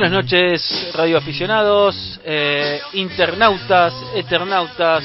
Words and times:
Buenas 0.00 0.24
noches, 0.24 0.88
radioaficionados, 0.94 2.18
eh, 2.24 2.80
internautas, 2.94 3.92
eternautas. 4.14 5.04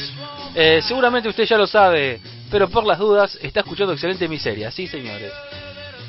Eh, 0.56 0.80
seguramente 0.88 1.28
usted 1.28 1.44
ya 1.44 1.58
lo 1.58 1.68
sabe, 1.68 2.22
pero 2.50 2.70
por 2.70 2.86
las 2.86 2.98
dudas 2.98 3.38
está 3.42 3.60
escuchando 3.60 3.92
excelente 3.92 4.26
miseria, 4.30 4.72
sí 4.72 4.88
señores. 4.88 5.34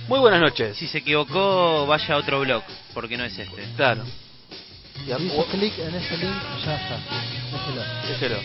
Muy 0.07 0.21
buenas 0.21 0.41
noches. 0.41 0.77
Si 0.77 0.87
se 0.87 0.99
equivocó, 0.99 1.85
vaya 1.89 2.15
a 2.15 2.19
otro 2.19 2.39
blog, 2.39 2.63
porque 2.95 3.17
no 3.17 3.25
es 3.25 3.37
este. 3.37 3.61
Claro. 3.77 4.05
Y 5.05 5.11
a- 5.11 5.19
Hizo 5.19 5.45
clic 5.47 5.73
en 5.81 5.93
ese 5.97 6.17
link, 6.19 6.37
ya 6.65 6.77
está. 6.77 6.97
Déjelo. 7.53 7.83
Déjelo. 8.09 8.37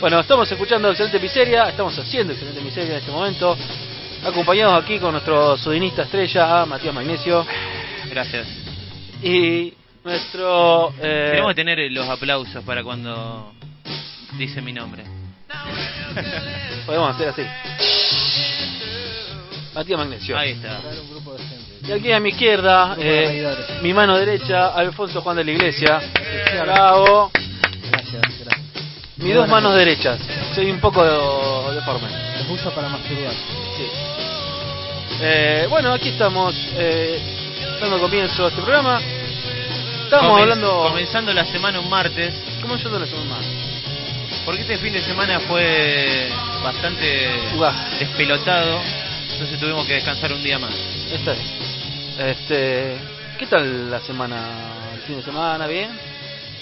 Bueno, 0.00 0.20
estamos 0.20 0.48
escuchando 0.52 0.90
Excelente 0.90 1.18
Miseria, 1.18 1.70
estamos 1.70 1.98
haciendo 1.98 2.34
Excelente 2.34 2.60
Miseria 2.60 2.92
en 2.92 2.98
este 3.00 3.10
momento, 3.10 3.58
acompañados 4.24 4.80
aquí 4.80 5.00
con 5.00 5.10
nuestro 5.10 5.56
sudinista 5.58 6.02
estrella, 6.04 6.64
Matías 6.66 6.94
Magnesio, 6.94 7.44
Gracias. 8.08 8.46
y 9.24 9.74
nuestro... 10.08 10.92
eh, 11.00 11.28
Queremos 11.32 11.54
tener 11.54 11.78
los 11.92 12.08
aplausos 12.08 12.64
para 12.64 12.82
cuando 12.82 13.52
dice 14.38 14.62
mi 14.62 14.72
nombre. 14.72 15.04
podemos 16.86 17.14
hacer 17.14 17.28
así. 17.28 17.42
Matías 19.74 19.98
Magnesio. 19.98 20.36
Ahí 20.36 20.52
está. 20.52 20.80
Y 21.86 21.92
aquí 21.92 22.10
a 22.10 22.20
mi 22.20 22.30
izquierda, 22.30 22.96
eh, 22.98 23.78
mi 23.82 23.92
mano 23.92 24.16
derecha, 24.16 24.68
Alfonso 24.74 25.20
Juan 25.20 25.36
de 25.36 25.44
la 25.44 25.50
Iglesia. 25.52 26.00
Bravo. 26.62 27.30
Gracias, 27.90 28.22
gracias. 28.22 28.58
Mis 29.18 29.34
dos 29.34 29.48
manos 29.48 29.74
derechas. 29.74 30.18
Soy 30.54 30.70
un 30.70 30.80
poco 30.80 31.02
deforme. 31.72 32.08
Los 32.38 32.48
uso 32.60 32.70
para 32.70 32.88
masturbar. 32.88 33.32
Sí. 33.76 33.84
Eh, 35.20 35.66
bueno, 35.68 35.92
aquí 35.92 36.08
estamos 36.10 36.54
eh, 36.76 37.20
dando 37.80 37.98
comienzo 38.00 38.46
a 38.46 38.48
este 38.48 38.62
programa. 38.62 39.00
Estamos 40.08 40.30
Comen- 40.32 40.42
hablando. 40.42 40.82
Comenzando 40.88 41.34
la 41.34 41.44
semana 41.44 41.80
un 41.80 41.90
martes, 41.90 42.34
¿Cómo 42.62 42.76
yo 42.76 42.88
lo 42.88 43.04
asumo 43.04 43.24
más? 43.26 43.44
porque 44.46 44.62
este 44.62 44.78
fin 44.78 44.94
de 44.94 45.02
semana 45.02 45.40
fue 45.40 46.30
bastante 46.62 47.28
despelotado, 48.00 48.80
entonces 49.32 49.60
tuvimos 49.60 49.86
que 49.86 49.92
descansar 49.94 50.32
un 50.32 50.42
día 50.42 50.58
más. 50.58 50.72
Esta 51.12 51.32
es. 51.32 51.38
Este, 52.18 52.96
¿Qué 53.38 53.46
tal 53.46 53.90
la 53.90 54.00
semana? 54.00 54.46
¿El 54.94 55.00
fin 55.02 55.16
de 55.16 55.22
semana? 55.22 55.66
¿Bien? 55.66 55.90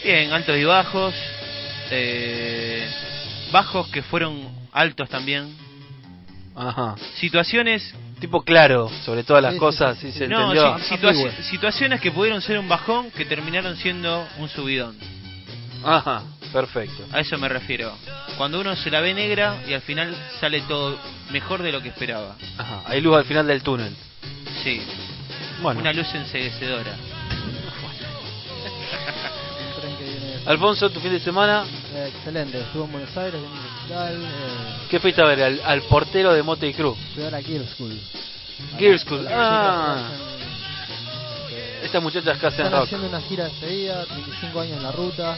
Bien, 0.03 0.33
altos 0.33 0.57
y 0.57 0.65
bajos, 0.65 1.15
eh, 1.93 2.89
bajos 3.53 3.87
que 3.89 4.03
fueron 4.03 4.49
altos 4.73 5.09
también, 5.09 5.57
Ajá. 6.57 6.97
situaciones 7.21 7.95
Tipo 8.21 8.43
claro 8.43 8.91
sobre 9.05 9.25
todas 9.25 9.43
las 9.43 9.53
Sí, 9.55 9.59
cosas, 9.59 9.99
sí, 9.99 10.11
se 10.11 10.27
No, 10.27 10.53
entendió. 10.53 10.79
si- 10.79 10.95
situa- 10.97 11.43
situaciones 11.43 12.01
que 12.01 12.11
pudieron 12.11 12.41
ser 12.41 12.59
un 12.59 12.69
bajón 12.69 13.11
que 13.11 13.25
terminaron 13.27 13.77
siendo 13.77 14.27
un 14.39 14.49
subidón. 14.49 14.97
Ajá, 15.85 16.23
perfecto. 16.53 17.05
A 17.13 17.21
eso 17.21 17.37
me 17.39 17.49
refiero. 17.49 17.93
Cuando 18.39 18.61
uno 18.61 18.75
se 18.75 18.91
la 18.91 19.01
ve 19.01 19.13
negra 19.13 19.63
y 19.69 19.75
al 19.75 19.83
final 19.83 20.17
sale 20.41 20.63
todo 20.63 20.99
mejor 21.31 21.63
de 21.63 21.73
lo 21.73 21.83
que 21.83 21.91
esperaba. 21.91 22.37
Ajá, 22.57 22.83
hay 22.87 23.03
luz 23.03 23.17
al 23.17 23.25
final 23.27 23.47
del 23.47 23.63
túnel. 23.63 23.95
Sí, 24.65 24.81
Bueno, 25.61 25.81
una 25.81 25.93
luz 25.93 26.07
enseguecedora. 26.15 26.97
Alfonso, 30.47 30.89
tu 30.91 31.01
fin 31.01 31.13
de 31.13 31.21
semana, 31.21 31.65
excelente, 32.09 32.61
estuve 32.61 32.85
en 32.85 32.93
Buenos 32.93 33.17
Aires, 33.17 33.41
en 33.41 34.17
un 34.19 34.23
eh, 34.25 34.77
¿qué 34.91 35.01
fuiste 35.01 35.21
a 35.23 35.27
ver? 35.27 35.43
Al, 35.43 35.61
al 35.65 35.83
portero 35.83 36.33
de 36.35 36.43
Motley 36.43 36.73
Crue. 36.75 36.95
fui 37.15 37.25
a 37.25 37.31
Gear 37.43 37.65
School. 37.67 38.01
Gear 38.79 38.99
School, 38.99 39.27
ah. 39.31 40.09
eh, 41.51 41.81
Estas 41.85 42.03
muchachas 42.03 42.39
que 42.39 42.47
hacen 42.47 42.67
Están 42.67 42.73
rock. 42.81 42.85
haciendo 42.87 43.09
una 43.09 43.21
gira 43.21 43.45
despedida, 43.45 44.05
35 44.05 44.61
años 44.61 44.77
en 44.79 44.83
la 44.83 44.93
ruta, 44.93 45.37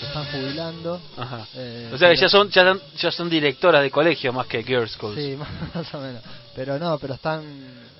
se 0.00 0.06
están 0.06 0.24
jubilando. 0.26 1.00
Ajá. 1.16 1.46
eh, 1.54 1.90
O 1.92 1.98
sea 1.98 2.08
que 2.08 2.14
pero- 2.14 2.20
ya 2.22 2.28
son, 2.28 2.48
ya, 2.50 2.62
son- 2.64 2.82
ya 2.96 3.10
son 3.10 3.30
directoras 3.30 3.82
de 3.82 3.90
colegio 3.90 4.32
más 4.32 4.46
que 4.46 4.62
Girls 4.62 4.92
Schools. 4.92 5.16
Sí, 5.16 5.36
más 5.74 5.94
o 5.94 6.00
menos. 6.00 6.22
Pero 6.54 6.78
no, 6.78 6.98
pero 6.98 7.14
están... 7.14 7.42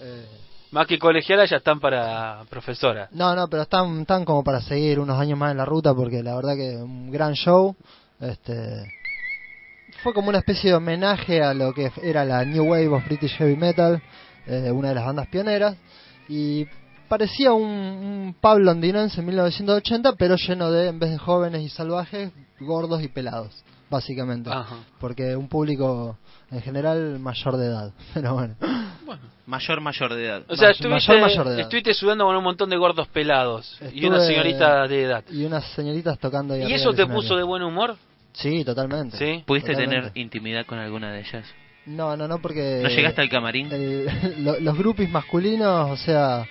eh, 0.01 0.27
Más 0.75 0.89
que 0.89 0.99
colegialas 0.99 1.49
ya 1.49 1.59
están 1.59 1.79
para 1.79 2.43
profesora. 2.51 3.09
no, 3.13 3.37
no, 3.37 3.47
pero 3.47 3.63
están, 3.63 4.01
están 4.01 4.25
como 4.25 4.43
para 4.43 4.61
seguir 4.61 4.99
unos 4.99 5.21
años 5.21 5.39
más 5.39 5.53
en 5.53 5.59
la 5.59 5.65
ruta 5.65 5.95
porque 5.95 6.21
la 6.21 6.35
verdad 6.35 6.57
que 6.57 6.75
un 6.75 7.13
gran 7.13 7.35
show. 7.35 7.77
Este, 8.19 8.85
fue 10.03 10.13
como 10.13 10.31
una 10.31 10.39
especie 10.39 10.71
de 10.71 10.77
homenaje 10.77 11.41
a 11.45 11.55
lo 11.55 11.73
que 11.73 11.93
era 12.03 12.25
la 12.25 12.45
New 12.45 12.65
Wave 12.65 12.89
of 12.89 13.07
British 13.07 13.37
Heavy 13.37 13.55
Metal, 13.55 14.03
eh, 14.49 14.73
una 14.73 14.89
de 14.89 14.97
las 14.97 15.05
bandas 15.05 15.29
pioneras. 15.29 15.77
Y 16.29 16.67
parecía 17.09 17.53
un, 17.53 17.63
un 17.63 18.37
pub 18.41 18.59
londinense 18.59 19.21
en 19.21 19.27
1980, 19.27 20.15
pero 20.15 20.35
lleno 20.35 20.73
de, 20.73 20.89
en 20.89 20.99
vez 20.99 21.11
de 21.11 21.19
jóvenes 21.19 21.63
y 21.63 21.69
salvajes, 21.69 22.33
gordos 22.59 23.01
y 23.01 23.07
pelados, 23.07 23.63
básicamente. 23.95 24.51
Ajá. 24.51 24.77
Porque 25.01 25.35
un 25.37 25.49
público 25.49 26.19
en 26.51 26.61
general 26.63 27.19
mayor 27.19 27.57
de 27.57 27.67
edad. 27.67 27.93
Pero 28.15 28.35
bueno. 28.35 28.55
Mayor, 29.47 29.81
mayor 29.83 30.15
de 30.15 30.25
edad. 30.27 30.43
O 30.49 30.57
sea, 30.57 30.69
Mayor- 30.69 30.71
estuviste, 30.73 31.13
mayor, 31.13 31.21
mayor 31.29 31.45
de 31.49 31.51
edad. 31.53 31.61
estuviste 31.61 31.95
sudando 31.95 32.25
con 32.25 32.35
un 32.37 32.45
montón 32.45 32.71
de 32.71 32.77
gordos 32.77 33.09
pelados 33.09 33.77
y 33.81 33.85
Estuve- 33.87 34.09
una 34.09 34.21
señorita 34.27 34.87
de 34.89 35.03
edad. 35.03 35.25
Y 35.31 35.45
unas 35.45 35.65
señoritas 35.73 36.19
tocando 36.19 36.55
ahí 36.55 36.63
¿Y 36.63 36.73
eso 36.73 36.91
te 36.95 37.03
escenario. 37.03 37.15
puso 37.15 37.37
de 37.37 37.43
buen 37.43 37.63
humor? 37.63 37.97
Sí, 38.33 38.65
totalmente. 38.65 39.17
Sí. 39.19 39.43
¿Pudiste 39.47 39.73
Totalmente. 39.73 40.09
tener 40.09 40.19
intimidad 40.19 40.65
con 40.67 40.79
alguna 40.79 41.13
de 41.13 41.21
ellas? 41.21 41.45
No, 41.87 42.17
no, 42.17 42.27
no, 42.27 42.39
porque... 42.41 42.81
¿No 42.83 42.89
llegaste 42.89 43.21
al 43.21 43.29
camarín? 43.29 43.71
el- 43.71 44.09
lo- 44.45 44.59
los 44.59 44.79
grupis 44.79 45.11
masculinos, 45.11 45.91
o 45.91 45.97
sea, 45.99 46.45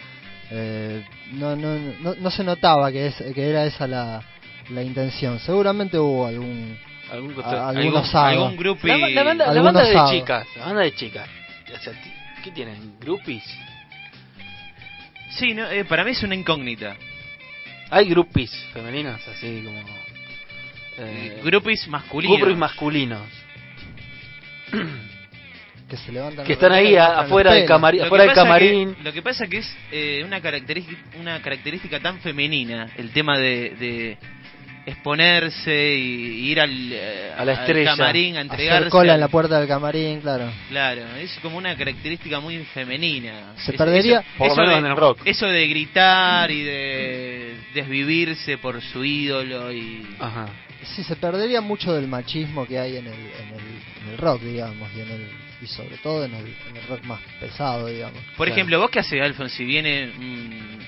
eh, 0.51 1.04
no, 1.34 1.56
no, 1.56 1.75
no, 2.01 2.13
no 2.16 2.31
se 2.31 2.44
notaba 2.44 2.92
que, 2.92 3.07
es, 3.07 3.16
que 3.34 3.50
era 3.50 3.66
esa 3.66 3.88
la, 3.88 4.22
la 4.69 4.84
intención. 4.84 5.40
Seguramente 5.40 5.98
hubo 5.98 6.28
algún... 6.28 6.78
¿Algún 7.11 7.31
¿Algún, 7.44 8.15
algún 8.15 8.57
grupo 8.57 8.88
La, 8.88 8.97
la 8.97 9.23
banda, 9.23 9.45
la 9.45 9.51
Algunos 9.51 9.73
banda 9.73 10.09
de 10.09 10.17
chicas, 10.19 10.47
la 10.55 10.65
banda 10.65 10.81
de 10.81 10.95
chicas. 10.95 11.29
O 11.75 11.79
sea, 11.79 11.94
ti- 11.94 12.13
¿Qué 12.44 12.51
tienen? 12.51 12.97
¿Groupies? 13.00 13.44
Sí, 15.38 15.53
no, 15.53 15.69
eh, 15.69 15.85
para 15.85 16.03
mí 16.03 16.11
es 16.11 16.23
una 16.23 16.35
incógnita. 16.35 16.95
¿Hay 17.89 18.09
groupies 18.09 18.51
femeninas 18.73 19.25
así 19.27 19.61
como... 19.63 19.79
Eh, 20.97 21.41
Grupis 21.44 21.88
masculinos. 21.88 22.38
groupies 22.38 22.57
masculinos. 22.57 23.21
Que 25.89 25.97
se 25.97 26.11
levantan 26.11 26.45
Que 26.45 26.53
están 26.53 26.71
ahí 26.71 26.95
a- 26.95 27.19
afuera 27.19 27.51
del 27.51 27.63
pelos. 27.65 27.67
camarín, 27.75 27.99
Lo 27.99 28.03
que 28.03 28.07
afuera 28.07 28.23
del 28.23 28.31
pasa 28.33 28.44
camarín. 28.44 28.95
que- 28.95 29.03
lo 29.03 29.13
que 29.13 29.21
pasa 29.21 29.47
que 29.47 29.57
es 29.57 29.77
eh, 29.91 30.23
una, 30.25 30.41
característica, 30.41 31.01
una 31.19 31.39
característica 31.41 31.99
tan 31.99 32.19
femenina 32.19 32.89
el 32.97 33.11
tema 33.11 33.38
de, 33.38 33.69
de 33.79 34.17
exponerse 34.85 35.95
y 35.95 36.50
ir 36.51 36.59
al, 36.59 36.71
eh, 36.91 37.31
A 37.38 37.45
la 37.45 37.53
al 37.63 37.83
camarín 37.85 38.38
a 38.38 38.41
entregarse. 38.41 38.77
Hacer 38.80 38.89
cola 38.89 39.13
en 39.13 39.19
la 39.19 39.27
puerta 39.27 39.59
del 39.59 39.68
camarín, 39.68 40.21
claro. 40.21 40.51
Claro, 40.69 41.01
es 41.18 41.38
como 41.41 41.57
una 41.57 41.75
característica 41.75 42.39
muy 42.39 42.57
femenina. 42.74 43.53
Se 43.57 43.71
Es- 43.71 43.77
perdería- 43.77 44.19
eso- 44.19 44.30
Por 44.38 44.47
lo 44.47 44.53
eso 44.53 44.62
menos 44.62 44.74
de- 44.75 44.80
en 44.80 44.85
el 44.91 44.97
rock. 44.97 45.19
Eso 45.25 45.45
de 45.47 45.68
gritar 45.68 46.51
y 46.51 46.63
de 46.63 47.56
desvivirse 47.74 48.57
por 48.57 48.81
su 48.81 49.03
ídolo 49.03 49.71
y... 49.71 50.06
Ajá. 50.19 50.47
Sí, 50.83 51.03
se 51.03 51.15
perdería 51.15 51.62
mucho 51.62 51.94
del 51.94 52.07
machismo 52.07 52.65
que 52.68 52.77
hay 52.77 52.97
en 52.97 53.07
el, 53.07 53.13
en 53.13 53.47
el, 53.53 54.03
en 54.06 54.09
el 54.12 54.18
rock, 54.18 54.41
digamos, 54.41 54.89
y, 54.97 55.00
en 55.00 55.12
el, 55.12 55.27
y 55.62 55.68
sobre 55.68 55.95
todo 55.97 56.25
en 56.25 56.33
el, 56.35 56.45
en 56.69 56.75
el 56.75 56.88
rock 56.89 57.03
más 57.06 57.21
pesado, 57.39 57.88
digamos. 57.88 58.19
Por 58.35 58.47
Claro. 58.47 58.51
ejemplo, 58.51 58.80
vos 58.81 58.89
qué 58.89 59.00
haces, 59.00 59.21
Alfon, 59.21 59.50
si 59.50 59.63
viene 59.63 60.12
un, 60.19 60.80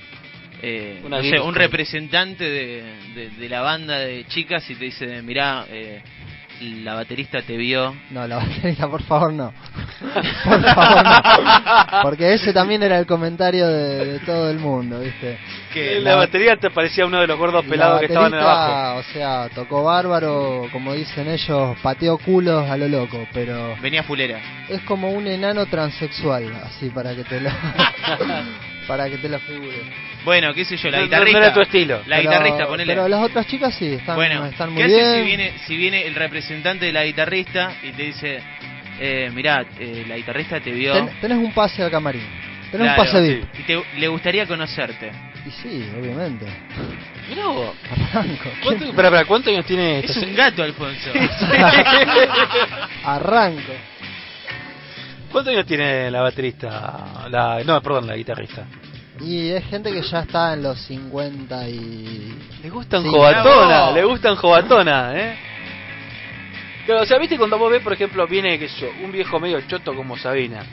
eh, 0.62 1.02
no 1.08 1.22
sé, 1.22 1.40
un 1.40 1.56
representante 1.56 2.44
de, 2.44 2.84
de- 3.16 3.30
de 3.30 3.50
la 3.50 3.62
banda 3.62 4.00
de 4.00 4.26
chicas 4.28 4.70
y 4.70 4.76
te 4.76 4.86
dice, 4.86 5.22
mirá, 5.22 5.66
eh, 5.70 6.02
la 6.84 6.94
baterista 6.94 7.42
te 7.42 7.58
vio. 7.58 7.94
No, 8.12 8.26
la 8.28 8.38
baterista, 8.46 8.88
por 8.88 9.04
favor, 9.04 9.34
no. 9.34 9.54
Por 10.44 10.62
favor, 10.64 11.04
no. 11.04 12.02
Porque 12.04 12.34
ese 12.34 12.54
también 12.54 12.84
era 12.84 12.98
el 13.00 13.06
comentario 13.06 13.68
de, 13.68 14.06
de 14.06 14.20
todo 14.20 14.50
el 14.50 14.60
mundo, 14.60 15.00
¿viste? 15.00 15.38
Que 15.74 16.00
la, 16.00 16.16
batería 16.16 16.56
te 16.58 16.70
parecía 16.70 17.06
uno 17.06 17.20
de 17.20 17.28
los 17.28 17.38
gordos 17.38 17.64
La 17.66 17.70
pelados 17.72 18.00
que 18.00 18.06
estaban 18.08 18.34
abajo. 18.34 19.00
O 19.00 19.04
sea, 19.14 19.50
tocó 19.54 19.84
bárbaro, 19.84 20.68
como 20.72 20.94
dicen 20.94 21.28
ellos, 21.30 21.78
pateó 21.82 22.18
culos 22.18 22.70
a 22.70 22.78
lo 22.78 22.88
loco, 22.88 23.26
pero 23.34 23.76
venía 23.82 24.04
fulera. 24.04 24.40
es 24.70 24.82
como 24.82 25.10
un 25.12 25.28
enano 25.28 25.66
transexual, 25.66 26.54
así 26.64 26.90
para 26.90 27.16
que 27.16 27.24
te 27.24 27.40
lo 27.42 27.50
para 28.88 29.10
que 29.10 29.18
te 29.18 29.30
lo 29.30 29.40
figures. 29.40 29.80
Bueno, 30.24 30.54
qué 30.54 30.66
sé 30.66 30.78
yo, 30.78 30.90
la 30.90 30.98
No- 30.98 31.04
no 31.04 31.06
guitarrista. 31.10 31.38
era 31.40 31.54
tu 31.54 31.62
estilo. 31.62 32.02
La 32.08 32.18
Pero- 32.18 32.30
guitarrista, 32.32 32.68
ponele. 32.68 32.94
Pero 32.94 33.08
las 33.08 33.22
otras 33.22 33.48
chicas 33.48 33.76
sí, 33.76 33.94
están, 33.94 34.16
bueno, 34.16 34.46
están 34.46 34.70
¿qué 34.70 34.74
muy 34.74 34.84
haces 34.84 34.98
bien. 34.98 35.16
si 35.16 35.22
viene, 35.26 35.54
si 35.68 35.78
viene 35.78 36.08
el 36.08 36.16
representante 36.16 36.86
de 36.86 36.92
la 36.92 37.04
guitarrista 37.06 37.74
y 37.84 37.92
te 37.92 38.04
dice, 38.04 38.40
eh, 39.00 39.30
mirá, 39.34 39.66
eh, 39.80 40.06
la 40.08 40.16
guitarrista 40.18 40.60
te 40.60 40.72
vio? 40.72 40.94
Ten- 40.94 41.10
tenés 41.22 41.38
un 41.38 41.52
pase 41.54 41.84
al 41.84 41.92
camarín. 41.92 42.24
Tenés 42.72 42.88
Claro, 42.88 43.02
un 43.02 43.08
pase 43.08 43.22
VIP. 43.22 43.46
Y 43.60 43.64
te, 43.64 43.84
le 44.00 44.08
gustaría 44.08 44.46
conocerte. 44.48 45.12
Y 45.46 45.52
sí, 45.52 45.88
obviamente. 46.00 46.46
Mirá 47.30 47.46
vos. 47.48 47.76
Arranco. 48.12 48.50
¿Cuánto, 48.64 48.86
espera, 48.86 49.26
¿cuántos 49.26 49.54
años 49.54 49.66
tiene 49.66 50.00
Es 50.00 50.18
un 50.18 50.36
gato, 50.36 50.64
Alfonso. 50.64 51.12
Arranco. 53.04 53.74
¿Cuántos 55.36 55.54
años 55.54 55.66
tiene 55.66 56.10
la 56.10 56.22
baterista? 56.22 57.28
La, 57.30 57.62
no, 57.66 57.82
perdón, 57.82 58.08
la 58.08 58.16
guitarrista. 58.16 58.66
Y 59.20 59.50
es 59.50 59.66
gente 59.66 59.92
que 59.92 60.02
ya 60.02 60.20
está 60.22 60.54
en 60.54 60.64
los 60.64 60.80
50 60.84 61.68
y... 61.68 62.34
Le 62.64 62.70
gustan 62.70 63.04
Sí, 63.04 63.10
jovatona, 63.10 63.92
le 63.92 64.06
gustan 64.06 64.38
jovatona, 64.38 65.12
¿eh? 65.14 65.38
Claro, 66.86 67.02
o 67.02 67.06
sea, 67.06 67.18
viste 67.18 67.38
cuando 67.38 67.58
vos 67.58 67.70
ves, 67.70 67.84
por 67.84 67.92
ejemplo, 67.92 68.26
viene, 68.28 68.58
qué 68.58 68.70
sé 68.70 68.80
yo, 68.80 68.88
un 69.04 69.12
viejo 69.12 69.38
medio 69.38 69.60
choto 69.68 69.94
como 69.94 70.18
Sabina. 70.18 70.64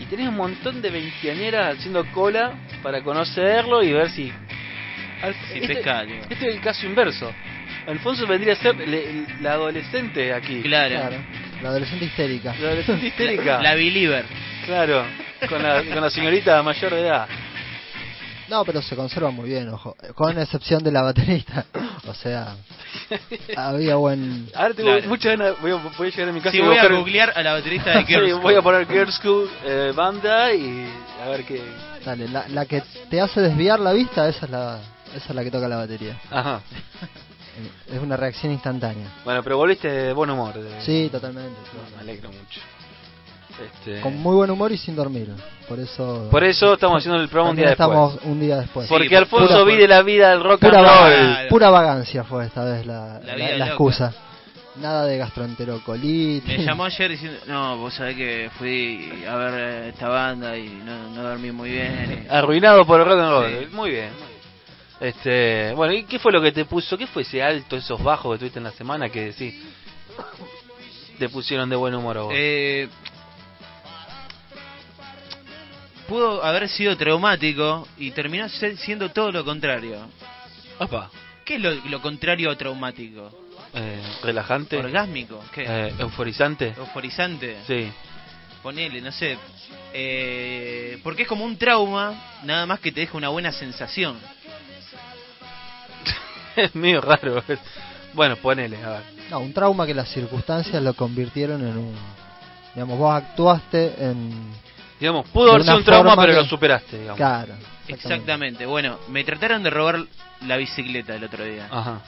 Y 0.00 0.06
tenés 0.06 0.28
un 0.28 0.36
montón 0.36 0.80
de 0.80 0.88
veinteañeras 0.88 1.76
haciendo 1.76 2.06
cola 2.06 2.52
para 2.82 3.02
conocerlo 3.02 3.82
y 3.82 3.92
ver 3.92 4.08
si... 4.08 4.32
Al- 5.22 5.34
Si 5.52 5.58
este, 5.58 5.74
pesca 5.74 6.04
este 6.04 6.34
es 6.48 6.54
el 6.54 6.60
caso 6.62 6.86
inverso. 6.86 7.30
Alfonso 7.86 8.26
vendría 8.26 8.54
a 8.54 8.56
ser 8.56 8.76
le- 8.76 9.26
la 9.40 9.52
adolescente 9.52 10.32
aquí. 10.32 10.62
Claro. 10.62 10.94
Claro. 10.96 11.16
La 11.62 11.68
adolescente 11.70 12.04
histérica. 12.06 12.54
La 12.60 12.68
adolescente 12.68 13.06
histérica. 13.06 13.60
La 13.62 13.74
believer. 13.74 14.24
Claro, 14.64 15.04
con 15.48 15.62
la, 15.62 15.82
con 15.82 16.00
la 16.00 16.10
señorita 16.10 16.62
mayor 16.62 16.94
de 16.94 17.00
edad. 17.02 17.28
No, 18.48 18.62
pero 18.64 18.82
se 18.82 18.94
conserva 18.94 19.30
muy 19.30 19.48
bien, 19.48 19.68
ojo. 19.70 19.96
Con 20.14 20.38
excepción 20.38 20.82
de 20.82 20.92
la 20.92 21.02
baterista. 21.02 21.64
O 22.06 22.12
sea, 22.14 22.56
había 23.56 23.96
buen... 23.96 24.48
Ahora 24.54 24.74
tengo 24.74 24.90
Claro. 24.90 25.08
muchas 25.08 25.38
ganas, 25.38 25.60
voy 25.62 25.70
a, 25.72 25.74
voy 25.76 26.08
a 26.08 26.10
llegar 26.10 26.28
a 26.28 26.32
mi 26.32 26.40
casa 26.40 26.50
Sí, 26.52 26.58
y 26.58 26.60
voy 26.60 26.76
a 26.76 26.82
buscar- 26.82 26.96
googlear 26.98 27.32
a 27.34 27.42
la 27.42 27.52
baterista 27.54 27.90
de 27.98 28.00
Sí, 28.06 28.12
Girls. 28.12 28.40
voy 28.42 28.54
a 28.54 28.62
poner 28.62 28.86
Girl 28.86 29.10
School 29.12 29.50
eh, 29.64 29.92
banda 29.94 30.52
y 30.52 30.86
a 31.24 31.28
ver 31.30 31.44
qué. 31.44 31.62
Dale, 32.04 32.28
la, 32.28 32.46
la 32.48 32.66
que 32.66 32.82
te 33.08 33.20
hace 33.20 33.40
desviar 33.40 33.80
la 33.80 33.92
vista, 33.94 34.28
esa 34.28 34.44
es 34.44 34.50
la, 34.50 34.78
esa 35.16 35.26
es 35.30 35.34
la 35.34 35.42
que 35.42 35.50
toca 35.50 35.66
la 35.66 35.76
batería. 35.76 36.18
Ajá. 36.30 36.60
Es 37.92 38.00
una 38.00 38.16
reacción 38.16 38.52
instantánea. 38.52 39.08
Bueno, 39.24 39.42
pero 39.42 39.56
volviste 39.56 39.88
de 39.90 40.12
buen 40.12 40.30
humor. 40.30 40.54
de- 40.54 40.80
Sí, 40.82 41.08
totalmente. 41.10 41.58
Me 41.96 42.00
alegro 42.00 42.28
mucho. 42.30 42.60
Este, 43.64 44.00
Con 44.00 44.16
muy 44.18 44.34
buen 44.34 44.50
humor 44.50 44.72
y 44.72 44.76
sin 44.76 44.96
dormir. 44.96 45.28
Por 45.68 45.78
eso... 45.78 46.26
Por 46.30 46.42
eso 46.42 46.74
estamos 46.74 46.98
haciendo 46.98 47.20
el 47.22 47.28
programa 47.28 47.50
un 47.50 47.56
día 47.56 47.76
también 47.76 48.00
después. 48.00 48.14
estamos 48.16 48.32
un 48.34 48.40
día 48.40 48.56
después. 48.56 48.88
Porque 48.88 49.08
Sí, 49.08 49.14
Alfonso 49.14 49.48
pura- 49.60 49.64
vive 49.64 49.86
la 49.88 50.02
vida 50.02 50.30
del 50.30 50.42
rock 50.42 50.60
Pura, 50.60 50.78
and 50.80 51.38
roll. 51.38 51.48
Pura 51.48 51.70
vagancia 51.70 52.24
fue 52.24 52.46
esta 52.46 52.64
vez 52.64 52.84
la, 52.84 53.20
La 53.20 53.66
excusa. 53.68 54.12
Nada 54.76 55.04
de 55.06 55.18
gastroenterocolitis. 55.18 56.58
Me 56.58 56.64
llamó 56.64 56.84
ayer 56.84 57.08
diciendo, 57.12 57.38
no, 57.46 57.76
vos 57.78 57.94
sabés 57.94 58.16
que 58.16 58.50
fui 58.58 59.22
a 59.24 59.36
ver 59.36 59.54
eh, 59.54 59.88
esta 59.90 60.08
banda 60.08 60.56
y 60.58 60.68
no, 60.84 61.10
no 61.10 61.22
dormí 61.22 61.52
muy 61.52 61.70
bien. 61.70 62.26
Arruinado 62.28 62.84
por 62.84 62.98
el 63.00 63.06
rock 63.06 63.18
and 63.20 63.30
roll. 63.30 63.50
Sí. 63.60 63.66
Muy 63.72 63.90
bien. 63.92 64.10
Este, 65.00 65.72
bueno, 65.74 65.92
¿y 65.92 66.04
qué 66.04 66.18
fue 66.18 66.32
lo 66.32 66.40
que 66.40 66.52
te 66.52 66.64
puso? 66.64 66.96
¿Qué 66.96 67.06
fue 67.06 67.22
ese 67.22 67.42
alto, 67.42 67.76
esos 67.76 68.02
bajos 68.02 68.34
que 68.34 68.38
tuviste 68.38 68.58
en 68.58 68.64
la 68.64 68.72
semana 68.72 69.08
que 69.08 69.26
decís? 69.26 69.54
Te 71.18 71.28
pusieron 71.28 71.68
de 71.68 71.76
buen 71.76 71.94
humor 71.94 72.18
a 72.18 72.22
vos. 72.22 72.32
Eh, 72.34 72.88
pudo 76.08 76.44
haber 76.44 76.68
sido 76.68 76.96
traumático 76.96 77.86
y 77.98 78.10
terminó 78.12 78.48
siendo 78.48 79.10
todo 79.10 79.32
lo 79.32 79.44
contrario. 79.44 80.06
Opa. 80.78 81.10
¿Qué 81.44 81.56
es 81.56 81.60
lo, 81.60 81.74
lo 81.74 82.00
contrario 82.00 82.50
a 82.50 82.56
traumático? 82.56 83.30
Eh, 83.74 84.00
relajante. 84.22 84.76
¿Orgásmico? 84.76 85.42
¿Qué? 85.52 85.64
Eh, 85.66 85.94
euforizante. 85.98 86.74
¿Euforizante? 86.76 87.58
Sí. 87.66 87.90
Ponele, 88.62 89.00
no 89.00 89.12
sé. 89.12 89.36
Eh, 89.92 90.98
porque 91.02 91.22
es 91.22 91.28
como 91.28 91.44
un 91.44 91.58
trauma, 91.58 92.38
nada 92.44 92.66
más 92.66 92.80
que 92.80 92.92
te 92.92 93.00
deja 93.00 93.16
una 93.16 93.28
buena 93.28 93.52
sensación. 93.52 94.18
Es 96.56 96.74
medio 96.74 97.00
raro. 97.00 97.42
Bueno, 98.12 98.36
ponele, 98.36 98.82
a 98.84 98.90
ver. 98.90 99.02
No, 99.30 99.40
un 99.40 99.52
trauma 99.52 99.86
que 99.86 99.94
las 99.94 100.08
circunstancias 100.08 100.82
lo 100.82 100.94
convirtieron 100.94 101.60
en 101.66 101.76
un... 101.78 101.94
Digamos, 102.74 102.98
vos 102.98 103.14
actuaste 103.14 103.94
en... 103.98 104.52
Digamos, 105.00 105.28
pudo 105.28 105.50
haber 105.50 105.62
sido 105.64 105.76
un 105.76 105.84
trauma, 105.84 106.16
pero 106.16 106.32
que- 106.32 106.38
lo 106.40 106.44
superaste, 106.44 106.98
digamos. 106.98 107.16
Claro. 107.16 107.54
Exactamente. 107.88 108.64
Bueno, 108.66 108.98
me 109.08 109.24
trataron 109.24 109.62
de 109.62 109.70
robar 109.70 110.04
la 110.46 110.56
bicicleta 110.56 111.14
el 111.16 111.24
otro 111.24 111.44
día. 111.44 111.68
Ajá. 111.70 112.00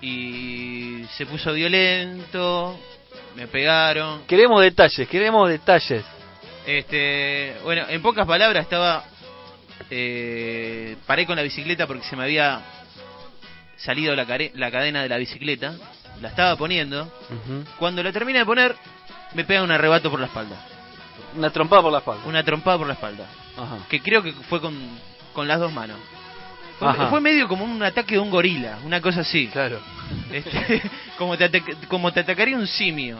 Y 0.00 1.04
se 1.16 1.24
puso 1.26 1.52
violento, 1.52 2.78
me 3.36 3.46
pegaron. 3.46 4.22
Queremos 4.26 4.60
detalles, 4.60 5.08
queremos 5.08 5.48
detalles. 5.48 6.04
Este, 6.66 7.56
bueno, 7.64 7.84
en 7.88 8.00
pocas 8.02 8.26
palabras 8.26 8.62
estaba 8.64 9.04
eh, 9.90 10.96
paré 11.06 11.26
con 11.26 11.36
la 11.36 11.42
bicicleta 11.42 11.86
porque 11.86 12.04
se 12.04 12.16
me 12.16 12.24
había 12.24 12.60
salido 13.76 14.14
la, 14.16 14.26
care- 14.26 14.52
la 14.54 14.70
cadena 14.70 15.02
de 15.02 15.08
la 15.08 15.16
bicicleta, 15.16 15.74
la 16.20 16.28
estaba 16.28 16.56
poniendo. 16.56 17.12
Cuando 17.78 18.02
la 18.02 18.12
terminé 18.12 18.40
de 18.40 18.44
poner, 18.46 18.74
me 19.34 19.44
pega 19.44 19.62
un 19.62 19.70
arrebato 19.70 20.10
por 20.10 20.20
la 20.20 20.26
espalda, 20.26 20.56
Una 21.36 21.50
trompada 21.50 21.82
por 21.82 21.92
la 21.92 21.98
espalda. 21.98 22.22
una 22.26 22.42
trompada 22.44 22.78
por 22.78 22.86
la 22.86 22.94
espalda, 22.94 23.26
Ajá. 23.56 23.78
que 23.88 24.00
creo 24.00 24.22
que 24.22 24.32
fue 24.32 24.60
con, 24.60 24.76
con 25.32 25.48
las 25.48 25.58
dos 25.60 25.72
manos. 25.72 25.98
Fue, 27.08 27.20
medio 27.20 27.46
como 27.48 27.64
un 27.64 27.82
ataque 27.82 28.14
de 28.16 28.20
un 28.20 28.30
gorila, 28.30 28.78
una 28.84 29.00
cosa 29.00 29.20
así. 29.20 29.46
Claro. 29.48 29.80
Este, 30.32 30.82
como, 31.18 31.36
te 31.38 31.44
ataca- 31.44 31.76
como 31.88 32.12
te 32.12 32.20
atacaría 32.20 32.56
un 32.56 32.66
simio. 32.66 33.18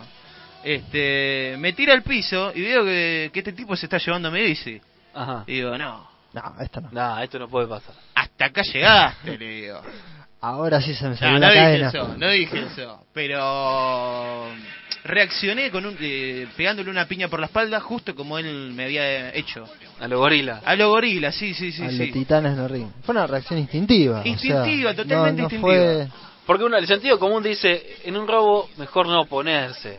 Este, 0.62 1.56
me 1.58 1.72
tira 1.72 1.92
al 1.94 2.02
piso 2.02 2.50
y 2.54 2.62
veo 2.62 2.84
que, 2.84 3.30
que 3.32 3.40
este 3.40 3.52
tipo 3.52 3.76
se 3.76 3.86
está 3.86 3.98
llevando 3.98 4.30
mi 4.30 4.40
bici. 4.42 4.80
Ajá. 5.14 5.44
Y 5.46 5.54
digo, 5.54 5.76
no, 5.78 6.08
No, 6.32 6.54
esto 6.60 6.80
no. 6.80 6.88
Nah, 6.90 7.22
esto 7.22 7.38
no 7.38 7.48
puede 7.48 7.66
pasar. 7.68 7.94
hasta 8.14 8.46
acá 8.46 8.62
llegaste, 8.62 9.38
le 9.38 9.46
digo. 9.46 9.80
Ahora 10.46 10.80
sí 10.82 10.94
se 10.94 11.04
me 11.04 11.10
No, 11.10 11.16
salió 11.16 11.32
no 11.34 11.38
la 11.40 11.48
dije 11.48 11.62
cadena. 11.64 11.88
eso, 11.88 12.14
no 12.18 12.28
dije 12.30 12.62
eso. 12.70 13.06
Pero 13.14 14.48
reaccioné 15.04 15.70
con 15.70 15.86
un, 15.86 15.96
eh, 16.00 16.46
pegándole 16.56 16.90
una 16.90 17.06
piña 17.06 17.28
por 17.28 17.40
la 17.40 17.46
espalda, 17.46 17.80
justo 17.80 18.14
como 18.14 18.38
él 18.38 18.72
me 18.74 18.84
había 18.84 19.34
hecho. 19.34 19.66
A 20.00 20.06
lo 20.08 20.18
gorila. 20.18 20.60
A 20.64 20.76
lo 20.76 20.90
gorila, 20.90 21.32
sí, 21.32 21.54
sí, 21.54 21.72
sí. 21.72 21.82
a 21.82 21.90
sí. 21.90 21.96
los 21.98 22.10
titanes 22.12 22.58
el 22.58 22.68
ring. 22.68 22.88
Fue 23.04 23.14
una 23.14 23.26
reacción 23.26 23.58
instintiva. 23.58 24.20
o 24.20 24.22
sea, 24.22 24.32
Instintiva, 24.32 24.90
no- 24.90 24.96
totalmente 24.96 25.42
no 25.42 25.44
instintiva. 25.44 25.72
Fue... 25.72 26.08
Porque 26.46 26.64
uno, 26.64 26.76
el 26.76 26.86
sentido 26.86 27.18
común 27.18 27.42
dice, 27.42 27.96
en 28.04 28.16
un 28.16 28.28
robo 28.28 28.68
mejor 28.76 29.06
no 29.08 29.24
ponerse. 29.24 29.98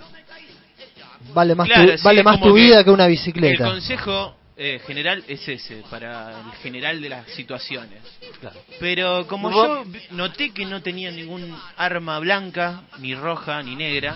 Vale 1.34 1.56
más, 1.56 1.68
Claro, 1.68 1.92
tu, 1.92 1.98
sí, 1.98 2.04
vale 2.04 2.20
es 2.20 2.26
más 2.26 2.38
como 2.38 2.50
tu 2.50 2.56
que 2.56 2.62
vida 2.62 2.84
que 2.84 2.92
una 2.92 3.06
El 3.06 3.12
bicicleta. 3.12 3.66
consejo 3.66 4.36
eh, 4.58 4.80
general 4.86 5.24
es 5.28 5.48
ese, 5.48 5.84
para 5.90 6.30
el 6.40 6.52
general 6.62 7.02
de 7.02 7.10
las 7.10 7.28
situaciones. 7.32 8.02
Claro. 8.40 8.60
Pero 8.80 9.28
como 9.28 9.52
yo 9.52 9.86
noté 10.12 10.52
que 10.52 10.66
no 10.66 10.82
tenía 10.82 11.12
ningún 11.12 11.56
arma 11.78 12.20
blanca, 12.20 12.84
ni 13.00 13.16
roja, 13.16 13.62
ni 13.64 13.76
negra, 13.76 14.16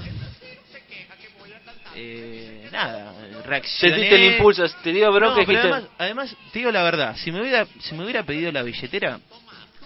eh, 1.95 2.69
nada, 2.71 3.13
reaccioné. 3.45 3.95
Sentiste 3.95 4.15
el 4.15 4.33
impulso, 4.33 4.63
te 4.83 4.93
dio 4.93 5.11
bronca 5.11 5.41
No, 5.41 5.45
pero 5.45 5.59
dijiste, 5.59 5.67
además, 5.67 5.89
además, 5.97 6.37
te 6.53 6.59
digo 6.59 6.71
la 6.71 6.83
verdad, 6.83 7.15
si 7.17 7.31
me 7.31 7.41
hubiera 7.41 7.67
si 7.81 7.95
me 7.95 8.03
hubiera 8.03 8.23
pedido 8.23 8.51
la 8.51 8.63
billetera, 8.63 9.19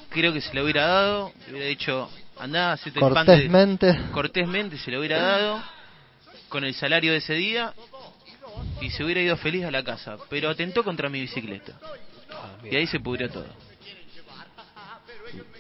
creo 0.10 0.32
que 0.32 0.42
se 0.42 0.54
lo 0.54 0.64
hubiera 0.64 0.86
dado, 0.86 1.34
hubiera 1.50 1.66
dicho, 1.66 2.12
andá, 2.38 2.74
hacete 2.74 3.00
el 3.00 3.14
pan 3.14 3.26
de... 3.26 3.34
Cortésmente. 3.34 4.00
Cortésmente 4.12 4.78
se 4.78 4.92
lo 4.92 5.00
hubiera 5.00 5.20
dado, 5.20 5.64
con 6.50 6.64
el 6.64 6.76
salario 6.76 7.12
de 7.12 7.18
ese 7.18 7.34
día, 7.34 7.74
y 8.82 8.90
se 8.90 9.04
hubiera 9.04 9.22
ido 9.22 9.38
feliz 9.38 9.66
a 9.66 9.72
la 9.72 9.84
casa, 9.84 10.18
pero 10.30 10.50
atentó 10.50 10.84
contra 10.84 11.10
mi 11.10 11.22
bicicleta. 11.22 11.74
Ah, 12.32 12.58
Y 12.70 12.76
ahí 12.76 12.88
se 12.88 13.00
pudrió 13.00 13.30
todo. 13.30 13.48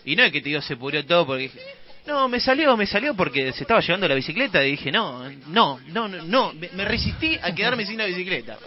Y 0.06 0.16
no 0.16 0.24
es 0.24 0.32
que 0.32 0.42
te 0.42 0.50
digo 0.50 0.62
se 0.62 0.76
pudrió 0.76 1.06
todo 1.06 1.26
porque 1.26 1.44
dije, 1.44 1.60
no, 2.06 2.28
me 2.28 2.40
salió, 2.40 2.76
me 2.76 2.86
salió 2.86 3.14
porque 3.16 3.54
se 3.54 3.62
estaba 3.64 3.80
llevando 3.80 4.08
la 4.08 4.16
bicicleta 4.16 4.64
y 4.66 4.72
dije, 4.72 4.92
no, 4.92 5.30
no, 5.48 5.80
no, 5.88 6.08
no, 6.08 6.22
no, 6.24 6.54
me, 6.54 6.86
resistí 6.86 7.38
a 7.42 7.54
quedarme 7.56 7.86
sin 7.86 7.98
la 7.98 8.06
bicicleta. 8.06 8.58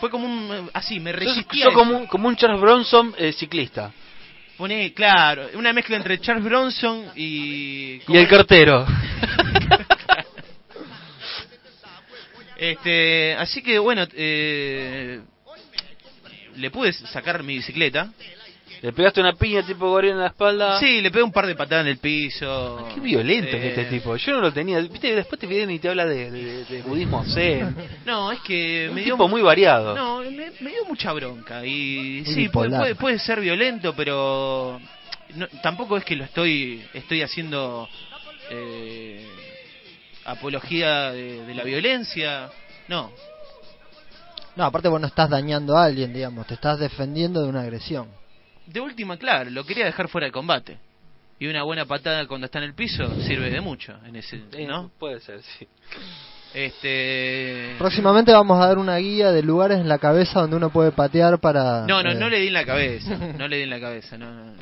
Fue 0.00 0.10
como 0.10 0.26
un, 0.26 0.70
así, 0.72 1.00
me 1.00 1.12
resistí 1.12 1.62
como, 1.74 1.98
un, 1.98 2.06
como 2.06 2.28
un 2.28 2.36
Charles 2.36 2.60
Bronson 2.60 3.14
eh, 3.16 3.32
ciclista. 3.32 3.92
Poné, 4.56 4.92
claro, 4.92 5.48
una 5.54 5.72
mezcla 5.72 5.96
entre 5.96 6.18
Charles 6.18 6.44
Bronson 6.44 7.12
y... 7.14 7.94
Y 7.94 7.98
¿cómo 8.00 8.18
el 8.18 8.26
cartero. 8.26 8.84
Este, 12.58 13.34
así 13.34 13.62
que 13.62 13.78
bueno, 13.78 14.04
eh, 14.14 15.20
le 16.56 16.70
pude 16.70 16.92
sacar 16.92 17.42
mi 17.42 17.56
bicicleta. 17.56 18.10
Le 18.80 18.92
pegaste 18.92 19.20
una 19.20 19.32
piña 19.32 19.64
tipo 19.64 19.88
gorila 19.90 20.12
en 20.12 20.18
la 20.20 20.26
espalda. 20.28 20.78
Sí, 20.78 21.00
le 21.00 21.10
pegué 21.10 21.24
un 21.24 21.32
par 21.32 21.46
de 21.48 21.56
patadas 21.56 21.84
en 21.84 21.90
el 21.92 21.98
piso. 21.98 22.88
Qué 22.94 23.00
violento 23.00 23.50
que 23.50 23.66
Eh, 23.66 23.68
este 23.70 23.84
tipo. 23.86 24.14
Yo 24.16 24.32
no 24.34 24.40
lo 24.40 24.52
tenía. 24.52 24.78
Viste, 24.80 25.14
después 25.16 25.40
te 25.40 25.48
viene 25.48 25.74
y 25.74 25.78
te 25.80 25.88
habla 25.88 26.06
de, 26.06 26.30
de- 26.30 26.64
de 26.64 26.82
budismo 26.82 27.24
zen. 27.24 27.74
No, 28.06 28.30
es 28.30 28.38
que 28.40 28.86
Un 28.88 28.94
me 28.94 29.02
dio 29.02 29.14
tipo 29.14 29.26
muy 29.28 29.42
variado. 29.42 29.96
No, 29.96 30.18
me, 30.30 30.50
me 30.60 30.70
dio 30.70 30.84
mucha 30.86 31.12
bronca 31.12 31.64
y 31.66 32.22
Muy 32.24 32.34
sí, 32.34 32.48
puede, 32.50 32.70
puede, 32.70 32.94
puede 32.94 33.18
ser 33.18 33.40
violento, 33.40 33.94
pero 33.96 34.80
no- 35.34 35.48
tampoco 35.60 35.96
es 35.96 36.04
que 36.04 36.14
lo 36.14 36.22
estoy 36.24 36.80
estoy 36.94 37.22
haciendo 37.22 37.88
eh, 38.50 39.26
apología 40.30 41.10
de, 41.12 41.44
de 41.46 41.54
la 41.54 41.64
violencia. 41.64 42.50
No, 42.88 43.10
No, 44.56 44.64
aparte 44.64 44.88
vos 44.88 45.00
no 45.00 45.06
estás 45.06 45.28
dañando 45.30 45.76
a 45.76 45.84
alguien, 45.84 46.12
digamos, 46.12 46.46
te 46.46 46.54
estás 46.54 46.78
defendiendo 46.78 47.42
de 47.42 47.48
una 47.48 47.60
agresión. 47.62 48.08
de 48.66 48.80
última, 48.80 49.16
claro, 49.16 49.50
lo 49.50 49.64
quería 49.64 49.84
dejar 49.84 50.08
fuera 50.08 50.26
de 50.26 50.32
combate. 50.32 50.78
Y 51.40 51.46
una 51.46 51.62
buena 51.62 51.84
patada 51.86 52.26
cuando 52.26 52.46
está 52.46 52.58
en 52.58 52.64
el 52.64 52.74
piso 52.74 53.08
sirve 53.22 53.48
de 53.50 53.60
mucho 53.60 53.94
en 54.04 54.16
ese, 54.16 54.42
Eh, 54.52 54.66
¿no? 54.66 54.90
Puede 54.98 55.20
ser, 55.20 55.40
sí. 55.42 55.68
Este 56.54 57.74
Próximamente 57.78 58.32
vamos 58.32 58.60
a 58.62 58.66
dar 58.66 58.78
una 58.78 58.96
guía 58.96 59.30
de 59.32 59.42
lugares 59.42 59.78
en 59.78 59.88
la 59.88 59.98
cabeza 59.98 60.40
donde 60.40 60.56
uno 60.56 60.70
puede 60.70 60.92
patear 60.92 61.38
para... 61.38 61.86
No, 61.86 62.02
no, 62.02 62.10
eh, 62.10 62.14
no 62.14 62.28
le 62.28 62.38
di 62.40 62.48
en 62.48 62.52
la 62.54 62.64
cabeza, 62.64 63.16
no 63.38 63.48
le 63.48 63.56
di 63.58 63.62
en 63.64 63.70
la 63.70 63.80
cabeza, 63.80 64.16
no. 64.18 64.30
no. 64.32 64.52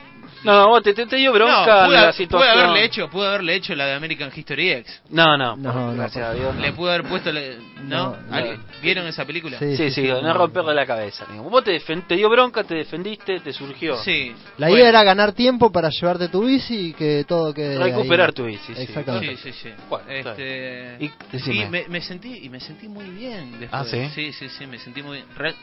No, 0.45 0.53
no, 0.53 0.69
vos 0.69 0.83
te, 0.83 0.93
te, 0.95 1.07
te 1.07 1.17
dio 1.17 1.33
bronca 1.33 1.55
No, 1.83 1.87
pude, 1.87 1.97
la 1.97 2.03
pude 2.03 2.13
situación. 2.13 2.59
haberle 2.59 2.85
hecho, 2.85 3.09
pude 3.11 3.27
haberle 3.27 3.55
hecho 3.55 3.75
la 3.75 3.87
de 3.87 3.95
American 3.95 4.31
History 4.35 4.71
X. 4.73 5.03
No, 5.11 5.37
no, 5.37 5.57
No, 5.57 5.73
no, 5.73 5.95
gracias 5.95 6.25
a 6.29 6.35
Dios. 6.35 6.55
no. 6.55 6.61
Le 6.61 6.73
pude 6.73 6.91
haber 6.95 7.09
puesto, 7.09 7.33
la- 7.33 7.41
¿no? 7.83 8.11
No, 8.13 8.17
no. 8.29 8.35
¿Alguien- 8.35 8.63
¿Vieron 8.83 9.07
esa 9.07 9.25
película? 9.25 9.59
Sí. 9.59 9.77
Sí, 9.77 9.91
sí, 9.91 10.03
no 10.03 10.33
romperle 10.35 10.75
la 10.75 10.87
cabeza. 10.87 11.25
digamos. 11.29 11.51
Vos 11.51 11.63
te, 11.65 11.79
te 11.79 12.17
dio 12.17 12.29
bronca, 12.31 12.65
te 12.65 12.75
defendiste, 12.75 13.41
te 13.41 13.53
surgió. 13.53 13.97
Sí. 13.99 14.35
La 14.59 14.67
Bueno, 14.69 14.77
idea 14.81 14.89
era 14.89 15.03
ganar 15.05 15.33
tiempo 15.33 15.71
para 15.71 15.91
llevarte 15.91 16.29
tu 16.29 16.45
bici 16.47 16.89
y 16.89 16.93
que 16.95 17.25
todo 17.29 17.53
quede 17.55 17.79
Recuperar 17.79 18.29
ahí. 18.31 18.35
tu 18.35 18.45
bici, 18.47 18.75
sí. 18.75 18.83
Exactamente. 18.83 19.37
Sí, 19.37 19.53
sí, 19.53 19.59
sí. 19.63 19.71
Bueno, 19.89 20.11
este... 20.11 20.99
Y 21.01 21.69
me, 21.69 21.87
me 21.89 22.01
sentí 22.01 22.39
y 22.45 22.49
me 22.49 22.61
sentí 22.61 22.89
muy 22.89 23.09
bien 23.11 23.53
después. 23.61 23.71
Ah, 23.73 23.85
¿sí? 23.85 24.09
Sí, 24.15 24.33
sí, 24.33 24.49
sí, 24.49 24.67
me 24.67 24.79
sentí 24.79 25.03
muy 25.03 25.19
bien. 25.19 25.29
Re- 25.37 25.55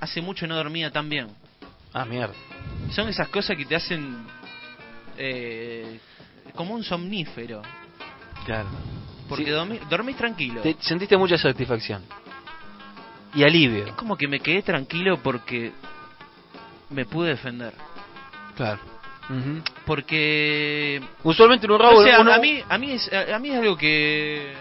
Hace 0.00 0.20
mucho 0.22 0.46
no 0.46 0.54
dormía 0.54 0.90
tan 0.90 1.08
bien. 1.08 1.28
Ah, 1.92 2.04
mierda. 2.04 2.34
Son 2.92 3.08
esas 3.08 3.28
cosas 3.28 3.56
que 3.56 3.64
te 3.64 3.74
hacen 3.74 4.16
eh, 5.16 5.98
como 6.54 6.74
un 6.74 6.84
somnífero, 6.84 7.62
Claro. 8.44 8.68
Porque 9.28 9.44
Sí. 9.44 9.50
dormí- 9.50 9.80
dormís 9.88 10.16
tranquilo. 10.16 10.60
Te 10.62 10.76
sentiste 10.80 11.16
mucha 11.16 11.36
satisfacción. 11.38 12.02
Y 13.34 13.42
alivio. 13.44 13.86
Es 13.86 13.92
como 13.92 14.16
que 14.16 14.26
me 14.26 14.40
quedé 14.40 14.62
tranquilo 14.62 15.18
porque 15.22 15.72
me 16.90 17.04
pude 17.04 17.28
defender. 17.30 17.74
Claro. 18.56 18.80
Porque 19.84 21.00
Usualmente 21.22 21.66
en 21.66 21.72
un 21.72 21.78
robo 21.78 21.98
o 21.98 22.02
sea, 22.02 22.20
uno- 22.20 22.32
a 22.32 22.38
mí 22.38 22.62
a 22.66 22.78
mí 22.78 22.92
es 22.92 23.10
a 23.12 23.38
mí 23.38 23.50
es 23.50 23.56
algo 23.58 23.76
que 23.76 24.54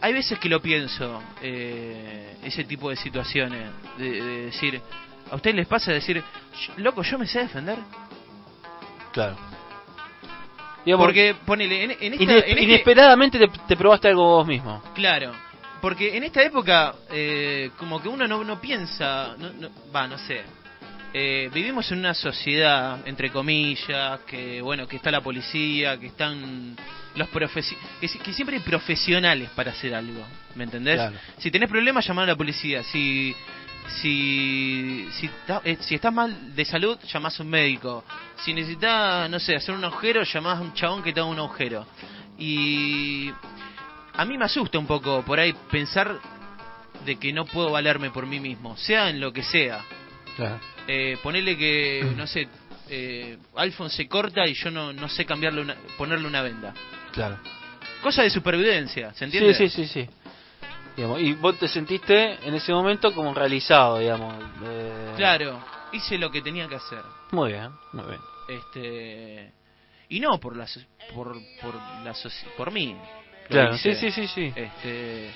hay 0.00 0.12
veces 0.12 0.38
que 0.38 0.48
lo 0.50 0.60
pienso 0.60 1.22
eh, 1.42 2.36
ese 2.42 2.64
tipo 2.64 2.90
de 2.90 2.96
situaciones 2.96 3.70
de, 3.96 4.10
de 4.10 4.36
decir 4.46 4.80
a 5.30 5.34
ustedes 5.36 5.56
les 5.56 5.66
pasa 5.66 5.90
de 5.90 5.96
decir 6.00 6.22
"Sh- 6.54 6.76
loco 6.76 7.02
yo 7.02 7.18
me 7.18 7.26
sé 7.26 7.40
defender 7.40 7.78
Claro. 9.12 9.36
Digamos, 10.84 11.06
porque 11.06 11.34
ponele 11.44 11.84
en, 11.84 11.90
en 11.92 12.12
esta, 12.14 12.24
ine- 12.24 12.32
en 12.38 12.48
este- 12.48 12.62
inesperadamente 12.62 13.38
te, 13.38 13.48
te 13.66 13.76
probaste 13.76 14.08
algo 14.08 14.24
vos 14.36 14.46
mismo. 14.46 14.82
claro 14.94 15.32
porque 15.80 16.16
en 16.16 16.24
esta 16.24 16.42
época 16.42 16.94
eh, 17.10 17.70
como 17.78 18.02
que 18.02 18.08
uno 18.08 18.26
no, 18.26 18.42
no 18.42 18.60
piensa 18.60 19.34
no, 19.38 19.50
no- 19.52 19.70
va 19.94 20.06
no 20.08 20.18
sé 20.18 20.42
Eh, 21.14 21.48
vivimos 21.54 21.90
en 21.90 22.00
una 22.00 22.12
sociedad 22.12 22.98
entre 23.06 23.30
comillas 23.30 24.20
que 24.26 24.60
bueno 24.60 24.86
que 24.86 24.96
está 24.96 25.10
la 25.10 25.22
policía 25.22 25.98
que 25.98 26.06
están 26.08 26.76
los 27.16 27.28
profesi 27.28 27.74
que, 28.00 28.06
que 28.08 28.32
siempre 28.34 28.56
hay 28.56 28.62
profesionales 28.62 29.48
para 29.56 29.70
hacer 29.70 29.94
algo 29.94 30.22
¿me 30.54 30.64
entendés? 30.64 30.96
Claro. 30.96 31.16
si 31.38 31.50
tenés 31.50 31.68
problemas 31.70 32.06
llamar 32.06 32.24
a 32.24 32.32
la 32.32 32.36
policía 32.36 32.82
si 32.82 33.34
si 33.88 35.08
si, 35.12 35.28
ta- 35.46 35.62
eh, 35.64 35.76
si 35.80 35.94
estás 35.94 36.12
mal 36.12 36.54
de 36.54 36.64
salud, 36.64 36.98
llamás 37.12 37.38
a 37.38 37.42
un 37.42 37.50
médico. 37.50 38.04
Si 38.44 38.52
necesitas, 38.54 39.28
no 39.30 39.38
sé, 39.40 39.56
hacer 39.56 39.74
un 39.74 39.84
agujero, 39.84 40.22
llamás 40.22 40.58
a 40.58 40.60
un 40.62 40.72
chabón 40.74 41.02
que 41.02 41.12
te 41.12 41.20
haga 41.20 41.28
un 41.28 41.38
agujero. 41.38 41.86
Y 42.38 43.32
a 44.14 44.24
mí 44.24 44.38
me 44.38 44.44
asusta 44.44 44.78
un 44.78 44.86
poco 44.86 45.22
por 45.22 45.40
ahí 45.40 45.54
pensar 45.70 46.18
de 47.04 47.16
que 47.16 47.32
no 47.32 47.44
puedo 47.44 47.70
valerme 47.70 48.10
por 48.10 48.26
mí 48.26 48.38
mismo, 48.40 48.76
sea 48.76 49.10
en 49.10 49.20
lo 49.20 49.32
que 49.32 49.42
sea. 49.42 49.84
Claro. 50.36 50.60
Eh, 50.86 51.18
ponele 51.22 51.56
que, 51.56 52.12
no 52.16 52.26
sé, 52.26 52.48
eh, 52.88 53.38
Alfon 53.56 53.90
se 53.90 54.06
corta 54.08 54.46
y 54.46 54.54
yo 54.54 54.70
no, 54.70 54.92
no 54.92 55.08
sé 55.08 55.24
cambiarle 55.24 55.62
una, 55.62 55.74
ponerle 55.96 56.26
una 56.26 56.42
venda. 56.42 56.72
Claro. 57.12 57.38
Cosa 58.02 58.22
de 58.22 58.30
supervivencia, 58.30 59.12
¿se 59.14 59.24
entiende? 59.24 59.54
Sí, 59.54 59.68
sí, 59.68 59.86
sí, 59.86 60.04
sí. 60.04 60.10
Digamos, 60.98 61.20
y 61.20 61.32
vos 61.34 61.56
te 61.56 61.68
sentiste 61.68 62.44
en 62.44 62.54
ese 62.56 62.72
momento 62.72 63.14
como 63.14 63.32
realizado, 63.32 63.98
digamos. 64.00 64.34
eh, 64.64 65.12
Claro, 65.16 65.62
hice 65.92 66.18
lo 66.18 66.28
que 66.28 66.42
tenía 66.42 66.66
que 66.66 66.74
hacer. 66.74 67.02
Muy 67.30 67.52
bien, 67.52 67.70
muy 67.92 68.04
bien. 68.06 68.20
Este 68.48 69.52
y 70.08 70.18
no 70.18 70.40
por 70.40 70.56
la 70.56 70.66
so- 70.66 70.80
por 71.14 71.34
por 71.62 71.76
la 72.02 72.12
por 72.56 72.72
mí. 72.72 72.96
Claro, 73.48 73.78
sí, 73.78 73.94
sí, 73.94 74.10
sí, 74.10 74.26
sí. 74.26 74.52
Este 74.56 75.30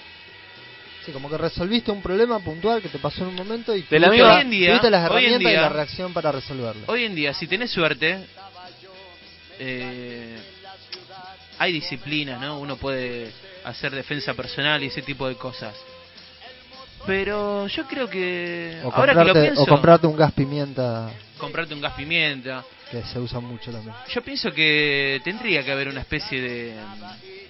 Sí, 1.06 1.12
como 1.12 1.30
que 1.30 1.38
resolviste 1.38 1.92
un 1.92 2.02
problema 2.02 2.40
puntual 2.40 2.82
que 2.82 2.88
te 2.88 2.98
pasó 2.98 3.22
en 3.22 3.28
un 3.28 3.36
momento 3.36 3.72
y 3.76 3.82
De 3.82 4.00
la 4.00 4.08
tuviste 4.08 4.24
misma- 4.24 4.34
Hoy 4.34 4.40
en 4.42 4.50
día- 4.50 4.68
tuviste 4.70 4.90
las 4.90 5.04
herramientas 5.06 5.40
y 5.42 5.44
día- 5.46 5.60
la 5.60 5.68
reacción 5.68 6.12
para 6.12 6.32
resolverlo. 6.32 6.82
hoy 6.88 7.04
en 7.04 7.14
día 7.14 7.34
si 7.34 7.46
tenés 7.46 7.70
suerte 7.70 8.26
eh, 9.60 10.36
hay 11.58 11.72
disciplinas, 11.72 12.40
¿no? 12.40 12.58
Uno 12.58 12.76
puede 12.76 13.32
hacer 13.64 13.92
defensa 13.92 14.34
personal 14.34 14.82
y 14.82 14.86
ese 14.86 15.02
tipo 15.02 15.28
de 15.28 15.36
cosas. 15.36 15.74
Pero 17.06 17.66
yo 17.66 17.84
creo 17.86 18.08
que 18.08 18.80
O 18.84 18.92
ahora 18.94 19.12
que 19.12 19.18
lo 19.18 19.24
comprarte, 19.24 19.40
pienso, 19.42 19.62
o 19.62 19.66
comprarte 19.66 20.06
un 20.06 20.16
gas 20.16 20.32
pimienta 20.32 21.10
comprarte 21.42 21.74
un 21.74 21.80
gas 21.80 21.94
pimienta, 21.94 22.64
que 22.88 23.02
se 23.02 23.18
usa 23.18 23.40
mucho 23.40 23.72
también. 23.72 23.92
Yo 24.08 24.22
pienso 24.22 24.52
que 24.52 25.20
tendría 25.24 25.64
que 25.64 25.72
haber 25.72 25.88
una 25.88 26.00
especie 26.00 26.40
de, 26.40 26.74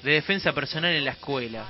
de 0.02 0.12
defensa 0.12 0.52
personal 0.54 0.92
en 0.92 1.04
la 1.04 1.10
escuela. 1.10 1.64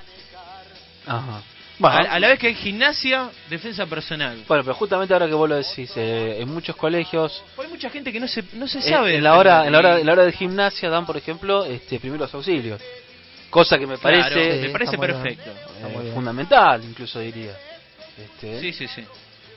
Ajá. 1.04 1.38
A, 1.38 1.42
Bueno, 1.78 1.96
a 2.08 2.20
la 2.20 2.28
vez 2.28 2.38
que 2.38 2.46
hay 2.46 2.54
gimnasia, 2.54 3.28
defensa 3.50 3.86
personal. 3.86 4.44
bueno, 4.46 4.62
pero 4.62 4.74
justamente 4.76 5.12
ahora 5.14 5.26
que 5.26 5.34
vos 5.34 5.48
lo 5.48 5.56
decís, 5.56 5.90
eh, 5.96 6.36
en 6.40 6.48
muchos 6.48 6.76
colegios, 6.76 7.42
Hay 7.58 7.66
mucha 7.66 7.90
gente 7.90 8.12
que 8.12 8.20
no 8.20 8.28
se, 8.28 8.44
no 8.52 8.68
se 8.68 8.78
eh, 8.78 8.82
sabe. 8.82 9.16
en, 9.16 9.24
la 9.24 9.36
hora, 9.36 9.66
en, 9.66 9.72
la 9.72 9.78
hora, 9.78 9.98
en 9.98 10.06
la 10.06 10.12
hora 10.12 10.24
de 10.24 10.30
gimnasia 10.32 10.88
dan, 10.88 11.04
por 11.04 11.16
ejemplo, 11.16 11.64
este, 11.64 11.98
primeros 11.98 12.32
auxilios. 12.34 12.80
Cosa 13.52 13.78
que 13.78 13.86
me 13.86 13.98
Claro, 13.98 14.18
parece 14.34 14.60
me 14.60 14.66
Sí, 14.66 14.72
parece 14.72 14.96
perfecto. 14.96 15.50
Eh, 15.84 16.10
fundamental, 16.14 16.82
incluso 16.82 17.20
diría. 17.20 17.54
Este, 18.16 18.58
Sí, 18.60 18.72
sí, 18.72 18.88
sí. 18.88 19.04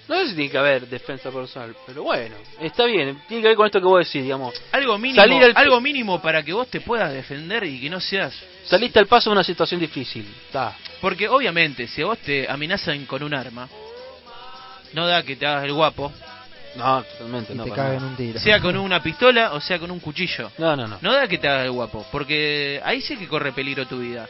No 0.09 0.17
sé 0.17 0.27
si 0.31 0.35
tiene 0.35 0.51
que 0.51 0.57
haber 0.57 0.85
defensa 0.85 1.31
personal, 1.31 1.73
pero 1.87 2.03
bueno, 2.03 2.35
está 2.59 2.83
bien. 2.83 3.17
Tiene 3.25 3.41
que 3.41 3.47
ver 3.47 3.55
con 3.55 3.65
esto 3.67 3.79
que 3.79 3.85
vos 3.85 4.05
decís, 4.05 4.21
digamos. 4.21 4.53
Algo 4.73 4.97
mínimo, 4.97 5.21
Salir 5.21 5.41
al- 5.45 5.53
algo 5.55 5.79
mínimo 5.79 6.21
para 6.21 6.43
que 6.43 6.51
vos 6.51 6.67
te 6.67 6.81
puedas 6.81 7.13
defender 7.13 7.63
y 7.63 7.79
que 7.79 7.89
no 7.89 8.01
seas... 8.01 8.35
Saliste 8.65 8.99
al 8.99 9.07
paso 9.07 9.29
de 9.29 9.35
una 9.35 9.43
situación 9.45 9.79
difícil. 9.79 10.27
Está. 10.47 10.75
Porque 10.99 11.29
obviamente, 11.29 11.87
si 11.87 12.01
a 12.01 12.07
vos 12.07 12.17
te 12.19 12.49
amenazan 12.51 13.05
con 13.05 13.23
un 13.23 13.33
arma, 13.33 13.69
no 14.91 15.07
da 15.07 15.23
que 15.23 15.37
te 15.37 15.45
hagas 15.45 15.63
el 15.63 15.71
guapo, 15.73 16.11
No, 16.75 17.03
totalmente. 17.03 17.53
Y 17.53 17.55
no, 17.55 17.63
te 17.63 17.71
cagan 17.71 18.03
un 18.03 18.15
tiro. 18.15 18.39
sea 18.39 18.59
con 18.59 18.75
una 18.77 19.01
pistola 19.01 19.53
o 19.53 19.61
sea 19.61 19.79
con 19.79 19.91
un 19.91 19.99
cuchillo. 19.99 20.51
No, 20.57 20.75
no, 20.75 20.87
no. 20.87 20.97
No 21.01 21.13
da 21.13 21.27
que 21.27 21.37
te 21.37 21.47
hagas 21.47 21.65
el 21.65 21.71
guapo, 21.71 22.05
porque 22.11 22.81
ahí 22.83 23.01
sí 23.01 23.17
que 23.17 23.27
corre 23.27 23.51
peligro 23.51 23.85
tu 23.85 23.99
vida. 23.99 24.27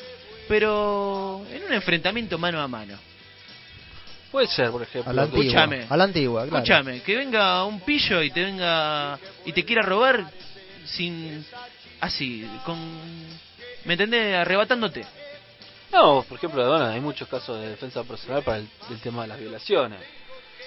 Pero 0.48 1.44
en 1.52 1.64
un 1.64 1.74
enfrentamiento 1.74 2.38
mano 2.38 2.62
a 2.62 2.68
mano. 2.68 2.98
Puede 4.32 4.48
ser, 4.48 4.70
por 4.70 4.84
ejemplo. 4.84 5.10
A 5.10 5.14
la 5.14 5.24
antigua. 5.24 5.44
Escúchame. 5.46 5.86
A 5.90 5.98
la 5.98 6.04
antigua, 6.04 6.42
claro. 6.44 6.58
Escúchame, 6.58 7.02
que 7.02 7.16
venga 7.16 7.64
un 7.64 7.80
pillo 7.80 8.22
y 8.22 8.32
te 8.32 8.44
venga 8.44 9.18
y 9.46 9.54
te 9.54 9.64
quiera 9.64 9.82
robar 9.82 10.26
sin 10.86 11.46
así, 12.02 12.48
con 12.66 12.78
¿me 13.86 13.94
entendés? 13.94 14.36
arrebatándote. 14.36 15.06
No, 15.92 16.24
por 16.28 16.38
ejemplo, 16.38 16.68
bueno, 16.68 16.86
hay 16.86 17.00
muchos 17.00 17.28
casos 17.28 17.62
de 17.62 17.70
defensa 17.70 18.04
personal 18.04 18.44
para 18.44 18.58
el, 18.58 18.68
el 18.90 19.00
tema 19.00 19.22
de 19.22 19.30
las 19.30 19.40
violaciones. 19.40 20.00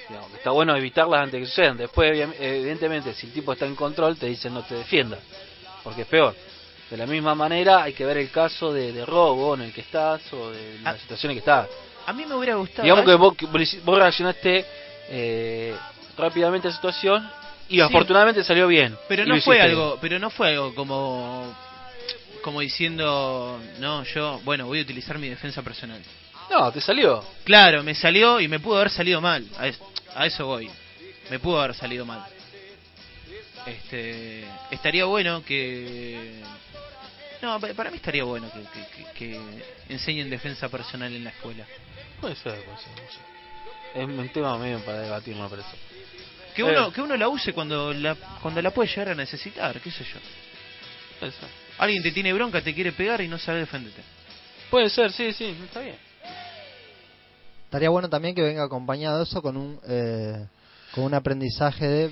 Digamos, 0.08 0.32
está 0.34 0.50
bueno 0.50 0.74
evitarlas 0.76 1.22
antes 1.24 1.40
que 1.40 1.46
sucedan. 1.46 1.76
Después, 1.76 2.28
evidentemente, 2.40 3.12
si 3.14 3.26
el 3.26 3.32
tipo 3.32 3.52
está 3.52 3.66
en 3.66 3.74
control, 3.74 4.16
te 4.16 4.26
dicen 4.26 4.54
no 4.54 4.62
te 4.62 4.74
defiendas, 4.76 5.20
porque 5.84 6.02
es 6.02 6.06
peor. 6.08 6.34
De 6.90 6.96
la 6.96 7.06
misma 7.06 7.34
manera, 7.34 7.82
hay 7.82 7.92
que 7.92 8.04
ver 8.06 8.16
el 8.16 8.30
caso 8.30 8.72
de, 8.72 8.92
de 8.92 9.04
robo 9.04 9.54
en 9.54 9.62
el 9.62 9.72
que 9.72 9.82
estás 9.82 10.22
o 10.32 10.50
de 10.50 10.78
la 10.82 10.90
Ah. 10.90 10.96
situación 10.98 11.32
en 11.32 11.36
que 11.36 11.40
estás. 11.40 11.68
A 12.06 12.12
mí 12.14 12.24
me 12.24 12.34
hubiera 12.34 12.54
gustado 12.54 12.84
Digamos 12.84 13.04
vos, 13.18 13.34
que 13.36 13.44
vos 13.44 13.76
vos 13.84 13.98
reaccionaste 13.98 14.64
eh, 15.10 15.74
rápidamente 16.16 16.68
a 16.68 16.70
la 16.70 16.76
situación 16.76 17.30
y 17.68 17.74
Sí. 17.76 17.80
afortunadamente 17.82 18.42
salió 18.42 18.66
bien. 18.66 18.96
pero 19.08 19.26
no 19.26 19.38
fue 19.42 19.60
algo, 19.60 19.98
pero 20.00 20.18
no 20.18 20.30
fue 20.30 20.48
algo 20.48 20.74
como 20.74 21.54
como 22.40 22.60
diciendo, 22.60 23.60
no, 23.78 24.04
yo, 24.04 24.40
bueno, 24.44 24.64
voy 24.66 24.78
a 24.78 24.82
utilizar 24.82 25.18
mi 25.18 25.28
defensa 25.28 25.60
personal. 25.60 26.00
No, 26.50 26.72
te 26.72 26.80
salió. 26.80 27.24
Claro, 27.44 27.82
me 27.82 27.94
salió 27.94 28.40
y 28.40 28.48
me 28.48 28.58
pudo 28.60 28.76
haber 28.78 28.90
salido 28.90 29.20
mal. 29.20 29.46
A 29.58 29.66
eso, 29.66 29.92
a 30.14 30.26
eso 30.26 30.46
voy. 30.46 30.70
Me 31.30 31.38
pudo 31.38 31.60
haber 31.60 31.74
salido 31.74 32.04
mal. 32.06 32.24
Este, 33.66 34.44
estaría 34.70 35.04
bueno 35.04 35.44
que 35.44 36.40
no, 37.42 37.60
pa- 37.60 37.74
para 37.74 37.90
mí 37.90 37.96
estaría 37.96 38.24
bueno 38.24 38.50
que, 38.50 38.60
que- 38.60 39.04
que- 39.04 39.12
que 39.12 39.40
enseñen 39.92 40.30
defensa 40.30 40.68
personal 40.68 41.12
en 41.14 41.24
la 41.24 41.30
escuela. 41.30 41.66
Puede 42.20 42.34
ser, 42.36 42.54
puede 42.64 42.78
ser. 42.78 43.22
Es 43.94 44.04
un 44.06 44.28
tema 44.30 44.56
medio 44.58 44.78
para 44.80 45.00
debatir, 45.00 45.36
me 45.36 45.48
parece. 45.48 45.68
Que 46.54 46.62
Eh. 46.62 46.64
uno 46.64 46.92
que 46.92 47.00
uno 47.02 47.16
la 47.16 47.28
use 47.28 47.52
cuando 47.52 47.92
la 47.92 48.14
cuando 48.40 48.62
la 48.62 48.70
puede 48.70 48.88
llegar 48.88 49.10
a 49.10 49.14
necesitar, 49.14 49.78
qué 49.80 49.90
sé 49.90 50.04
yo. 50.04 50.18
Puede 51.20 51.32
ser. 51.32 51.48
Alguien 51.78 52.02
te 52.02 52.10
tiene 52.12 52.32
bronca, 52.32 52.60
te 52.62 52.74
quiere 52.74 52.92
pegar 52.92 53.20
y 53.20 53.28
no 53.28 53.38
sabe 53.38 53.60
defenderte. 53.60 54.02
Puede 54.70 54.88
ser, 54.90 55.12
sí, 55.12 55.32
sí, 55.32 55.54
está 55.64 55.80
bien. 55.80 55.96
Estaría 57.68 57.90
bueno 57.90 58.08
también 58.08 58.34
que 58.34 58.40
venga 58.40 58.64
acompañado 58.64 59.22
eso 59.22 59.42
con 59.42 59.54
un 59.58 59.78
eh, 59.86 60.46
con 60.94 61.04
un 61.04 61.12
aprendizaje 61.12 61.86
de, 61.86 62.10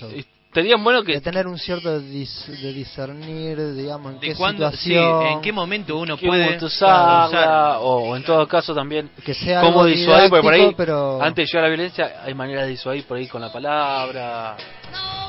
yo, 0.00 0.08
Estaría 0.48 0.76
bueno 0.82 1.04
que... 1.04 1.12
de 1.12 1.20
tener 1.20 1.46
un 1.46 1.58
cierto 1.58 2.00
dis- 2.00 2.46
de 2.46 2.72
discernir, 2.72 3.74
digamos, 3.74 4.14
en 4.14 4.20
De 4.20 4.26
qué 4.28 4.34
sí, 4.34 4.42
situación, 4.50 5.22
en 5.26 5.40
qué 5.42 5.52
momento 5.52 5.96
uno 5.96 6.16
puede 6.16 6.56
usarla. 6.64 7.78
o, 7.78 8.08
o 8.10 8.16
en 8.16 8.24
todo 8.24 8.48
caso 8.48 8.74
también 8.74 9.10
que 9.24 9.32
sea 9.34 9.60
cómo 9.60 9.84
disuadir, 9.84 10.28
porque 10.28 10.42
por 10.42 10.54
ahí, 10.54 10.74
pero 10.76 11.22
antes 11.22 11.44
de 11.44 11.46
llegar 11.52 11.64
a 11.64 11.68
la 11.68 11.74
violencia, 11.76 12.22
hay 12.24 12.34
maneras 12.34 12.64
de 12.64 12.70
disuadir 12.70 13.04
por 13.06 13.16
ahí 13.18 13.28
con 13.28 13.40
la 13.42 13.52
palabra. 13.52 14.56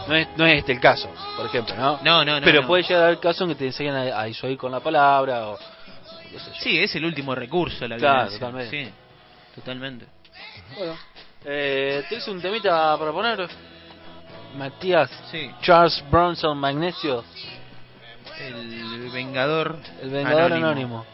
No 0.07 0.15
es, 0.15 0.27
no 0.37 0.45
es 0.47 0.59
este 0.59 0.71
el 0.71 0.79
caso, 0.79 1.09
por 1.35 1.45
ejemplo, 1.45 1.75
¿no? 1.75 1.99
No, 2.01 2.25
no, 2.25 2.39
no. 2.39 2.45
Pero 2.45 2.61
no. 2.61 2.67
puede 2.67 2.81
llegar 2.83 3.03
a 3.03 3.05
haber 3.07 3.19
casos 3.19 3.41
en 3.41 3.49
que 3.49 3.55
te 3.55 3.65
enseñan 3.67 3.95
a, 3.95 4.21
a 4.21 4.23
disuadir 4.23 4.57
con 4.57 4.71
la 4.71 4.79
palabra, 4.79 5.49
o 5.49 5.57
yo. 5.59 6.39
Sí, 6.61 6.79
es 6.79 6.95
el 6.95 7.05
último 7.05 7.35
recurso 7.35 7.87
la 7.87 7.97
Claro, 7.97 8.29
violencia. 8.29 8.39
totalmente. 8.39 8.85
Sí, 8.85 8.91
totalmente. 9.57 10.05
Bueno, 10.77 10.95
eh, 11.45 12.05
¿tienes 12.07 12.27
un 12.27 12.41
temita 12.41 12.95
para 12.97 13.11
poner? 13.11 13.49
Matías, 14.55 15.09
Sí, 15.31 15.51
Charles 15.61 16.03
Bronson 16.09 16.57
Magnesio, 16.57 17.23
el 18.39 19.09
Vengador. 19.11 19.77
el 20.01 20.09
Vengador 20.09 20.53
Anónimo. 20.53 20.65
Anónimo. 20.67 21.05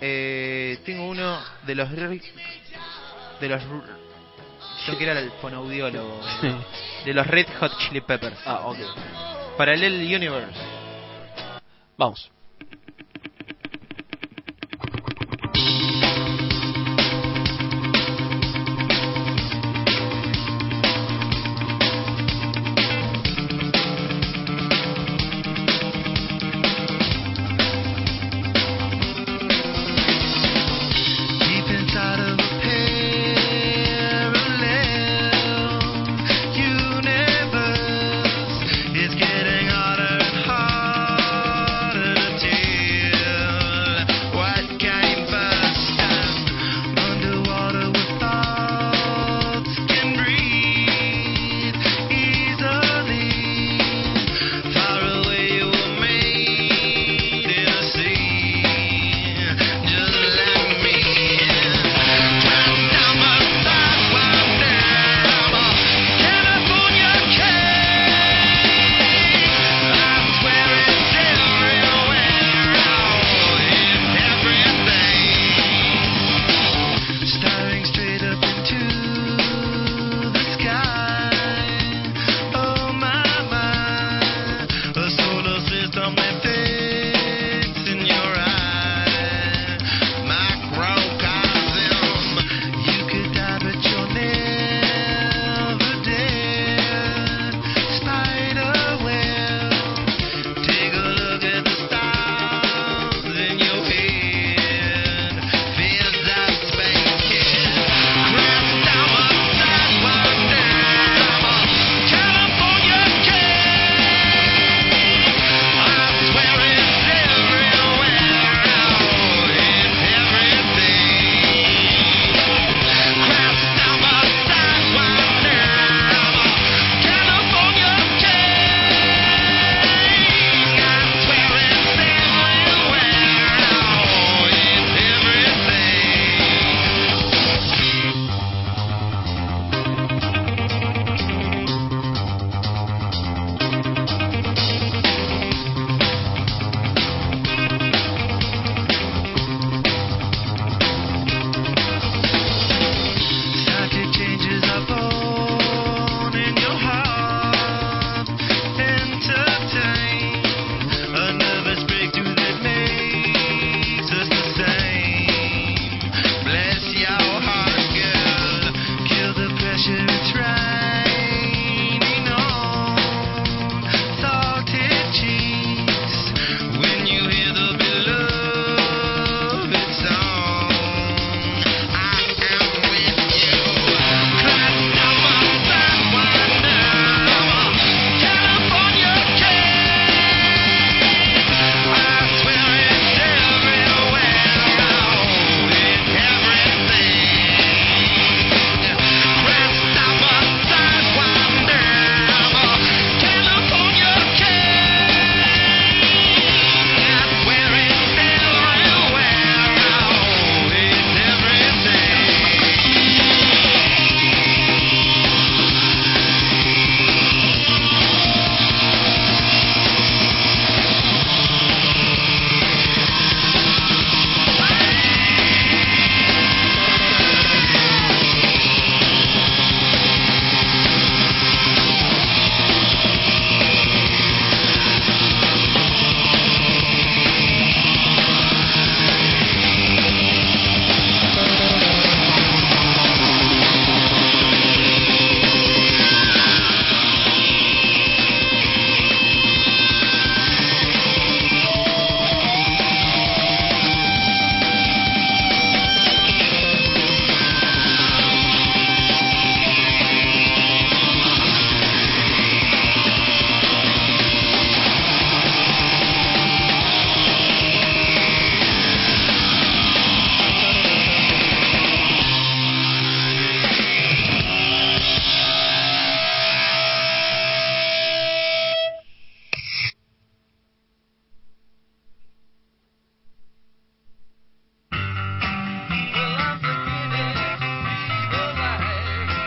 Eh, 0.00 0.78
tengo 0.84 1.08
uno 1.08 1.38
de 1.62 1.74
los 1.74 1.90
de 1.90 3.48
los 3.48 3.62
yo 4.86 4.98
que 4.98 5.04
era 5.04 5.18
el 5.18 5.30
fonoaudiólogo 5.40 6.20
de 7.04 7.14
los 7.14 7.26
Red 7.26 7.46
Hot 7.60 7.72
Chili 7.78 8.00
Peppers. 8.02 8.38
ah, 8.44 8.66
ok. 8.66 8.78
Parallel 9.56 9.94
Universe. 9.94 10.60
Vamos. 11.96 12.30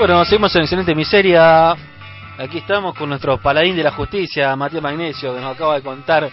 Bueno, 0.09 0.25
seguimos 0.25 0.55
en 0.55 0.63
Excelente 0.63 0.95
Miseria. 0.95 1.69
Aquí 2.39 2.57
estamos 2.57 2.95
con 2.95 3.09
nuestro 3.09 3.37
paladín 3.37 3.75
de 3.75 3.83
la 3.83 3.91
justicia, 3.91 4.55
Matías 4.55 4.81
Magnesio, 4.81 5.35
que 5.35 5.39
nos 5.39 5.53
acaba 5.55 5.75
de 5.75 5.83
contar 5.83 6.27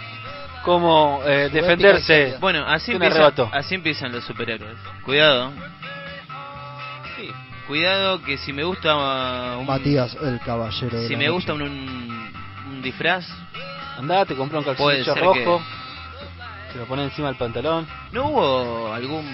cómo 0.62 1.20
eh, 1.26 1.50
defenderse. 1.52 2.38
Bueno, 2.40 2.64
así, 2.66 2.92
empieza- 2.92 3.30
así 3.52 3.74
empiezan 3.74 4.12
los 4.12 4.24
superhéroes. 4.24 4.78
Cuidado. 5.04 5.52
Sí, 7.18 7.30
cuidado 7.66 8.22
que 8.22 8.38
si 8.38 8.54
me 8.54 8.64
gusta 8.64 8.96
un, 9.58 9.66
Matías, 9.66 10.16
el 10.22 10.40
caballero. 10.40 10.96
de 10.98 11.06
si 11.08 11.12
la 11.12 11.18
me 11.18 11.28
gusta 11.28 11.52
un, 11.52 11.60
un, 11.60 12.32
un 12.70 12.80
disfraz, 12.82 13.26
Andá, 13.98 14.24
te 14.24 14.34
compró 14.36 14.60
un 14.60 14.64
calzoncillo 14.64 15.14
rojo, 15.16 15.62
te 16.72 16.78
lo 16.78 16.86
pones 16.86 17.10
encima 17.10 17.28
del 17.28 17.36
pantalón. 17.36 17.86
¿no 18.12 18.24
hubo 18.28 18.90
algún... 18.94 19.26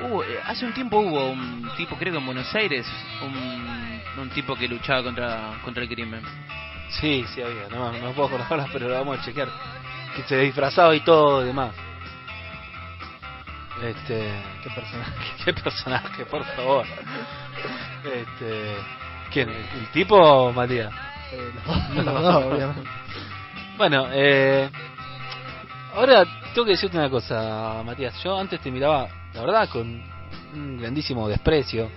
Hubo, 0.00 0.22
eh, 0.24 0.38
hace 0.44 0.66
un 0.66 0.74
tiempo 0.74 0.98
hubo 0.98 1.30
un 1.30 1.70
tipo, 1.76 1.96
creo 1.96 2.12
que 2.12 2.18
en 2.18 2.26
Buenos 2.26 2.54
Aires, 2.54 2.86
un, 3.22 4.20
un 4.20 4.30
tipo 4.30 4.54
que 4.54 4.68
luchaba 4.68 5.02
contra, 5.02 5.58
contra 5.64 5.82
el 5.82 5.88
crimen. 5.88 6.22
Sí, 7.00 7.24
sí 7.34 7.42
había, 7.42 7.68
no, 7.68 7.92
no 7.92 8.12
puedo 8.12 8.28
acordar 8.28 8.46
ahora, 8.50 8.66
pero 8.72 8.88
lo 8.88 8.94
vamos 8.94 9.18
a 9.18 9.24
chequear. 9.24 9.48
Que 10.14 10.22
se 10.22 10.38
disfrazaba 10.38 10.94
y 10.94 11.00
todo 11.00 11.42
y 11.42 11.46
demás. 11.46 11.74
Este. 13.82 14.32
Qué 14.62 14.70
personaje. 14.70 15.12
¿Qué 15.44 15.52
personaje, 15.52 16.26
por 16.26 16.44
favor? 16.44 16.86
Este. 18.04 18.76
¿Quién? 19.30 19.50
¿El, 19.50 19.56
el 19.56 19.86
tipo 19.92 20.16
o 20.16 20.52
Matías? 20.52 20.92
Eh, 21.32 21.50
dos, 21.66 22.04
los 22.04 22.22
dos, 22.22 22.44
obviamente. 22.44 22.90
Bueno, 23.76 24.06
eh. 24.12 24.70
Ahora 25.96 26.26
tengo 26.52 26.66
que 26.66 26.72
decirte 26.72 26.98
una 26.98 27.08
cosa, 27.08 27.82
Matías. 27.82 28.22
Yo 28.22 28.38
antes 28.38 28.60
te 28.60 28.70
miraba, 28.70 29.08
la 29.32 29.40
verdad, 29.40 29.66
con 29.70 30.02
un 30.52 30.78
grandísimo 30.78 31.26
desprecio. 31.26 31.90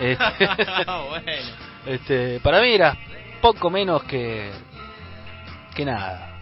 Este, 0.00 0.48
bueno. 0.86 1.50
este, 1.86 2.38
para 2.38 2.60
mí 2.60 2.68
eras 2.68 2.96
poco 3.40 3.70
menos 3.70 4.04
que. 4.04 4.52
que 5.74 5.84
nada. 5.84 6.38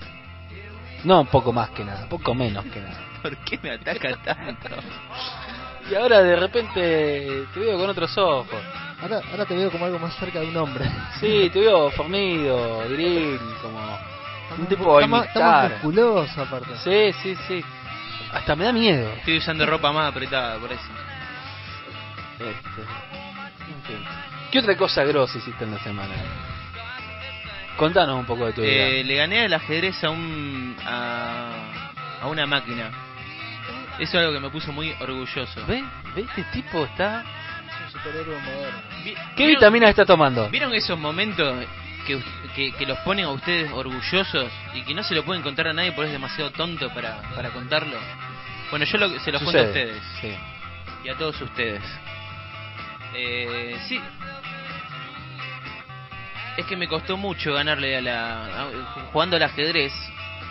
No 1.05 1.23
un 1.23 1.29
poco 1.29 1.51
más 1.51 1.71
que 1.71 1.83
nada, 1.83 2.07
poco 2.11 2.35
menos 2.35 2.63
que 2.67 2.81
nada. 2.81 3.01
¿Por 3.23 3.39
qué 3.39 3.59
me 3.63 3.71
ataca 3.71 4.15
tanto? 4.23 4.69
Y 5.91 5.95
ahora 5.95 6.23
de 6.23 6.37
repente 6.37 7.47
te 7.55 7.61
veo 7.61 7.79
con 7.79 7.89
otros 7.89 8.17
ojos. 8.19 8.61
Ahora, 9.01 9.23
ahora 9.31 9.47
te 9.47 9.57
veo 9.57 9.71
como 9.71 9.87
algo 9.87 9.99
más 9.99 10.15
cerca 10.17 10.41
de 10.41 10.47
un 10.47 10.57
hombre. 10.59 10.85
Sí, 11.19 11.49
te 11.51 11.61
veo 11.61 11.91
fornido, 11.93 12.87
viril, 12.87 13.41
como 13.63 14.12
un 14.59 14.67
tipo 14.67 15.01
Está 15.01 15.09
más- 15.11 15.27
está 15.27 15.41
más 15.41 15.61
imitar. 15.65 15.85
musculoso 15.85 16.43
aparte. 16.43 16.77
Sí, 16.85 17.13
sí, 17.23 17.37
sí. 17.49 17.65
Hasta 18.33 18.57
me 18.57 18.65
da 18.65 18.73
miedo. 18.73 19.11
Estoy 19.19 19.39
usando 19.39 19.67
ropa 19.67 19.93
más 19.93 20.11
apretada, 20.11 20.59
por 20.59 20.73
eso. 20.73 20.83
Este, 22.39 22.83
en 22.83 23.83
fin. 23.87 24.05
¿Qué 24.51 24.59
otra 24.59 24.77
cosa 24.77 25.05
grosa 25.05 25.39
hiciste 25.39 25.65
en 25.65 25.73
la 25.73 25.79
semana? 25.81 26.15
Contanos 27.77 28.19
un 28.19 28.27
poco 28.27 28.47
de 28.47 28.53
tu 28.53 28.61
vida. 28.63 28.71
Eh, 28.73 29.05
le 29.05 29.17
gané 29.17 29.45
el 29.47 29.55
ajedrez 29.55 30.03
a 30.05 30.11
un 30.11 30.77
a, 30.87 31.51
a 32.23 32.27
una 32.27 32.47
máquina. 32.47 32.91
Eso 33.99 34.19
es 34.19 34.25
algo 34.25 34.33
que 34.33 34.41
me 34.41 34.51
puso 34.51 34.73
muy 34.73 34.93
orgulloso. 35.01 35.65
¿Ve? 35.67 35.85
¿Ve? 36.15 36.23
Este 36.23 36.45
tipo 36.53 36.85
está... 36.85 37.21
Es 37.23 37.95
un 37.95 38.01
superhéroe 38.01 38.41
moderno. 38.41 38.79
¿Qué 39.05 39.15
¿vieron- 39.47 39.49
vitamina 39.51 39.89
está 39.89 40.05
tomando? 40.05 40.49
¿Vieron 40.51 40.73
esos 40.75 40.99
momentos 40.99 41.65
que, 42.07 42.17
us- 42.17 42.25
que, 42.55 42.73
que 42.73 42.87
los 42.87 42.99
ponen 43.01 43.25
a 43.27 43.31
ustedes 43.31 43.71
orgullosos 43.73 44.51
y 44.75 44.83
que 44.83 44.95
no 44.95 45.03
se 45.03 45.15
lo 45.15 45.25
pueden 45.25 45.43
contar 45.43 45.69
a 45.69 45.73
nadie 45.73 45.93
porque 45.93 46.09
es 46.09 46.13
demasiado 46.13 46.51
tonto 46.51 46.89
para, 46.95 47.21
para 47.35 47.51
contarlo? 47.51 47.97
Bueno, 48.71 48.85
yo 48.85 48.99
lo- 48.99 49.19
se 49.21 49.33
los 49.33 49.43
cuento 49.43 49.61
a 49.63 49.65
ustedes 49.67 50.03
Sí. 50.21 50.35
y 51.05 51.09
a 51.09 51.17
todos 51.17 51.41
ustedes. 51.41 51.83
Eh, 53.15 53.77
sí. 53.89 54.01
Es 56.57 56.67
que 56.67 56.77
me 56.77 56.87
costó 56.89 57.17
mucho 57.17 57.55
ganarle 57.55 57.97
a 57.97 58.01
la... 58.03 58.45
a- 58.63 58.71
jugando 59.13 59.37
al 59.37 59.43
ajedrez, 59.43 59.93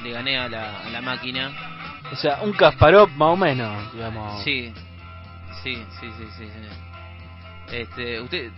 le 0.03 0.11
gané 0.11 0.37
a 0.37 0.49
la, 0.49 0.79
a 0.79 0.89
la 0.89 1.01
máquina. 1.01 1.51
O 2.11 2.15
sea, 2.15 2.39
un 2.41 2.53
Kasparov 2.53 3.09
más 3.11 3.29
o 3.29 3.37
menos, 3.37 3.93
digamos. 3.93 4.43
Sí, 4.43 4.73
sí, 5.63 5.75
sí, 5.99 6.11
sí, 6.17 6.25
sí. 6.37 6.45
sí. 6.47 7.75
Este, 7.75 8.19
¿Usted 8.19 8.51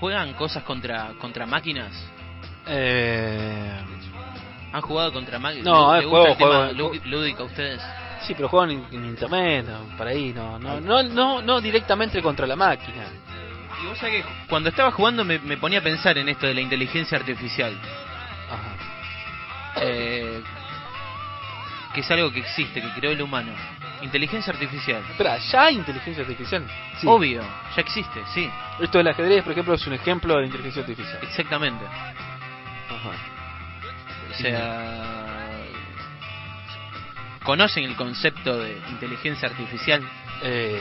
juegan 0.00 0.34
cosas 0.34 0.64
contra 0.64 1.12
contra 1.20 1.46
máquinas? 1.46 1.92
Eh... 2.70 3.80
¿Han 4.72 4.80
jugado 4.82 5.12
contra 5.12 5.38
máquinas? 5.38 5.64
No, 5.66 5.92
¿Le 5.96 6.02
eh, 6.02 6.06
gusta 6.06 6.28
el 6.28 6.34
juego- 6.36 6.36
tema 6.36 6.68
juego- 6.68 6.94
lú- 6.94 7.00
lúdico 7.06 7.42
a 7.42 7.46
ustedes? 7.46 7.82
Sí, 8.22 8.34
pero 8.34 8.48
juegan 8.48 8.70
en, 8.70 8.84
en 8.92 9.04
internet, 9.06 9.66
no, 9.66 9.96
por 9.96 10.06
ahí, 10.06 10.32
no, 10.32 10.58
no, 10.58 10.80
no, 10.80 11.02
no, 11.02 11.42
no 11.42 11.60
directamente 11.60 12.22
contra 12.22 12.46
la 12.46 12.54
máquina. 12.54 13.04
Y 13.82 13.86
vos 13.86 13.98
sabés 13.98 14.22
que 14.24 14.30
cuando 14.48 14.68
estaba 14.68 14.90
jugando 14.92 15.24
me, 15.24 15.38
me 15.40 15.56
ponía 15.56 15.78
a 15.80 15.82
pensar 15.82 16.16
en 16.18 16.28
esto 16.28 16.46
de 16.46 16.54
la 16.54 16.60
inteligencia 16.60 17.18
artificial. 17.18 17.72
Ajá. 18.50 19.80
Eh, 19.82 20.42
que 21.94 22.00
es 22.00 22.10
algo 22.10 22.30
que 22.30 22.40
existe, 22.40 22.80
que 22.80 22.88
creó 22.92 23.10
el 23.12 23.22
humano. 23.22 23.52
Inteligencia 24.02 24.52
artificial. 24.52 25.02
Espera, 25.10 25.38
¿ya 25.38 25.62
hay 25.64 25.76
inteligencia 25.76 26.22
artificial? 26.22 26.64
Sí. 27.00 27.06
Obvio, 27.08 27.42
ya 27.74 27.80
existe, 27.80 28.20
sí, 28.32 28.48
Esto 28.80 28.98
del 28.98 29.08
ajedrez, 29.08 29.42
por 29.42 29.52
ejemplo, 29.52 29.74
es 29.74 29.86
un 29.86 29.94
ejemplo 29.94 30.36
de 30.38 30.46
inteligencia 30.46 30.82
artificial. 30.82 31.18
exactamente. 31.22 31.84
Ajá. 32.90 33.10
O 34.30 34.34
sea, 34.34 35.56
¿conocen 37.44 37.84
el 37.84 37.96
concepto 37.96 38.58
de 38.58 38.78
inteligencia 38.90 39.48
artificial? 39.48 40.02
Eh, 40.42 40.80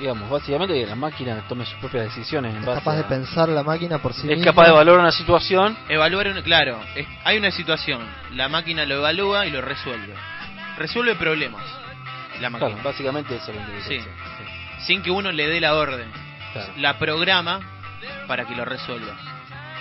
digamos, 0.00 0.28
básicamente 0.28 0.74
que 0.74 0.86
la 0.86 0.96
máquina 0.96 1.44
tome 1.48 1.64
sus 1.64 1.74
propias 1.78 2.04
decisiones 2.06 2.52
en 2.52 2.60
Es 2.60 2.66
base 2.66 2.80
capaz 2.80 2.94
de 2.96 3.00
a- 3.02 3.08
pensar 3.08 3.48
la 3.48 3.62
máquina 3.62 3.98
por 3.98 4.12
sí 4.12 4.20
Es 4.22 4.36
misma. 4.36 4.44
capaz 4.46 4.66
de 4.66 4.72
valorar 4.72 5.00
una 5.00 5.12
situación. 5.12 5.76
Evaluar, 5.88 6.28
un, 6.28 6.42
claro, 6.42 6.80
es- 6.94 7.06
hay 7.24 7.38
una 7.38 7.50
situación, 7.50 8.00
la 8.32 8.48
máquina 8.48 8.84
lo 8.84 8.96
evalúa 8.96 9.46
y 9.46 9.50
lo 9.50 9.60
resuelve. 9.60 10.14
Resuelve 10.76 11.14
problemas, 11.14 11.64
la 12.40 12.50
máquina. 12.50 12.70
Claro, 12.70 12.82
básicamente 12.82 13.36
eso 13.36 13.52
es 13.52 13.56
la 13.56 13.66
Sí. 13.82 14.00
Sí, 14.00 14.06
Sin 14.86 15.02
que 15.02 15.10
uno 15.10 15.30
le 15.32 15.46
dé 15.46 15.60
la 15.60 15.74
orden. 15.76 16.10
claro, 16.52 16.72
La 16.78 16.98
programa 16.98 17.60
para 18.26 18.44
que 18.44 18.54
lo 18.56 18.64
resuelva. 18.64 19.14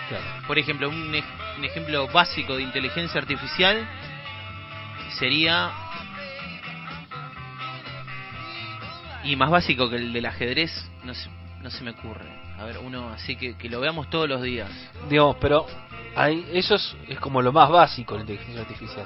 Claro. 0.10 0.24
Por 0.48 0.58
ejemplo, 0.60 0.90
un, 0.90 1.14
ej- 1.16 1.24
un 1.58 1.66
ejemplo 1.66 2.08
básico 2.08 2.56
de 2.56 2.64
inteligencia 2.64 3.20
artificial 3.22 3.88
sería... 5.20 5.72
Y 9.24 9.36
más 9.38 9.50
básico 9.50 9.90
que 9.90 9.96
el 9.96 10.12
del 10.12 10.26
ajedrez, 10.26 10.72
no 11.04 11.14
se, 11.14 11.30
no 11.62 11.70
se 11.70 11.84
me 11.84 11.92
ocurre. 11.92 12.28
A 12.60 12.66
ver, 12.66 12.78
uno 12.80 13.10
así 13.10 13.36
que, 13.38 13.56
que 13.58 13.70
lo 13.70 13.80
veamos 13.80 14.10
todos 14.10 14.28
los 14.28 14.42
días. 14.42 14.70
Digamos, 15.10 15.38
pero 15.40 15.66
hay, 16.16 16.46
eso 16.54 16.76
es, 16.76 16.96
es 17.08 17.20
como 17.20 17.42
lo 17.42 17.54
más 17.54 17.70
básico 17.70 18.16
de 18.16 18.20
la 18.20 18.22
inteligencia 18.32 18.62
artificial. 18.64 19.06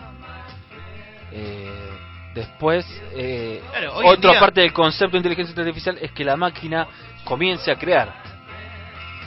Eh, 1.32 1.90
después, 2.34 2.86
eh, 3.14 3.62
Claro, 3.70 3.96
otra 3.98 4.32
día- 4.32 4.40
parte 4.40 4.62
del 4.62 4.74
concepto 4.74 5.12
de 5.12 5.18
inteligencia 5.20 5.54
artificial 5.56 5.98
es 6.02 6.12
que 6.14 6.26
la 6.26 6.36
máquina 6.36 6.88
comience 7.24 7.70
a 7.72 7.76
crear. 7.78 8.12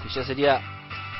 Que 0.02 0.08
ya 0.08 0.24
sería 0.24 0.60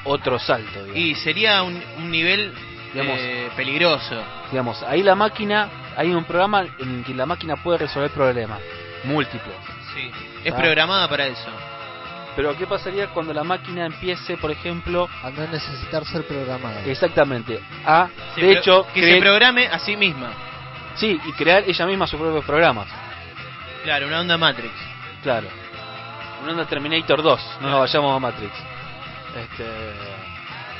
otro 0.04 0.38
salto, 0.38 0.84
digamos. 0.84 0.96
Y 0.96 1.14
sería 1.16 1.62
un, 1.62 1.82
un 1.98 2.10
nivel 2.10 2.52
Digamos- 2.92 3.18
eh, 3.20 3.50
peligroso. 3.56 4.22
Digamos, 4.50 4.82
ahí 4.82 5.02
la 5.02 5.14
máquina, 5.14 5.68
hay 5.96 6.12
un 6.12 6.24
programa 6.24 6.64
en 6.78 6.98
el 6.98 7.04
que 7.04 7.14
la 7.14 7.26
máquina 7.26 7.56
puede 7.56 7.78
resolver 7.78 8.10
problemas 8.10 8.60
múltiples. 9.04 9.54
Sí. 9.94 10.10
Es 10.44 10.52
Ah. 10.52 10.56
programada 10.56 11.08
para 11.08 11.26
eso. 11.26 11.48
Pero 12.36 12.56
¿qué 12.56 12.66
pasaría 12.66 13.08
cuando 13.08 13.34
la 13.34 13.42
máquina 13.44 13.86
empiece, 13.86 14.36
por 14.36 14.50
ejemplo, 14.50 15.08
A 15.22 15.30
no 15.30 15.46
necesitar 15.48 16.04
ser 16.06 16.26
programada. 16.26 16.80
exactamente 16.84 17.60
a, 17.84 18.08
Se 18.34 18.40
de 18.40 18.52
hecho, 18.52 18.86
que 18.94 19.00
cre- 19.02 19.14
se 19.16 19.20
programe 19.20 19.66
a 19.66 19.78
sí 19.80 19.96
misma. 19.96 20.30
sí, 20.94 21.20
y 21.24 21.32
crear 21.32 21.64
ella 21.66 21.86
misma 21.86 22.06
sus 22.06 22.20
propios 22.20 22.44
programas? 22.44 22.86
Claro, 23.84 24.06
una 24.06 24.20
onda 24.20 24.38
Matrix. 24.38 24.72
Claro. 25.22 25.48
Una 26.42 26.52
onda 26.52 26.64
Terminator 26.66 27.22
2, 27.22 27.40
no 27.60 27.68
nos 27.70 27.80
vayamos 27.80 28.16
a 28.16 28.18
Matrix. 28.20 28.52
Este, 29.36 29.64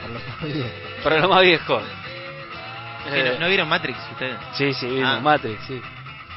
Por 0.03 0.11
lo 0.11 0.19
más 0.19 0.43
bien. 0.43 0.73
para 1.05 1.19
lo 1.21 1.29
más 1.29 1.43
viejo. 1.43 1.81
¿Sí, 1.81 3.11
Eh, 3.13 3.31
¿No, 3.35 3.41
no 3.41 3.49
vieron 3.49 3.69
Matrix 3.69 3.99
ustedes? 4.13 4.37
Sí, 4.53 4.73
sí, 4.75 4.87
vimos 4.87 5.09
Ah. 5.17 5.21
Matrix, 5.21 5.63
sí. 5.67 5.81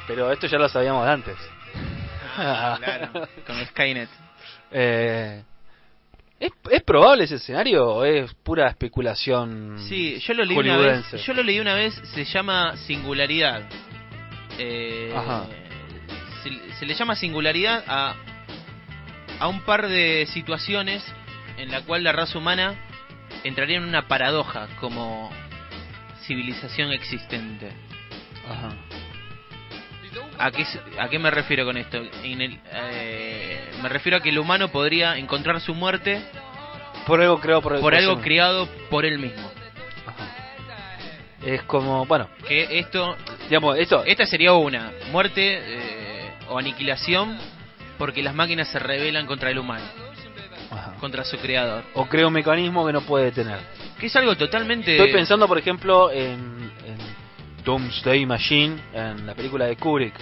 Pero 0.07 0.31
esto 0.31 0.47
ya 0.47 0.57
lo 0.57 0.69
sabíamos 0.69 1.05
de 1.05 1.11
antes. 1.11 1.37
claro, 2.35 3.27
con 3.45 3.65
Skynet. 3.67 4.09
Eh, 4.71 5.43
¿es, 6.39 6.51
¿Es 6.71 6.83
probable 6.83 7.25
ese 7.25 7.35
escenario 7.35 7.85
o 7.85 8.03
es 8.05 8.33
pura 8.35 8.67
especulación? 8.69 9.75
Sí, 9.87 10.19
yo 10.19 10.33
lo 10.33 10.43
leí 10.45 10.57
una 10.57 10.77
vez. 10.77 11.11
Yo 11.25 11.33
lo 11.33 11.43
leí 11.43 11.59
una 11.59 11.73
vez. 11.75 11.93
Se 12.13 12.25
llama 12.25 12.75
singularidad. 12.77 13.63
Eh, 14.57 15.13
Ajá. 15.15 15.45
Se, 16.43 16.73
se 16.75 16.85
le 16.85 16.93
llama 16.93 17.15
singularidad 17.15 17.83
a 17.87 18.15
a 19.39 19.47
un 19.47 19.61
par 19.61 19.87
de 19.87 20.25
situaciones 20.27 21.03
en 21.57 21.71
la 21.71 21.81
cual 21.81 22.03
la 22.03 22.11
raza 22.11 22.37
humana 22.37 22.75
entraría 23.43 23.77
en 23.77 23.83
una 23.83 24.07
paradoja 24.07 24.67
como 24.79 25.31
civilización 26.25 26.91
existente. 26.91 27.71
Ajá. 28.49 28.69
¿A 30.37 30.51
qué, 30.51 30.65
¿A 30.99 31.09
qué 31.09 31.19
me 31.19 31.31
refiero 31.31 31.65
con 31.65 31.77
esto? 31.77 31.97
En 32.23 32.41
el, 32.41 32.59
eh, 32.71 33.71
Me 33.81 33.89
refiero 33.89 34.17
a 34.17 34.21
que 34.21 34.29
el 34.29 34.39
humano 34.39 34.67
podría 34.69 35.17
encontrar 35.17 35.59
su 35.61 35.73
muerte 35.73 36.21
Por 37.07 37.21
algo 37.21 37.39
creado 37.39 37.61
por, 37.61 37.79
por 37.79 37.95
algo 37.95 38.19
creado 38.21 38.67
por 38.89 39.05
él 39.05 39.19
mismo. 39.19 39.51
Es 41.45 41.61
como, 41.63 42.05
bueno, 42.05 42.29
Que 42.47 42.79
esto, 42.79 43.17
digamos, 43.49 43.77
esto. 43.77 44.03
esta 44.05 44.25
sería 44.25 44.53
una 44.53 44.91
muerte 45.11 45.59
eh, 45.61 46.31
o 46.49 46.57
aniquilación 46.57 47.37
porque 47.97 48.23
las 48.23 48.33
máquinas 48.33 48.69
se 48.69 48.79
rebelan 48.79 49.25
contra 49.25 49.49
el 49.49 49.59
humano, 49.59 49.85
Ajá. 50.73 50.93
contra 50.99 51.23
su 51.23 51.37
creador. 51.37 51.83
O 51.93 52.05
crea 52.05 52.27
un 52.27 52.33
mecanismo 52.33 52.85
que 52.85 52.93
no 52.93 53.01
puede 53.01 53.31
tener. 53.31 53.59
Que 53.99 54.07
es 54.07 54.15
algo 54.15 54.35
totalmente... 54.35 54.91
Estoy 54.95 55.11
pensando, 55.11 55.47
por 55.47 55.57
ejemplo, 55.57 56.11
en, 56.11 56.71
en 56.85 56.97
Doomsday 57.63 58.25
Machine, 58.25 58.75
en 58.93 59.25
la 59.25 59.33
película 59.35 59.65
de 59.65 59.75
Kubrick. 59.77 60.13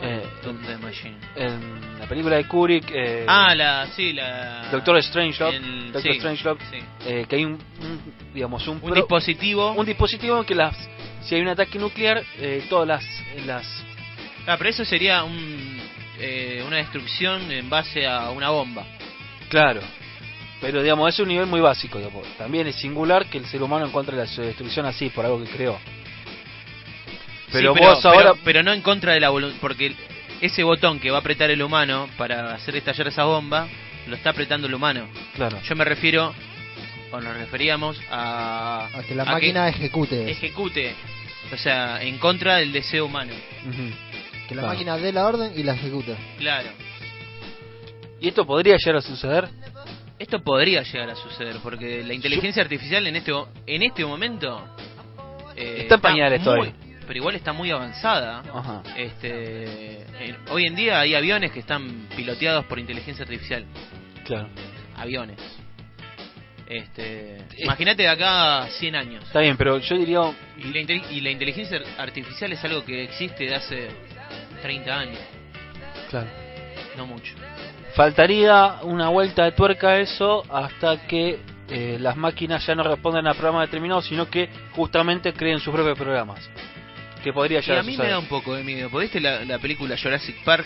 Eh, 0.00 0.22
Doomsday 0.44 0.78
Machine. 0.78 1.16
en 1.34 1.98
la 1.98 2.06
película 2.06 2.36
de 2.36 2.44
Kubrick, 2.46 2.88
eh, 2.94 3.24
Ah, 3.26 3.52
la, 3.54 3.88
sí, 3.96 4.12
la... 4.12 4.68
Doctor 4.70 5.02
Strangelove, 5.02 5.56
el- 5.56 5.92
Doctor 5.92 6.12
sí, 6.12 6.18
Strangelove, 6.20 6.60
sí. 6.70 6.78
eh, 7.04 7.26
que 7.28 7.34
hay 7.36 7.44
un, 7.44 7.54
un, 7.54 8.30
digamos 8.32 8.66
un, 8.68 8.76
Un 8.76 8.80
pro- 8.82 8.94
dispositivo... 8.94 9.72
un 9.72 9.84
dispositivo 9.84 10.44
que 10.44 10.54
las 10.54 10.76
si 11.22 11.34
hay 11.34 11.40
un 11.42 11.48
ataque 11.48 11.78
nuclear 11.80 12.22
eh, 12.38 12.64
todas 12.70 12.86
las 12.86 13.04
las 13.44 13.66
Ah, 14.46 14.54
pero 14.56 14.70
eso 14.70 14.84
sería 14.84 15.24
un, 15.24 15.77
eh, 16.18 16.62
una 16.66 16.76
destrucción 16.78 17.50
en 17.50 17.68
base 17.68 18.06
a 18.06 18.30
una 18.30 18.50
bomba. 18.50 18.84
claro 19.48 19.80
pero 20.60 20.82
digamos 20.82 21.14
es 21.14 21.20
un 21.20 21.28
nivel 21.28 21.46
muy 21.46 21.60
básico 21.60 21.98
digamos. 21.98 22.26
también 22.36 22.66
es 22.66 22.76
singular 22.76 23.26
que 23.26 23.38
el 23.38 23.46
ser 23.46 23.62
humano 23.62 23.86
encuentre 23.86 24.16
la 24.16 24.26
su 24.26 24.42
destrucción 24.42 24.86
así 24.86 25.08
por 25.10 25.24
algo 25.24 25.42
que 25.42 25.50
creó 25.50 25.78
pero 27.52 27.74
Sí, 27.74 27.80
vos 27.80 28.04
ahora 28.04 28.32
pero, 28.32 28.44
pero 28.44 28.62
no 28.62 28.72
en 28.72 28.82
contra 28.82 29.14
de 29.14 29.20
la 29.20 29.30
voluntad, 29.30 29.58
porque 29.60 29.94
ese 30.40 30.62
botón 30.62 31.00
que 31.00 31.10
va 31.10 31.18
a 31.18 31.20
apretar 31.20 31.50
el 31.50 31.62
humano 31.62 32.08
para 32.16 32.54
hacer 32.54 32.76
estallar 32.76 33.08
esa 33.08 33.24
bomba, 33.24 33.66
lo 34.06 34.16
está 34.16 34.30
apretando 34.30 34.66
el 34.66 34.74
humano. 34.74 35.08
claro 35.34 35.60
Yo 35.62 35.74
me 35.76 35.84
refiero, 35.84 36.34
o 37.10 37.20
nos 37.20 37.36
referíamos 37.36 38.00
a... 38.10 38.88
A 38.92 39.02
que 39.02 39.14
la 39.14 39.24
a 39.24 39.32
máquina 39.32 39.68
ejecute 39.68 40.30
ejecute, 40.30 40.94
o 41.52 41.56
sea, 41.56 42.02
en 42.02 42.18
contra 42.18 42.56
del 42.56 42.72
deseo 42.72 43.06
humano. 43.06 43.32
Que 44.48 44.54
la 44.54 44.62
Claro. 44.62 44.74
máquina 44.74 44.96
dé 44.96 45.12
la 45.12 45.26
orden 45.26 45.52
y 45.54 45.62
la 45.62 45.74
ejecute. 45.74 46.16
Claro. 46.38 46.70
y 48.20 48.28
esto 48.28 48.44
podría 48.46 48.76
llegar 48.76 48.96
a 48.96 49.00
suceder 49.02 49.48
Esto 50.18 50.40
podría 50.42 50.82
llegar 50.82 51.10
a 51.10 51.14
suceder, 51.14 51.56
porque 51.62 52.02
la 52.02 52.12
inteligencia 52.14 52.60
artificial 52.62 53.06
en 53.06 53.14
este, 53.16 53.32
en 53.66 53.82
este 53.84 54.04
momento... 54.04 54.66
eh, 55.54 55.82
Está 55.82 55.94
en 55.96 56.00
pañales 56.00 56.42
todavía. 56.42 56.72
Pero 57.06 57.16
igual 57.20 57.36
está 57.36 57.52
muy 57.52 57.70
avanzada. 57.70 58.42
Ajá. 58.52 58.82
Este, 58.96 60.02
en- 60.24 60.36
hoy 60.50 60.66
en 60.66 60.74
día 60.74 60.98
hay 61.00 61.14
aviones 61.14 61.52
que 61.52 61.60
están 61.60 62.08
piloteados 62.16 62.64
por 62.64 62.78
inteligencia 62.80 63.22
artificial. 63.22 63.64
claro 64.24 64.48
Aviones. 64.96 65.38
Este, 66.66 67.38
imagínate 67.58 68.02
de 68.02 68.08
acá 68.08 68.62
a 68.64 68.66
100 68.68 68.94
años. 68.96 69.24
está 69.24 69.40
bien 69.40 69.56
pero 69.56 69.78
yo 69.78 69.96
diría 69.96 70.20
Y 70.58 70.64
la, 70.72 70.80
y 71.12 71.20
la 71.22 71.30
inteligencia 71.30 71.80
artificial 71.96 72.52
es 72.52 72.62
algo 72.64 72.84
que 72.84 73.04
existe 73.04 73.44
de 73.44 73.54
hace 73.54 73.88
30 74.60 74.98
años, 74.98 75.18
claro 76.10 76.28
no 76.96 77.06
mucho. 77.06 77.34
faltaría 77.94 78.76
una 78.82 79.08
vuelta 79.08 79.44
de 79.44 79.52
tuerca 79.52 79.90
a 79.90 79.98
eso 80.00 80.42
hasta 80.50 81.06
que 81.06 81.38
eh, 81.70 81.96
las 82.00 82.16
máquinas 82.16 82.64
ya 82.66 82.74
no 82.74 82.82
respondan 82.82 83.26
a 83.26 83.34
programas 83.34 83.68
determinados, 83.68 84.06
sino 84.06 84.28
que 84.28 84.48
justamente 84.72 85.32
creen 85.32 85.60
sus 85.60 85.72
propios 85.74 85.96
programas. 85.98 86.48
Que 87.22 87.32
podría 87.32 87.58
Y 87.58 87.62
llegar 87.62 87.78
a 87.78 87.80
a 87.80 87.84
mí 87.84 87.96
me 87.96 88.08
da 88.08 88.18
un 88.18 88.26
poco 88.26 88.54
de 88.54 88.62
miedo. 88.64 88.88
¿Porque 88.90 89.04
¿Viste 89.06 89.20
la, 89.20 89.44
la 89.44 89.58
película 89.58 89.96
Jurassic 90.00 90.42
Park? 90.44 90.64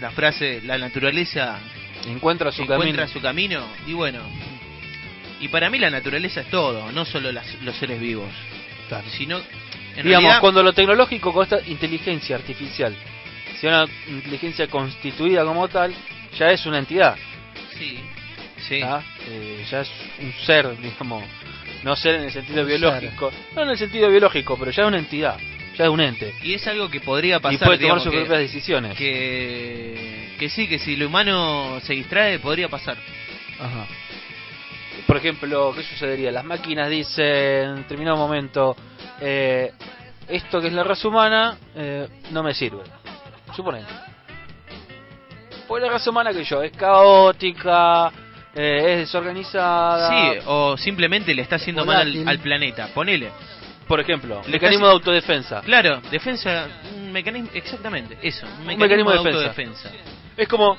La 0.00 0.10
frase, 0.10 0.60
la 0.62 0.76
naturaleza 0.76 1.58
Encuentra 2.06 2.50
su 2.52 2.62
encuentra 2.62 3.06
camino. 3.06 3.08
su 3.08 3.20
camino. 3.20 3.66
Y 3.86 3.92
bueno, 3.94 4.18
y 5.40 5.48
para 5.48 5.70
mí 5.70 5.78
la 5.78 5.90
naturaleza 5.90 6.40
es 6.42 6.50
todo, 6.50 6.90
no 6.92 7.04
solo 7.04 7.30
las- 7.32 7.54
los 7.62 7.74
seres 7.76 7.98
vivos. 8.00 8.28
Claro. 8.88 9.08
Sino, 9.16 9.38
en 9.38 9.44
Digamos, 9.94 10.04
realidad, 10.04 10.40
cuando 10.40 10.62
lo 10.62 10.72
tecnológico 10.72 11.32
con 11.32 11.44
esta 11.44 11.60
inteligencia 11.66 12.36
artificial, 12.36 12.94
si 13.62 13.68
una 13.68 13.86
inteligencia 14.08 14.66
constituida 14.66 15.44
como 15.44 15.68
tal, 15.68 15.94
ya 16.36 16.50
es 16.50 16.66
una 16.66 16.78
entidad. 16.80 17.14
Sí, 17.78 17.96
sí. 18.68 18.80
Eh, 19.28 19.64
ya 19.70 19.82
es 19.82 19.90
un 20.20 20.32
ser, 20.44 20.76
digamos, 20.80 21.22
no 21.84 21.94
ser 21.94 22.16
en 22.16 22.24
el 22.24 22.32
sentido 22.32 22.62
Un 22.62 22.66
biológico, 22.66 23.30
no 23.54 23.62
en 23.62 23.68
el 23.70 23.78
sentido 23.78 24.08
biológico, 24.10 24.56
pero 24.58 24.72
ya 24.72 24.82
es 24.82 24.88
una 24.88 24.98
entidad, 24.98 25.38
ya 25.78 25.84
es 25.84 25.90
un 25.90 26.00
ente. 26.00 26.34
Y 26.42 26.54
es 26.54 26.66
algo 26.66 26.88
que 26.88 27.00
podría 27.00 27.38
pasar, 27.38 27.54
y 27.54 27.58
puede 27.58 27.78
tomar 27.78 27.78
digamos, 27.78 28.02
sus 28.02 28.10
que- 28.12 28.18
propias 28.18 28.40
decisiones. 28.40 28.98
que, 28.98 30.34
que 30.40 30.48
sí, 30.48 30.66
que 30.66 30.80
si 30.80 30.96
lo 30.96 31.06
humano 31.06 31.78
se 31.84 31.92
distrae, 31.92 32.40
podría 32.40 32.68
pasar. 32.68 32.96
Ajá. 33.60 33.86
Por 35.06 35.18
ejemplo, 35.18 35.72
¿qué 35.76 35.84
sucedería? 35.84 36.32
Las 36.32 36.44
máquinas 36.44 36.90
dicen, 36.90 37.24
en 37.24 37.76
determinado 37.76 38.16
momento, 38.16 38.74
eh, 39.20 39.70
esto 40.28 40.60
que 40.60 40.66
es 40.66 40.72
la 40.72 40.82
raza 40.82 41.06
humana 41.06 41.56
eh, 41.76 42.08
no 42.32 42.42
me 42.42 42.54
sirve. 42.54 42.82
Suponete. 43.54 43.92
Pues 45.68 45.82
la 45.82 45.90
raza 45.90 46.10
humana 46.10 46.32
que 46.32 46.44
yo 46.44 46.62
es 46.62 46.72
caótica, 46.72 48.08
eh, 48.54 48.92
es 48.92 48.98
desorganizada. 49.00 50.10
Sí, 50.34 50.38
o 50.46 50.76
simplemente 50.76 51.34
le 51.34 51.42
está 51.42 51.56
haciendo 51.56 51.84
mal 51.84 52.00
al, 52.02 52.28
al 52.28 52.38
planeta. 52.40 52.88
Ponele. 52.94 53.30
Por 53.88 54.00
ejemplo, 54.00 54.40
Le 54.46 54.52
mecanismo 54.52 54.86
estás- 54.86 54.88
de 54.88 54.92
autodefensa. 55.10 55.60
Claro, 55.62 56.00
defensa, 56.10 56.66
un 56.96 57.12
mecanismo, 57.12 57.50
exactamente, 57.52 58.16
eso, 58.22 58.46
un 58.46 58.66
mecanismo, 58.66 59.10
mecanismo 59.10 59.10
de 59.10 59.16
de 59.18 59.48
defensa. 59.48 59.88
autodefensa. 59.88 59.90
Es 60.36 60.48
como, 60.48 60.78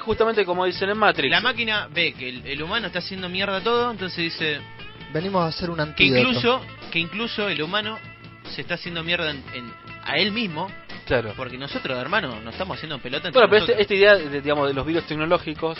justamente 0.00 0.44
como 0.44 0.64
dicen 0.64 0.88
en 0.90 0.98
Matrix. 0.98 1.30
La 1.30 1.40
máquina 1.40 1.88
ve 1.90 2.14
que 2.14 2.28
el, 2.28 2.46
el 2.46 2.62
humano 2.62 2.86
está 2.88 3.00
haciendo 3.00 3.28
mierda 3.28 3.60
todo, 3.60 3.90
entonces 3.90 4.18
dice 4.18 4.60
Venimos 5.12 5.42
a 5.42 5.46
hacer 5.48 5.70
un 5.70 5.76
que 5.76 5.82
antídoto. 5.82 6.20
incluso, 6.20 6.60
que 6.90 6.98
incluso 6.98 7.48
el 7.48 7.62
humano 7.62 7.98
se 8.50 8.62
está 8.62 8.74
haciendo 8.74 9.04
mierda 9.04 9.30
en- 9.30 9.44
en- 9.54 9.72
a 10.08 10.16
él 10.16 10.32
mismo, 10.32 10.68
Claro. 11.06 11.32
porque 11.36 11.56
nosotros, 11.58 11.96
hermano, 11.98 12.40
nos 12.40 12.54
estamos 12.54 12.76
haciendo 12.76 12.98
pelota 12.98 13.28
entre 13.28 13.40
Bueno, 13.40 13.50
pero 13.50 13.64
este- 13.64 13.80
esta 13.82 13.94
idea, 13.94 14.14
de, 14.16 14.40
digamos, 14.40 14.68
de 14.68 14.74
los 14.74 14.86
virus 14.86 15.04
tecnológicos, 15.06 15.78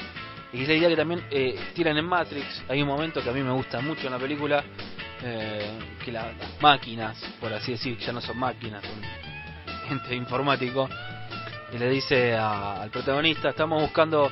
y 0.52 0.62
es 0.62 0.68
la 0.68 0.74
idea 0.74 0.88
que 0.88 0.96
también 0.96 1.22
eh, 1.30 1.58
tiran 1.74 1.96
en 1.98 2.04
Matrix, 2.06 2.62
hay 2.68 2.80
un 2.82 2.88
momento 2.88 3.22
que 3.22 3.28
a 3.28 3.32
mí 3.32 3.42
me 3.42 3.52
gusta 3.52 3.80
mucho 3.80 4.06
en 4.06 4.12
la 4.12 4.18
película, 4.18 4.64
eh, 5.22 5.78
que 6.04 6.12
la- 6.12 6.32
las 6.32 6.60
máquinas, 6.62 7.18
por 7.40 7.52
así 7.52 7.72
decir, 7.72 7.98
ya 7.98 8.12
no 8.12 8.20
son 8.20 8.38
máquinas, 8.38 8.82
son 8.84 9.02
ente 9.90 10.14
informático, 10.14 10.88
y 11.72 11.78
le 11.78 11.90
dice 11.90 12.34
a- 12.36 12.82
al 12.82 12.90
protagonista, 12.90 13.50
estamos 13.50 13.82
buscando, 13.82 14.30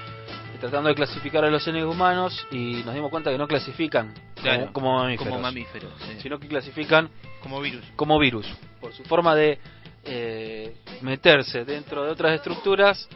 tratando 0.61 0.88
de 0.88 0.94
clasificar 0.94 1.44
a 1.44 1.50
los 1.50 1.62
seres 1.62 1.85
humanos, 1.85 2.46
y 2.50 2.82
nos 2.85 2.94
dimos 2.94 3.11
cuenta 3.11 3.30
que 3.30 3.37
no 3.38 3.46
clasifican 3.46 4.14
Claro, 4.40 4.70
como, 4.72 4.90
como 4.90 4.98
mamíferos, 5.00 5.28
como 5.30 5.42
mamíferos, 5.42 5.92
sí. 6.06 6.16
sino 6.22 6.38
que 6.38 6.48
clasifican 6.48 7.11
como 7.40 7.61
virus. 7.61 7.85
como 7.96 8.18
virus, 8.18 8.46
por 8.80 8.92
su 8.94 9.02
forma 9.04 9.35
de 9.35 9.59
eh, 10.06 10.76
meterse 11.02 11.64
dentro 11.64 12.04
de 12.04 12.10
otras 12.10 12.34
estructuras 12.34 13.08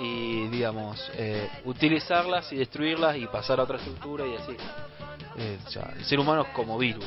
y, 0.00 0.46
digamos, 0.48 1.10
eh, 1.16 1.48
utilizarlas 1.64 2.52
y 2.52 2.56
destruirlas 2.56 3.16
y 3.16 3.26
pasar 3.26 3.60
a 3.60 3.64
otra 3.64 3.78
estructura 3.78 4.24
y 4.26 4.34
así. 4.36 4.56
Eh, 5.38 5.58
o 5.66 5.70
sea, 5.70 5.92
el 5.98 6.04
ser 6.04 6.18
humano 6.18 6.42
es 6.42 6.48
como 6.48 6.78
virus. 6.78 7.04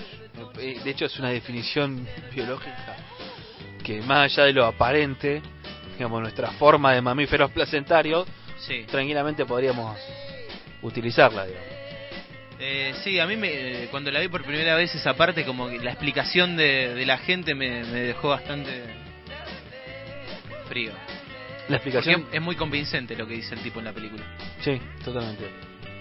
Eh, 0.59 0.79
De 0.83 0.89
hecho, 0.91 1.05
es 1.05 1.17
una 1.19 1.29
definición 1.29 2.07
biológica 2.33 2.95
que, 3.83 4.01
más 4.01 4.31
allá 4.31 4.45
de 4.45 4.53
lo 4.53 4.65
aparente, 4.65 5.41
digamos, 5.93 6.21
nuestra 6.21 6.51
forma 6.51 6.93
de 6.93 7.01
mamíferos 7.01 7.51
placentarios, 7.51 8.27
Sí. 8.59 8.83
tranquilamente 8.91 9.45
podríamos 9.45 9.97
utilizarla, 10.81 11.45
digamos. 11.45 11.67
Eh, 12.61 12.93
sí, 13.03 13.17
a 13.19 13.25
mí 13.25 13.37
me, 13.37 13.87
cuando 13.89 14.11
la 14.11 14.19
vi 14.19 14.27
por 14.27 14.43
primera 14.43 14.75
vez 14.75 14.93
esa 14.93 15.13
parte, 15.13 15.45
como 15.45 15.69
que 15.69 15.79
la 15.79 15.91
explicación 15.91 16.57
de, 16.57 16.93
de 16.93 17.05
la 17.05 17.17
gente 17.19 17.55
me, 17.55 17.83
me 17.85 17.99
dejó 18.01 18.27
bastante 18.29 18.83
frío. 20.69 20.91
La 21.67 21.77
Porque 21.77 21.89
explicación. 21.89 22.27
es 22.31 22.41
muy 22.41 22.55
convincente 22.55 23.15
lo 23.15 23.27
que 23.27 23.33
dice 23.35 23.53
el 23.55 23.61
tipo 23.61 23.79
en 23.79 23.85
la 23.85 23.93
película. 23.93 24.23
Sí, 24.61 24.79
totalmente. 25.03 25.49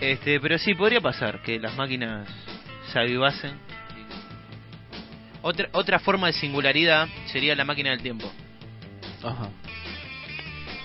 Este, 0.00 0.38
pero 0.40 0.56
sí, 0.58 0.74
podría 0.74 1.00
pasar 1.00 1.42
que 1.42 1.58
las 1.58 1.74
máquinas 1.76 2.28
se 2.92 2.98
avivasen. 2.98 3.52
Otra, 5.42 5.68
otra 5.72 5.98
forma 5.98 6.28
de 6.28 6.32
singularidad 6.34 7.08
sería 7.26 7.54
la 7.54 7.64
máquina 7.64 7.90
del 7.90 8.00
tiempo. 8.02 8.30
Ajá. 9.22 9.50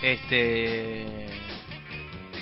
Este, 0.01 1.05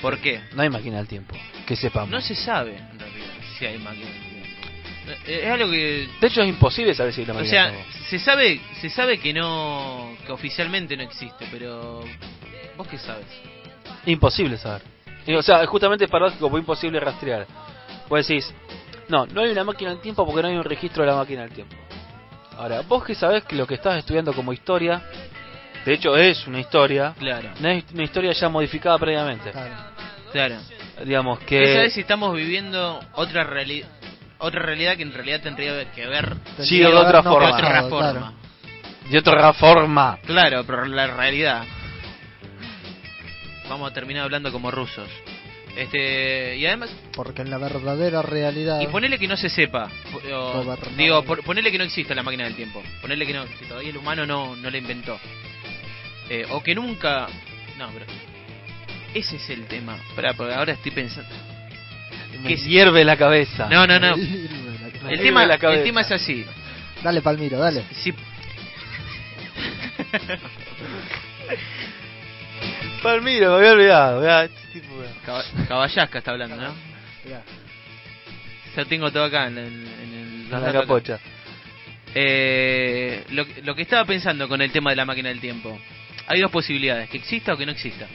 ¿Por 0.02 0.18
qué? 0.20 0.42
No 0.56 0.64
hay 0.64 0.70
máquina 0.70 0.98
del 0.98 1.08
tiempo, 1.08 1.36
que 1.68 1.76
sepamos. 1.76 2.10
No 2.10 2.22
se 2.22 2.34
sabe, 2.36 2.76
en 2.76 3.00
realidad, 3.00 3.28
si 3.58 3.66
hay 3.66 3.78
máquina 3.78 4.06
del 4.10 4.20
tiempo. 4.20 4.31
Eh, 5.26 5.42
Es 5.44 5.50
algo 5.52 5.70
que 5.72 6.10
De 6.20 6.28
hecho, 6.28 6.42
es 6.42 6.50
imposible 6.50 6.94
saber 6.94 7.14
si 7.14 7.22
una 7.22 7.36
O 7.36 7.46
sea, 7.46 7.72
se 8.10 8.20
sabe, 8.20 8.60
se 8.80 8.90
sabe 8.90 9.18
que 9.20 9.34
no, 9.34 10.16
que 10.26 10.32
oficialmente 10.32 10.96
no 10.98 11.04
existe, 11.04 11.46
pero 11.52 12.04
vos 12.78 12.88
qué 12.88 12.98
sabes. 12.98 13.26
Imposible 14.06 14.58
saber. 14.58 14.82
O 15.38 15.42
sea, 15.42 15.66
justamente 15.68 16.06
es 16.06 16.12
paradójico, 16.12 16.58
imposible 16.58 17.00
rastrear. 17.00 17.46
Vos 18.10 18.28
decís, 18.28 18.54
no, 19.08 19.26
no 19.28 19.42
hay 19.42 19.52
una 19.52 19.64
máquina 19.64 19.92
del 19.92 20.02
tiempo 20.02 20.26
porque 20.26 20.42
no 20.42 20.48
hay 20.48 20.56
un 20.56 20.64
registro 20.64 21.04
de 21.04 21.12
la 21.12 21.16
máquina 21.18 21.42
del 21.44 21.52
tiempo. 21.52 21.76
Ahora, 22.58 22.82
vos 22.82 23.04
que 23.04 23.16
sabés 23.16 23.44
que 23.46 23.56
lo 23.56 23.66
que 23.68 23.76
estás 23.76 23.98
estudiando 24.00 24.34
como 24.34 24.52
historia, 24.54 25.02
De 25.86 25.94
hecho, 25.94 26.16
es 26.16 26.46
una 26.48 26.60
historia. 26.60 27.14
Claro, 27.18 27.50
No 27.60 27.70
es 27.70 27.84
una 27.94 28.04
historia 28.04 28.32
ya 28.34 28.50
modificada 28.50 28.98
previamente. 29.00 29.52
Claro. 29.52 29.76
claro. 30.32 30.56
Digamos 31.06 31.40
¿Qué 31.40 31.46
que. 31.60 31.74
sabes 31.76 31.94
si 31.94 32.02
estamos 32.02 32.36
viviendo 32.36 33.00
otra 33.14 33.44
realidad? 33.44 33.88
Otra 34.42 34.62
realidad 34.64 34.98
que 34.98 35.04
en 35.04 35.14
realidad 35.14 35.42
tendría 35.42 35.92
que 35.92 36.08
ver 36.08 36.36
Sí, 36.64 36.80
de 36.80 36.88
otra 36.88 37.22
no 37.22 37.32
forma. 37.32 37.48
de 37.48 37.54
otra 37.54 37.68
pasado, 37.70 37.90
forma. 37.90 38.12
claro. 38.12 38.34
De 39.10 39.18
otra 39.20 39.54
forma. 39.54 40.18
Claro, 40.26 40.64
pero 40.66 40.86
la 40.86 41.08
realidad. 41.08 41.64
Vamos 43.70 43.90
a 43.90 43.94
terminar 43.94 44.24
hablando 44.24 44.52
como 44.52 44.72
rusos. 44.72 45.08
Este, 45.78 46.58
y 46.58 46.66
además, 46.66 46.90
Porque 47.16 47.42
en 47.44 47.50
la 47.50 47.58
verdadera 47.58 48.22
realidad. 48.22 48.82
y 48.82 48.88
ponele 48.88 49.18
que 49.18 49.28
no 49.28 49.38
se 49.38 49.48
sepa. 49.50 49.90
o- 50.34 50.76
digo, 50.98 51.24
por- 51.24 51.44
ponele 51.44 51.72
que 51.72 51.78
no 51.78 51.86
exista 51.86 52.14
la 52.14 52.24
máquina 52.24 52.44
del 52.44 52.56
tiempo. 52.56 52.84
Ponele 53.02 53.26
que 53.26 53.34
no, 53.34 53.46
que 53.46 53.66
todavía 53.68 53.90
el 53.92 53.98
humano 53.98 54.26
no, 54.26 54.56
no 54.58 54.70
la 54.70 54.78
inventó. 54.78 55.18
Eh, 56.30 56.46
o 56.50 56.62
que 56.62 56.76
nunca. 56.76 57.28
No, 57.78 57.90
pero. 57.94 58.06
Ese 59.14 59.36
es 59.38 59.50
el 59.50 59.66
tema. 59.68 59.98
Porque 60.16 60.54
ahora 60.54 60.74
estoy 60.74 60.92
pensando. 60.92 61.30
Me 62.42 62.48
¿Qué 62.48 62.54
es? 62.56 62.66
hierve 62.66 63.04
la 63.04 63.18
cabeza. 63.18 63.68
No, 63.70 63.86
no, 63.88 64.00
no. 64.00 64.16
El 65.10 65.20
tema, 65.20 65.46
la 65.46 65.56
el 65.56 65.84
tema 65.84 66.02
es 66.02 66.12
así. 66.12 66.46
Dale, 67.04 67.22
Palmiro, 67.22 67.58
dale. 67.58 67.84
Si, 67.92 68.14
Palmiro, 73.02 73.52
me 73.52 73.58
había 73.58 73.72
olvidado. 73.72 74.22
mirá, 74.22 74.44
este 74.46 74.80
tipo, 74.80 74.94
Caballasca 75.68 76.20
está 76.20 76.32
hablando, 76.32 76.56
¿no? 76.56 76.74
Ya 78.76 78.86
tengo 78.86 79.12
todo 79.12 79.26
acá 79.26 79.48
en, 79.48 79.58
el- 79.58 79.88
en 80.04 80.14
el- 80.14 80.50
La 80.52 80.72
capocha. 80.72 81.20
Eh, 82.14 83.24
lo, 83.32 83.46
que- 83.46 83.62
lo 83.64 83.76
que 83.76 83.82
estaba 83.82 84.06
pensando 84.06 84.48
con 84.48 84.62
el 84.62 84.72
tema 84.72 84.92
de 84.92 84.96
la 84.98 85.06
máquina 85.06 85.30
del 85.30 85.40
tiempo. 85.42 85.78
Hay 86.28 86.40
dos 86.40 86.52
posibilidades, 86.52 87.10
que 87.10 87.18
exista 87.18 87.54
o 87.54 87.58
que 87.58 87.66
no 87.66 87.72
exista. 87.72 88.08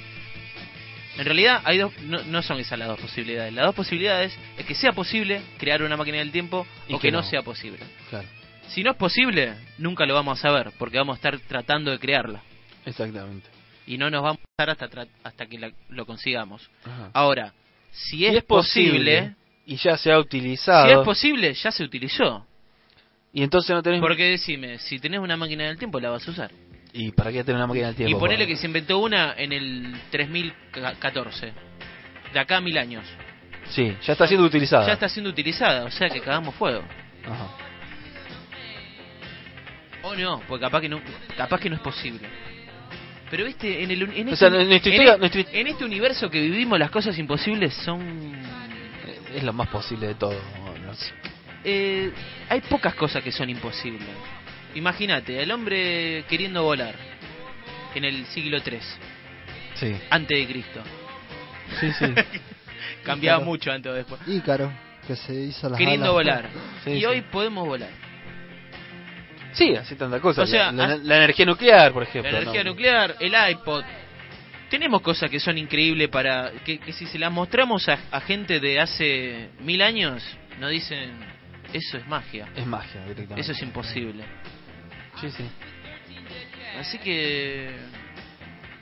En 1.19 1.25
realidad 1.25 1.62
hay 1.64 1.79
dos, 1.79 1.93
no, 2.03 2.23
no 2.25 2.43
son 2.43 2.59
esas 2.61 2.79
las 2.79 2.89
dos 2.89 3.01
posibilidades. 3.01 3.53
Las 3.53 3.67
dos 3.67 3.75
posibilidades 3.75 4.37
es 4.59 4.67
que 4.67 4.75
sea 4.75 4.93
posible 4.93 5.41
crear 5.59 5.83
una 5.83 5.97
máquina 5.97 6.19
del 6.19 6.31
tiempo 6.31 6.67
Y 6.89 6.95
o 6.95 6.99
que 6.99 7.09
que 7.09 7.12
no 7.12 7.23
no. 7.23 7.25
sea 7.29 7.43
posible. 7.43 7.79
Claro, 8.11 8.29
Si 8.69 8.83
no 8.83 8.91
es 8.91 8.97
posible, 8.97 9.55
nunca 9.79 10.05
lo 10.07 10.14
vamos 10.14 10.39
a 10.39 10.43
saber, 10.43 10.73
porque 10.79 10.99
vamos 10.99 11.14
a 11.14 11.17
estar 11.17 11.39
tratando 11.41 11.91
de 11.91 11.99
crearla. 11.99 12.43
exactamente. 12.85 13.49
Y 13.87 13.99
no 13.99 14.11
nos 14.11 14.23
vamos 14.23 14.39
a 14.59 14.62
estar 14.62 14.71
hasta, 14.89 15.07
hasta 15.23 15.47
que 15.47 15.59
la- 15.59 15.71
lo 15.91 16.05
consigamos. 16.07 16.69
Ajá. 16.85 17.11
Ahora, 17.14 17.53
si 17.93 18.19
Si 18.19 18.27
es, 18.27 18.43
posible, 18.45 19.35
y 19.64 19.77
ya 19.77 19.97
se 19.97 20.11
ha 20.12 20.19
utilizado. 20.19 20.87
si 20.87 20.93
es 20.93 20.99
posible, 21.05 21.55
ya 21.55 21.71
se 21.71 21.85
utilizó. 21.85 22.47
y 23.33 23.43
entonces 23.43 23.71
no 23.75 23.83
tenés. 23.83 24.01
Porque 24.01 24.25
decime, 24.31 24.79
si 24.79 24.99
tenés 24.99 25.21
una 25.21 25.37
máquina 25.37 25.64
del 25.64 25.79
tiempo, 25.79 26.01
la 26.01 26.11
vas 26.11 26.27
a 26.27 26.31
usar. 26.31 26.51
¿Y 26.97 27.12
para 27.12 27.30
qué 27.30 27.44
tener 27.44 27.57
una 27.57 27.66
máquina 27.66 27.88
del 27.88 27.97
tiempo? 27.97 28.16
y 28.16 28.20
ponele 28.20 28.47
que 28.47 28.57
se 28.57 28.66
inventó 28.66 28.99
una 28.99 29.34
en 29.36 29.53
el 29.53 29.94
3014. 30.11 31.53
De 32.32 32.40
acá 32.40 32.57
a 32.57 32.61
mil 32.61 32.76
años. 32.78 33.05
Sí, 33.68 33.94
ya 34.03 34.12
está 34.12 34.26
siendo 34.26 34.47
utilizada. 34.47 34.86
Ya 34.86 34.92
está 34.94 35.09
siendo 35.09 35.28
utilizada, 35.30 35.84
o 35.84 35.90
sea 35.90 36.09
que 36.09 36.20
cagamos 36.20 36.55
fuego. 36.55 36.82
Ajá. 37.24 37.49
O 40.03 40.14
no, 40.14 40.40
porque 40.49 40.64
capaz 40.64 40.80
que 40.80 40.88
no, 40.88 41.01
capaz 41.36 41.61
que 41.61 41.68
no 41.68 41.76
es 41.76 41.82
posible. 41.82 42.28
Pero 43.28 43.44
viste, 43.44 43.82
en, 43.82 43.90
el, 43.90 44.03
en, 44.03 44.28
O 44.28 44.32
este, 44.32 44.36
sea, 44.36 44.49
en 44.49 44.68
nuestra 44.68 44.92
en 44.94 45.01
historia- 45.03 45.51
e- 45.53 45.61
en 45.61 45.66
este 45.66 45.84
universo 45.84 46.30
que 46.30 46.40
vivimos, 46.40 46.78
las 46.78 46.90
cosas 46.90 47.18
imposibles 47.18 47.74
son... 47.74 48.32
Es 49.34 49.42
lo 49.42 49.53
más 49.53 49.68
posible 49.68 50.07
de 50.09 50.14
todo. 50.14 50.32
¿no? 50.32 50.92
eh, 51.64 52.12
hay 52.49 52.61
pocas 52.62 52.94
cosas 52.94 53.22
que 53.24 53.32
son 53.32 53.51
imposibles. 53.51 54.07
Imagínate, 54.75 55.43
el 55.43 55.51
hombre 55.51 56.25
queriendo 56.29 56.62
volar 56.62 56.95
en 57.95 58.05
el 58.05 58.27
siglo 58.27 58.61
3 58.62 58.83
Sí, 59.75 59.95
antes 60.11 60.39
de 60.39 60.47
Cristo. 60.53 60.81
sí, 61.81 61.93
sí. 61.93 62.07
Cambiaba 63.05 63.45
mucho 63.45 63.71
antes 63.73 63.91
o 63.93 63.95
después. 63.95 64.21
Ícaro, 64.27 64.73
que 65.07 65.17
se 65.17 65.35
hizo 65.35 65.69
las 65.69 65.79
Queriendo 65.79 66.17
alas. 66.19 66.43
volar. 66.43 66.51
Sí, 66.85 66.91
y 66.93 66.99
sí. 67.01 67.05
hoy 67.07 67.21
podemos 67.23 67.67
volar. 67.67 67.91
Sí, 69.53 69.75
así 69.75 69.95
tanta 69.95 70.21
cosa. 70.21 70.43
O 70.43 70.47
sea, 70.47 70.71
la, 70.73 70.87
la- 70.89 70.97
la 70.97 71.17
energía 71.17 71.47
nuclear, 71.47 71.93
por 71.93 72.03
La 72.03 72.09
ejemplo. 72.09 72.37
energía 72.37 72.64
¿no? 72.64 72.71
nuclear, 72.71 73.17
el 73.21 73.33
iPod. 73.53 73.85
Tenemos 74.69 75.01
cosas 75.01 75.31
que 75.31 75.39
son 75.41 75.57
increíbles 75.57 76.09
para... 76.09 76.51
Que, 76.64 76.79
que 76.79 76.93
si 76.93 77.07
se 77.07 77.19
las 77.19 77.31
mostramos 77.33 77.89
a, 77.89 77.99
a 78.11 78.21
gente 78.21 78.59
de 78.61 78.81
hace 78.81 79.51
mil 79.61 79.81
años, 79.81 80.23
nos 80.59 80.71
dicen, 80.71 81.11
eso 81.73 81.97
es 81.99 82.07
magia. 82.09 82.49
Es 82.57 82.67
magia, 82.67 83.01
directamente. 83.03 83.41
Eso 83.41 83.53
es 83.53 83.62
imposible. 83.62 84.25
Sí, 85.21 85.31
sí. 85.31 85.45
Así 86.79 86.99
que... 86.99 87.71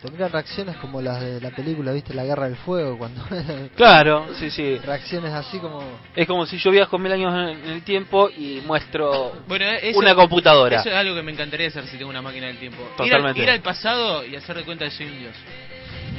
Tendrían 0.03 0.31
reacciones 0.31 0.77
como 0.77 1.01
las 1.01 1.19
de 1.19 1.41
la 1.41 1.49
película, 1.51 1.91
¿viste? 1.93 2.13
La 2.13 2.25
Guerra 2.25 2.45
del 2.45 2.57
Fuego, 2.57 2.99
cuando. 2.99 3.25
Claro, 3.75 4.27
sí, 4.39 4.51
sí. 4.51 4.77
reacciones 4.85 5.33
así 5.33 5.59
como. 5.59 5.83
Es 6.15 6.27
como 6.27 6.45
si 6.45 6.59
yo 6.59 6.71
viajo 6.71 6.99
mil 6.99 7.11
años 7.11 7.33
en 7.35 7.71
el 7.71 7.83
tiempo 7.85 8.29
y 8.29 8.61
muestro 8.67 9.33
Bueno, 9.49 9.65
eso, 9.65 9.99
una 9.99 10.15
computadora. 10.15 10.81
Eso 10.81 10.91
es 10.91 10.95
algo 10.95 11.15
que 11.15 11.23
me 11.23 11.33
encantaría 11.33 11.69
hacer 11.69 11.87
si 11.87 11.97
tengo 11.97 12.11
una 12.11 12.21
máquina 12.21 12.49
del 12.49 12.59
tiempo. 12.59 12.83
Ir 12.83 12.89
al, 12.91 12.97
Totalmente. 13.09 13.43
ir 13.43 13.49
al 13.49 13.61
pasado 13.63 14.27
y 14.27 14.37
hacer 14.37 14.57
de 14.59 14.65
cuenta 14.65 14.85
que 14.85 14.91
soy 14.91 15.07
un 15.07 15.19
dios. 15.21 15.35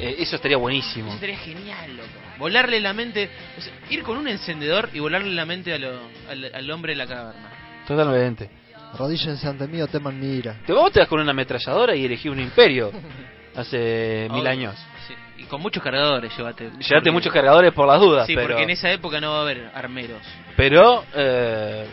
Eh, 0.00 0.16
eso 0.18 0.34
estaría 0.34 0.56
buenísimo. 0.56 1.10
Eso 1.10 1.20
sería 1.20 1.38
genial, 1.38 1.96
loco. 1.96 2.08
Volarle 2.38 2.80
la 2.80 2.92
mente... 2.92 3.30
o 3.56 3.60
sea, 3.60 3.72
ir 3.88 4.02
con 4.02 4.18
un 4.18 4.26
encendedor 4.26 4.90
y 4.94 4.98
volarle 4.98 5.32
la 5.32 5.46
mente 5.46 5.72
a 5.72 5.78
lo- 5.78 6.00
al, 6.28 6.50
al 6.52 6.70
hombre 6.72 6.92
de 6.94 6.96
la 6.96 7.06
caverna. 7.06 7.52
Totalmente. 7.86 8.50
Arrodíllense 8.96 9.46
ante 9.46 9.66
mí 9.68 9.80
o 9.82 9.86
teman 9.86 10.18
mi 10.18 10.26
ira. 10.38 10.56
Te 10.66 10.72
vos 10.72 10.90
te 10.92 11.00
das 11.00 11.08
con 11.08 11.20
una 11.20 11.30
ametralladora 11.32 11.94
y 11.94 12.04
elegí 12.06 12.28
un 12.28 12.40
imperio 12.40 12.90
hace 13.54 14.28
mil 14.32 14.46
años. 14.46 14.74
Sí, 15.06 15.14
Y 15.38 15.44
con 15.44 15.60
muchos 15.60 15.82
cargadores, 15.82 16.34
llévate. 16.36 16.64
Llevate 16.64 16.82
Porque- 16.88 17.10
muchos 17.10 17.32
cargadores 17.32 17.72
por 17.72 17.86
las 17.86 18.00
dudas, 18.00 18.26
Sí, 18.26 18.34
pero. 18.34 18.48
porque 18.48 18.62
en 18.62 18.70
esa 18.70 18.90
época 18.90 19.20
no 19.20 19.30
va 19.32 19.38
a 19.38 19.42
haber 19.42 19.70
armeros. 19.74 20.20
Pero, 20.56 21.04
eh, 21.14 21.86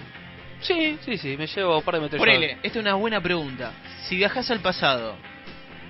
sí, 0.61 0.97
sí, 1.03 1.17
sí, 1.17 1.35
me 1.37 1.45
llevo 1.47 1.77
un 1.77 1.83
par 1.83 1.95
de 1.95 1.99
ametralladoras. 1.99 2.35
Ponele, 2.35 2.53
esta 2.63 2.79
es 2.79 2.83
una 2.83 2.93
buena 2.95 3.21
pregunta. 3.21 3.71
Si 4.07 4.15
viajas 4.15 4.49
al 4.49 4.59
pasado 4.61 5.15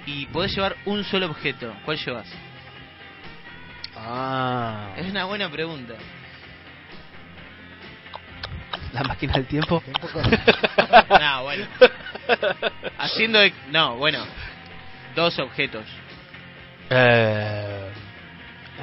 y 0.05 0.26
podés 0.28 0.53
llevar 0.55 0.76
un 0.86 1.03
solo 1.03 1.28
objeto, 1.28 1.72
¿cuál 1.86 1.97
llevas? 1.97 2.28
Ah, 3.95 4.93
Es 4.97 5.09
una 5.09 5.26
buena 5.26 5.49
pregunta. 5.49 5.93
La 8.94 9.04
máquina 9.04 9.34
del 9.34 9.46
tiempo. 9.48 9.82
No, 11.20 11.44
bueno. 11.44 11.66
Haciendo 13.00 13.39
de... 13.39 13.54
No, 13.72 13.96
bueno. 13.98 14.24
Dos 15.16 15.38
objetos. 15.39 15.84
Eh, 16.89 17.89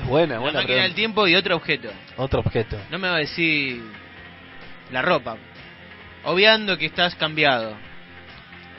es 0.00 0.06
buena, 0.06 0.34
La 0.34 0.40
buena. 0.40 0.60
máquina 0.60 0.82
del 0.82 0.94
tiempo 0.94 1.26
y 1.28 1.34
otro 1.36 1.56
objeto. 1.56 1.88
Otro 2.16 2.40
objeto. 2.40 2.76
No 2.90 2.98
me 2.98 3.08
va 3.08 3.16
a 3.16 3.18
decir 3.18 3.82
la 4.90 5.02
ropa. 5.02 5.36
Obviando 6.24 6.76
que 6.76 6.86
estás 6.86 7.14
cambiado. 7.14 7.76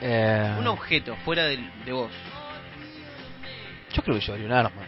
Eh, 0.00 0.54
Un 0.58 0.66
objeto 0.66 1.16
fuera 1.24 1.44
del- 1.44 1.70
de 1.84 1.92
vos. 1.92 2.10
yo 3.92 4.02
creo 4.02 4.18
que 4.18 4.24
llevaría 4.24 4.46
un 4.46 4.52
arma. 4.52 4.82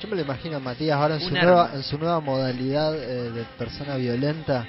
Yo 0.00 0.08
me 0.08 0.16
lo 0.16 0.22
imagino 0.22 0.56
a 0.56 0.60
Matías 0.60 0.96
ahora 0.96 1.14
en 1.14 1.20
su, 1.20 1.30
nueva, 1.34 1.70
en 1.74 1.82
su 1.82 1.98
nueva 1.98 2.20
modalidad 2.20 2.94
eh, 2.94 3.30
de 3.30 3.44
persona 3.58 3.96
violenta. 3.96 4.66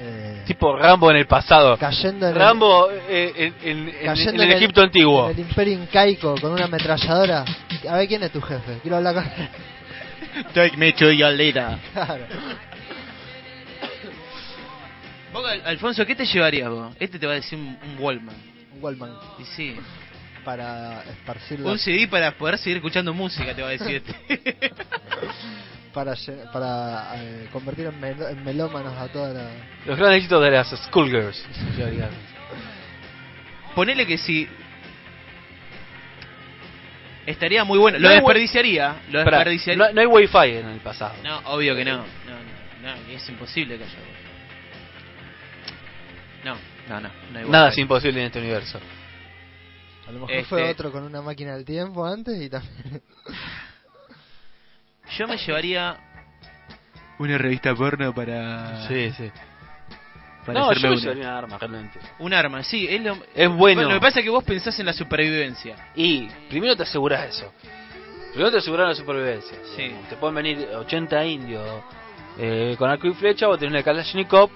Eh, 0.00 0.42
Tipo 0.46 0.76
Rambo 0.76 1.10
en 1.10 1.16
el 1.18 1.26
pasado. 1.26 1.76
cayendo 1.78 2.26
en 2.26 2.32
el- 2.32 2.38
Rambo 2.38 2.88
eh, 2.90 3.32
en, 3.36 3.54
en- 3.68 3.88
en- 3.88 4.04
cayendo 4.06 4.42
en 4.42 4.50
el 4.50 4.56
Egipto 4.56 4.82
antiguo. 4.82 5.26
En 5.30 5.32
el 5.34 5.40
imperio 5.40 5.74
incaico 5.74 6.34
con 6.40 6.52
una 6.52 6.64
ametralladora. 6.64 7.44
A 7.88 7.96
ver 7.96 8.08
quién 8.08 8.22
es 8.22 8.30
tu 8.32 8.40
jefe. 8.40 8.78
Quiero 8.82 8.96
hablar 8.96 9.14
con 9.14 9.24
él. 9.24 9.48
Take 10.54 10.76
me 10.76 10.92
to 10.92 11.10
your 11.12 11.32
leader. 11.32 11.76
Claro. 11.92 12.24
Vos, 15.32 15.44
Alfonso, 15.64 16.04
¿qué 16.04 16.14
te 16.14 16.26
llevarías 16.26 16.68
vos? 16.70 16.94
Este 17.00 17.18
te 17.18 17.26
va 17.26 17.32
a 17.32 17.36
decir 17.36 17.58
un, 17.58 17.66
un 17.82 17.96
Wallman. 17.98 18.34
Un 18.74 18.82
Wallman 18.84 19.10
Y 19.38 19.44
sí. 19.44 19.76
para 20.44 21.02
esparcir 21.04 21.62
Un 21.62 21.78
CD 21.78 22.06
para 22.08 22.32
poder 22.32 22.58
seguir 22.58 22.76
escuchando 22.78 23.14
música, 23.14 23.54
te 23.54 23.62
va 23.62 23.68
a 23.68 23.72
decir 23.72 24.02
este. 24.04 24.70
para, 25.92 26.14
para 26.52 27.12
eh, 27.22 27.48
convertir 27.52 27.86
en, 27.86 28.00
mel- 28.00 28.30
en 28.30 28.44
melómanos 28.44 28.96
a 28.98 29.08
toda 29.08 29.32
la. 29.32 29.50
Los 29.86 29.96
grandes 29.98 30.18
éxitos 30.18 30.42
de 30.42 30.50
las 30.50 30.68
Schoolgirls. 30.70 31.44
Ponele 33.74 34.06
que 34.06 34.18
si. 34.18 34.48
Estaría 37.26 37.62
muy 37.64 37.78
bueno. 37.78 37.98
Lo 37.98 38.02
No 38.04 38.08
hay 38.08 38.16
desperdiciaría. 38.16 38.96
Lo 39.10 39.20
desperdiciaría. 39.20 39.86
no, 39.88 39.92
no 39.92 40.00
hay 40.00 40.06
wifi 40.06 40.56
en 40.58 40.68
el 40.68 40.80
pasado. 40.80 41.14
No, 41.22 41.38
obvio 41.50 41.76
que 41.76 41.84
no. 41.84 41.98
No, 41.98 42.04
no, 42.82 42.96
no, 42.96 43.12
es 43.12 43.28
imposible 43.28 43.78
que 43.78 43.84
haya. 43.84 43.98
No, 46.44 46.56
no, 46.88 47.00
no. 47.00 47.08
no 47.32 47.38
hay 47.38 47.48
Nada 47.48 47.68
es 47.68 47.78
imposible 47.78 48.20
en 48.20 48.26
este 48.26 48.40
universo. 48.40 48.80
A 50.08 50.10
lo 50.10 50.18
mejor 50.18 50.32
Este- 50.32 50.44
fue 50.48 50.68
otro 50.70 50.90
con 50.90 51.04
una 51.04 51.22
máquina 51.22 51.54
del 51.54 51.64
tiempo 51.64 52.04
antes 52.04 52.40
y 52.42 52.50
también. 52.50 53.00
Yo 55.18 55.26
me 55.28 55.36
llevaría 55.36 55.96
una 57.18 57.38
revista 57.38 57.74
porno 57.74 58.14
para 58.14 58.86
Sí, 58.88 59.10
sí. 59.12 59.30
para 60.46 60.60
No, 60.60 60.70
hacerme 60.70 60.82
yo 60.82 60.88
me 60.88 60.94
una. 60.94 61.00
llevaría 61.02 61.28
un 61.28 61.34
arma, 61.36 61.58
realmente. 61.58 61.98
Un 62.18 62.34
arma, 62.34 62.62
sí, 62.62 62.86
es 62.88 63.00
lo, 63.02 63.16
Es 63.34 63.48
bueno. 63.50 63.82
Lo 63.82 63.88
que 63.90 64.00
pasa 64.00 64.20
es 64.20 64.24
que 64.24 64.30
vos 64.30 64.44
pensás 64.44 64.78
en 64.80 64.86
la 64.86 64.92
supervivencia. 64.92 65.76
Y 65.94 66.28
primero 66.48 66.76
te 66.76 66.82
aseguras 66.84 67.28
eso. 67.28 67.52
Primero 68.30 68.50
te 68.50 68.58
aseguras 68.58 68.88
la 68.88 68.94
supervivencia. 68.94 69.58
Sí. 69.76 69.94
Te 70.08 70.16
pueden 70.16 70.34
venir 70.34 70.68
80 70.74 71.24
indios 71.26 71.82
eh, 72.38 72.74
con 72.78 72.88
arco 72.90 73.06
y 73.06 73.12
flecha 73.14 73.48
o 73.48 73.56
tener 73.58 73.72
una 73.72 73.82
Kalashnikov 73.82 74.50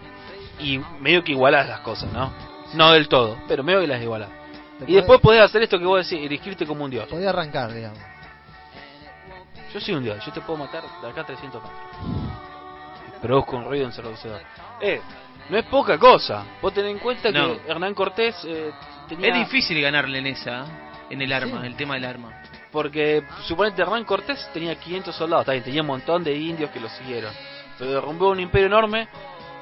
y 0.60 0.80
medio 1.00 1.22
que 1.22 1.32
igualás 1.32 1.68
las 1.68 1.80
cosas, 1.80 2.10
¿no? 2.12 2.32
No 2.74 2.92
del 2.92 3.06
todo, 3.08 3.36
pero 3.46 3.62
medio 3.62 3.80
que 3.80 3.86
las 3.86 4.02
igualás. 4.02 4.30
Y 4.86 4.94
después 4.94 5.20
podés 5.20 5.40
hacer 5.42 5.62
esto 5.62 5.78
que 5.78 5.84
vos 5.84 6.08
decís, 6.08 6.24
erigirte 6.24 6.66
como 6.66 6.84
un 6.84 6.90
dios. 6.90 7.06
Podía 7.08 7.30
arrancar, 7.30 7.72
digamos. 7.72 7.98
Yo 9.72 9.80
soy 9.80 9.94
un 9.94 10.04
dios, 10.04 10.24
yo 10.24 10.32
te 10.32 10.40
puedo 10.40 10.58
matar 10.58 10.82
de 11.02 11.08
acá 11.08 11.22
a 11.22 11.26
300 11.26 11.62
metros. 11.62 11.80
Produzco 13.20 13.56
un 13.56 13.64
ruido 13.64 13.86
ensordecedor. 13.86 14.40
Eh, 14.80 15.00
no 15.48 15.58
es 15.58 15.64
poca 15.66 15.98
cosa. 15.98 16.44
Vos 16.62 16.72
tenés 16.72 16.92
en 16.92 16.98
cuenta 16.98 17.30
No. 17.30 17.54
que 17.62 17.70
Hernán 17.70 17.94
Cortés 17.94 18.36
eh, 18.44 18.70
tenía... 19.08 19.28
Es 19.28 19.34
difícil 19.38 19.80
ganarle 19.80 20.18
en 20.18 20.26
esa, 20.28 20.64
en 21.10 21.20
el 21.22 21.32
arma, 21.32 21.60
Sí. 21.62 21.66
el 21.66 21.76
tema 21.76 21.94
del 21.94 22.04
arma. 22.04 22.42
Porque 22.70 23.24
suponete 23.44 23.82
Hernán 23.82 24.04
Cortés 24.04 24.48
tenía 24.52 24.74
500 24.78 25.14
soldados, 25.14 25.46
bien, 25.46 25.62
tenía 25.62 25.80
un 25.80 25.86
montón 25.88 26.22
de 26.22 26.34
indios 26.36 26.70
que 26.70 26.80
lo 26.80 26.88
siguieron. 26.90 27.32
Pero 27.78 27.90
derrumbó 27.90 28.30
un 28.30 28.40
imperio 28.40 28.66
enorme 28.66 29.08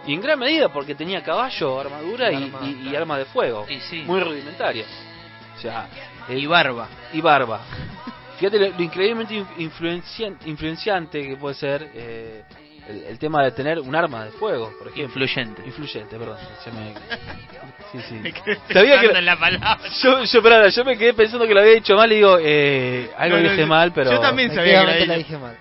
y 0.06 0.14
en 0.14 0.20
gran 0.20 0.38
medida 0.38 0.68
porque 0.70 0.94
tenía 0.94 1.22
caballo, 1.22 1.80
armadura 1.80 2.30
y, 2.32 2.44
arma, 2.44 2.58
y- 2.62 2.70
y 2.70 2.74
claro. 2.82 2.98
armas 2.98 3.18
de 3.18 3.24
fuego. 3.26 3.66
Sí. 3.88 4.02
Muy 4.06 4.20
rudimentarias. 4.20 4.88
O 5.56 5.60
sea, 5.60 5.88
eh, 6.28 6.38
Y 6.38 6.46
barba. 6.46 6.88
y 7.12 7.20
barba. 7.20 7.60
Fíjate 8.38 8.58
lo, 8.58 8.68
lo 8.76 8.82
increíblemente 8.82 9.34
in- 9.34 9.46
influencian- 9.58 10.38
influenciante 10.46 11.26
que 11.26 11.36
puede 11.36 11.54
ser 11.54 11.90
eh, 11.94 12.42
el, 12.88 13.04
el 13.04 13.18
tema 13.18 13.42
de 13.44 13.52
tener 13.52 13.78
un 13.78 13.94
arma 13.94 14.24
de 14.24 14.32
fuego, 14.32 14.72
por 14.78 14.88
ejemplo. 14.88 15.04
Influyente. 15.04 15.62
Influyente, 15.64 16.18
perdón. 16.18 16.38
se 16.62 16.70
me- 16.72 16.94
Sí, 17.92 18.00
sí. 18.08 18.32
Sabía 18.72 19.00
que- 19.00 19.08
Pensando 19.08 19.18
en 19.18 19.24
la 19.26 19.36
palabra. 19.38 19.78
Yo, 20.02 20.24
yo, 20.24 20.42
pará, 20.42 20.68
yo 20.68 20.84
me 20.84 20.98
quedé 20.98 21.14
pensando 21.14 21.46
que 21.46 21.54
lo 21.54 21.60
había 21.60 21.74
dicho 21.74 21.94
mal 21.94 22.10
y 22.10 22.16
digo, 22.16 22.38
eh, 22.40 23.08
algo 23.16 23.36
No, 23.36 23.42
no, 23.44 23.48
dije 23.50 23.60
yo- 23.62 23.66
mal, 23.68 23.92
pero... 23.92 24.10
yo 24.10 24.20
también 24.20 24.52
sabía 24.52 24.84
que 24.98 25.06
la 25.06 25.14
dije. 25.16 25.38
mal. 25.38 25.56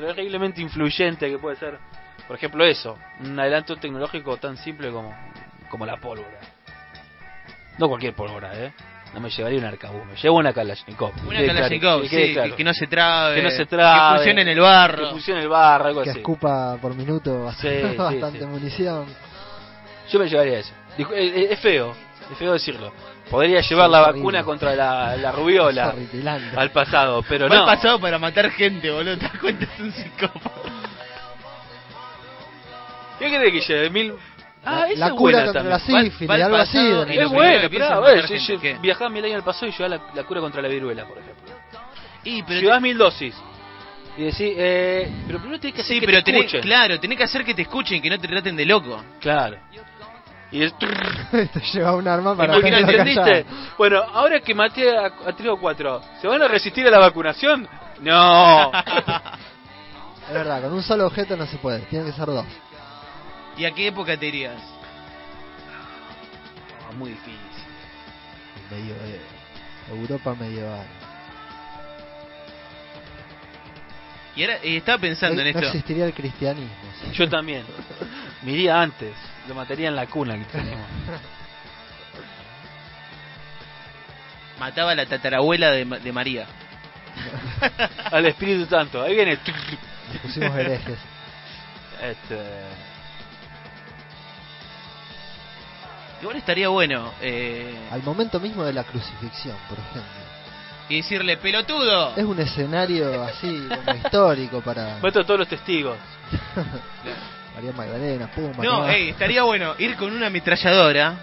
lo 0.00 0.06
terriblemente 0.14 0.60
influyente 0.60 1.30
que 1.30 1.38
puede 1.38 1.54
ser, 1.56 1.78
por 2.26 2.34
ejemplo, 2.36 2.64
eso, 2.64 2.98
un 3.20 3.38
adelanto 3.38 3.76
tecnológico 3.76 4.36
tan 4.38 4.56
simple 4.56 4.90
como, 4.90 5.16
como 5.70 5.86
la 5.86 5.98
pólvora. 5.98 6.40
No 7.78 7.88
cualquier 7.88 8.12
pólvora, 8.14 8.50
¿eh? 8.58 8.72
No 9.14 9.20
me 9.20 9.30
llevaría 9.30 9.58
un 9.58 9.64
arcabuz, 9.64 10.04
me 10.06 10.16
llevo 10.16 10.36
una 10.36 10.52
Kalashnikov. 10.52 11.12
Una 11.26 11.38
Que 11.38 11.46
Kalashnikov, 11.46 11.80
claro, 11.80 12.02
que 12.02 12.08
sí, 12.08 12.16
quede 12.16 12.26
que, 12.28 12.32
claro. 12.34 12.56
que 12.56 12.64
no 12.64 12.74
se 12.74 12.86
trabe. 12.86 13.34
Que 13.36 13.42
no 13.42 13.50
se 13.50 13.66
trabe, 13.66 14.00
Que 14.10 14.16
funcione 14.16 14.42
en 14.42 14.48
el 14.48 14.54
Que 14.54 14.60
barro. 14.60 15.10
funcione 15.10 15.40
el 15.42 15.48
barro, 15.48 15.84
algo 15.86 16.02
Que 16.02 16.10
así. 16.10 16.18
escupa 16.18 16.76
por 16.80 16.94
minuto 16.94 17.44
bastante, 17.44 17.80
Sí, 17.88 17.88
sí, 17.90 17.96
bastante 17.96 18.38
sí. 18.40 18.46
munición. 18.46 19.06
Yo 20.10 20.18
me 20.18 20.28
llevaría 20.28 20.58
eso. 20.58 20.72
Dijo- 20.96 21.14
eh, 21.14 21.26
eh, 21.26 21.48
Es 21.52 21.60
feo, 21.60 21.94
es 22.30 22.38
feo 22.38 22.52
decirlo. 22.52 22.92
Podría 23.30 23.60
llevar 23.60 23.86
Sí, 23.86 23.92
la 23.92 24.00
vacuna 24.00 24.22
horrible. 24.40 24.44
contra 24.44 24.74
la, 24.74 25.32
rubiola 25.32 25.94
al 26.56 26.70
pasado, 26.70 27.22
pero 27.28 27.46
no. 27.48 27.54
al 27.54 27.64
pasado 27.66 28.00
para 28.00 28.18
matar 28.18 28.50
gente, 28.50 28.90
boludo. 28.90 29.16
¿Te 29.18 29.24
das 29.26 29.38
cuenta? 29.38 29.64
Es 29.74 29.80
un 29.80 29.92
psicópata. 29.92 30.50
¿Qué 33.18 33.26
crees 33.28 33.52
que 33.66 33.72
lleve? 33.72 33.90
Mil... 33.90 34.14
Ah, 34.70 34.86
La- 34.96 35.06
es 35.08 35.12
cura 35.14 35.44
contra 35.44 35.52
también. 35.52 35.70
la 35.70 35.78
sífilis, 35.78 36.30
Va- 36.30 36.38
va 36.38 36.44
algo 36.44 36.56
así. 36.56 36.78
Es 37.18 37.28
bueno, 37.30 37.68
pero 37.70 37.84
a 37.86 38.00
ver, 38.00 38.28
si 38.28 38.56
viajás 38.80 39.10
mil 39.10 39.24
años 39.24 39.36
al 39.36 39.44
pasado 39.44 39.66
y 39.66 39.72
llevas 39.72 39.90
la, 39.90 40.00
la 40.14 40.22
cura 40.24 40.40
contra 40.40 40.60
la 40.62 40.68
viruela, 40.68 41.04
por 41.06 41.18
ejemplo. 41.18 41.54
Y, 42.24 42.42
pero 42.42 42.60
Llevas 42.60 42.80
mil 42.82 42.98
dosis. 42.98 43.34
Y 44.16 44.22
decís, 44.24 44.52
eh, 44.56 45.10
pero 45.28 45.38
primero 45.38 45.60
tenés 45.60 45.74
que 45.76 45.82
hacer 45.82 45.94
Sí, 45.94 46.00
que 46.00 46.06
pero 46.06 46.18
te 46.18 46.24
tenés, 46.24 46.40
escuchen. 46.46 46.62
claro, 46.62 46.98
tenés 46.98 47.16
que 47.18 47.24
hacer 47.24 47.44
que 47.44 47.54
te 47.54 47.62
escuchen, 47.62 48.02
que 48.02 48.10
no 48.10 48.18
te 48.18 48.26
traten 48.26 48.56
de 48.56 48.66
loco. 48.66 49.02
Claro. 49.20 49.56
Y 50.50 50.62
es... 50.64 50.74
Te 51.30 51.60
lleva 51.72 51.94
un 51.94 52.08
arma 52.08 52.34
para 52.36 52.54
tenerlo 52.60 52.88
¿Entendiste? 52.90 53.44
Bueno, 53.76 54.02
ahora 54.12 54.40
que 54.40 54.54
maté 54.54 54.90
a, 54.96 55.06
a 55.06 55.36
tres 55.36 55.48
o 55.50 55.56
cuatro, 55.58 56.00
¿se 56.20 56.26
van 56.26 56.42
a 56.42 56.48
resistir 56.48 56.86
a 56.86 56.90
la 56.90 56.98
vacunación? 56.98 57.68
No. 58.00 58.72
Es 60.28 60.34
verdad, 60.34 60.60
con 60.62 60.72
un 60.74 60.82
solo 60.82 61.06
objeto 61.06 61.36
no 61.38 61.46
se 61.46 61.56
puede, 61.56 61.80
tienen 61.86 62.08
que 62.10 62.12
ser 62.16 62.26
dos. 62.26 62.44
¿Y 63.58 63.64
a 63.64 63.72
qué 63.72 63.88
época 63.88 64.16
te 64.16 64.26
irías? 64.26 64.56
Ah, 66.88 66.92
Muy 66.96 67.10
difícil. 67.10 67.34
Medio, 68.70 68.94
eh, 68.94 69.20
Europa 69.90 70.34
medieval. 70.34 70.86
Y 74.36 74.42
ahora 74.42 74.54
eh, 74.62 74.76
estaba 74.76 74.98
pensando 74.98 75.40
en 75.42 75.52
no 75.52 75.58
esto. 75.58 75.66
existiría 75.72 76.04
el 76.06 76.14
cristianismo. 76.14 76.70
¿sí? 77.02 77.10
Yo 77.12 77.28
también. 77.28 77.64
Me 78.42 78.52
iría 78.52 78.80
antes. 78.80 79.12
Lo 79.48 79.54
mataría 79.54 79.88
en 79.88 79.96
la 79.96 80.06
cuna. 80.06 80.34
el 80.34 80.40
cristianismo. 80.42 80.84
Mataba 84.60 84.92
a 84.92 84.94
la 84.94 85.06
tatarabuela 85.06 85.70
de, 85.70 85.84
de 85.84 86.12
María. 86.12 86.46
Al 88.12 88.26
Espíritu 88.26 88.66
Santo. 88.66 89.02
Ahí 89.02 89.14
viene. 89.14 89.38
Pusimos 90.22 90.56
herejes. 90.56 90.98
Este... 92.02 92.38
Igual 96.20 96.36
estaría 96.36 96.68
bueno. 96.68 97.12
Eh, 97.20 97.88
Al 97.92 98.02
momento 98.02 98.40
mismo 98.40 98.64
de 98.64 98.72
la 98.72 98.84
crucifixión, 98.84 99.56
por 99.68 99.78
ejemplo. 99.78 100.10
y 100.88 100.96
decirle, 100.96 101.36
pelotudo. 101.36 102.16
Es 102.16 102.24
un 102.24 102.38
escenario 102.40 103.22
así 103.22 103.68
como 103.68 103.96
histórico 103.96 104.60
para 104.60 104.98
Mato 105.02 105.20
a 105.20 105.24
todos 105.24 105.40
los 105.40 105.48
testigos. 105.48 105.96
María 107.54 107.72
Magdalena, 107.72 108.28
pum, 108.28 108.52
No, 108.62 108.88
ey, 108.88 109.10
estaría 109.10 109.42
bueno 109.42 109.74
ir 109.78 109.96
con 109.96 110.12
una 110.12 110.28
ametralladora 110.28 111.14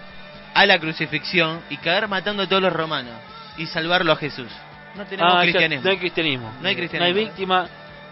a 0.53 0.65
la 0.65 0.79
crucifixión 0.79 1.61
y 1.69 1.77
caer 1.77 2.07
matando 2.07 2.43
a 2.43 2.47
todos 2.47 2.61
los 2.61 2.73
romanos 2.73 3.13
y 3.57 3.65
salvarlo 3.67 4.11
a 4.11 4.15
Jesús. 4.17 4.47
No 4.95 5.05
tenemos 5.05 5.33
Ah, 5.33 5.37
ya, 5.37 5.51
cristianismo. 5.51 5.83
no 5.85 5.91
hay 5.91 5.97
cristianismo. 5.97 6.53
No 6.61 6.67
hay 6.69 6.75
cristianismo. 6.75 7.13
No 7.13 7.19
hay 7.19 7.25
víctima, 7.25 7.67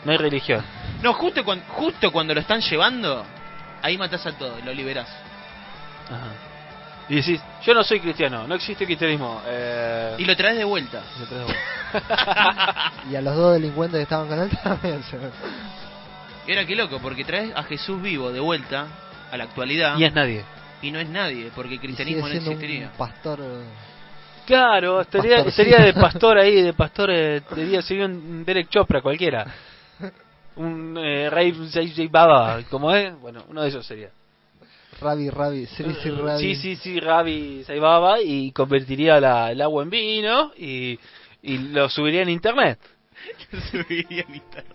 no 0.06 0.12
hay 0.12 0.18
religión. 0.18 0.64
No, 1.02 1.14
justo, 1.14 1.44
cuan- 1.46 1.64
justo 1.68 2.12
cuando 2.12 2.34
lo 2.34 2.40
están 2.42 2.62
llevando, 2.62 3.26
ahí 3.82 3.98
matás 3.98 4.26
a 4.26 4.32
todos, 4.34 4.64
lo 4.66 4.74
liberás. 4.74 5.08
Ajá. 6.08 6.28
Y 7.10 7.16
decís, 7.16 7.42
yo 7.64 7.74
no 7.74 7.84
soy 7.84 8.00
cristiano, 8.00 8.48
no 8.48 8.56
existe 8.56 8.86
cristianismo. 8.86 9.42
Eh... 9.46 10.16
Y 10.20 10.26
lo 10.26 10.36
traes 10.36 10.58
de 10.58 10.64
vuelta. 10.64 11.04
lo 11.20 11.26
traes 11.26 11.48
de 11.48 11.54
vuelta. 11.54 12.94
Y 13.12 13.16
a 13.16 13.22
los 13.22 13.36
dos 13.36 13.54
delincuentes 13.54 13.98
que 13.98 14.04
estaban 14.04 14.28
con 14.28 14.40
él 14.40 14.50
también 14.64 15.04
se 15.04 15.18
ahora 15.18 16.66
qué 16.66 16.76
loco, 16.76 17.00
porque 17.00 17.24
traes 17.24 17.54
a 17.56 17.64
Jesús 17.64 18.02
vivo 18.02 18.32
de 18.32 18.40
vuelta 18.40 18.88
a 19.32 19.38
la 19.38 19.46
actualidad 19.46 19.98
y 19.98 20.04
es 20.04 20.14
nadie. 20.14 20.44
y 20.82 20.92
no 20.92 21.00
es 21.00 21.08
nadie, 21.10 21.52
porque 21.56 21.76
el 21.76 21.76
y 21.76 21.78
sigue 21.80 21.88
cristianismo 21.88 22.28
no 22.28 22.34
existiría. 22.34 22.88
un 22.88 22.98
pastor 22.98 23.40
eh, 23.42 23.64
Claro, 24.46 25.02
estaría, 25.02 25.38
estaría 25.40 25.80
de 25.80 25.94
pastor 25.94 26.38
ahí, 26.38 26.62
de 26.62 26.74
pastor, 26.74 27.10
eh, 27.12 27.42
diría, 27.56 27.82
sería 27.82 28.06
un 28.06 28.44
Derek 28.44 28.70
Chopra 28.70 29.02
cualquiera. 29.02 29.46
Un 30.56 30.98
eh, 30.98 31.30
Ray 31.30 31.52
J. 31.52 31.82
J. 31.88 32.10
Baba, 32.12 32.62
como 32.70 32.94
es, 32.94 33.18
bueno, 33.20 33.44
uno 33.48 33.62
de 33.62 33.70
esos 33.70 33.86
sería. 33.86 34.10
Rabi 35.04 35.30
Rabi, 35.30 35.66
Sri 35.68 35.94
Sri 35.96 36.12
Rabi. 36.12 36.40
Sí, 36.42 36.56
sí, 36.56 36.76
sí, 36.78 37.00
Rabi 37.00 37.64
Saibaba 37.66 38.22
y 38.22 38.52
convertiría 38.52 39.20
la- 39.20 39.52
el 39.52 39.62
agua 39.62 39.84
en 39.84 39.90
vino 39.90 40.52
y, 40.58 40.98
y 41.42 41.58
lo 41.58 41.90
subiría 41.90 42.22
en 42.24 42.30
internet. 42.30 42.80
Subiría 43.72 44.24
en 44.28 44.36
internet. 44.36 44.74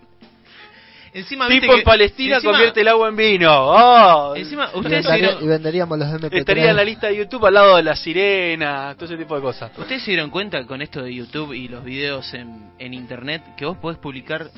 Encima, 1.11 1.47
viste 1.47 1.61
Tipo 1.61 1.73
en 1.73 1.79
que- 1.79 1.85
Palestina 1.85 2.35
encima- 2.37 2.51
convierte 2.51 2.81
el 2.81 2.87
agua 2.87 3.09
en 3.09 3.15
vino. 3.15 3.49
¡Oh! 3.51 4.35
Encima, 4.35 4.69
y, 4.75 4.77
ustedes 4.77 5.05
y 5.41 5.47
venderíamos 5.47 5.97
los 5.97 6.07
MP3. 6.07 6.37
Estaría 6.39 6.69
en 6.69 6.75
la 6.75 6.83
lista 6.83 7.07
de 7.07 7.17
YouTube 7.17 7.45
al 7.47 7.53
lado 7.55 7.75
de 7.77 7.83
la 7.83 7.95
sirena, 7.95 8.93
todo 8.95 9.05
ese 9.05 9.17
tipo 9.17 9.35
de 9.35 9.41
cosas. 9.41 9.71
ustedes 9.75 10.03
se 10.03 10.11
dieron 10.11 10.29
cuenta 10.29 10.63
con 10.67 10.83
esto 10.83 11.01
de 11.01 11.11
YouTube 11.13 11.53
y 11.53 11.67
los 11.67 11.83
videos 11.83 12.31
en, 12.35 12.71
en 12.77 12.93
internet 12.93 13.41
que 13.57 13.65
vos 13.65 13.77
podés 13.77 13.97
publicar. 13.97 14.51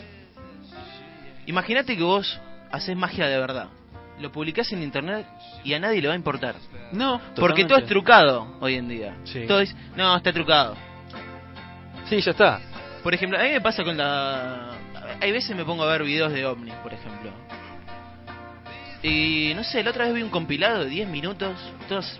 Imagínate 1.48 1.96
que 1.98 2.04
vos 2.04 2.40
haces 2.72 2.96
magia 2.98 3.28
de 3.28 3.38
verdad. 3.40 3.68
Lo 4.22 4.32
publicás 4.32 4.72
en 4.72 4.84
internet 4.84 5.26
y 5.64 5.74
a 5.74 5.80
nadie 5.80 6.02
le 6.02 6.08
va 6.08 6.14
a 6.14 6.18
importar. 6.18 6.56
No, 6.92 7.20
Porque 7.36 7.66
todo 7.66 7.80
es 7.80 7.86
trucado 7.88 8.58
hoy 8.60 8.76
en 8.76 8.88
día. 8.88 9.16
Sí. 9.24 9.46
Todo 9.48 9.62
es, 9.62 9.76
no, 9.96 10.16
está 10.16 10.32
trucado. 10.32 10.76
Sí, 12.08 12.22
ya 12.22 12.32
está. 12.32 12.60
Por 13.04 13.14
ejemplo, 13.14 13.40
a 13.40 13.44
mí 13.44 13.50
me 13.50 13.62
pasa 13.62 13.84
con 13.84 13.98
la... 13.98 14.72
Hay 15.20 15.32
veces 15.32 15.56
me 15.56 15.66
pongo 15.66 15.84
a 15.84 15.88
ver 15.92 16.04
videos 16.04 16.32
de 16.32 16.46
ovnis, 16.46 16.74
por 16.76 16.94
ejemplo. 16.94 17.32
Y 19.04 19.54
no 19.56 19.64
sé, 19.64 19.84
la 19.84 19.90
otra 19.90 20.06
vez 20.06 20.14
vi 20.14 20.22
un 20.22 20.30
compilado 20.30 20.84
de 20.84 20.90
10 20.90 21.08
minutos, 21.10 21.58
todas 21.90 22.20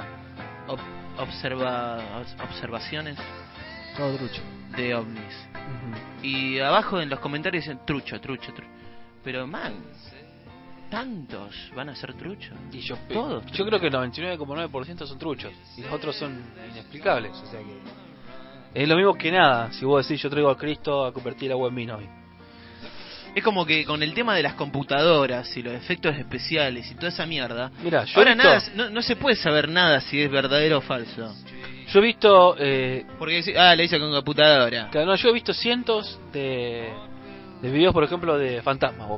ob- 0.68 0.80
observa, 1.20 2.00
observaciones 2.44 3.18
Todo 3.96 4.18
trucho. 4.18 4.42
de 4.76 4.96
ovnis. 4.96 5.48
Y 6.24 6.60
abajo 6.60 7.00
en 7.00 7.10
los 7.10 7.20
comentarios 7.20 7.64
dicen 7.64 7.80
trucho, 7.86 8.20
trucho, 8.20 8.52
trucho. 8.54 8.72
Pero 9.24 9.46
man, 9.46 9.74
tantos 10.92 11.72
van 11.76 11.90
a 11.90 11.96
ser 11.96 12.14
truchos. 12.14 12.54
Y 12.72 12.82
yo, 12.82 12.96
Todos. 13.12 13.44
yo 13.54 13.66
creo 13.66 13.80
que 13.80 13.88
el 13.88 13.94
99,9% 13.94 15.08
son 15.08 15.18
truchos 15.18 15.52
y 15.78 15.82
los 15.82 15.92
otros 15.92 16.16
son 16.16 16.40
inexplicables. 16.72 17.32
O 17.32 17.46
sea 17.50 17.60
que 17.62 18.82
es 18.84 18.88
lo 18.88 18.96
mismo 18.96 19.16
que 19.16 19.32
nada. 19.32 19.72
Si 19.74 19.84
vos 19.86 20.08
decís 20.08 20.22
yo 20.22 20.30
traigo 20.30 20.50
a 20.52 20.58
Cristo 20.58 21.06
a 21.06 21.12
convertir 21.14 21.48
el 21.48 21.54
agua 21.54 21.70
en 21.70 21.76
vino 21.76 21.96
hoy. 21.98 22.08
Es 23.34 23.44
como 23.44 23.66
que 23.66 23.86
con 23.86 24.04
el 24.04 24.14
tema 24.14 24.36
de 24.36 24.44
las 24.44 24.56
computadoras 24.56 25.56
y 25.56 25.64
los 25.64 25.74
efectos 25.74 26.18
especiales 26.18 26.92
y 26.92 26.96
toda 26.96 27.08
esa 27.08 27.26
mierda. 27.26 27.72
Mira, 27.82 28.04
yo, 28.04 28.18
Ahora 28.20 28.34
visto, 28.34 28.48
nada, 28.50 28.62
no, 28.76 28.90
no 28.90 29.02
se 29.02 29.16
puede 29.16 29.38
saber 29.38 29.70
nada 29.70 30.02
si 30.02 30.22
es 30.22 30.30
verdadero 30.30 30.80
o 30.80 30.82
falso. 30.82 31.34
yo 31.88 32.00
he 32.00 32.04
visto, 32.04 32.56
eh, 32.60 33.06
Porque 33.18 33.42
ah, 33.58 33.74
le 33.74 33.86
hice 33.86 33.98
con 34.00 34.12
computadora. 34.12 34.90
claro, 34.92 35.08
no, 35.08 35.16
yo 35.16 35.30
he 35.30 35.34
visto 35.34 35.54
cientos 35.54 36.20
de, 36.34 36.92
de 37.62 37.72
videos, 37.72 37.94
por 37.94 38.04
ejemplo, 38.04 38.38
de 38.38 38.62
fantasmas 38.62 39.08
o 39.10 39.18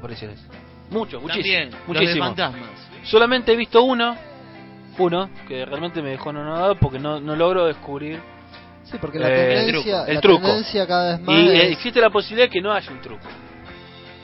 También, 0.94 1.70
los 1.72 1.80
de 1.82 1.88
muchísimos. 1.88 2.28
fantasmas. 2.28 2.70
Solamente 3.04 3.52
he 3.54 3.56
visto 3.56 3.84
uno, 3.84 4.16
uno, 4.98 5.30
que 5.48 5.66
realmente 5.66 6.02
me 6.02 6.12
dejó 6.12 6.30
anonadado 6.30 6.76
porque 6.76 7.00
no, 7.00 7.20
no 7.20 7.36
logro 7.36 7.66
descubrir. 7.66 8.20
Sí, 8.84 8.98
porque 9.00 9.18
la 9.20 9.30
Eh, 9.30 9.60
el 9.66 9.72
truco, 9.72 10.06
el 10.08 10.16
la 10.16 10.22
truco. 10.22 10.46
tendencia 10.46 10.86
cada 10.88 11.12
vez 11.18 11.22
más 11.22 11.36
Y 11.36 11.48
eh, 11.50 11.66
es- 11.68 11.72
existe 11.74 12.00
la 12.02 12.10
posibilidad 12.10 12.48
de 12.48 12.52
que 12.52 12.62
no 12.62 12.72
haya 12.74 12.92
un 12.92 13.02
truco. 13.02 13.28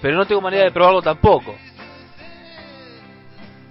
Pero 0.01 0.15
no 0.17 0.25
tengo 0.25 0.41
manera 0.41 0.63
de 0.65 0.71
probarlo 0.71 1.01
tampoco. 1.01 1.55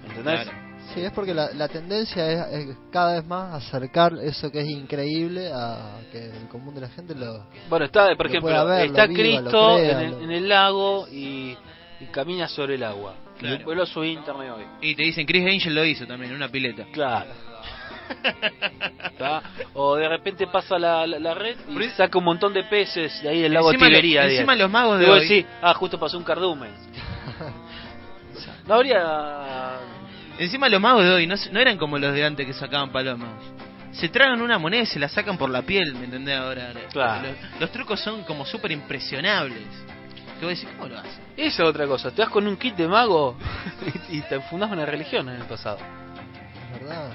¿Entendés? 0.07 0.43
Claro. 0.43 0.59
Sí, 0.93 1.01
es 1.01 1.11
porque 1.11 1.35
la, 1.35 1.51
la 1.53 1.67
tendencia 1.67 2.25
es, 2.49 2.67
es 2.69 2.77
cada 2.91 3.13
vez 3.13 3.25
más 3.27 3.53
acercar 3.53 4.13
eso 4.23 4.51
que 4.51 4.61
es 4.61 4.67
increíble 4.67 5.51
a 5.53 5.99
que 6.11 6.25
el 6.25 6.47
común 6.49 6.73
de 6.73 6.81
la 6.81 6.89
gente 6.89 7.13
lo... 7.13 7.45
Bueno, 7.69 7.85
está, 7.85 8.07
por 8.15 8.25
Lo 8.25 8.29
ejemplo, 8.31 8.41
pueda 8.49 8.63
ver, 8.63 8.85
está 8.87 9.05
viva, 9.05 9.19
Cristo 9.19 9.75
crea, 9.75 9.91
en, 9.91 9.99
el, 9.99 10.11
lo- 10.11 10.21
en 10.23 10.31
el 10.31 10.49
lago 10.49 11.07
y, 11.11 11.55
y 12.01 12.05
camina 12.05 12.47
sobre 12.47 12.75
el 12.75 12.83
agua. 12.83 13.15
Claro. 13.37 13.55
Y 13.55 13.57
después 13.57 13.77
lo 13.77 13.85
subí 13.85 14.09
a 14.09 14.11
internet 14.13 14.51
hoy. 14.55 14.63
Y 14.81 14.95
te 14.95 15.03
dicen, 15.03 15.25
Chris 15.25 15.45
Angel 15.45 15.73
lo 15.75 15.85
hizo 15.85 16.05
también, 16.07 16.31
en 16.31 16.37
una 16.37 16.49
pileta. 16.49 16.85
Claro. 16.91 17.31
O 19.73 19.95
de 19.95 20.09
repente 20.09 20.47
pasa 20.47 20.79
la, 20.79 21.05
la, 21.05 21.19
la 21.19 21.33
red 21.35 21.55
y 21.69 21.89
saca 21.89 22.17
un 22.17 22.23
montón 22.23 22.53
de 22.53 22.63
peces 22.63 23.21
de 23.21 23.29
ahí 23.29 23.41
del 23.41 23.53
lago 23.53 23.69
Encima 23.71 23.85
lo- 23.87 23.91
Tiberíades. 23.91 24.33
encima 24.33 24.55
los 24.55 24.69
magos 24.69 24.99
de 24.99 25.09
hoy- 25.09 25.21
decís, 25.21 25.45
ah, 25.61 25.73
justo 25.73 25.99
pasó 25.99 26.17
un 26.17 26.23
cardumen. 26.23 26.71
No 28.65 28.75
habría... 28.75 29.79
Encima 30.37 30.69
los 30.69 30.79
magos 30.79 31.03
de 31.03 31.09
hoy 31.11 31.27
no, 31.27 31.35
no 31.51 31.59
eran 31.59 31.77
como 31.77 31.97
los 31.97 32.13
de 32.13 32.23
antes 32.23 32.45
que 32.45 32.53
sacaban 32.53 32.91
palomas. 32.91 33.31
Se 33.91 34.07
tragan 34.09 34.41
una 34.41 34.57
moneda 34.59 34.83
y 34.83 34.85
se 34.85 34.99
la 34.99 35.09
sacan 35.09 35.37
por 35.37 35.49
la 35.49 35.63
piel, 35.63 35.95
¿me 35.95 36.05
entendés 36.05 36.37
ahora? 36.37 36.71
Claro. 36.91 37.27
Los, 37.27 37.59
los 37.61 37.71
trucos 37.71 37.99
son 37.99 38.23
como 38.23 38.45
súper 38.45 38.71
impresionables. 38.71 39.63
Que 40.39 40.45
vos 40.45 40.55
decís, 40.55 40.69
¿cómo 40.77 40.89
lo 40.89 40.97
hacen? 40.99 41.21
Esa 41.37 41.63
es 41.63 41.69
otra 41.69 41.85
cosa. 41.87 42.11
Te 42.11 42.21
vas 42.21 42.31
con 42.31 42.47
un 42.47 42.55
kit 42.57 42.75
de 42.75 42.87
mago 42.87 43.35
y 44.09 44.21
te 44.21 44.39
fundás 44.41 44.71
una 44.71 44.85
religión 44.85 45.27
en 45.29 45.35
el 45.35 45.43
pasado. 45.47 45.77
Es 46.73 46.79
verdad. 46.79 47.11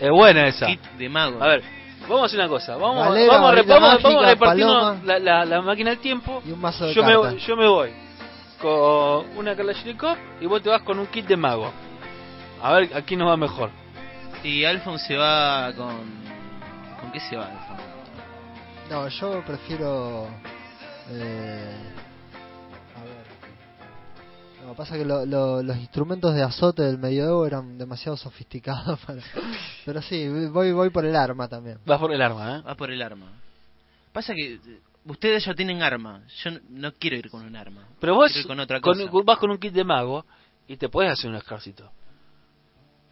Es 0.00 0.10
buena 0.10 0.46
esa. 0.48 0.66
Kit 0.66 0.82
de 0.98 1.08
mago. 1.08 1.42
A 1.42 1.46
ver, 1.46 1.62
vamos 2.02 2.22
a 2.22 2.26
hacer 2.26 2.40
una 2.40 2.48
cosa. 2.48 2.76
Vamos, 2.76 3.04
Galera, 3.08 3.32
vamos, 3.34 3.48
varita 3.54 3.78
vamos, 3.78 4.36
paloma. 4.38 5.00
la, 5.04 5.18
la, 5.18 5.44
la 5.44 5.62
máquina 5.62 5.90
del 5.90 6.00
tiempo. 6.00 6.42
Y 6.44 6.50
un 6.52 6.60
mazo 6.60 6.86
de 6.86 6.94
Yo 6.94 7.02
me, 7.04 7.12
cartas. 7.12 7.32
voy- 7.32 7.40
yo 7.40 7.56
me 7.56 7.68
voy 7.68 7.90
con 8.60 9.36
una 9.36 9.56
Kalashnikov 9.56 10.16
y 10.40 10.46
vos 10.46 10.62
te 10.62 10.68
vas 10.68 10.82
con 10.82 10.98
un 10.98 11.06
kit 11.06 11.26
de 11.26 11.36
mago. 11.36 11.70
A 12.62 12.72
ver 12.74 12.96
a 12.96 13.02
quién 13.02 13.18
nos 13.20 13.28
va 13.28 13.36
mejor. 13.36 13.70
Y 14.44 14.64
Alfon 14.64 14.98
se 14.98 15.16
va 15.16 15.72
con... 15.76 16.22
¿Con 17.00 17.12
qué 17.12 17.20
se 17.20 17.36
va 17.36 17.46
Alfon? 17.46 17.76
No, 18.90 19.08
yo 19.08 19.42
prefiero... 19.44 20.26
Eh. 21.10 21.91
No, 24.72 24.76
pasa 24.76 24.96
que 24.96 25.04
lo- 25.04 25.26
lo- 25.26 25.62
los 25.62 25.76
instrumentos 25.76 26.34
de 26.34 26.42
azote 26.42 26.82
del 26.82 26.96
medioevo 26.98 27.46
eran 27.46 27.76
demasiado 27.76 28.16
sofisticados 28.16 28.98
para... 29.06 29.20
Pero 29.84 30.00
sí, 30.02 30.26
voy, 30.48 30.72
voy 30.72 30.88
por 30.90 31.04
el 31.04 31.14
arma 31.14 31.46
también. 31.48 31.78
Vas 31.84 32.00
por 32.00 32.12
el 32.12 32.22
arma, 32.22 32.58
¿eh? 32.58 32.62
Va 32.62 32.74
por 32.74 32.90
el 32.90 33.02
arma. 33.02 33.26
Pasa 34.12 34.34
que 34.34 34.54
eh, 34.54 34.60
ustedes 35.04 35.44
ya 35.44 35.54
tienen 35.54 35.82
arma. 35.82 36.22
Yo 36.42 36.50
no, 36.52 36.60
no 36.70 36.92
quiero 36.94 37.16
ir 37.16 37.28
con 37.30 37.44
un 37.44 37.54
arma. 37.54 37.86
Pero 38.00 38.14
vos 38.14 38.28
Quiero 38.32 38.40
ir 38.40 38.46
con 38.46 38.60
otra 38.60 38.80
con- 38.80 38.94
cosa. 39.08 39.24
vas 39.24 39.38
con 39.38 39.50
un 39.50 39.58
kit 39.58 39.72
de 39.74 39.84
mago 39.84 40.24
y 40.66 40.76
te 40.78 40.88
puedes 40.88 41.12
hacer 41.12 41.28
un 41.30 41.36
ejército. 41.36 41.90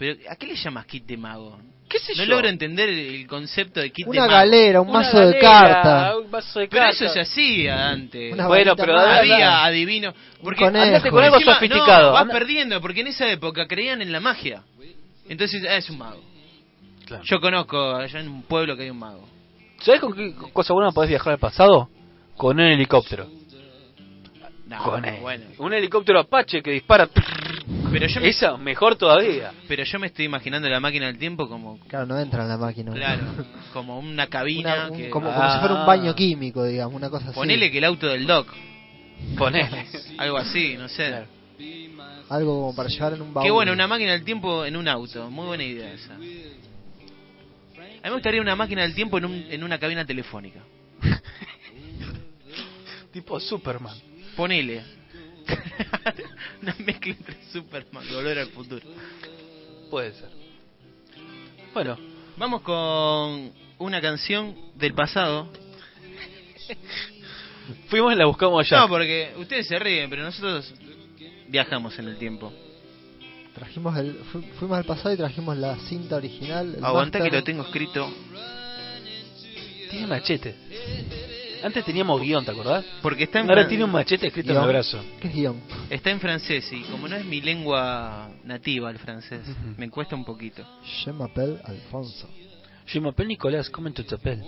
Pero 0.00 0.18
¿a 0.30 0.34
qué 0.36 0.46
le 0.46 0.56
llamas 0.56 0.86
kit 0.86 1.04
de 1.04 1.18
mago? 1.18 1.60
¿Qué 1.86 1.98
sé 1.98 2.14
No 2.16 2.24
yo? 2.24 2.30
logro 2.30 2.48
entender 2.48 2.88
el, 2.88 3.26
concepto 3.26 3.80
de 3.80 3.90
kit 3.90 4.06
de 4.06 4.10
Una 4.12 4.20
mago. 4.22 4.32
galera, 4.32 4.80
un 4.80 4.88
Una 4.88 5.00
mazo 5.00 5.18
de 5.18 5.24
galera, 5.38 5.40
cartas. 5.82 6.14
Un 6.16 6.30
mazo 6.30 6.58
de 6.60 6.68
Pero 6.68 6.82
cartas. 6.82 7.00
eso 7.02 7.12
se 7.12 7.20
hacía 7.20 7.88
antes. 7.90 8.32
Una 8.32 8.46
Bueno, 8.46 8.74
pero 8.76 8.98
había 8.98 9.62
adivino. 9.62 10.14
Porque 10.42 10.64
con 10.64 10.74
algo 10.74 10.96
encima, 11.36 11.54
sofisticado. 11.54 12.06
No, 12.06 12.12
vas 12.14 12.22
Anda- 12.22 12.32
perdiendo, 12.32 12.80
porque 12.80 13.02
en 13.02 13.08
esa 13.08 13.28
época 13.30 13.66
creían 13.66 14.00
en 14.00 14.10
la 14.10 14.20
magia. 14.20 14.62
Entonces, 15.28 15.62
ah, 15.68 15.76
es 15.76 15.90
un 15.90 15.98
mago. 15.98 16.22
Claro. 17.04 17.22
Yo 17.26 17.38
conozco 17.38 17.96
allá 17.96 18.20
en 18.20 18.28
un 18.28 18.42
pueblo 18.44 18.76
que 18.78 18.84
hay 18.84 18.90
un 18.90 18.98
mago. 18.98 19.28
¿Sabes 19.80 20.00
con 20.00 20.14
qué 20.14 20.34
cosa 20.54 20.72
buena 20.72 20.92
podés 20.92 21.10
viajar 21.10 21.34
al 21.34 21.38
pasado? 21.38 21.90
Con 22.38 22.58
un 22.58 22.64
helicóptero. 22.66 23.26
No, 24.66 24.82
con 24.82 25.04
él. 25.04 25.18
bueno. 25.20 25.44
Un 25.58 25.74
helicóptero 25.74 26.20
Apache 26.20 26.62
que 26.62 26.70
dispara. 26.70 27.06
Pero 27.90 28.06
yo, 28.06 28.20
me, 28.20 28.28
Esa, 28.28 28.56
mejor 28.56 28.96
todavía. 28.96 29.52
pero 29.66 29.82
yo 29.84 29.98
me 29.98 30.06
estoy 30.08 30.24
imaginando 30.26 30.68
la 30.68 30.78
máquina 30.80 31.06
del 31.06 31.18
tiempo 31.18 31.48
como, 31.48 31.78
Claro, 31.88 32.06
no 32.06 32.18
entra 32.18 32.42
en 32.44 32.48
la 32.48 32.56
máquina. 32.56 32.92
claro, 32.92 33.22
como 33.72 33.98
una 33.98 34.26
cabina 34.28 34.74
Una- 34.74 34.90
un- 34.90 34.96
que... 34.96 35.10
como, 35.10 35.26
como 35.32 35.42
Ah. 35.42 35.54
si 35.54 35.60
fuera 35.60 35.74
un 35.80 35.86
baño 35.86 36.14
químico, 36.14 36.64
digamos, 36.64 36.94
una 36.94 37.10
cosa 37.10 37.26
así. 37.26 37.34
Ponele 37.34 37.70
que 37.70 37.78
el 37.78 37.84
auto 37.84 38.06
del 38.06 38.26
doc, 38.26 38.48
Ponele. 39.36 39.86
algo 40.18 40.36
así, 40.38 40.76
no 40.76 40.88
sé. 40.88 41.08
Claro. 41.08 41.26
Algo 42.30 42.60
como 42.60 42.76
para 42.76 42.88
llevar 42.88 43.14
en 43.14 43.22
un 43.22 43.34
baúl. 43.34 43.46
Qué 43.46 43.50
bueno, 43.50 43.72
una 43.72 43.86
máquina 43.88 44.12
del 44.12 44.24
tiempo 44.24 44.64
en 44.64 44.76
un 44.76 44.86
auto, 44.88 45.28
muy 45.30 45.46
buena 45.46 45.64
idea 45.64 45.92
esa. 45.92 46.14
A 46.14 46.18
mí 46.18 46.52
me 48.04 48.10
gustaría 48.12 48.40
una 48.40 48.54
máquina 48.56 48.82
del 48.82 48.94
tiempo 48.94 49.18
en, 49.18 49.24
un, 49.26 49.44
en 49.50 49.62
una 49.64 49.78
cabina 49.78 50.04
telefónica. 50.06 50.60
tipo 53.12 53.38
Superman. 53.40 53.96
Ponele. 54.36 54.99
una 56.62 56.74
mezcla 56.80 57.12
entre 57.12 57.36
Superman 57.52 58.04
y 58.08 58.14
Volver 58.14 58.38
al 58.38 58.48
Futuro. 58.48 58.86
Puede 59.90 60.12
ser. 60.14 60.28
Bueno, 61.74 61.96
Vamos 62.36 62.62
con 62.62 63.52
una 63.78 64.00
canción 64.00 64.56
del 64.76 64.94
pasado. 64.94 65.52
fuimos 67.88 68.14
y 68.14 68.16
la 68.16 68.24
buscamos 68.24 68.64
allá. 68.64 68.80
No, 68.82 68.88
porque 68.88 69.34
ustedes 69.36 69.66
se 69.66 69.78
ríen, 69.78 70.08
pero 70.08 70.22
nosotros 70.22 70.72
viajamos 71.48 71.98
en 71.98 72.08
el 72.08 72.16
tiempo. 72.16 72.50
Trajimos 73.54 73.94
el, 73.98 74.14
fu- 74.32 74.42
fuimos 74.58 74.78
al 74.78 74.84
pasado 74.84 75.12
y 75.12 75.18
trajimos 75.18 75.54
la 75.58 75.76
cinta 75.80 76.16
original. 76.16 76.78
Aguanta 76.82 77.22
que 77.22 77.30
lo 77.30 77.42
tengo 77.44 77.62
escrito. 77.64 78.10
Tiene 79.90 80.06
machete. 80.06 80.54
Antes 81.62 81.84
teníamos 81.84 82.20
guion, 82.20 82.44
¿te 82.44 82.50
acordás? 82.52 82.84
Porque 83.02 83.24
está 83.24 83.40
en, 83.40 83.48
Ahora 83.50 83.62
fran- 83.62 83.68
tiene 83.68 83.84
un 83.84 83.92
machete 83.92 84.26
escrito 84.28 84.48
en 84.50 84.54
Guión. 84.56 84.64
el 84.64 84.70
brazo. 84.74 85.04
¿Qué 85.20 85.28
es 85.28 85.34
guion? 85.34 85.60
está 85.90 86.10
en 86.10 86.20
francés 86.20 86.70
y 86.72 86.82
como 86.84 87.06
no 87.08 87.16
es 87.16 87.24
mi 87.24 87.40
lengua 87.40 88.30
nativa 88.44 88.90
el 88.90 88.98
francés, 88.98 89.42
Ujú. 89.48 89.74
me 89.76 89.88
cuesta 89.90 90.16
un 90.16 90.24
poquito. 90.24 90.64
Je 91.04 91.12
m'appelle 91.12 91.58
Alfonso. 91.64 92.28
Je 92.86 92.98
m'appelle 93.00 93.28
Nicolás, 93.28 93.68
comment 93.70 93.92
tu 93.94 94.02
t'appelles? 94.04 94.44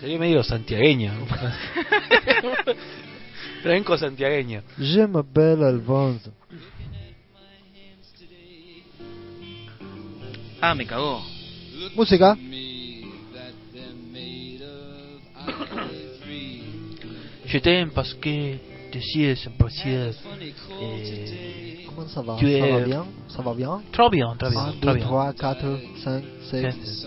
Salió 0.00 0.18
medio 0.18 0.42
santiagueño. 0.42 1.12
Franco 3.62 3.96
santiagueño. 3.96 4.62
Je 4.78 5.06
m'appelle 5.06 5.64
Alfonso. 5.64 6.32
Ah, 10.60 10.74
me 10.74 10.86
cagó. 10.86 11.22
Música. 11.94 12.36
Je 17.46 17.58
t'aime 17.58 17.90
parce 17.94 18.14
que 18.14 18.56
tu 18.90 19.22
es 19.24 19.36
imprécieux. 19.46 20.10
Eh, 20.80 21.86
Comment 21.86 22.08
ça 22.08 22.22
va? 22.22 22.36
Tu 22.38 22.46
Ça 22.52 22.66
va 22.66 22.80
es- 22.80 22.84
bien? 22.84 23.04
Ça 23.28 23.42
va 23.42 23.54
bien? 23.54 23.82
très 23.92 24.08
bien, 24.10 24.34
très 24.38 24.50
bien, 24.50 24.60
1, 24.60 24.72
très 24.80 24.92
2, 24.92 24.94
bien. 24.94 25.06
3, 25.06 25.32
4, 25.34 25.80
5, 26.02 26.24
6. 26.50 27.06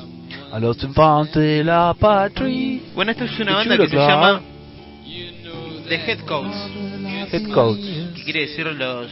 A 0.52 0.60
los 0.60 0.82
infantes 0.84 1.36
de 1.36 1.64
la 1.64 1.94
patria. 2.00 2.80
Bueno, 2.96 3.12
esto 3.12 3.26
es 3.26 3.40
una 3.40 3.46
Qué 3.64 3.70
banda 3.70 3.78
que 3.78 3.88
se 3.90 3.96
llama 3.96 4.42
The 5.90 5.96
Head 5.96 6.20
Coats, 6.26 6.56
Head 7.34 7.52
Coats. 7.54 7.80
que 8.16 8.24
quiere 8.24 8.42
decir 8.42 8.66
los 8.66 9.08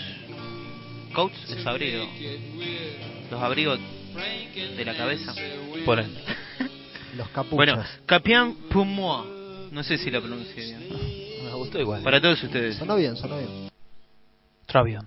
coats, 1.13 1.35
los 1.49 1.65
abrigos, 1.65 2.07
los 3.31 3.41
abrigos 3.41 3.79
de 4.77 4.85
la 4.85 4.93
cabeza. 4.93 5.33
Por 5.85 5.99
ahí. 5.99 6.07
Los 7.17 7.27
capuchos. 7.33 7.55
Bueno, 7.55 7.83
Capian 8.05 8.53
pour 8.69 8.85
moi. 8.85 9.23
No 9.75 9.83
sé 9.83 9.97
si 9.97 10.09
lo 10.09 10.21
pronuncié 10.21 10.63
bien. 10.63 10.87
Me 11.43 11.53
gustó 11.53 11.81
igual. 11.81 12.01
Para 12.01 12.21
todos 12.21 12.41
ustedes. 12.41 12.77
Sonó 12.77 12.95
bien, 12.95 13.17
sonó 13.17 13.39
bien. 13.39 13.69
Très 14.65 14.85
bien. 14.85 15.01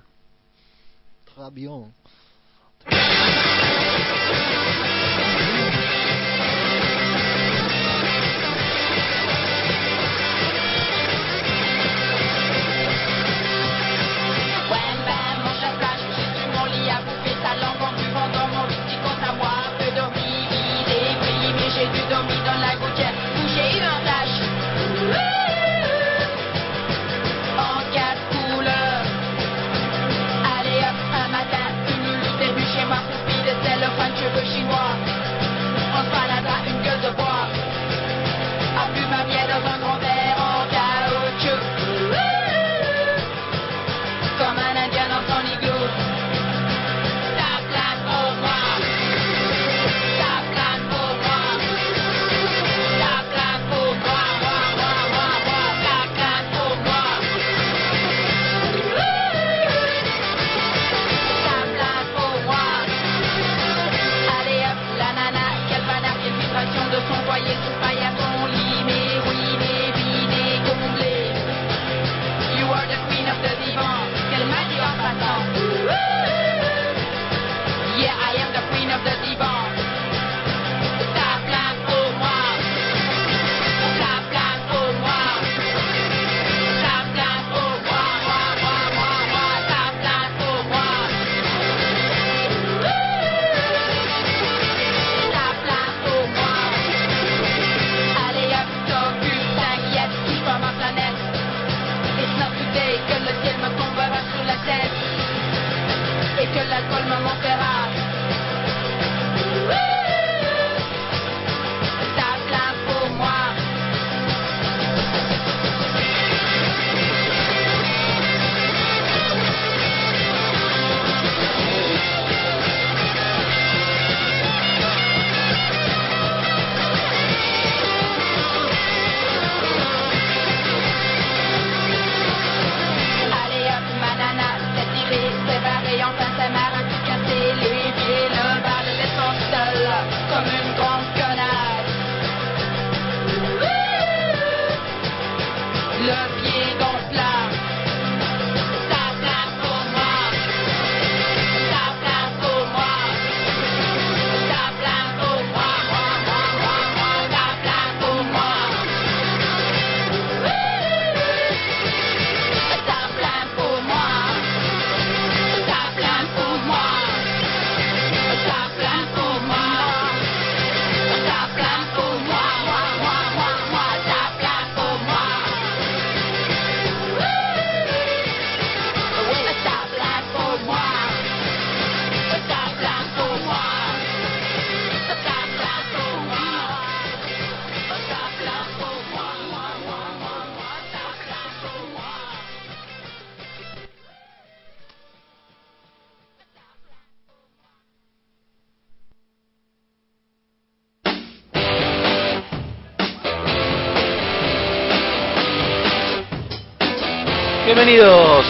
Bienvenidos 207.80 208.44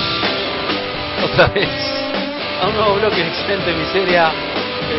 otra 1.23 1.49
vez 1.49 1.69
a 2.63 2.67
un 2.67 2.75
nuevo 2.75 2.95
bloque 2.95 3.17
de 3.17 3.29
Excelente 3.29 3.75
Miseria. 3.75 4.33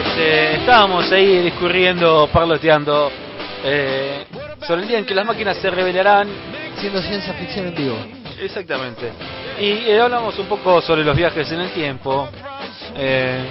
Este, 0.06 0.58
estábamos 0.58 1.12
ahí 1.12 1.40
discurriendo, 1.40 2.30
parloteando 2.32 3.12
eh, 3.64 4.26
sobre 4.68 4.84
el 4.84 4.88
día 4.88 5.00
en 5.00 5.06
que 5.08 5.16
las 5.16 5.26
máquinas 5.26 5.58
se 5.58 5.72
revelarán. 5.72 6.28
Siendo 6.78 7.02
ciencia 7.02 7.34
ficción 7.34 7.70
en 7.70 7.76
vivo. 7.76 7.96
Exactamente. 8.40 9.12
Y 9.60 9.90
eh, 9.90 10.00
hablamos 10.00 10.38
un 10.38 10.46
poco 10.46 10.80
sobre 10.80 11.04
los 11.04 11.18
viajes 11.18 11.52
en 11.52 11.62
el 11.62 11.72
tiempo. 11.72 12.30
eh, 12.98 13.44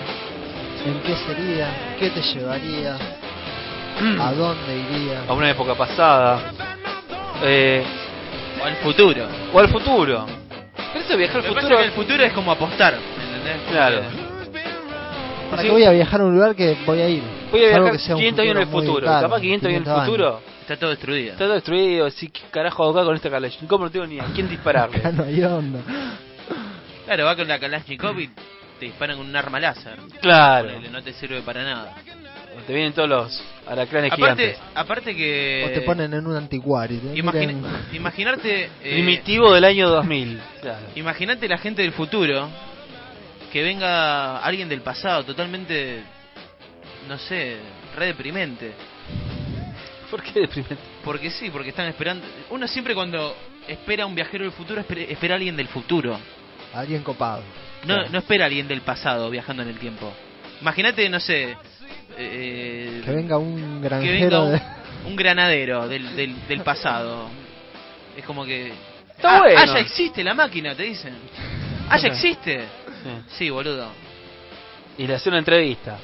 ¿En 0.87 1.01
qué 1.01 1.17
sería? 1.27 1.97
¿Qué 1.99 2.11
te 2.11 2.23
llevaría? 2.23 2.95
¿A 4.21 4.33
dónde 4.33 4.77
iría? 4.77 5.25
a 5.29 5.33
una 5.33 5.51
época 5.51 5.75
pasada. 5.75 6.53
eh, 7.43 7.83
O 8.63 8.65
al 8.65 8.77
futuro. 8.77 9.27
o 9.53 9.59
al 9.59 9.69
futuro. 9.71 10.38
Eso 11.09 11.17
de 11.17 11.17
viajar 11.19 11.37
al 11.39 11.43
que 11.43 11.49
pasa 11.49 11.61
futuro. 11.63 11.75
es 11.79 11.81
que 11.81 11.87
el 11.89 11.93
futuro 12.07 12.25
es 12.25 12.33
como 12.33 12.53
apostar, 12.53 12.95
¿entendés? 12.95 13.57
Claro. 13.71 14.03
¿Para 15.51 15.63
Sí. 15.63 15.69
qué 15.69 15.73
voy 15.73 15.85
a 15.85 15.91
viajar 15.93 16.21
a 16.21 16.25
un 16.25 16.35
lugar 16.35 16.55
que 16.55 16.77
voy 16.85 17.01
a 17.01 17.09
ir? 17.09 17.23
Voy 17.51 17.65
a 17.65 17.69
viajar 17.69 17.93
que 17.93 17.99
sea 17.99 18.15
un 18.17 18.21
500 18.21 18.43
años 18.43 18.57
en 18.57 18.63
el 18.63 18.69
futuro. 18.69 19.07
Capaz 19.07 19.41
500 19.41 19.69
años 19.69 19.77
en 19.77 19.83
el 19.83 19.83
500 19.85 20.05
futuro. 20.05 20.41
Está 20.61 20.77
todo 20.77 20.91
destruido. 20.91 21.33
Está 21.33 21.45
todo 21.47 21.55
destruido. 21.55 22.07
Así 22.07 22.29
que 22.29 22.41
carajo 22.51 22.91
acá 22.91 23.05
con 23.05 23.15
esta 23.17 23.31
Kalashnikov. 23.31 23.81
No 23.81 23.91
tengo 23.91 24.07
ni 24.07 24.21
a 24.21 24.25
quién 24.35 24.49
dispararle. 24.51 25.01
No 25.13 25.25
hay 25.25 25.43
onda. 25.43 25.81
Claro, 27.07 27.25
va 27.25 27.37
con 27.37 27.49
la 27.49 27.59
Kalashnikov 27.59 28.19
y 28.21 28.27
te 28.79 28.85
disparan 28.85 29.17
con 29.17 29.27
un 29.27 29.35
arma 29.35 29.59
láser. 29.59 29.97
Claro. 30.21 30.69
Ponele, 30.69 30.91
No 30.91 31.03
te 31.03 31.15
sirve 31.15 31.41
para 31.41 31.65
nada. 31.65 31.95
Te 32.67 32.73
vienen 32.75 32.93
todos 32.93 33.09
los 33.09 33.43
alacranes 33.67 34.13
Aparte, 34.13 34.43
gigantes. 34.55 34.59
aparte 34.75 35.15
que... 35.17 35.65
O 35.67 35.71
te 35.71 35.81
ponen 35.83 36.13
en 36.13 36.27
un 36.27 36.37
anticuario. 36.37 37.01
Imagina- 37.15 37.85
Imaginarte... 37.93 38.65
eh, 38.65 38.71
Primitivo 38.93 39.53
del 39.55 39.65
año 39.65 39.89
2000. 39.89 40.41
Claro. 40.61 40.87
Imagínate 40.97 41.49
la 41.49 41.59
gente 41.59 41.83
del 41.83 41.93
futuro 41.93 42.49
que 43.53 43.63
venga 43.63 44.39
alguien 44.39 44.69
del 44.69 44.83
pasado 44.83 45.25
totalmente, 45.25 46.03
no 47.09 47.17
sé, 47.19 47.57
re 47.97 48.07
deprimente. 48.07 48.73
¿Por 50.11 50.23
qué 50.23 50.41
deprimente? 50.41 50.77
Porque 51.05 51.31
sí, 51.31 51.51
porque 51.51 51.71
están 51.71 51.87
esperando. 51.89 52.27
Uno 52.51 52.67
siempre 52.69 52.95
cuando 52.95 53.35
espera 53.67 54.05
a 54.05 54.07
un 54.07 54.15
viajero 54.15 54.45
del 54.45 54.53
futuro 54.53 54.81
espera, 54.81 55.03
espera 55.03 55.35
a 55.35 55.37
alguien 55.37 55.57
del 55.57 55.69
futuro. 55.69 56.19
Alguien 56.75 57.03
copado. 57.03 57.43
No, 57.85 57.95
Claro. 57.95 58.09
no 58.11 58.19
espera 58.19 58.45
a 58.45 58.47
alguien 58.47 58.67
del 58.69 58.81
pasado 58.83 59.31
viajando 59.31 59.63
en 59.63 59.69
el 59.69 59.79
tiempo. 59.79 60.13
Imagínate, 60.61 61.09
no 61.09 61.21
sé. 61.21 61.57
Eh, 62.17 63.03
Que 63.05 63.11
venga 63.13 63.39
un 63.39 63.81
que 63.83 63.89
granjero 63.89 64.21
venga 64.21 64.43
un, 64.43 64.53
de... 64.53 64.63
un 65.09 65.17
granadero 65.17 65.89
del, 65.89 66.15
del, 66.17 66.47
del 66.49 66.61
pasado. 66.63 67.29
Es 68.17 68.25
como 68.25 68.45
que. 68.45 68.73
Está 69.17 69.37
ah, 69.37 69.39
bueno. 69.41 69.61
ah, 69.61 69.67
ya 69.67 69.79
existe 69.81 70.23
la 70.25 70.35
máquina, 70.35 70.75
te 70.75 70.85
dicen. 70.85 71.15
Ah, 71.89 71.97
ya 71.99 72.09
existe. 72.09 72.61
Sí. 72.61 73.11
Sí, 73.39 73.51
boludo. 73.51 73.89
Y 74.97 75.07
le 75.07 75.15
hace 75.15 75.29
una 75.29 75.39
entrevista. 75.39 75.99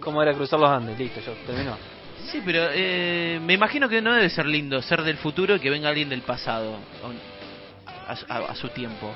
¿Cómo 0.00 0.22
era 0.22 0.32
cruzar 0.34 0.60
los 0.60 0.70
Andes? 0.70 0.98
Listo, 0.98 1.20
ya 1.20 1.32
terminó. 1.46 1.76
Sí, 2.30 2.40
pero 2.44 2.68
eh, 2.72 3.38
me 3.42 3.52
imagino 3.54 3.88
que 3.88 4.00
no 4.00 4.12
debe 4.14 4.28
ser 4.30 4.46
lindo 4.46 4.80
ser 4.82 5.02
del 5.02 5.16
futuro 5.16 5.56
y 5.56 5.60
que 5.60 5.70
venga 5.70 5.88
alguien 5.88 6.08
del 6.08 6.22
pasado 6.22 6.76
a, 8.08 8.12
a- 8.34 8.38
a 8.52 8.54
su 8.54 8.68
tiempo. 8.70 9.12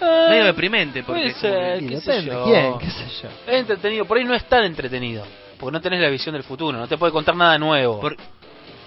Medio 0.00 0.44
deprimente, 0.44 1.02
porque 1.02 1.20
Puede 1.20 1.32
es 1.32 1.34
como 1.36 1.52
ser, 1.54 1.78
que- 1.78 1.84
Y 1.84 1.88
qué 1.88 2.00
sé 2.00 2.22
yo. 2.24 2.44
¿quién? 2.44 2.78
¿Qué 2.78 2.90
sé 2.90 3.04
yo? 3.22 3.28
Es 3.46 3.60
entretenido, 3.60 4.04
por 4.04 4.18
ahí 4.18 4.24
no 4.24 4.34
es 4.34 4.44
tan 4.48 4.64
entretenido. 4.64 5.24
Porque 5.58 5.72
no 5.72 5.80
tenés 5.80 6.00
la 6.00 6.08
visión 6.10 6.34
del 6.34 6.42
futuro, 6.42 6.76
no 6.76 6.86
te 6.86 6.98
puede 6.98 7.12
contar 7.12 7.34
nada 7.36 7.58
nuevo. 7.58 8.00
por- 8.00 8.16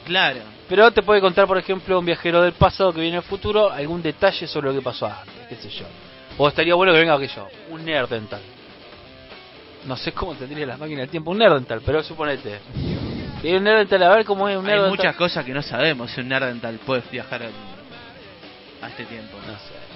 claro, 0.06 0.40
Pero 0.68 0.92
te 0.92 1.02
puede 1.02 1.20
contar, 1.20 1.48
por 1.48 1.58
ejemplo, 1.58 1.98
un 1.98 2.06
viajero 2.06 2.44
del 2.44 2.54
pasado 2.54 2.94
que 2.94 3.02
viene 3.02 3.18
al 3.18 3.24
futuro 3.24 3.72
algún 3.72 4.04
detalle 4.04 4.46
sobre 4.46 4.68
lo 4.68 4.74
que 4.76 4.82
pasó 4.84 5.08
antes, 5.08 5.34
qué 5.50 5.56
sé 5.56 5.70
yo. 5.70 5.86
O 6.38 6.48
estaría 6.48 6.76
bueno 6.76 6.94
que 6.94 7.00
venga, 7.00 7.18
yo, 7.26 7.48
un 7.72 7.84
Nerdental. 7.84 8.42
No 9.86 9.96
sé 9.98 10.12
cómo 10.12 10.36
tendría 10.36 10.66
las 10.68 10.78
máquinas 10.78 11.02
del 11.02 11.10
tiempo 11.10 11.32
un 11.32 11.38
Nerdental, 11.40 11.82
pero 11.86 12.04
suponete. 12.04 12.60
Y 13.42 13.54
un 13.54 13.64
Nerdental, 13.64 14.04
a 14.04 14.10
ver 14.16 14.26
cómo 14.26 14.48
es 14.48 14.58
un 14.58 14.66
Hay 14.66 14.72
Nerdental. 14.74 14.90
muchas 14.98 15.16
cosas 15.16 15.44
que 15.44 15.54
no 15.54 15.62
sabemos 15.64 16.12
si 16.12 16.22
un 16.22 16.28
Nerdental 16.28 16.76
puede 16.86 17.02
viajar 17.12 17.44
a 18.82 18.88
este 18.90 19.06
tiempo. 19.06 19.38
No 19.48 19.54
sé. 19.54 19.89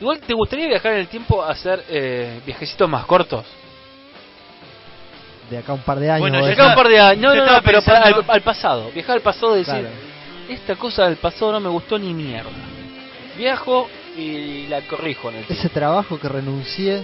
Igual, 0.00 0.20
¿te 0.20 0.34
gustaría 0.34 0.66
viajar 0.68 0.92
en 0.92 0.98
el 0.98 1.08
tiempo 1.08 1.42
a 1.42 1.50
hacer 1.52 1.84
eh, 1.88 2.40
viajecitos 2.44 2.88
más 2.88 3.04
cortos? 3.06 3.44
De 5.50 5.58
acá 5.58 5.72
a 5.72 5.74
un 5.74 5.82
par 5.82 5.98
de 6.00 6.10
años. 6.10 6.20
Bueno, 6.20 6.38
decís. 6.38 6.56
Viajar 6.56 6.76
un 6.76 6.82
par 6.82 6.88
de 6.90 7.00
años. 7.00 7.34
No, 7.36 7.44
no, 7.44 7.52
no, 7.52 7.62
pero 7.62 7.82
para- 7.82 8.02
al, 8.02 8.24
al 8.26 8.40
pasado. 8.40 8.90
Viajar 8.92 9.16
al 9.16 9.22
pasado 9.22 9.54
y 9.56 9.58
decir, 9.60 9.74
Claro. 9.74 9.88
esta 10.48 10.76
cosa 10.76 11.04
del 11.06 11.16
pasado 11.16 11.52
no 11.52 11.60
me 11.60 11.68
gustó 11.68 11.98
ni 11.98 12.12
mierda. 12.14 12.50
Viajo 13.36 13.88
y 14.16 14.66
la 14.68 14.80
corrijo 14.82 15.28
en 15.30 15.36
el 15.36 15.44
tiempo. 15.44 15.60
Ese 15.60 15.68
trabajo 15.72 16.18
que 16.18 16.28
renuncié, 16.28 17.02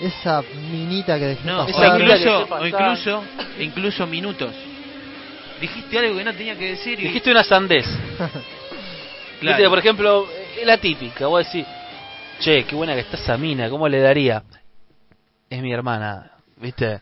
esa 0.00 0.42
minita 0.70 1.18
que 1.18 1.26
dejé 1.26 1.40
No, 1.46 1.62
o 1.62 1.66
que 1.66 1.72
incluso, 1.72 2.46
o 2.50 2.66
incluso, 2.66 3.24
incluso 3.58 4.06
minutos. 4.06 4.54
Dijiste 5.60 5.98
algo 5.98 6.16
que 6.18 6.24
no 6.24 6.32
tenía 6.34 6.56
que 6.56 6.70
decir 6.70 6.98
y 7.00 7.04
Dijiste 7.04 7.30
una 7.32 7.42
sandez. 7.44 7.84
claro. 9.40 9.70
Por 9.70 9.78
ejemplo, 9.80 10.28
eh, 10.60 10.64
la 10.64 10.78
típica, 10.78 11.26
vos 11.26 11.44
decís, 11.44 11.66
che, 12.40 12.64
qué 12.64 12.74
buena 12.74 12.94
que 12.94 13.00
está 13.00 13.16
esa 13.16 13.36
mina, 13.36 13.68
¿cómo 13.70 13.88
le 13.88 14.00
daría? 14.00 14.42
Es 15.50 15.60
mi 15.62 15.72
hermana, 15.72 16.30
¿viste? 16.56 17.00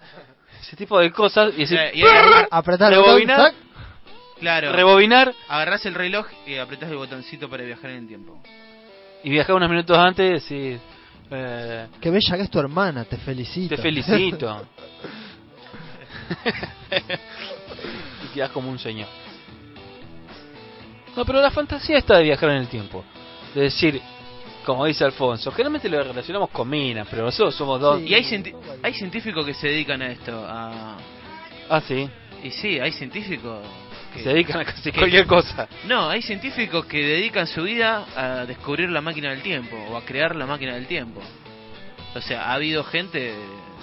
Ese 0.60 0.76
tipo 0.76 0.98
de 0.98 1.10
cosas. 1.12 1.52
Y 1.56 1.60
decir, 1.62 1.78
Eh, 1.78 1.92
y 1.94 2.02
Apretar 2.50 2.92
el 2.92 2.98
botón, 3.00 3.14
Rebobinar. 3.18 3.52
claro, 4.40 4.72
rebobinar 4.72 5.34
agarrás 5.48 5.84
el 5.86 5.94
reloj 5.94 6.26
y 6.46 6.56
apretás 6.56 6.90
el 6.90 6.96
botoncito 6.96 7.48
para 7.48 7.64
viajar 7.64 7.90
en 7.90 7.98
el 7.98 8.06
tiempo. 8.08 8.40
y 9.24 9.30
viajar 9.30 9.56
unos 9.56 9.68
minutos 9.70 9.98
antes 9.98 10.48
y 10.50 10.78
eh, 11.30 11.86
Qué 12.00 12.10
bella 12.10 12.36
que 12.36 12.42
es 12.42 12.50
tu 12.50 12.58
hermana, 12.60 13.04
te 13.04 13.16
felicito. 13.16 13.74
te 13.74 13.82
felicito. 13.82 14.66
y 18.24 18.34
quedás 18.34 18.50
como 18.50 18.70
un 18.70 18.78
señor. 18.78 19.08
No, 21.16 21.24
pero 21.24 21.40
la 21.40 21.50
fantasía 21.50 21.98
está 21.98 22.18
de 22.18 22.24
viajar 22.24 22.50
en 22.50 22.56
el 22.58 22.68
tiempo. 22.68 23.04
De 23.54 23.62
decir, 23.62 24.00
como 24.66 24.84
dice 24.84 25.04
Alfonso, 25.04 25.50
generalmente 25.52 25.88
lo 25.88 26.02
relacionamos 26.02 26.50
con 26.50 26.68
minas, 26.68 27.06
pero 27.08 27.24
nosotros 27.24 27.54
somos 27.54 27.80
dos. 27.80 28.00
Sí. 28.00 28.08
Y 28.08 28.14
hay, 28.14 28.54
hay 28.82 28.92
científicos 28.94 29.46
que 29.46 29.54
se 29.54 29.68
dedican 29.68 30.02
a 30.02 30.10
esto. 30.10 30.44
A... 30.46 30.96
Ah, 31.70 31.80
sí. 31.86 32.10
Y 32.42 32.50
sí, 32.50 32.78
hay 32.80 32.90
científicos 32.92 33.64
que... 34.12 34.24
Se 34.24 34.30
dedican 34.30 34.60
a 34.60 34.64
casi 34.64 34.90
que- 34.90 34.98
cualquier 34.98 35.26
cosa. 35.26 35.68
No, 35.86 36.10
hay 36.10 36.20
científicos 36.20 36.84
que 36.86 36.98
dedican 36.98 37.46
su 37.46 37.62
vida 37.62 38.04
a 38.16 38.44
descubrir 38.44 38.90
la 38.90 39.00
máquina 39.00 39.30
del 39.30 39.40
tiempo 39.40 39.76
o 39.90 39.96
a 39.96 40.04
crear 40.04 40.34
la 40.34 40.46
máquina 40.46 40.74
del 40.74 40.86
tiempo. 40.86 41.20
O 42.14 42.20
sea, 42.20 42.50
ha 42.50 42.54
habido 42.54 42.82
gente 42.82 43.34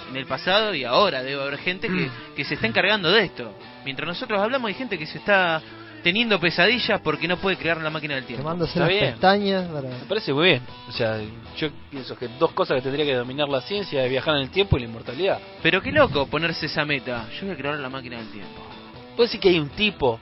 en 0.09 0.17
el 0.17 0.25
pasado 0.25 0.75
y 0.75 0.83
ahora 0.83 1.23
debe 1.23 1.41
haber 1.41 1.59
gente 1.59 1.87
que, 1.87 2.09
que 2.35 2.43
se 2.43 2.55
está 2.55 2.67
encargando 2.67 3.09
de 3.09 3.23
esto. 3.23 3.53
Mientras 3.85 4.07
nosotros 4.07 4.39
hablamos 4.41 4.67
hay 4.67 4.73
gente 4.73 4.97
que 4.97 5.05
se 5.05 5.17
está 5.17 5.61
teniendo 6.03 6.39
pesadillas 6.39 6.99
porque 7.01 7.27
no 7.27 7.37
puede 7.37 7.57
crear 7.57 7.77
la 7.81 7.89
máquina 7.89 8.15
del 8.15 8.25
tiempo. 8.25 8.43
Quemándose 8.43 8.77
las 8.79 8.89
bien. 8.89 9.11
pestañas. 9.11 9.65
para- 9.69 9.89
Me 9.89 10.05
parece 10.07 10.33
muy 10.33 10.45
bien. 10.47 10.61
O 10.87 10.91
sea, 10.91 11.19
yo 11.57 11.69
pienso 11.89 12.15
que 12.17 12.27
dos 12.37 12.51
cosas 12.51 12.75
que 12.77 12.81
tendría 12.81 13.05
que 13.05 13.15
dominar 13.15 13.47
la 13.49 13.61
ciencia 13.61 14.03
es 14.03 14.09
viajar 14.09 14.35
en 14.35 14.41
el 14.43 14.49
tiempo 14.49 14.77
y 14.77 14.81
la 14.81 14.85
inmortalidad. 14.87 15.39
Pero 15.63 15.81
qué 15.81 15.91
loco 15.91 16.27
ponerse 16.27 16.65
esa 16.67 16.85
meta. 16.85 17.27
Yo 17.39 17.45
voy 17.47 17.55
a 17.55 17.57
crear 17.57 17.75
la 17.79 17.89
máquina 17.89 18.17
del 18.17 18.27
tiempo. 18.29 18.61
Puedo 19.15 19.23
decir 19.27 19.39
que 19.39 19.49
hay 19.49 19.59
un 19.59 19.69
tipo, 19.69 20.19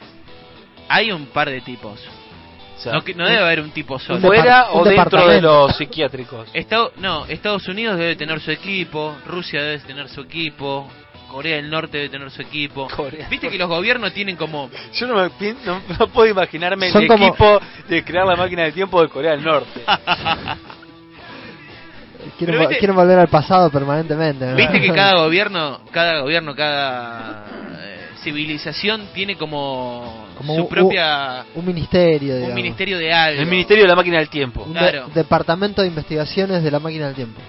Hay 0.90 1.12
un 1.12 1.28
par 1.28 1.50
de 1.50 1.62
tipos. 1.62 2.00
o 2.78 2.82
sea, 2.82 2.94
No, 2.94 3.04
que- 3.04 3.14
no 3.14 3.26
debe 3.26 3.40
haber 3.40 3.62
un 3.62 3.72
tipo 3.72 3.98
solo. 4.00 4.20
Fuera 4.20 4.72
o 4.72 4.84
dentro 4.84 5.28
de 5.28 5.40
los 5.42 5.76
psiquiátricos. 5.78 6.50
Estado- 6.54 6.92
no, 6.98 7.26
Estados 7.28 7.68
Unidos 7.68 7.98
debe 7.98 8.16
tener 8.18 8.40
su 8.42 8.52
equipo, 8.52 9.16
Rusia 9.26 9.62
debe 9.62 9.80
tener 9.80 10.10
su 10.10 10.22
equipo, 10.22 10.90
Corea 11.32 11.56
del 11.56 11.70
Norte 11.70 11.98
debe 11.98 12.10
tener 12.10 12.30
su 12.32 12.42
equipo. 12.42 12.88
Corea. 12.96 13.28
Viste 13.30 13.50
que 13.50 13.58
los 13.58 13.68
gobiernos 13.70 14.14
tienen 14.14 14.36
como... 14.36 14.70
Yo 14.94 15.08
no, 15.08 15.16
me, 15.16 15.30
pin- 15.32 15.58
no, 15.66 15.82
no 16.00 16.08
puedo 16.08 16.30
imaginarme 16.30 16.92
Son 16.92 17.04
el 17.04 17.08
como- 17.08 17.28
equipo 17.28 17.60
de 17.88 18.04
crear 18.04 18.26
la 18.28 18.36
máquina 18.36 18.64
del 18.64 18.74
tiempo 18.74 19.02
de 19.02 19.08
Corea 19.10 19.32
del 19.32 19.44
Norte. 19.44 19.82
Quieren, 22.38 22.60
viste- 22.68 22.92
volver 22.92 23.20
al 23.20 23.28
pasado 23.30 23.70
permanentemente. 23.72 24.46
¿no? 24.46 24.56
Viste 24.56 24.80
que 24.80 24.90
cada 24.94 25.16
gobierno, 25.24 25.82
cada 25.92 26.22
gobierno, 26.22 26.56
cada 26.56 27.46
eh, 27.82 28.08
civilización 28.24 29.08
tiene 29.14 29.36
como, 29.36 30.28
Como 30.38 30.56
su 30.56 30.62
un- 30.64 30.70
propia... 30.70 31.46
Un 31.56 31.66
ministerio, 31.66 32.36
digamos. 32.36 32.50
un 32.50 32.56
ministerio 32.56 32.98
de 32.98 33.12
algo. 33.14 33.42
El 33.42 33.48
Ministerio 33.48 33.84
de 33.84 33.90
la 33.90 33.96
Máquina 33.96 34.18
del 34.20 34.30
Tiempo. 34.30 34.64
Un 34.64 34.74
de- 34.74 34.80
Claro. 34.80 35.08
departamento 35.14 35.82
de 35.82 35.88
investigaciones 35.88 36.64
de 36.64 36.72
la 36.72 36.80
máquina 36.80 37.08
del 37.08 37.16
tiempo. 37.16 37.40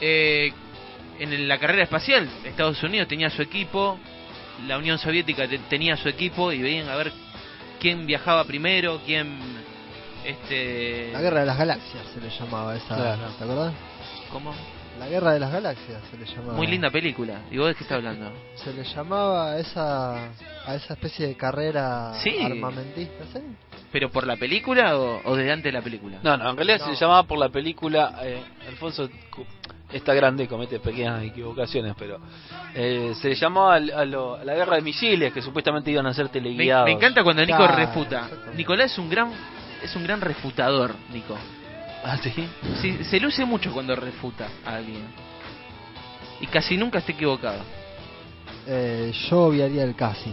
Eh, 0.00 0.52
en 1.20 1.46
la 1.48 1.58
carrera 1.58 1.82
espacial, 1.84 2.28
Estados 2.44 2.82
Unidos 2.82 3.06
tenía 3.08 3.30
su 3.30 3.42
equipo, 3.42 3.98
la 4.66 4.78
Unión 4.78 4.98
Soviética 4.98 5.46
te- 5.48 5.58
tenía 5.58 5.96
su 5.96 6.08
equipo 6.08 6.52
y 6.52 6.60
veían 6.62 6.88
a 6.88 6.96
ver 6.96 7.12
quién 7.80 8.06
viajaba 8.06 8.44
primero, 8.44 9.00
quién... 9.06 9.38
Este, 10.24 11.10
La 11.12 11.20
guerra 11.22 11.40
de 11.40 11.46
las 11.46 11.56
galaxias 11.56 12.04
se 12.12 12.20
le 12.20 12.28
llamaba 12.28 12.76
esa. 12.76 12.94
Claro. 12.94 13.22
¿Te 13.38 13.44
acordás? 13.44 13.72
¿Cómo? 14.30 14.54
La 14.98 15.08
guerra 15.08 15.32
de 15.32 15.40
las 15.40 15.50
galaxias 15.50 16.02
se 16.10 16.18
le 16.18 16.26
llamaba. 16.26 16.52
Muy 16.54 16.66
linda 16.66 16.90
película. 16.90 17.40
¿Y 17.50 17.56
vos 17.56 17.68
de 17.68 17.74
qué 17.74 17.84
estás 17.84 17.96
hablando? 17.96 18.30
Se 18.56 18.72
le 18.74 18.84
llamaba 18.84 19.52
a 19.52 19.58
esa, 19.58 20.26
a 20.66 20.74
esa 20.74 20.92
especie 20.92 21.26
de 21.26 21.36
carrera 21.36 22.12
Sí. 22.22 22.36
armamentista, 22.42 23.24
¿sí? 23.32 23.40
¿Pero 23.90 24.10
por 24.10 24.26
la 24.26 24.36
película 24.36 24.98
o, 24.98 25.22
o 25.24 25.36
desde 25.36 25.52
antes 25.52 25.72
de 25.72 25.78
la 25.78 25.82
película? 25.82 26.18
No, 26.22 26.36
no, 26.36 26.50
en 26.50 26.56
realidad 26.56 26.80
No. 26.80 26.94
se 26.94 27.00
llamaba 27.00 27.22
por 27.22 27.38
la 27.38 27.48
película. 27.48 28.20
eh, 28.22 28.42
Alfonso 28.68 29.08
está 29.92 30.14
grande 30.14 30.44
y 30.44 30.46
comete 30.46 30.78
pequeñas 30.80 31.22
equivocaciones, 31.22 31.94
pero 31.98 32.18
eh, 32.74 33.12
se 33.20 33.28
le 33.30 33.34
llamaba 33.34 33.74
al- 33.74 33.90
a, 33.90 34.04
lo- 34.04 34.34
a 34.36 34.44
la 34.44 34.54
guerra 34.54 34.76
de 34.76 34.82
misiles 34.82 35.32
que 35.32 35.42
supuestamente 35.42 35.90
iban 35.90 36.06
a 36.06 36.14
ser 36.14 36.28
teleguiados. 36.28 36.86
me 36.86 36.92
encanta 36.92 37.22
cuando 37.24 37.44
Nico 37.44 37.58
Claro, 37.58 37.76
refuta. 37.76 38.28
Nicolás 38.56 38.92
es 38.92 38.98
un 38.98 39.08
gran 39.10 39.32
es 39.82 39.94
un 39.96 40.02
gran 40.04 40.20
refutador, 40.20 40.94
Nico. 41.12 41.36
Ah, 42.04 42.16
sí. 42.22 42.32
Sí, 42.80 43.04
se 43.04 43.18
luce 43.20 43.44
mucho 43.44 43.72
cuando 43.72 43.94
refuta 43.96 44.46
a 44.64 44.76
alguien. 44.76 45.02
Y 46.40 46.46
casi 46.46 46.76
nunca 46.76 46.98
está 46.98 47.12
equivocado. 47.12 47.60
Eh, 48.66 49.12
yo 49.28 49.40
obviaría 49.44 49.84
el 49.84 49.94
casi. 49.94 50.32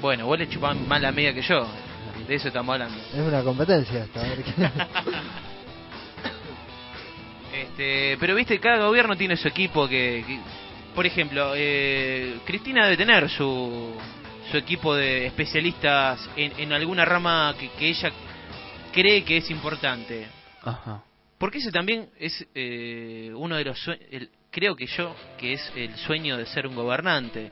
Bueno, 0.00 0.26
vos 0.26 0.38
le 0.38 0.48
chupás 0.48 0.76
más 0.76 1.00
la 1.00 1.12
media 1.12 1.32
que 1.32 1.42
yo. 1.42 1.66
De 2.28 2.34
eso 2.34 2.48
estamos 2.48 2.72
hablando. 2.74 2.96
Es 3.12 3.20
una 3.20 3.42
competencia 3.42 4.04
esta. 4.04 4.22
Este, 7.64 8.16
pero 8.18 8.34
viste, 8.34 8.58
cada 8.60 8.86
gobierno 8.86 9.16
tiene 9.16 9.36
su 9.36 9.48
equipo 9.48 9.88
que, 9.88 10.24
que- 10.26 10.38
por 10.94 11.06
ejemplo, 11.06 11.52
eh, 11.56 12.36
Cristina 12.44 12.84
debe 12.84 12.96
tener 12.96 13.28
su, 13.28 13.96
su 14.50 14.56
equipo 14.56 14.94
de 14.94 15.26
especialistas 15.26 16.28
en, 16.36 16.52
en 16.58 16.72
alguna 16.72 17.04
rama 17.04 17.54
que, 17.58 17.68
que 17.70 17.88
ella 17.88 18.12
cree 18.92 19.24
que 19.24 19.38
es 19.38 19.50
importante. 19.50 20.26
Ajá. 20.62 21.02
Porque 21.36 21.58
ese 21.58 21.72
también 21.72 22.08
es 22.18 22.46
eh, 22.54 23.32
uno 23.34 23.56
de 23.56 23.64
los 23.64 23.78
sueños, 23.78 24.04
creo 24.52 24.76
que 24.76 24.86
yo, 24.86 25.16
que 25.36 25.54
es 25.54 25.72
el 25.74 25.94
sueño 25.96 26.36
de 26.36 26.46
ser 26.46 26.66
un 26.68 26.76
gobernante. 26.76 27.50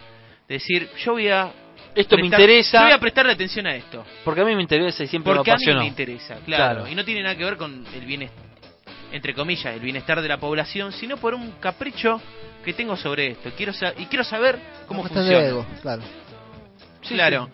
Decir, 0.48 0.88
yo 1.04 1.12
voy 1.12 1.28
a... 1.28 1.50
Esto 1.94 2.16
me 2.16 2.26
interesa 2.26 2.78
Yo 2.78 2.84
voy 2.84 2.92
a 2.92 2.98
prestarle 3.00 3.32
atención 3.32 3.66
a 3.66 3.74
esto. 3.74 4.04
porque 4.24 4.40
a 4.40 4.44
mí 4.44 4.54
me 4.54 4.62
interesa 4.62 5.02
y 5.02 5.08
siempre 5.08 5.34
Porque 5.34 5.50
me 5.50 5.54
a 5.72 5.74
mí 5.74 5.80
me 5.80 5.86
interesa, 5.86 6.36
claro. 6.44 6.74
Claro. 6.74 6.88
Y 6.88 6.94
no 6.94 7.04
tiene 7.04 7.22
nada 7.22 7.36
que 7.36 7.44
ver 7.44 7.56
con 7.56 7.84
el 7.92 8.06
bienestar, 8.06 8.44
entre 9.12 9.34
comillas, 9.34 9.74
el 9.74 9.80
bienestar 9.80 10.20
de 10.22 10.28
la 10.28 10.38
población, 10.38 10.92
sino 10.92 11.16
por 11.16 11.34
un 11.34 11.52
capricho 11.60 12.20
que 12.64 12.72
tengo 12.72 12.96
sobre 12.96 13.32
esto. 13.32 13.50
Quiero 13.56 13.72
y 13.98 14.06
quiero 14.06 14.24
saber 14.24 14.58
cómo 14.86 15.02
funciona. 15.02 15.38
ego, 15.46 15.66
claro. 15.82 16.02
Sí, 17.02 17.14
claro. 17.14 17.48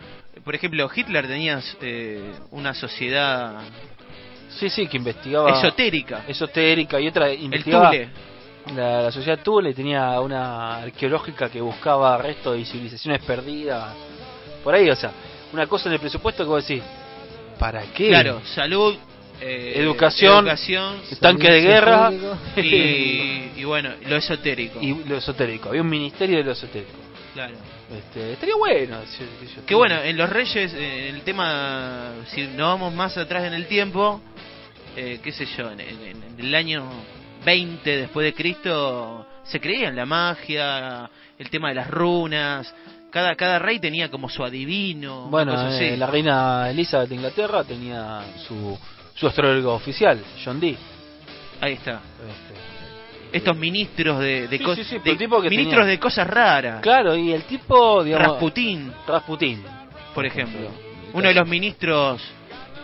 Por 0.45 0.55
ejemplo, 0.55 0.89
Hitler 0.95 1.27
tenía 1.27 1.61
eh, 1.81 2.33
una 2.53 2.75
sociedad 2.75 3.61
Sí, 4.51 4.71
sí, 4.71 4.87
que 4.87 4.97
investigaba. 4.97 5.51
esotérica. 5.59 6.25
Esotérica 6.27 7.01
y 7.01 7.09
otra 7.09 7.29
El 7.31 7.43
investigaba. 7.43 7.91
Tule. 7.91 8.09
La, 8.75 9.03
la 9.03 9.11
sociedad 9.13 9.39
Tule 9.43 9.73
tenía 9.75 10.21
una 10.21 10.79
arqueológica 10.79 11.49
que 11.49 11.61
buscaba 11.61 12.17
restos 12.19 12.57
de 12.57 12.65
civilizaciones 12.65 13.23
perdidas. 13.25 13.95
Por 14.65 14.75
ahí, 14.75 14.89
o 14.91 14.97
sea, 14.97 15.11
una 15.53 15.67
cosa 15.67 15.89
en 15.89 15.95
el 15.95 16.01
presupuesto 16.01 16.45
que 16.45 16.49
vos 16.49 16.67
decís, 16.67 16.83
¿para 17.59 17.83
qué? 17.95 18.09
Claro, 18.09 18.41
salud, 18.55 18.97
eh, 19.41 19.75
Educación. 19.77 20.39
educación 20.47 20.97
Tanque 21.21 21.51
de 21.51 21.61
guerra. 21.61 22.11
y, 22.57 23.53
y 23.57 23.65
bueno, 23.65 23.91
lo 24.07 24.17
esotérico. 24.17 24.79
Y 24.81 25.05
lo 25.05 25.17
esotérico, 25.19 25.69
había 25.71 25.83
un 25.83 25.89
ministerio 25.91 26.39
de 26.39 26.45
lo 26.45 26.53
esotérico. 26.53 26.99
Claro. 27.35 27.55
Este, 27.97 28.33
estaría 28.33 28.57
bueno. 28.57 28.99
si- 29.07 29.47
si 29.47 29.55
yo- 29.55 29.65
Que 29.67 29.75
bueno, 29.75 30.01
en 30.03 30.17
los 30.17 30.29
Reyes, 30.29 30.73
eh, 30.75 31.09
el 31.11 31.23
tema, 31.23 32.13
si 32.35 32.47
no 32.49 32.67
vamos 32.67 32.93
más 32.95 33.17
atrás 33.17 33.45
en 33.45 33.55
el 33.55 33.67
tiempo, 33.67 34.21
eh, 34.97 35.21
qué 35.23 35.33
sé 35.33 35.47
yo, 35.57 35.71
en, 35.71 35.81
en- 35.81 36.23
en 36.23 36.35
el 36.41 36.55
año 36.55 36.85
20 37.45 37.97
después 37.97 38.25
de 38.25 38.35
Cristo, 38.35 39.27
se 39.45 39.61
creía 39.61 39.89
en 39.89 39.97
la 39.97 40.05
magia, 40.05 41.09
el 41.39 41.49
tema 41.51 41.69
de 41.69 41.77
las 41.77 41.89
runas, 41.89 42.75
cada, 43.11 43.35
cada 43.37 43.59
rey 43.59 43.79
tenía 43.79 44.11
como 44.11 44.29
su 44.29 44.45
adivino, 44.45 45.29
Bueno, 45.31 45.71
eh, 45.79 45.97
la 45.97 46.07
reina 46.07 46.69
Elizabeth 46.71 47.09
de 47.09 47.15
Inglaterra 47.15 47.65
tenía 47.65 48.23
su, 48.47 48.79
su 49.19 49.27
astrólogo 49.27 49.75
oficial, 49.75 50.23
John 50.45 50.61
Dee. 50.61 50.77
Ahí 51.61 51.73
está. 51.75 52.01
Este, 52.29 53.37
estos 53.39 53.57
ministros 53.57 54.21
de, 54.21 54.49
de, 54.49 54.59
Sí, 54.59 54.65
co- 54.65 54.75
sí, 54.75 54.85
sí, 54.85 54.91
pero 54.93 55.05
de- 55.05 55.11
el 55.13 55.19
tipo 55.19 55.43
que 55.43 55.51
ministros 55.51 55.81
tenía- 55.83 55.91
de 55.93 55.99
cosas 55.99 56.27
raras. 56.27 56.81
Claro, 56.81 57.17
y 57.17 57.33
el 57.33 57.43
tipo, 57.45 58.03
digamos... 58.05 58.29
Rasputín, 58.29 58.93
Rasputín. 59.07 59.63
por 60.15 60.25
ejemplo. 60.25 60.71
Uno 61.13 61.29
de 61.29 61.35
los 61.35 61.49
ministros 61.49 62.23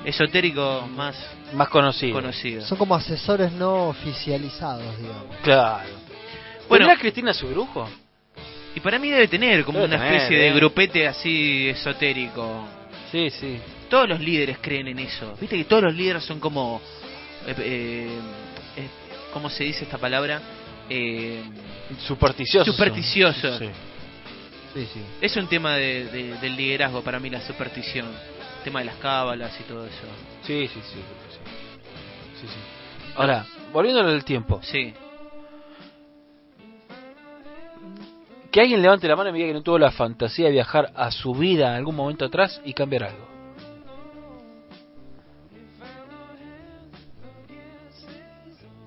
esotéricos 0.05 0.89
más 0.91 1.16
Más 1.55 1.68
conocido. 1.68 2.14
conocidos. 2.14 2.64
Son 2.66 2.76
como 2.78 2.95
asesores 2.95 3.53
no 3.53 3.89
oficializados, 3.89 4.99
digamos. 4.99 5.37
Claro. 5.43 5.89
Bueno. 6.68 6.87
¿Tendrá 6.87 7.01
Cristina 7.01 7.32
su 7.32 7.47
brujo? 7.49 7.89
Y 8.74 8.80
para 8.80 8.99
mí 8.99 9.09
debe 9.11 9.28
tener 9.28 9.64
como 9.64 9.78
Debe 9.78 9.95
una 9.95 9.99
tener, 10.05 10.14
especie 10.14 10.39
de 10.39 10.49
eh. 10.49 10.53
grupete 10.55 11.07
así 11.07 11.68
esotérico. 11.68 12.66
Sí, 13.12 13.30
sí. 13.30 13.59
Todos 13.95 14.09
los 14.09 14.18
líderes 14.18 14.59
creen 14.61 14.88
en 14.88 14.99
eso. 14.99 15.36
Viste 15.40 15.57
que 15.57 15.62
todos 15.66 15.84
los 15.84 15.95
líderes 15.95 16.24
son 16.24 16.40
como... 16.40 16.80
eh, 17.47 17.55
eh, 17.59 18.18
eh, 18.76 18.88
¿Cómo 19.32 19.49
se 19.49 19.62
dice 19.62 19.84
esta 19.84 19.99
palabra? 19.99 20.42
Eh, 20.90 21.45
Supersticioso. 22.05 22.72
Supersticioso. 22.72 23.57
Sí. 23.57 23.68
Sí, 24.74 24.88
sí. 24.92 25.01
es 25.20 25.36
un 25.36 25.47
tema 25.47 25.76
de- 25.76 26.07
de- 26.07 26.34
del 26.38 26.57
liderazgo 26.57 27.03
para 27.03 27.20
mí, 27.20 27.30
la 27.30 27.40
superstición. 27.42 28.07
El 28.07 28.64
tema 28.64 28.80
de 28.80 28.86
las 28.86 28.97
cábalas 28.97 29.53
y 29.61 29.62
todo 29.62 29.86
eso. 29.86 30.07
Sí, 30.42 30.66
sí, 30.66 30.80
sí. 30.82 30.99
sí. 30.99 31.01
Sí, 32.40 32.47
sí. 32.49 33.12
Ahora, 33.14 33.47
volviendo 33.72 34.01
al 34.01 34.24
tiempo. 34.24 34.59
Sí. 34.64 34.92
Que 38.51 38.61
alguien 38.61 38.82
levante 38.82 39.07
la 39.07 39.14
mano 39.14 39.28
y 39.30 39.32
me 39.34 39.38
diga 39.38 39.51
que 39.51 39.55
no 39.55 39.62
tuvo 39.62 39.78
la 39.78 39.92
fantasía 39.92 40.47
de 40.47 40.51
viajar 40.53 40.90
a 40.97 41.12
su 41.12 41.32
vida 41.32 41.68
en 41.68 41.74
algún 41.76 41.95
momento 41.95 42.24
atrás 42.24 42.61
y 42.64 42.72
cambiar 42.72 43.05
algo. 43.05 43.34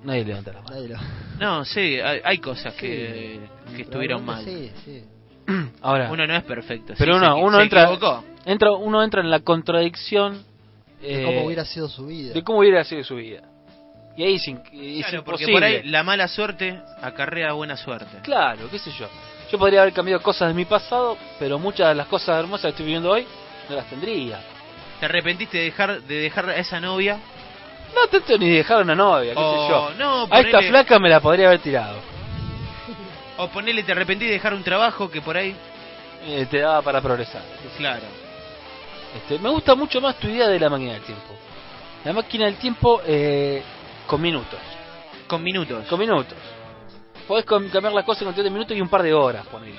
Nadie 0.04 0.24
levanta 0.24 0.52
la 0.52 0.62
mano. 0.62 0.74
Nadie 0.76 0.88
lo- 0.88 0.98
No, 1.40 1.64
sí, 1.64 2.00
hay, 2.00 2.20
hay 2.24 2.38
cosas 2.38 2.74
que, 2.74 3.40
Sí. 3.68 3.76
que 3.76 3.82
estuvieron 3.82 4.24
mal. 4.24 4.44
Sí, 4.44 4.70
sí. 4.84 5.04
Ahora, 5.82 6.10
Uno 6.10 6.26
no 6.26 6.34
es 6.36 6.44
perfecto. 6.44 6.94
Pero 6.98 7.14
sí, 7.14 7.18
uno- 7.18 7.34
se- 7.36 7.42
uno 7.42 7.56
se 7.58 7.62
entra- 7.64 7.82
equivocó. 7.84 8.24
entra, 8.44 8.72
uno 8.72 9.02
entra 9.02 9.20
en 9.22 9.30
la 9.30 9.40
contradicción 9.40 10.44
De 11.00 11.22
eh, 11.22 11.24
cómo 11.24 11.44
hubiera 11.46 11.64
sido 11.64 11.88
su 11.88 12.06
vida. 12.06 12.32
de 12.34 12.42
cómo 12.44 12.58
hubiera 12.60 12.84
sido 12.84 13.02
su 13.04 13.16
vida. 13.16 13.42
Y 14.16 14.24
ahí 14.24 14.34
es, 14.34 14.48
in- 14.48 14.60
es 14.72 15.06
Claro, 15.06 15.24
porque 15.24 15.44
imposible. 15.44 15.52
por 15.52 15.62
ahí 15.64 15.82
la 15.84 16.02
mala 16.02 16.26
suerte 16.28 16.80
acarrea 17.02 17.52
buena 17.52 17.76
suerte. 17.76 18.18
Claro, 18.22 18.68
qué 18.70 18.78
sé 18.78 18.90
yo. 18.98 19.06
Yo 19.50 19.58
podría 19.58 19.80
haber 19.82 19.94
cambiado 19.94 20.20
cosas 20.22 20.48
de 20.48 20.54
mi 20.54 20.64
pasado, 20.64 21.16
pero 21.38 21.58
muchas 21.58 21.88
de 21.88 21.94
las 21.94 22.08
cosas 22.08 22.36
hermosas 22.38 22.62
que 22.64 22.68
estoy 22.70 22.84
viviendo 22.86 23.10
hoy 23.10 23.24
no 23.70 23.76
las 23.76 23.88
tendría. 23.88 24.40
¿Te 25.00 25.06
arrepentiste 25.06 25.56
de 25.58 25.64
dejar 25.64 26.02
de 26.02 26.14
dejar 26.16 26.50
a 26.50 26.56
esa 26.56 26.80
novia? 26.80 27.18
No 27.94 28.06
tanto 28.10 28.38
ni 28.38 28.50
dejar 28.50 28.82
una 28.82 28.94
novia, 28.94 29.34
qué 29.34 29.40
sé 29.40 29.68
yo. 29.68 29.90
no, 29.98 30.26
A 30.30 30.40
esta 30.40 30.58
flaca 30.68 30.98
me 30.98 31.08
la 31.08 31.20
podría 31.20 31.48
haber 31.48 31.60
tirado. 31.60 31.96
O 33.38 33.48
ponele, 33.48 33.82
te 33.82 33.92
arrepentí 33.92 34.26
de 34.26 34.32
dejar 34.32 34.52
un 34.54 34.62
trabajo 34.64 35.10
que 35.10 35.20
por 35.22 35.36
ahí... 35.36 35.54
Eh, 36.26 36.46
te 36.50 36.58
daba 36.58 36.82
para 36.82 37.00
progresar. 37.00 37.42
Claro. 37.76 38.02
Este, 39.16 39.38
me 39.38 39.48
gusta 39.48 39.74
mucho 39.74 40.00
más 40.00 40.16
tu 40.16 40.26
idea 40.28 40.48
de 40.48 40.58
la 40.58 40.68
máquina 40.68 40.94
del 40.94 41.02
tiempo. 41.02 41.34
La 42.04 42.12
máquina 42.12 42.46
del 42.46 42.56
tiempo 42.56 43.00
eh, 43.06 43.62
con 44.06 44.20
minutos. 44.20 44.58
Con 45.28 45.42
minutos. 45.42 45.86
Con 45.88 45.98
minutos. 46.00 46.36
Podés 47.26 47.44
com- 47.44 47.68
cambiar 47.70 47.92
las 47.92 48.04
cosas 48.04 48.22
en 48.22 48.26
cuestión 48.26 48.44
de 48.44 48.50
minutos 48.50 48.76
y 48.76 48.80
un 48.80 48.88
par 48.88 49.02
de 49.02 49.14
horas, 49.14 49.46
ponele. 49.46 49.78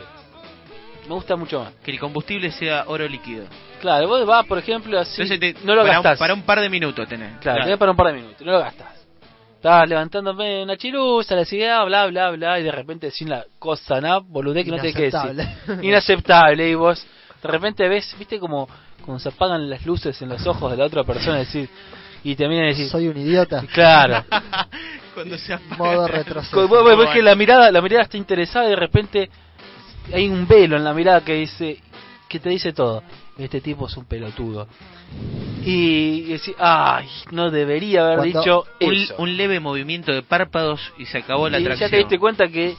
Me 1.10 1.16
gusta 1.16 1.36
mucho 1.36 1.60
más. 1.62 1.74
Que 1.84 1.90
el 1.92 2.00
combustible 2.00 2.52
sea 2.52 2.84
oro 2.88 3.08
líquido. 3.08 3.46
Claro, 3.82 4.08
vos 4.08 4.26
vas, 4.28 4.46
por 4.46 4.60
ejemplo, 4.60 5.00
así. 5.00 5.28
Te- 5.40 5.56
no 5.64 5.74
lo 5.74 5.82
para, 5.82 5.96
gastás. 5.96 6.14
Un, 6.14 6.20
para 6.20 6.34
un 6.36 6.42
par 6.44 6.60
de 6.62 6.70
minutos 6.70 7.08
tenés. 7.10 7.38
Claro, 7.40 7.78
para 7.80 7.92
un 7.92 7.98
par 7.98 8.08
de 8.08 8.14
minutos, 8.14 8.42
no 8.46 8.52
lo 8.52 8.60
gastas. 8.60 8.96
Estás 9.56 9.90
levantándome 9.90 10.64
una 10.64 10.78
chirusa, 10.78 11.36
la 11.36 11.44
ciudad, 11.46 11.84
bla, 11.86 12.06
bla, 12.06 12.30
bla, 12.32 12.60
y 12.60 12.64
de 12.64 12.72
repente 12.72 13.08
decís 13.08 13.28
la 13.28 13.44
cosa, 13.58 14.00
¿no? 14.00 14.22
Boludez 14.22 14.64
que 14.66 14.72
no 14.72 14.78
te 14.78 14.94
quede 14.94 15.08
Inaceptable. 15.10 15.48
Inaceptable, 15.82 16.70
y 16.70 16.76
vos 16.76 17.06
de 17.42 17.50
repente 17.50 17.90
ves, 17.90 18.16
viste 18.20 18.40
como 18.40 18.70
cuando 19.04 19.20
se 19.20 19.30
apagan 19.30 19.68
las 19.70 19.86
luces 19.86 20.22
en 20.22 20.30
los 20.30 20.46
ojos 20.46 20.72
de 20.72 20.78
la 20.78 20.86
otra 20.86 21.04
persona, 21.04 21.40
decís, 21.40 21.68
y 22.24 22.36
te 22.36 22.48
miran 22.48 22.68
y 22.68 22.70
decís, 22.70 22.90
Soy 22.92 23.08
un 23.08 23.18
idiota. 23.18 23.64
claro. 23.74 24.24
Cuando 25.16 25.38
se 25.40 25.54
apaga- 25.54 25.78
Modo 25.78 26.08
retroceso. 26.08 26.56
Vos- 26.68 26.70
vos 26.84 26.98
ves 26.98 27.10
que 27.10 27.22
la 27.24 27.36
mirada, 27.36 27.72
la 27.72 27.82
mirada 27.82 28.04
está 28.04 28.16
interesada 28.16 28.68
y 28.68 28.70
de 28.70 28.76
repente 28.76 29.30
hay 30.14 30.28
un 30.28 30.48
velo 30.48 30.78
en 30.78 30.84
la 30.84 30.94
mirada 30.94 31.22
que 31.22 31.34
dice, 31.36 31.78
que 32.28 32.40
te 32.40 32.50
dice 32.50 32.74
todo. 32.74 33.04
Este 33.38 33.62
tipo 33.62 33.88
es 33.88 33.96
un 33.96 34.06
pelotudo. 34.06 34.68
Y, 35.66 36.36
ay, 36.58 37.08
no 37.32 37.50
debería 37.50 38.02
haber 38.02 38.18
Cuando 38.18 38.40
dicho 38.40 38.64
un, 38.82 38.94
eso. 38.94 39.16
un 39.18 39.38
leve 39.38 39.60
movimiento 39.60 40.12
de 40.12 40.22
párpados 40.24 40.82
y 40.98 41.06
se 41.06 41.20
acabó 41.20 41.50
la 41.50 41.60
y 41.60 41.64
ya 41.64 41.68
atracción. 41.74 41.92
te 41.92 41.98
diste 41.98 42.20
cuenta 42.20 42.48
que 42.48 42.76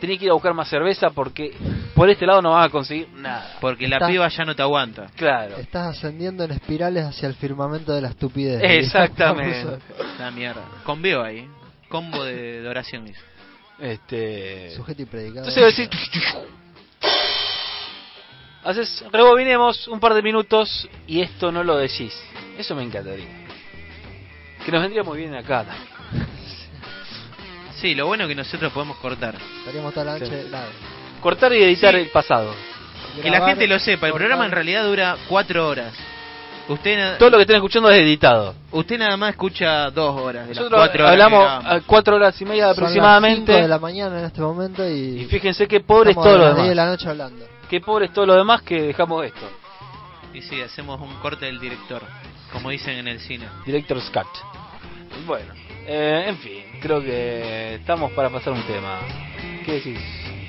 tenés 0.00 0.18
que 0.18 0.26
ir 0.26 0.30
a 0.30 0.34
buscar 0.34 0.54
más 0.54 0.68
cerveza 0.68 1.10
porque 1.10 1.54
por 1.94 2.08
este 2.10 2.26
lado 2.26 2.42
no 2.42 2.52
vas 2.52 2.66
a 2.66 2.70
conseguir 2.70 3.08
nada. 3.16 3.56
Porque 3.60 3.88
la 3.88 4.06
piba 4.06 4.28
ya 4.28 4.44
no 4.44 4.54
te 4.54 4.62
aguanta. 4.62 5.08
Claro. 5.16 5.56
Estás 5.56 5.96
ascendiendo 5.96 6.44
en 6.44 6.52
espirales 6.52 7.04
hacia 7.04 7.28
el 7.28 7.34
firmamento 7.34 7.92
de 7.92 8.02
la 8.02 8.08
estupidez. 8.08 8.62
Exactamente. 8.62 9.78
La 10.18 10.30
mierda. 10.30 10.62
Conveo 10.84 11.22
ahí. 11.22 11.48
Combo 11.88 12.22
de, 12.24 12.60
de. 12.62 13.14
Este. 13.80 14.70
Sujeto 14.76 15.02
y 15.02 15.04
predicado. 15.06 15.48
Entonces 15.48 15.56
voy 15.56 15.64
a 15.64 15.66
decir. 15.66 15.90
Haces, 18.62 19.04
rebobinemos 19.10 19.88
un 19.88 19.98
par 20.00 20.12
de 20.12 20.22
minutos 20.22 20.88
y 21.06 21.22
esto 21.22 21.50
no 21.50 21.64
lo 21.64 21.76
decís. 21.78 22.12
Eso 22.58 22.74
me 22.74 22.82
encantaría. 22.82 23.26
Que 24.64 24.70
nos 24.70 24.82
vendría 24.82 25.02
muy 25.02 25.16
bien 25.18 25.34
acá. 25.34 25.64
Sí, 27.76 27.94
lo 27.94 28.06
bueno 28.06 28.28
que 28.28 28.34
nosotros 28.34 28.70
podemos 28.72 28.98
cortar. 28.98 29.34
Estaríamos 29.60 29.94
toda 29.94 30.04
la 30.04 30.18
noche. 30.18 30.44
nada. 30.50 30.68
Cortar 31.22 31.52
y 31.54 31.62
editar 31.62 31.94
Sí. 31.94 32.00
el 32.00 32.08
pasado. 32.08 32.54
Que 33.22 33.30
la 33.30 33.46
gente 33.46 33.66
lo 33.66 33.78
sepa, 33.78 34.06
el 34.08 34.12
programa 34.12 34.44
en 34.44 34.52
realidad 34.52 34.84
dura 34.84 35.16
cuatro 35.28 35.66
horas. 35.66 35.94
Usted, 36.68 36.96
na- 36.96 37.18
Todo 37.18 37.30
lo 37.30 37.36
que 37.38 37.42
estén 37.42 37.56
escuchando 37.56 37.90
es 37.90 38.00
editado. 38.00 38.54
usted 38.70 38.98
nada 38.98 39.16
más 39.16 39.30
escucha 39.30 39.90
dos 39.90 40.20
horas 40.20 40.46
de 40.48 40.54
Nosotros 40.54 40.78
cuatro 40.80 41.02
horas 41.04 41.12
hablamos 41.12 41.48
a 41.66 41.80
cuatro 41.84 42.16
horas 42.16 42.40
y 42.40 42.44
media 42.44 42.62
Son 42.62 42.68
las 42.68 42.78
aproximadamente. 42.78 43.52
cinco 43.52 43.62
de 43.62 43.68
la 43.68 43.78
mañana 43.80 44.18
en 44.20 44.24
este 44.26 44.40
momento 44.40 44.88
y, 44.88 45.22
Y 45.22 45.24
fíjense 45.26 45.66
qué 45.66 45.80
pobre 45.80 46.10
es 46.10 46.16
todo 46.16 46.38
lo 46.38 46.44
las 46.44 46.54
10 46.54 46.56
de 46.56 46.62
demás. 46.70 46.76
la 46.76 46.86
noche 46.86 47.08
hablando. 47.08 47.44
Qué 47.68 47.80
pobre 47.80 48.06
es 48.06 48.12
todo 48.12 48.26
lo 48.26 48.34
demás 48.36 48.62
que 48.62 48.82
dejamos 48.82 49.24
esto. 49.26 49.48
Y 50.32 50.42
sí, 50.42 50.60
hacemos 50.62 51.00
un 51.00 51.12
corte 51.16 51.46
del 51.46 51.58
director, 51.58 52.02
como 52.52 52.70
dicen 52.70 52.98
en 52.98 53.08
el 53.08 53.18
cine. 53.20 53.46
Director 53.66 54.00
Scott. 54.00 54.28
Bueno, 55.26 55.52
eh, 55.86 56.24
en 56.28 56.36
fin, 56.38 56.62
creo 56.80 57.00
que 57.02 57.74
estamos 57.76 58.12
para 58.12 58.30
pasar 58.30 58.52
un 58.52 58.62
tema. 58.62 58.98
¿Qué 59.66 59.72
decís? 59.72 59.98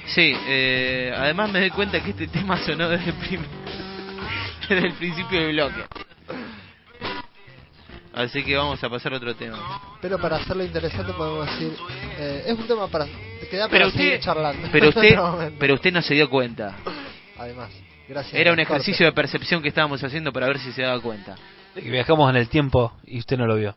Sí, 0.05 0.35
eh, 0.47 1.11
además 1.17 1.49
me 1.51 1.59
doy 1.61 1.69
cuenta 1.71 1.99
que 1.99 2.11
este 2.11 2.27
tema 2.27 2.57
sonó 2.63 2.89
desde 2.89 3.09
el, 3.09 3.15
prim- 3.15 3.45
desde 4.75 4.87
el 4.87 4.93
principio 4.93 5.39
del 5.41 5.53
bloque. 5.53 5.83
Así 8.13 8.43
que 8.43 8.57
vamos 8.57 8.83
a 8.83 8.89
pasar 8.89 9.13
a 9.13 9.17
otro 9.17 9.33
tema. 9.35 9.57
Pero 10.01 10.19
para 10.19 10.37
hacerlo 10.37 10.63
interesante 10.63 11.13
podemos 11.13 11.45
decir, 11.45 11.73
eh, 12.17 12.43
es 12.47 12.57
un 12.57 12.67
tema 12.67 12.87
para 12.87 13.05
que 13.05 13.57
da 13.57 13.69
Pero 13.69 13.85
para 13.85 13.91
seguir 13.91 14.13
usted, 14.13 14.21
charlando. 14.21 14.67
pero 14.71 14.89
usted, 14.95 15.53
pero 15.57 15.73
usted 15.75 15.93
no 15.93 16.01
se 16.01 16.13
dio 16.13 16.29
cuenta. 16.29 16.75
Además, 17.37 17.71
gracias. 18.09 18.33
Era 18.33 18.51
un 18.51 18.57
corte. 18.57 18.73
ejercicio 18.73 19.05
de 19.05 19.11
percepción 19.13 19.61
que 19.61 19.69
estábamos 19.69 20.03
haciendo 20.03 20.33
para 20.33 20.47
ver 20.47 20.59
si 20.59 20.71
se 20.73 20.81
daba 20.81 20.99
cuenta. 21.01 21.35
De 21.73 21.81
que 21.81 21.89
viajamos 21.89 22.29
en 22.29 22.35
el 22.35 22.49
tiempo 22.49 22.93
y 23.05 23.19
usted 23.19 23.37
no 23.37 23.45
lo 23.47 23.55
vio. 23.55 23.75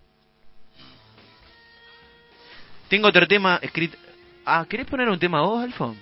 Tengo 2.89 3.09
otro 3.09 3.27
tema 3.29 3.59
escrito. 3.63 3.97
Ah, 4.45 4.67
¿querés 4.69 4.87
poner 4.87 5.09
un 5.09 5.19
tema 5.19 5.43
vos, 5.43 5.63
Alfon? 5.63 5.97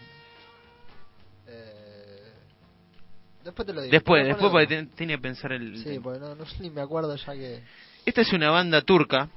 Después 3.45 3.67
te 3.67 3.73
lo 3.73 3.81
digo. 3.83 3.91
Después, 3.93 4.27
después 4.27 4.51
porque 4.51 4.67
ten- 4.67 4.89
tenía 4.91 5.17
que 5.17 5.23
pensar 5.23 5.53
el. 5.53 5.77
Sí, 5.79 5.99
porque 6.03 6.19
no, 6.21 6.35
no 6.35 6.45
ni 6.61 6.71
me 6.71 6.81
acuerdo 6.81 7.15
ya 7.17 7.33
que... 7.35 7.63
Esta 8.05 8.21
es 8.23 8.33
una 8.33 8.51
banda 8.51 8.81
turca. 8.83 9.29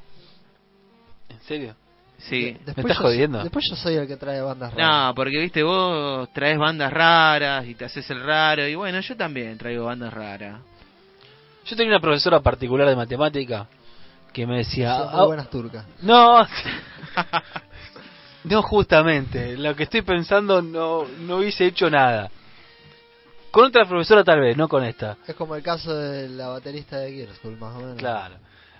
¿En 1.30 1.39
serio? 1.41 1.76
Sí. 2.18 2.58
Después 2.66 2.78
estás 2.86 2.97
yo- 2.97 3.03
jodiendo? 3.03 3.43
Después 3.43 3.66
yo 3.70 3.76
soy 3.76 3.95
el 3.95 4.08
que 4.08 4.16
trae 4.18 4.41
bandas 4.41 4.74
raras. 4.74 5.08
No, 5.10 5.16
porque 5.16 5.38
viste, 5.39 5.64
vos 5.64 6.30
traes 6.34 6.58
bandas 6.58 6.91
raras 6.93 7.66
y 7.68 7.76
te 7.76 7.86
haces 7.86 8.10
el 8.10 8.24
raro. 8.24 8.68
Y 8.68 8.76
bueno, 8.76 8.99
yo 9.01 9.16
también 9.18 9.58
traigo 9.58 9.86
bandas 9.86 10.14
raras. 10.14 10.62
Yo 11.66 11.76
tenía 11.76 11.91
una 11.93 11.99
profesora 11.99 12.39
particular 12.39 12.88
de 12.88 12.95
matemática 12.95 13.68
que 14.32 14.45
me 14.47 14.58
decía... 14.58 14.97
Son 14.97 15.12
muy 15.12 15.20
"Ah, 15.20 15.26
buenas 15.26 15.49
turcas. 15.49 15.86
No, 16.01 16.45
no 18.43 18.62
justamente. 18.62 19.58
Lo 19.58 19.76
que 19.76 19.84
estoy 19.84 20.01
pensando 20.01 20.62
no, 20.62 21.06
no 21.22 21.38
hubiese 21.38 21.66
hecho 21.66 21.89
nada. 21.89 22.30
Con 23.56 23.64
otra 23.68 23.86
profesora 23.86 24.22
tal 24.22 24.41
vez, 24.41 24.58
no 24.58 24.68
con 24.68 24.84
esta. 24.84 25.16
Es 25.26 25.34
como 25.34 25.56
el 25.56 25.64
caso 25.64 25.95
de 25.95 26.28
la 26.28 26.49
baterista 26.49 26.97
de 26.97 27.14
Gear 27.14 27.30
School, 27.36 27.56
más 27.58 27.74
o 27.74 27.80
menos. 27.80 27.95
Claro. 27.95 28.36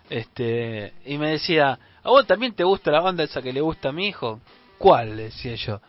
Este, 0.10 0.92
y 1.06 1.18
me 1.18 1.30
decía, 1.30 1.80
¿a 2.04 2.10
vos 2.10 2.28
también 2.28 2.54
te 2.54 2.66
gusta 2.66 2.92
la 2.92 3.00
banda 3.00 3.24
esa 3.24 3.42
que 3.42 3.54
le 3.54 3.62
gusta 3.62 3.88
a 3.88 3.92
mi 3.94 4.10
hijo? 4.10 4.42
¿Cuál? 4.78 5.16
Le 5.16 5.24
decía 5.24 5.56
yo. 5.56 5.80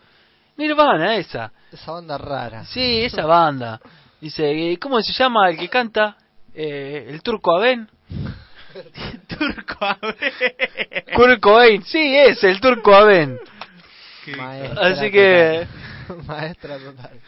Nirvana, 0.55 1.17
esa. 1.17 1.51
Esa 1.69 1.91
banda 1.91 2.17
rara. 2.17 2.63
Sí, 2.63 3.01
esa 3.01 3.25
banda. 3.25 3.81
Dice, 4.21 4.53
"¿y 4.53 4.77
¿cómo 4.77 5.01
se 5.01 5.11
llama 5.11 5.49
el 5.49 5.57
que 5.57 5.67
canta? 5.67 6.15
Eh, 6.55 7.07
¿El 7.09 7.21
turco 7.21 7.57
Aben? 7.57 7.89
Turco, 9.27 9.83
a 9.83 9.97
ver. 10.01 11.05
Kurt 11.13 11.41
Cobain, 11.41 11.83
sí, 11.83 12.15
es 12.15 12.41
el 12.41 12.61
turco 12.61 12.95
Aben. 12.95 13.37
Maestra 14.37 14.87
Así 14.87 15.11
que 15.11 15.67
total. 16.07 16.25
Maestra 16.25 16.77
total. 16.77 17.19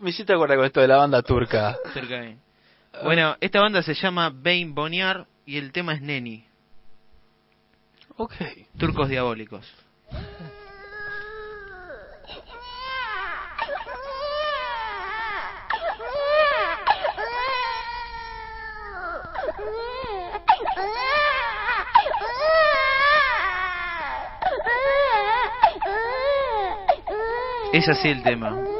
Me 0.00 0.10
hiciste 0.10 0.32
acordar 0.32 0.56
con 0.56 0.66
esto 0.66 0.80
de 0.80 0.88
la 0.88 0.96
banda 0.96 1.22
turca. 1.22 1.76
Bueno, 3.04 3.36
esta 3.40 3.60
banda 3.60 3.82
se 3.82 3.94
llama 3.94 4.30
Bain 4.34 4.74
Boniar 4.74 5.26
y 5.46 5.56
el 5.56 5.72
tema 5.72 5.94
es 5.94 6.02
Neni, 6.02 6.44
Ok. 8.16 8.34
Turcos 8.76 9.08
Diabólicos. 9.08 9.64
Es 27.72 27.88
así 27.88 28.08
el 28.08 28.22
tema. 28.24 28.77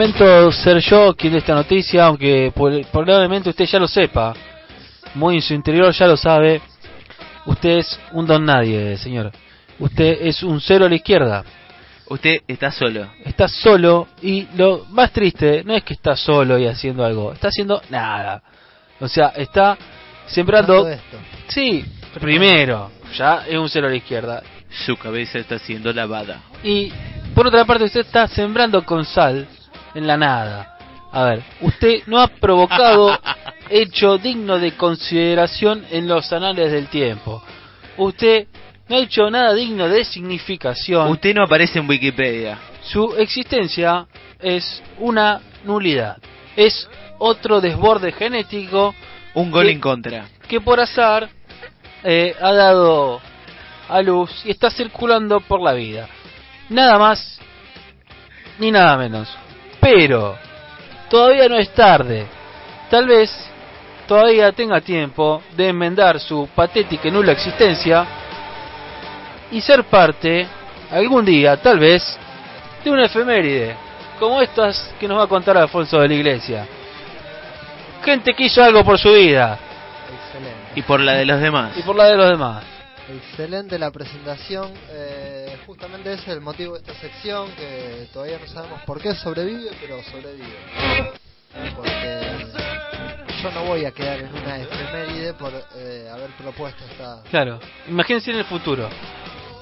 Lamento 0.00 0.50
ser 0.52 0.78
yo 0.80 1.14
quien 1.14 1.34
de 1.34 1.40
esta 1.40 1.54
noticia, 1.54 2.06
aunque 2.06 2.50
por- 2.54 2.86
probablemente 2.86 3.50
usted 3.50 3.66
ya 3.66 3.78
lo 3.78 3.86
sepa. 3.86 4.32
Muy 5.14 5.36
en 5.36 5.42
su 5.42 5.52
interior 5.52 5.92
ya 5.92 6.06
lo 6.06 6.16
sabe. 6.16 6.62
Usted 7.44 7.78
es 7.78 8.00
un 8.12 8.26
don 8.26 8.46
nadie, 8.46 8.96
señor. 8.96 9.30
Usted 9.78 10.18
es 10.22 10.42
un 10.42 10.58
cero 10.58 10.86
a 10.86 10.88
la 10.88 10.94
izquierda. 10.94 11.44
Usted 12.08 12.40
está 12.48 12.70
solo. 12.70 13.10
Está 13.26 13.46
solo 13.46 14.08
y 14.22 14.48
lo 14.56 14.86
más 14.88 15.12
triste 15.12 15.62
no 15.64 15.74
es 15.74 15.84
que 15.84 15.92
está 15.92 16.16
solo 16.16 16.58
y 16.58 16.66
haciendo 16.66 17.04
algo, 17.04 17.34
está 17.34 17.48
haciendo 17.48 17.82
nada. 17.90 18.42
O 19.00 19.06
sea, 19.08 19.28
está 19.36 19.76
sembrando... 20.26 20.88
Esto. 20.88 21.18
Sí, 21.48 21.84
primero, 22.18 22.90
ya 23.18 23.44
es 23.46 23.56
un 23.58 23.68
cero 23.68 23.88
a 23.88 23.90
la 23.90 23.96
izquierda. 23.96 24.42
Su 24.86 24.96
cabeza 24.96 25.38
está 25.38 25.58
siendo 25.58 25.92
lavada. 25.92 26.40
Y 26.64 26.90
por 27.34 27.46
otra 27.48 27.66
parte 27.66 27.84
usted 27.84 28.00
está 28.00 28.26
sembrando 28.28 28.82
con 28.82 29.04
sal 29.04 29.46
en 29.94 30.06
la 30.06 30.16
nada. 30.16 30.76
A 31.12 31.24
ver, 31.24 31.42
usted 31.60 32.02
no 32.06 32.20
ha 32.20 32.28
provocado 32.28 33.18
hecho 33.68 34.18
digno 34.18 34.58
de 34.58 34.72
consideración 34.76 35.84
en 35.90 36.06
los 36.06 36.32
anales 36.32 36.70
del 36.72 36.88
tiempo. 36.88 37.42
Usted 37.96 38.46
no 38.88 38.96
ha 38.96 39.00
hecho 39.00 39.30
nada 39.30 39.54
digno 39.54 39.88
de 39.88 40.04
significación. 40.04 41.08
Usted 41.10 41.34
no 41.34 41.44
aparece 41.44 41.78
en 41.78 41.88
Wikipedia. 41.88 42.58
Su 42.82 43.14
existencia 43.16 44.06
es 44.40 44.82
una 44.98 45.40
nulidad. 45.64 46.16
Es 46.56 46.88
otro 47.18 47.60
desborde 47.60 48.12
genético 48.12 48.94
Un 49.34 49.50
gol 49.50 49.68
en 49.68 49.80
contra. 49.80 50.26
que 50.48 50.60
por 50.60 50.80
azar 50.80 51.28
eh, 52.02 52.34
ha 52.40 52.52
dado 52.52 53.20
a 53.88 54.00
luz 54.02 54.30
y 54.44 54.50
está 54.50 54.70
circulando 54.70 55.40
por 55.40 55.60
la 55.60 55.72
vida. 55.72 56.08
Nada 56.68 56.98
más 56.98 57.38
ni 58.58 58.70
nada 58.70 58.96
menos. 58.96 59.28
Pero 59.80 60.36
todavía 61.08 61.48
no 61.48 61.56
es 61.56 61.70
tarde. 61.74 62.26
Tal 62.90 63.06
vez, 63.06 63.30
todavía 64.06 64.52
tenga 64.52 64.80
tiempo 64.80 65.42
de 65.56 65.68
enmendar 65.68 66.20
su 66.20 66.48
patética 66.54 67.08
y 67.08 67.10
nula 67.10 67.32
existencia 67.32 68.06
y 69.50 69.60
ser 69.60 69.84
parte, 69.84 70.46
algún 70.90 71.24
día, 71.24 71.56
tal 71.56 71.78
vez, 71.78 72.18
de 72.84 72.90
una 72.90 73.06
efeméride, 73.06 73.76
como 74.18 74.40
estas 74.40 74.94
que 74.98 75.08
nos 75.08 75.18
va 75.18 75.24
a 75.24 75.28
contar 75.28 75.56
Alfonso 75.56 75.98
de 76.00 76.08
la 76.08 76.14
Iglesia. 76.14 76.66
Gente 78.04 78.32
que 78.34 78.44
hizo 78.44 78.62
algo 78.62 78.84
por 78.84 78.98
su 78.98 79.12
vida 79.12 79.58
Excelente. 80.12 80.72
Y 80.74 80.82
por 80.82 81.00
la 81.00 81.14
de 81.14 81.24
los 81.26 81.40
demás. 81.40 81.76
y 81.76 81.82
por 81.82 81.96
la 81.96 82.04
de 82.04 82.16
los 82.16 82.30
demás. 82.30 82.64
Excelente 83.16 83.78
la 83.78 83.90
presentación. 83.90 84.72
eh, 84.90 85.56
justamente 85.66 86.12
ese 86.12 86.22
es 86.22 86.28
el 86.28 86.40
motivo 86.40 86.74
de 86.74 86.80
esta 86.80 86.94
sección, 87.00 87.50
que 87.56 88.08
todavía 88.12 88.38
no 88.38 88.46
sabemos 88.46 88.80
por 88.82 89.00
qué 89.00 89.14
sobrevive, 89.14 89.70
pero 89.80 90.02
sobrevive. 90.04 90.56
Porque 91.76 92.20
yo 93.42 93.50
no 93.52 93.64
voy 93.64 93.84
a 93.84 93.90
quedar 93.92 94.20
en 94.20 94.28
una 94.32 94.58
efeméride 94.58 95.34
por 95.34 95.52
eh, 95.76 96.08
haber 96.12 96.30
propuesto 96.32 96.84
esta... 96.90 97.22
Claro, 97.30 97.58
imagínense 97.88 98.30
en 98.30 98.38
el 98.38 98.44
futuro. 98.44 98.88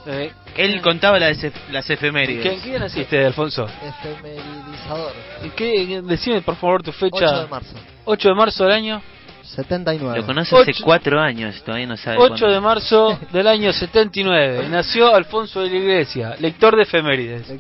Eh, 0.07 0.33
Él 0.57 0.81
contaba 0.81 1.19
las, 1.19 1.37
ef- 1.43 1.53
las 1.71 1.87
¿Qué, 1.87 1.95
efemérides. 1.95 2.63
¿Qué 2.63 2.79
naciste, 2.79 3.25
Alfonso? 3.25 3.67
Efemeridizador. 3.83 5.13
¿Y 5.45 5.51
¿Qué, 5.51 6.01
decime 6.03 6.41
por 6.43 6.57
favor 6.57 6.83
tu 6.83 6.91
8 6.91 6.99
fecha. 6.99 7.41
de 7.43 7.47
marzo. 7.49 7.75
8 8.05 8.29
de 8.29 8.35
marzo 8.35 8.65
del 8.65 8.73
año. 8.73 9.03
79. 9.49 10.19
Lo 10.21 10.27
conoce 10.27 10.55
hace 10.57 10.71
Ocho- 10.73 10.85
cuatro 10.85 11.21
años, 11.21 11.63
todavía 11.65 11.87
no 11.87 11.97
sabe 11.97 12.17
8 12.19 12.29
cuándo. 12.29 12.51
de 12.55 12.61
marzo 12.61 13.19
del 13.33 13.47
año 13.49 13.73
79. 13.73 14.69
Nació 14.69 15.15
Alfonso 15.15 15.61
de 15.63 15.71
la 15.71 15.77
Iglesia, 15.77 16.37
lector 16.39 16.77
de 16.77 16.83
efemérides. 16.83 17.53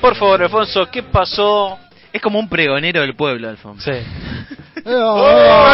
Por 0.00 0.14
favor, 0.16 0.42
Alfonso, 0.42 0.86
¿qué 0.90 1.02
pasó? 1.02 1.78
Es 2.12 2.20
como 2.22 2.38
un 2.38 2.48
pregonero 2.48 3.00
del 3.00 3.14
pueblo, 3.16 3.48
Alfonso. 3.48 3.90
Sí. 3.90 3.98
Eh, 4.84 4.84
oh, 5.02 5.72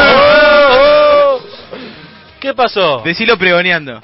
¿Qué 2.40 2.54
pasó? 2.54 3.02
Decilo 3.04 3.36
pregoneando. 3.38 4.00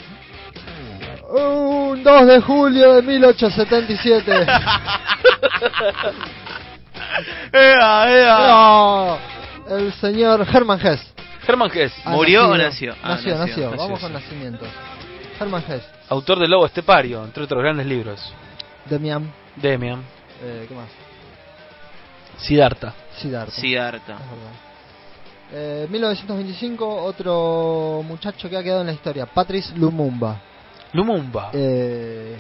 oh, 1.31 1.91
Un 1.93 2.03
2 2.05 2.27
de 2.27 2.41
julio 2.41 2.95
de 2.95 3.03
1877. 3.03 4.33
¡Ea, 7.53 8.11
ea! 8.11 8.39
No, 8.49 9.19
el 9.71 9.93
señor 9.95 10.47
Hermann 10.53 10.81
Hesse. 10.85 11.07
Germán 11.43 11.71
Hess, 11.73 11.93
Ha 12.05 12.11
¿Murió 12.11 12.49
o 12.51 12.57
nació? 12.57 12.95
Ah, 13.03 13.11
nació, 13.15 13.31
nació, 13.37 13.47
nació. 13.47 13.71
nació, 13.71 13.79
Vamos 13.85 14.01
con 14.01 14.13
nacimientos. 14.13 14.69
Hermann 15.41 15.65
Hesse. 15.69 15.87
autor 16.09 16.39
del 16.41 16.51
Lobo 16.51 16.67
Estepario, 16.67 17.25
entre 17.25 17.45
otros 17.45 17.63
grandes 17.63 17.87
libros. 17.87 18.21
Demian. 18.87 19.33
Demian, 19.57 20.03
Eh, 20.43 20.67
¿Qué 20.69 20.75
más? 20.75 20.89
Siddhartha. 22.39 22.95
Siddhartha. 23.17 23.53
Siddhartha. 23.61 24.17
Eh, 25.53 25.87
1925, 25.91 27.03
otro 27.03 28.03
muchacho 28.07 28.49
que 28.49 28.57
ha 28.57 28.63
quedado 28.63 28.83
en 28.83 28.87
la 28.89 28.93
historia, 28.93 29.27
Patrice 29.27 29.75
Lumumba. 29.77 30.41
Lumumba. 30.93 31.51
Eh, 31.53 32.37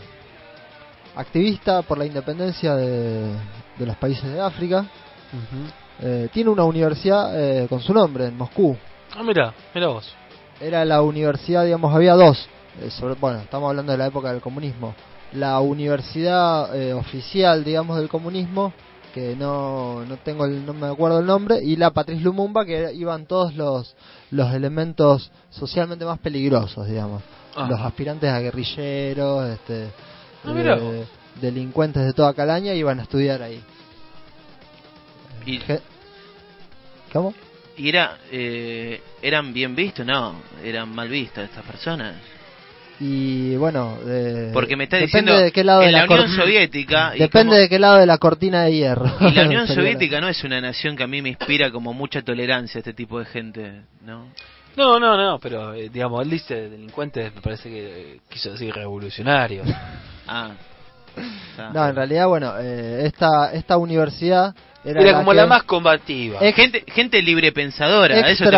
activista 1.17 1.83
por 1.83 1.99
la 1.99 2.05
independencia 2.07 2.77
de, 2.77 3.33
de 3.77 3.87
los 3.87 3.97
países 3.97 4.31
de 4.33 4.41
África. 4.41 4.81
Ujú. 4.81 5.88
Eh, 6.01 6.29
tiene 6.33 6.51
una 6.51 6.65
universidad 6.65 7.33
eh, 7.39 7.67
con 7.69 7.81
su 7.81 7.93
nombre 7.93 8.27
en 8.27 8.37
Moscú. 8.37 8.77
Ah, 9.17 9.23
mira, 9.23 9.53
mira 9.75 9.89
vos. 9.89 10.13
Era 10.61 10.85
la 10.85 11.03
universidad, 11.03 11.65
digamos, 11.65 11.95
había 11.95 12.15
dos. 12.15 12.49
eh, 12.81 12.91
sobre, 12.91 13.15
bueno, 13.15 13.41
estamos 13.41 13.69
hablando 13.71 13.93
de 13.93 13.99
la 13.99 14.07
época 14.07 14.31
del 14.33 14.41
comunismo. 14.41 14.95
La 15.33 15.59
universidad 15.61 16.75
eh, 16.77 16.93
oficial, 16.95 17.65
digamos, 17.65 17.99
del 17.99 18.09
comunismo, 18.09 18.73
que 19.13 19.35
no, 19.37 20.05
no 20.07 20.17
tengo 20.19 20.45
el, 20.45 20.65
no 20.65 20.73
me 20.75 20.87
acuerdo 20.87 21.19
el 21.21 21.27
nombre, 21.27 21.61
y 21.63 21.77
la 21.77 21.91
Patrice 21.91 22.23
Lumumba, 22.23 22.65
que 22.65 22.93
iban 22.95 23.27
todos 23.27 23.55
los, 23.55 23.97
los 24.31 24.53
elementos 24.55 25.31
socialmente 25.51 26.05
más 26.05 26.19
peligrosos, 26.19 26.87
digamos. 26.87 27.23
Ajá. 27.57 27.69
Los 27.69 27.81
aspirantes 27.81 28.31
a 28.31 28.39
guerrilleros, 28.41 29.49
este, 29.49 29.89
Ah, 30.45 30.53
delincuentes 31.41 32.05
de 32.05 32.13
toda 32.13 32.33
calaña, 32.33 32.73
iban 32.75 33.01
a 33.01 33.03
estudiar 33.03 33.43
ahí. 33.43 33.63
Y, 35.49 35.61
¿Cómo? 37.13 37.35
y 37.77 37.89
era, 37.89 38.19
eh, 38.31 39.01
¿eran 39.23 39.53
bien 39.55 39.75
vistos? 39.75 40.05
No, 40.05 40.43
eran 40.63 40.95
mal 40.95 41.09
vistos 41.09 41.45
estas 41.45 41.65
personas. 41.65 42.17
Y 43.01 43.55
bueno, 43.57 43.97
eh, 44.07 44.51
Porque 44.53 44.75
me 44.77 44.85
está 44.85 44.97
depende 44.97 45.31
diciendo, 45.31 45.45
de 45.45 45.53
qué 45.53 45.63
lado 45.63 45.83
en 45.83 45.87
de 45.87 45.93
la, 45.93 46.07
la, 46.07 46.13
Unión 46.13 46.29
Soviética... 46.37 47.13
y 47.15 47.21
Depende 47.21 47.51
como- 47.51 47.61
de 47.61 47.69
qué 47.69 47.79
lado 47.79 47.99
de 47.99 48.07
la 48.07 48.19
cortina 48.19 48.65
de 48.65 48.73
hierro. 48.75 49.11
Y 49.21 49.31
la 49.33 49.45
Unión 49.45 49.67
Soviética 49.69 50.21
no 50.21 50.29
es 50.29 50.43
una 50.43 50.61
nación 50.61 50.97
que 50.97 51.05
a 51.05 51.07
mí 51.07 51.23
me 51.23 51.29
inspira 51.29 51.71
como 51.71 51.95
mucha 51.95 52.23
tolerancia 52.23 52.79
a 52.79 52.81
este 52.81 52.93
tipo 52.95 53.21
de 53.21 53.27
gente, 53.27 53.83
¿no? 54.05 54.27
No, 54.77 54.99
no, 54.99 55.17
no, 55.17 55.39
pero 55.39 55.75
eh, 55.75 55.89
digamos, 55.89 56.23
él 56.23 56.31
dice 56.31 56.69
delincuentes, 56.69 57.33
me 57.35 57.41
parece 57.41 57.71
que 57.71 57.87
eh, 58.15 58.21
quiso 58.29 58.51
decir 58.53 58.75
revolucionarios. 58.75 59.67
Ah. 60.27 60.51
Está. 61.19 61.71
No, 61.71 61.89
en 61.89 61.95
realidad, 61.97 62.27
bueno, 62.29 62.55
eh, 62.59 63.07
esta, 63.07 63.53
esta 63.53 63.77
universidad 63.77 64.55
era, 64.85 65.01
Era 65.03 65.13
como 65.19 65.33
la 65.33 65.47
más 65.47 65.63
combativa. 65.65 66.39
Ex- 66.41 66.57
Gente, 66.57 66.85
gente 66.89 67.21
libre 67.23 67.53
pensadora, 67.53 68.15
¿a 68.15 68.31
eso 68.31 68.45
te 68.45 68.51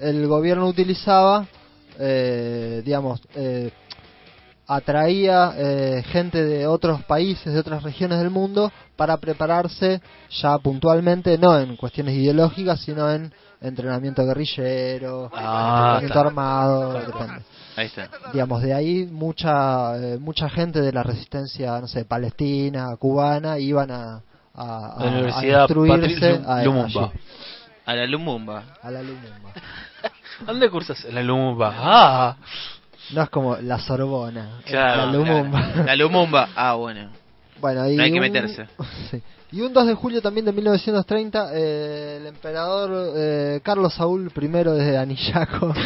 el 0.00 0.26
gobierno 0.26 0.66
utilizaba, 0.66 1.46
eh, 1.98 2.82
digamos, 2.84 3.20
eh, 3.34 3.70
atraía 4.66 5.52
eh, 5.56 6.02
gente 6.10 6.44
de 6.44 6.66
otros 6.66 7.02
países, 7.04 7.52
de 7.52 7.58
otras 7.60 7.82
regiones 7.82 8.18
del 8.18 8.30
mundo, 8.30 8.70
para 8.96 9.16
prepararse 9.16 10.00
ya 10.30 10.58
puntualmente, 10.58 11.38
no 11.38 11.58
en 11.58 11.76
cuestiones 11.76 12.14
ideológicas, 12.14 12.80
sino 12.80 13.10
en 13.10 13.32
entrenamiento 13.62 14.24
guerrillero, 14.26 15.30
Ah, 15.34 15.98
entrenamiento 16.00 16.06
está. 16.18 16.20
armado, 16.20 16.92
depende. 16.94 17.42
Ahí 17.78 17.86
está. 17.86 18.08
digamos 18.32 18.60
de 18.62 18.74
ahí 18.74 19.06
mucha 19.06 19.96
eh, 19.98 20.18
mucha 20.18 20.48
gente 20.50 20.80
de 20.80 20.92
la 20.92 21.02
resistencia 21.04 21.80
no 21.80 21.86
sé 21.86 22.04
palestina 22.04 22.96
cubana 22.98 23.58
iban 23.58 23.90
a 23.92 24.20
a, 24.54 24.96
La 24.98 25.04
a- 25.06 25.08
Universidad 25.10 25.58
a 25.60 25.62
instruirse 25.62 26.40
a- 26.46 26.62
Lumumba. 26.64 27.12
A 27.86 27.94
la 27.94 28.06
Lumumba. 28.06 28.62
a 28.82 28.90
la 28.90 29.02
Lumumba 29.02 29.52
¿Dónde 30.46 30.68
cursas? 30.70 31.04
La 31.12 31.22
Lumumba. 31.22 31.72
Ah, 31.76 32.36
no 33.12 33.22
es 33.22 33.30
como 33.30 33.56
la 33.58 33.78
Sorbona 33.78 34.60
Claro, 34.66 35.06
la 35.06 35.12
Lumumba 35.12 35.60
La 35.86 35.94
Lumumba. 35.96 36.48
Ah, 36.56 36.74
bueno. 36.74 37.10
bueno 37.60 37.88
y 37.88 37.94
No 37.96 38.02
hay 38.02 38.10
que 38.10 38.16
un- 38.18 38.22
meterse. 38.22 38.66
sí. 39.10 39.22
y 39.52 39.60
un 39.62 39.72
2 39.72 39.86
de 39.86 39.94
julio 39.94 40.20
también 40.20 40.44
de 40.46 40.52
1930 40.52 41.50
eh, 41.54 42.16
el 42.20 42.26
emperador 42.26 43.14
eh, 43.16 43.60
Carlos 43.62 43.94
Saúl 43.94 44.30
I 44.36 44.46
desde 44.48 44.98
Anillaco 44.98 45.72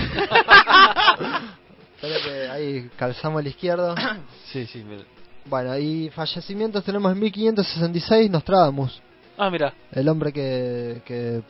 Espera 2.02 2.16
que 2.24 2.50
ahí 2.50 2.90
calzamos 2.96 3.40
el 3.40 3.46
izquierdo 3.48 3.94
sí, 4.52 4.66
sí. 4.66 4.82
mira. 4.84 5.04
bueno 5.46 5.76
y 5.78 6.10
fallecimientos 6.10 6.82
tenemos 6.84 7.12
en 7.12 7.20
1566 7.20 8.30
Nostradamus 8.30 9.00
Ah, 9.38 9.48
mira. 9.50 9.72
El 9.90 10.08
hombre 10.08 10.30
que, 10.32 11.00
que 11.06 11.36
eh, 11.38 11.42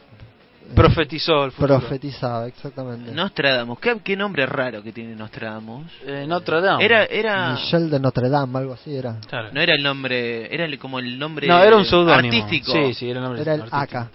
Profetizó 0.75 1.45
el 1.45 1.51
futuro. 1.51 1.81
profetizaba, 1.81 2.47
exactamente. 2.47 3.11
Nostradamus. 3.11 3.81
¿Qué, 3.81 3.99
qué 4.05 4.17
nombre 4.17 4.47
raro 4.47 4.83
que 4.85 4.93
tiene 4.93 5.17
Nostradamus. 5.17 5.91
Eh, 6.07 6.25
Notre 6.29 6.61
Dame. 6.61 6.85
Era, 6.85 7.05
era... 7.07 7.51
Michel 7.55 7.91
de 7.91 7.99
Notre 7.99 8.29
Dame, 8.31 8.57
algo 8.61 8.75
así 8.75 8.95
era. 8.95 9.19
Claro. 9.29 9.51
No 9.53 9.61
era 9.61 9.75
el 9.75 9.83
nombre... 9.83 10.55
Era 10.55 10.65
el- 10.65 10.79
como 10.79 11.01
el 11.01 11.19
nombre... 11.19 11.49
No, 11.49 11.61
era 11.63 11.77
un. 11.77 12.09
Artístico. 12.09 12.73
Sí, 12.73 12.95
sí, 12.95 13.11
era 13.11 13.19
el 13.19 13.25
nombre 13.25 13.43
Era 13.43 13.55
el 13.55 13.63
artístico. 13.63 13.99
AK. 13.99 14.11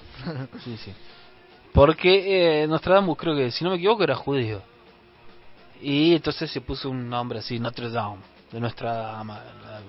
Sí, 0.64 0.78
sí. 0.78 0.94
Porque 1.74 2.64
eh, 2.64 2.68
Nostradamus, 2.68 3.18
creo 3.18 3.36
que, 3.36 3.52
si 3.52 3.66
no 3.66 3.72
me 3.72 3.76
equivoco, 3.76 4.04
era 4.04 4.16
judío. 4.16 4.62
Y 5.82 6.16
entonces 6.16 6.50
se 6.52 6.62
puso 6.62 6.90
un 6.90 7.10
nombre 7.10 7.40
así, 7.40 7.60
Notre 7.60 7.90
Dame, 7.90 8.18
de 8.52 8.60
nuestra 8.60 8.94
dama, 8.94 9.42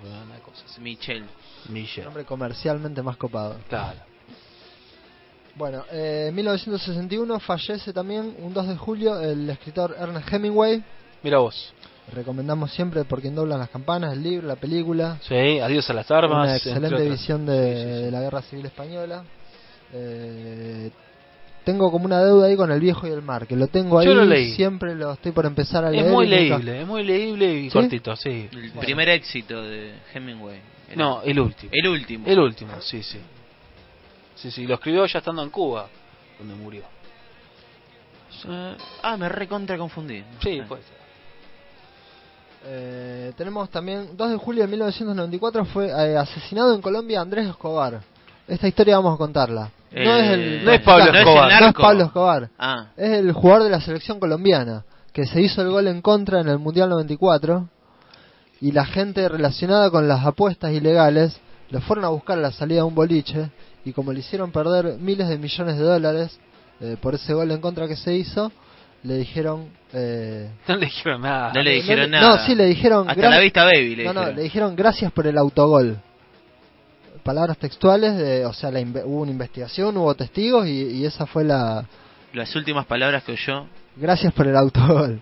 una 0.02 0.38
cosa 0.40 0.64
así. 0.66 0.80
Michel. 0.80 1.24
Michel. 1.68 2.04
nombre 2.04 2.24
comercialmente 2.24 3.02
más 3.02 3.16
copado. 3.16 3.56
Claro. 3.68 3.98
Bueno, 5.54 5.84
eh, 5.90 6.26
en 6.28 6.34
1961 6.34 7.40
fallece 7.40 7.92
también, 7.92 8.36
un 8.38 8.54
2 8.54 8.68
de 8.68 8.76
julio, 8.76 9.20
el 9.20 9.48
escritor 9.50 9.96
Ernest 9.98 10.32
Hemingway. 10.32 10.84
Mira 11.22 11.38
vos. 11.38 11.72
Recomendamos 12.12 12.72
siempre 12.72 13.04
por 13.04 13.20
quien 13.20 13.34
doblan 13.34 13.58
las 13.58 13.68
campanas, 13.68 14.12
el 14.12 14.22
libro, 14.22 14.46
la 14.46 14.56
película. 14.56 15.18
Sí, 15.22 15.58
adiós 15.58 15.88
a 15.90 15.94
las 15.94 16.10
armas. 16.10 16.44
Una 16.44 16.56
excelente 16.56 17.08
visión 17.08 17.44
de, 17.44 17.74
Sí, 17.74 17.80
sí, 17.80 17.96
sí. 17.96 18.04
de 18.04 18.10
la 18.10 18.20
Guerra 18.20 18.42
Civil 18.42 18.66
Española. 18.66 19.24
Eh, 19.92 20.90
tengo 21.70 21.90
como 21.90 22.06
una 22.06 22.20
deuda 22.24 22.46
ahí 22.46 22.56
con 22.56 22.72
El 22.72 22.80
Viejo 22.80 23.06
y 23.06 23.10
el 23.10 23.20
Mar, 23.20 23.46
que 23.46 23.54
lo 23.54 23.66
tengo 23.66 23.98
ahí, 23.98 24.06
Yo 24.06 24.14
lo 24.14 24.24
leí. 24.24 24.52
siempre 24.54 24.94
lo 24.94 25.12
estoy 25.12 25.32
por 25.32 25.44
empezar 25.44 25.84
a 25.84 25.90
leer. 25.90 26.06
Es 26.06 26.10
muy 26.12 26.24
y 26.24 26.30
nunca- 26.30 26.40
leíble, 26.56 26.80
es 26.80 26.86
muy 26.86 27.04
leíble 27.04 27.54
y 27.60 27.64
¿Sí? 27.64 27.70
cortito, 27.70 28.16
sí. 28.16 28.48
El 28.50 28.58
Bueno. 28.70 28.80
primer 28.80 29.08
éxito 29.10 29.62
de 29.62 29.92
Hemingway. 30.14 30.60
Era- 30.88 30.96
No, 30.96 31.20
el 31.22 31.38
último. 31.38 31.70
El 31.74 31.88
último. 31.88 32.26
El 32.26 32.38
último, 32.38 32.72
sí, 32.80 33.02
sí. 33.02 33.18
Sí, 34.36 34.50
sí, 34.50 34.66
lo 34.66 34.74
escribió 34.76 35.04
ya 35.04 35.18
estando 35.18 35.42
en 35.42 35.50
Cuba, 35.50 35.88
donde 36.38 36.54
murió. 36.54 36.84
Eh, 38.48 38.76
ah, 39.02 39.16
me 39.18 39.28
recontra 39.28 39.76
confundí. 39.76 40.22
Sí, 40.42 40.60
Ah. 40.60 40.68
ser. 40.68 40.78
Eh, 42.64 43.32
tenemos 43.36 43.68
también 43.68 44.16
2 44.16 44.30
de 44.30 44.36
julio 44.36 44.62
de 44.62 44.68
1994 44.68 45.64
fue 45.66 45.88
eh, 45.88 46.16
asesinado 46.16 46.74
en 46.74 46.80
Colombia 46.80 47.20
Andrés 47.20 47.46
Escobar. 47.46 48.00
Esta 48.46 48.66
historia 48.66 48.96
vamos 48.96 49.14
a 49.14 49.18
contarla. 49.18 49.70
No 49.92 50.16
es 50.16 50.30
el 50.30 50.64
no 50.64 50.70
es 50.72 50.80
Pablo 50.82 51.04
Escobar. 51.12 51.50
el 51.52 51.60
No 51.60 51.66
es. 51.68 51.74
Pablo 51.74 52.04
Escobar. 52.04 52.48
Ah, 52.58 52.86
Es 52.96 53.10
el 53.10 53.32
jugador 53.32 53.64
de 53.64 53.70
la 53.70 53.80
selección 53.80 54.20
colombiana 54.20 54.84
que 55.12 55.26
se 55.26 55.40
hizo 55.40 55.62
el 55.62 55.70
gol 55.70 55.88
en 55.88 56.00
contra 56.02 56.40
en 56.40 56.48
el 56.48 56.58
Mundial 56.58 56.88
94 56.90 57.68
y 58.60 58.72
la 58.72 58.84
gente 58.84 59.28
relacionada 59.28 59.90
con 59.90 60.06
las 60.08 60.24
apuestas 60.24 60.72
ilegales 60.72 61.40
lo 61.70 61.80
fueron 61.80 62.04
a 62.04 62.08
buscar 62.08 62.38
a 62.38 62.40
la 62.42 62.52
salida 62.52 62.78
de 62.80 62.84
un 62.84 62.94
boliche 62.94 63.50
y 63.84 63.92
como 63.92 64.12
le 64.12 64.20
hicieron 64.20 64.50
perder 64.52 64.98
miles 64.98 65.28
de 65.28 65.38
millones 65.38 65.76
de 65.76 65.84
dólares 65.84 66.38
eh, 66.80 66.96
por 67.00 67.14
ese 67.14 67.32
gol 67.34 67.50
en 67.50 67.60
contra 67.60 67.88
que 67.88 67.96
se 67.96 68.14
hizo, 68.14 68.52
le 69.02 69.14
dijeron... 69.16 69.68
eh, 69.92 70.50
No 70.68 70.76
le 70.76 70.86
dijeron 70.86 71.20
nada. 71.22 71.52
no 71.54 71.62
le 71.62 71.70
dijeron 71.72 72.10
no, 72.10 72.20
nada. 72.20 72.36
No, 72.36 72.46
sí, 72.46 72.54
le 72.54 72.66
dijeron... 72.66 73.08
Hasta 73.08 73.20
"Gra- 73.22 73.30
la 73.30 73.40
vista 73.40 73.64
baby 73.64 73.96
le 73.96 74.04
no, 74.04 74.12
no, 74.12 74.20
dijeron. 74.20 74.36
le 74.36 74.42
dijeron 74.42 74.76
gracias 74.76 75.12
por 75.12 75.26
el 75.26 75.38
autogol. 75.38 75.98
Palabras 77.28 77.58
textuales, 77.58 78.16
de, 78.16 78.46
o 78.46 78.52
sea, 78.54 78.70
la 78.70 78.80
inve- 78.80 79.02
hubo 79.04 79.20
una 79.20 79.30
investigación, 79.30 79.94
hubo 79.98 80.14
testigos 80.14 80.66
y, 80.66 80.70
y 80.98 81.04
esa 81.04 81.26
fue 81.26 81.44
la... 81.44 81.84
Las 82.32 82.56
últimas 82.56 82.86
palabras 82.86 83.22
que 83.24 83.32
oyó, 83.32 83.66
Gracias 83.96 84.32
por 84.32 84.46
el 84.46 84.56
autogol. 84.56 85.20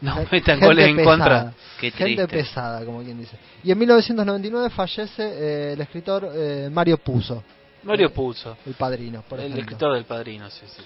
No 0.00 0.16
metan 0.32 0.58
gente 0.58 0.66
goles 0.66 0.88
en 0.88 0.96
pesada. 0.96 1.16
contra. 1.16 1.52
qué 1.80 1.90
Gente 1.92 2.26
triste. 2.26 2.36
pesada, 2.36 2.84
como 2.84 3.02
quien 3.04 3.18
dice. 3.20 3.36
Y 3.62 3.70
en 3.70 3.78
1999 3.78 4.70
fallece 4.70 5.22
eh, 5.22 5.72
el 5.74 5.80
escritor 5.80 6.28
eh, 6.34 6.68
Mario 6.72 6.98
Puzo, 6.98 7.44
Mario 7.84 8.12
Puzo. 8.12 8.56
el 8.66 8.74
padrino, 8.74 9.22
por 9.28 9.38
el 9.38 9.46
ejemplo. 9.52 9.62
escritor 9.62 9.94
del 9.94 10.04
padrino, 10.04 10.50
sí, 10.50 10.64
sí. 10.66 10.82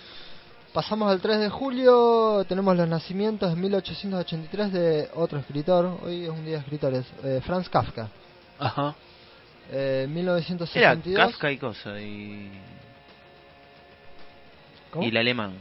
Pasamos 0.74 1.10
al 1.10 1.20
3 1.22 1.38
de 1.38 1.48
julio, 1.48 2.44
tenemos 2.46 2.76
los 2.76 2.86
nacimientos 2.86 3.50
en 3.50 3.58
1883 3.62 4.72
de 4.72 5.08
otro 5.14 5.38
escritor, 5.38 5.98
hoy 6.04 6.24
es 6.24 6.28
un 6.30 6.44
día 6.44 6.56
de 6.56 6.60
escritores, 6.60 7.04
eh, 7.24 7.40
Franz 7.46 7.70
Kafka. 7.70 8.10
Ajá. 8.58 8.94
Eh, 9.72 10.02
Era 10.04 10.08
1962. 10.08 11.16
Kafka 11.30 11.50
y 11.52 11.58
cosa, 11.58 12.00
y, 12.00 12.50
¿Cómo? 14.90 15.04
y 15.04 15.08
el 15.08 15.16
alemán, 15.16 15.54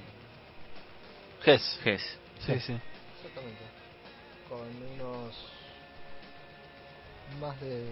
Hess. 1.45 1.80
Hess. 1.84 2.02
Sí, 2.45 2.60
sí. 2.60 2.73
Exactamente. 3.18 3.61
Con 4.49 4.60
unos 4.94 5.36
más 7.40 7.60
de 7.61 7.86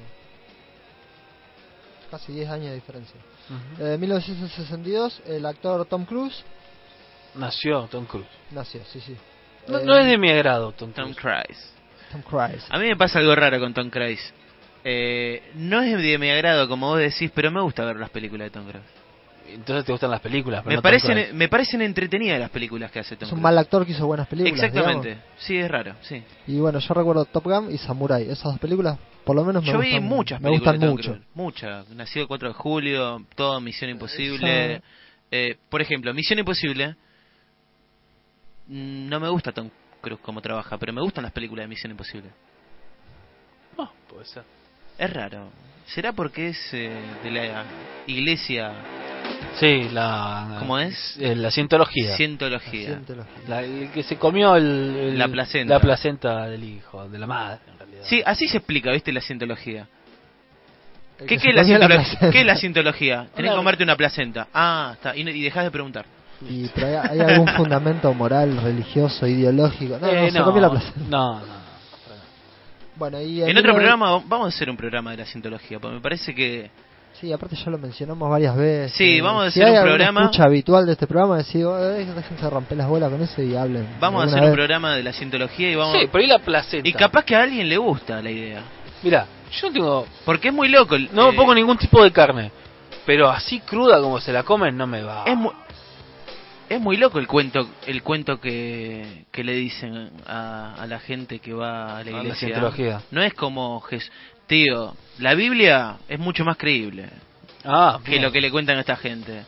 casi 2.11 2.31
10 2.33 2.49
años 2.49 2.69
de 2.69 2.75
diferencia. 2.75 3.19
Ujú. 3.49 3.83
Eh, 3.85 3.97
1962, 3.97 5.21
el 5.25 5.45
actor 5.45 5.85
Tom 5.85 6.05
Cruise 6.05 6.43
Nació 7.35 7.87
Tom 7.87 8.05
Cruise. 8.05 8.27
nació, 8.51 8.83
sí, 8.85 9.01
sí. 9.01 9.17
No, 9.67 9.79
Eh, 9.79 9.85
no 9.85 9.97
es 9.97 10.05
de 10.05 10.17
mi 10.19 10.29
agrado 10.29 10.71
Tom 10.73 10.91
Tom 10.93 11.13
Cruise. 11.15 11.47
Cruise. 11.47 11.73
Tom 12.11 12.21
Cruise. 12.21 12.63
A 12.69 12.77
mí 12.77 12.87
me 12.87 12.95
pasa 12.95 13.17
algo 13.19 13.33
raro 13.35 13.59
con 13.59 13.73
Tom 13.73 13.89
Cruise. 13.89 14.31
Eh, 14.83 15.51
no 15.55 15.81
es 15.81 15.97
de 15.97 16.17
mi 16.17 16.29
agrado, 16.29 16.67
como 16.67 16.87
vos 16.89 16.99
decís, 16.99 17.31
pero 17.33 17.51
me 17.51 17.61
gusta 17.61 17.85
ver 17.85 17.95
las 17.97 18.09
películas 18.09 18.47
de 18.47 18.49
Tom 18.51 18.65
Cruise. 18.67 18.85
Entonces 19.47 19.85
te 19.85 19.91
gustan 19.91 20.09
las 20.09 20.19
películas, 20.21 20.61
pero 20.63 20.69
Me 20.71 20.75
no 20.77 20.81
parecen, 20.81 21.11
Cruise. 21.13 21.33
me 21.33 21.47
parecen 21.47 21.81
entretenidas 21.83 22.39
las 22.39 22.49
películas 22.49 22.89
que 22.91 22.99
hace 22.99 23.15
Tom 23.15 23.27
Es 23.27 23.31
un 23.31 23.37
Cruise. 23.37 23.43
mal 23.43 23.57
actor 23.57 23.85
que 23.85 23.91
hizo 23.91 24.07
buenas 24.07 24.27
películas. 24.27 24.63
Exactamente. 24.63 25.09
digamos. 25.09 25.25
Sí, 25.37 25.57
es 25.57 25.69
raro, 25.69 25.95
sí. 26.01 26.23
Y 26.47 26.57
bueno, 26.59 26.79
yo 26.79 26.93
recuerdo 26.93 27.25
Top 27.25 27.43
Gun 27.43 27.71
y 27.71 27.77
Samurai. 27.77 28.23
Esas 28.23 28.43
dos 28.45 28.59
películas, 28.59 28.97
por 29.23 29.35
lo 29.35 29.43
menos 29.45 29.61
me 29.63 29.69
Yo 29.71 29.77
gustan, 29.77 29.91
vi 29.93 29.99
muchas 29.99 30.41
me 30.41 30.49
películas 30.49 30.73
gustan 30.75 30.79
de 30.79 30.87
Tom 30.87 30.95
mucho. 30.95 31.11
Cruise. 31.11 31.27
Muchas. 31.35 31.89
Nacido 31.89 32.23
el 32.23 32.27
4 32.27 32.47
de 32.49 32.53
julio, 32.55 33.25
todo 33.35 33.61
Misión 33.61 33.91
Imposible. 33.91 34.81
Eh, 35.31 35.57
por 35.69 35.81
ejemplo, 35.81 36.13
Misión 36.13 36.39
Imposible. 36.39 36.95
mm, 38.67 39.07
No 39.09 39.19
me 39.19 39.29
gusta 39.29 39.51
Tom 39.51 39.69
Cruise 40.01 40.19
como 40.21 40.41
trabaja, 40.41 40.77
pero 40.77 40.91
me 40.93 41.01
gustan 41.01 41.23
las 41.23 41.31
películas 41.33 41.65
de 41.65 41.67
Misión 41.67 41.91
Imposible. 41.91 42.29
Ah, 43.77 43.91
puede 44.09 44.25
ser. 44.25 44.43
Es 44.97 45.11
raro. 45.13 45.49
¿Será 45.85 46.13
porque 46.13 46.49
es 46.49 46.57
eh, 46.73 46.91
de 47.23 47.31
la 47.31 47.63
iglesia 48.07 48.71
Sí, 49.59 49.89
la... 49.91 50.55
¿Cómo 50.59 50.79
es? 50.79 51.15
Eh, 51.19 51.35
la 51.35 51.51
cientología. 51.51 52.15
cientología? 52.15 52.87
Cientología. 52.87 53.33
La- 53.47 53.61
el 53.61 53.89
que 53.91 54.01
se 54.03 54.17
comió 54.17 54.55
el, 54.55 54.63
el- 54.65 55.19
La 55.19 55.27
placenta. 55.27 55.73
La 55.75 55.79
placenta 55.79 56.47
del 56.47 56.63
hijo, 56.63 57.07
de 57.07 57.19
la 57.19 57.27
madre, 57.27 57.59
en 57.71 57.77
realidad. 57.77 58.01
Sí, 58.05 58.21
así 58.25 58.47
se 58.47 58.57
explica, 58.57 58.91
¿viste? 58.91 59.11
La 59.13 59.21
cientología. 59.21 59.87
¿Qué, 61.19 61.25
que 61.25 61.37
qué 61.37 61.39
se 61.39 61.49
es 61.49 61.55
la 61.55 61.61
la 61.61 61.65
cientología? 61.67 62.31
¿Qué 62.31 62.39
es 62.41 62.45
la 62.45 62.55
cientología? 62.57 63.27
Tenés 63.35 63.51
que 63.51 63.57
comerte 63.57 63.83
una 63.83 63.95
placenta. 63.95 64.47
Ah, 64.53 64.91
está. 64.95 65.15
Y, 65.15 65.23
no- 65.23 65.29
y 65.31 65.41
dejás 65.43 65.63
de 65.65 65.71
preguntar. 65.71 66.05
Y, 66.49 66.67
pero 66.69 66.87
hay, 66.87 66.95
hay 66.95 67.19
algún 67.21 67.47
fundamento 67.49 68.13
moral, 68.13 68.57
religioso, 68.61 69.27
ideológico. 69.27 69.97
No, 69.99 70.07
Eh, 70.07 70.25
no, 70.25 70.31
se 70.39 70.41
comió 70.43 70.61
la 70.61 70.69
placenta. 70.71 70.99
no, 71.09 71.39
no. 71.39 71.62
Bueno, 72.95 73.21
y 73.21 73.41
En 73.43 73.57
otro 73.57 73.73
programa, 73.73 74.21
vamos 74.27 74.45
a 74.45 74.55
hacer 74.55 74.69
un 74.69 74.77
programa 74.77 75.11
de 75.11 75.17
la 75.17 75.25
cientología, 75.25 75.79
porque 75.79 75.95
me 75.95 76.01
parece 76.01 76.33
que... 76.35 76.69
Sí, 77.19 77.31
aparte 77.31 77.55
ya 77.55 77.69
lo 77.69 77.77
mencionamos 77.77 78.29
varias 78.29 78.55
veces. 78.55 78.91
Sí, 78.93 79.21
vamos 79.21 79.45
a 79.47 79.51
si 79.51 79.61
hacer 79.61 79.73
hay 79.73 79.79
un 79.79 79.85
programa- 79.85 80.21
escucha 80.21 80.43
habitual 80.45 80.85
de 80.85 80.91
este 80.93 81.07
programa, 81.07 81.37
decir, 81.37 81.61
eh, 81.65 82.05
déjense 82.15 82.49
romper 82.49 82.77
las 82.77 82.87
bolas 82.87 83.09
con 83.11 83.21
eso 83.21 83.41
y 83.41 83.55
hablen. 83.55 83.87
Vamos 83.99 84.23
a 84.23 84.25
hacer 84.27 84.43
un 84.49 84.53
programa 84.53 84.95
de 84.95 85.03
la 85.03 85.13
cientología 85.13 85.71
y 85.71 85.75
vamos... 85.75 85.97
Sí, 85.99 86.07
por 86.07 86.21
ahí 86.21 86.27
la 86.27 86.39
placenta. 86.39 86.87
y 86.87 86.93
capaz 86.93 87.23
que 87.23 87.35
a 87.35 87.43
alguien 87.43 87.69
le 87.69 87.77
gusta 87.77 88.21
la 88.21 88.31
idea. 88.31 88.61
Mira, 89.03 89.27
yo 89.51 89.67
no 89.67 89.73
tengo... 89.73 90.07
Porque 90.25 90.47
es 90.49 90.53
muy 90.53 90.69
loco. 90.69 90.95
el- 90.95 91.09
No 91.13 91.27
eh, 91.27 91.31
me 91.31 91.37
pongo 91.37 91.53
ningún 91.55 91.77
tipo 91.77 92.03
de 92.03 92.11
carne. 92.11 92.51
Pero 93.05 93.29
así 93.29 93.59
cruda 93.59 93.99
como 94.01 94.19
se 94.19 94.31
la 94.33 94.43
comen 94.43 94.75
no 94.77 94.87
me 94.87 95.03
va. 95.03 95.23
Es 95.25 95.35
muy, 95.35 95.51
es 96.69 96.79
muy 96.81 96.97
loco 96.97 97.19
el 97.19 97.27
cuento 97.27 97.69
el 97.87 98.01
cuento 98.03 98.39
que, 98.39 99.25
que 99.31 99.43
le 99.43 99.53
dicen 99.53 100.11
a, 100.25 100.75
a 100.75 100.87
la 100.87 100.99
gente 100.99 101.39
que 101.39 101.53
va 101.53 101.97
a 101.97 102.03
la 102.03 102.11
la 102.11 102.17
iglesia. 102.23 102.47
cientología. 102.49 103.01
No 103.11 103.21
es 103.21 103.33
como 103.33 103.79
Jesús. 103.81 104.11
Tío, 104.47 104.95
la 105.19 105.35
Biblia 105.35 105.97
es 106.07 106.19
mucho 106.19 106.43
más 106.43 106.57
creíble 106.57 107.09
Ah, 107.63 107.99
que 108.03 108.11
bien. 108.11 108.23
lo 108.23 108.31
que 108.31 108.41
le 108.41 108.51
cuentan 108.51 108.77
a 108.77 108.81
esta 108.81 108.97
gente. 108.97 109.43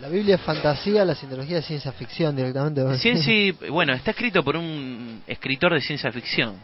La 0.00 0.08
Biblia 0.08 0.34
es 0.34 0.40
fantasía, 0.42 1.04
la 1.04 1.14
cientología 1.14 1.58
es 1.58 1.64
ciencia 1.66 1.92
ficción 1.92 2.34
directamente. 2.36 2.98
Ciencia, 2.98 3.54
bueno, 3.70 3.94
está 3.94 4.10
escrito 4.10 4.42
por 4.42 4.56
un 4.56 5.22
escritor 5.26 5.72
de 5.72 5.80
ciencia 5.80 6.10
ficción. 6.12 6.56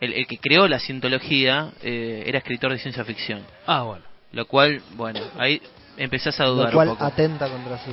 El, 0.00 0.12
el 0.12 0.26
que 0.26 0.36
creó 0.38 0.68
la 0.68 0.78
cientología 0.80 1.70
eh, 1.82 2.24
era 2.26 2.38
escritor 2.38 2.72
de 2.72 2.78
ciencia 2.78 3.04
ficción. 3.04 3.42
Ah, 3.66 3.82
bueno. 3.84 4.04
Lo 4.32 4.46
cual, 4.46 4.82
bueno, 4.96 5.20
ahí 5.38 5.62
empezás 5.98 6.38
a 6.40 6.44
dudar 6.46 6.66
Lo 6.68 6.72
cual 6.74 6.88
un 6.88 6.94
poco. 6.94 7.04
atenta 7.06 7.48
contra 7.48 7.78
su 7.84 7.90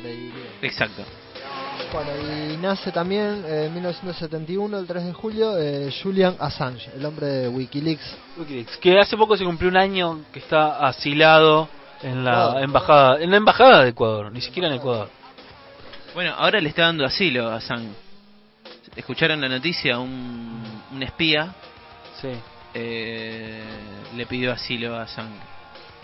credibilidad. 0.00 0.46
Exacto. 0.62 1.02
Bueno, 1.92 2.10
y 2.52 2.56
nace 2.58 2.90
también 2.92 3.44
eh, 3.46 3.66
en 3.66 3.74
1971, 3.74 4.78
el 4.78 4.86
3 4.86 5.04
de 5.04 5.12
julio, 5.12 5.56
eh, 5.58 5.90
Julian 6.02 6.36
Assange, 6.38 6.90
el 6.94 7.04
hombre 7.04 7.26
de 7.26 7.48
Wikileaks. 7.48 8.16
Wikileaks, 8.38 8.76
que 8.78 8.98
hace 8.98 9.16
poco 9.16 9.36
se 9.36 9.44
cumplió 9.44 9.70
un 9.70 9.76
año 9.76 10.20
que 10.32 10.40
está 10.40 10.86
asilado 10.86 11.68
en 12.02 12.24
la 12.24 12.30
Ecuador. 12.32 12.62
embajada, 12.64 13.20
en 13.20 13.30
la 13.30 13.36
embajada 13.36 13.82
de 13.84 13.90
Ecuador, 13.90 14.32
ni 14.32 14.40
siquiera 14.40 14.68
en 14.68 14.74
Ecuador. 14.74 15.08
Bueno, 16.14 16.34
ahora 16.36 16.60
le 16.60 16.68
está 16.68 16.82
dando 16.82 17.04
asilo 17.04 17.48
a 17.48 17.60
San. 17.60 17.88
¿Escucharon 18.96 19.40
la 19.40 19.48
noticia? 19.48 19.98
Un, 20.00 20.62
un 20.92 21.02
espía 21.02 21.54
Sí. 22.20 22.28
eh, 22.74 23.62
le 24.16 24.26
pidió 24.26 24.52
asilo 24.52 24.96
a 24.96 25.06
San. 25.06 25.28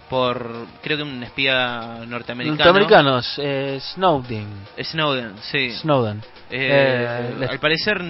Por, 0.09 0.67
creo 0.83 0.99
que 0.99 1.03
un 1.03 1.23
espía 1.23 2.01
norteamericano. 2.07 2.57
Norteamericanos, 2.57 3.35
eh, 3.39 3.79
Snowden. 3.95 4.49
Snowden, 4.83 5.35
sí. 5.51 5.71
Snowden. 5.73 6.19
Eh, 6.51 7.35
Eh, 7.41 7.47
al 7.51 7.59
parecer 7.59 8.03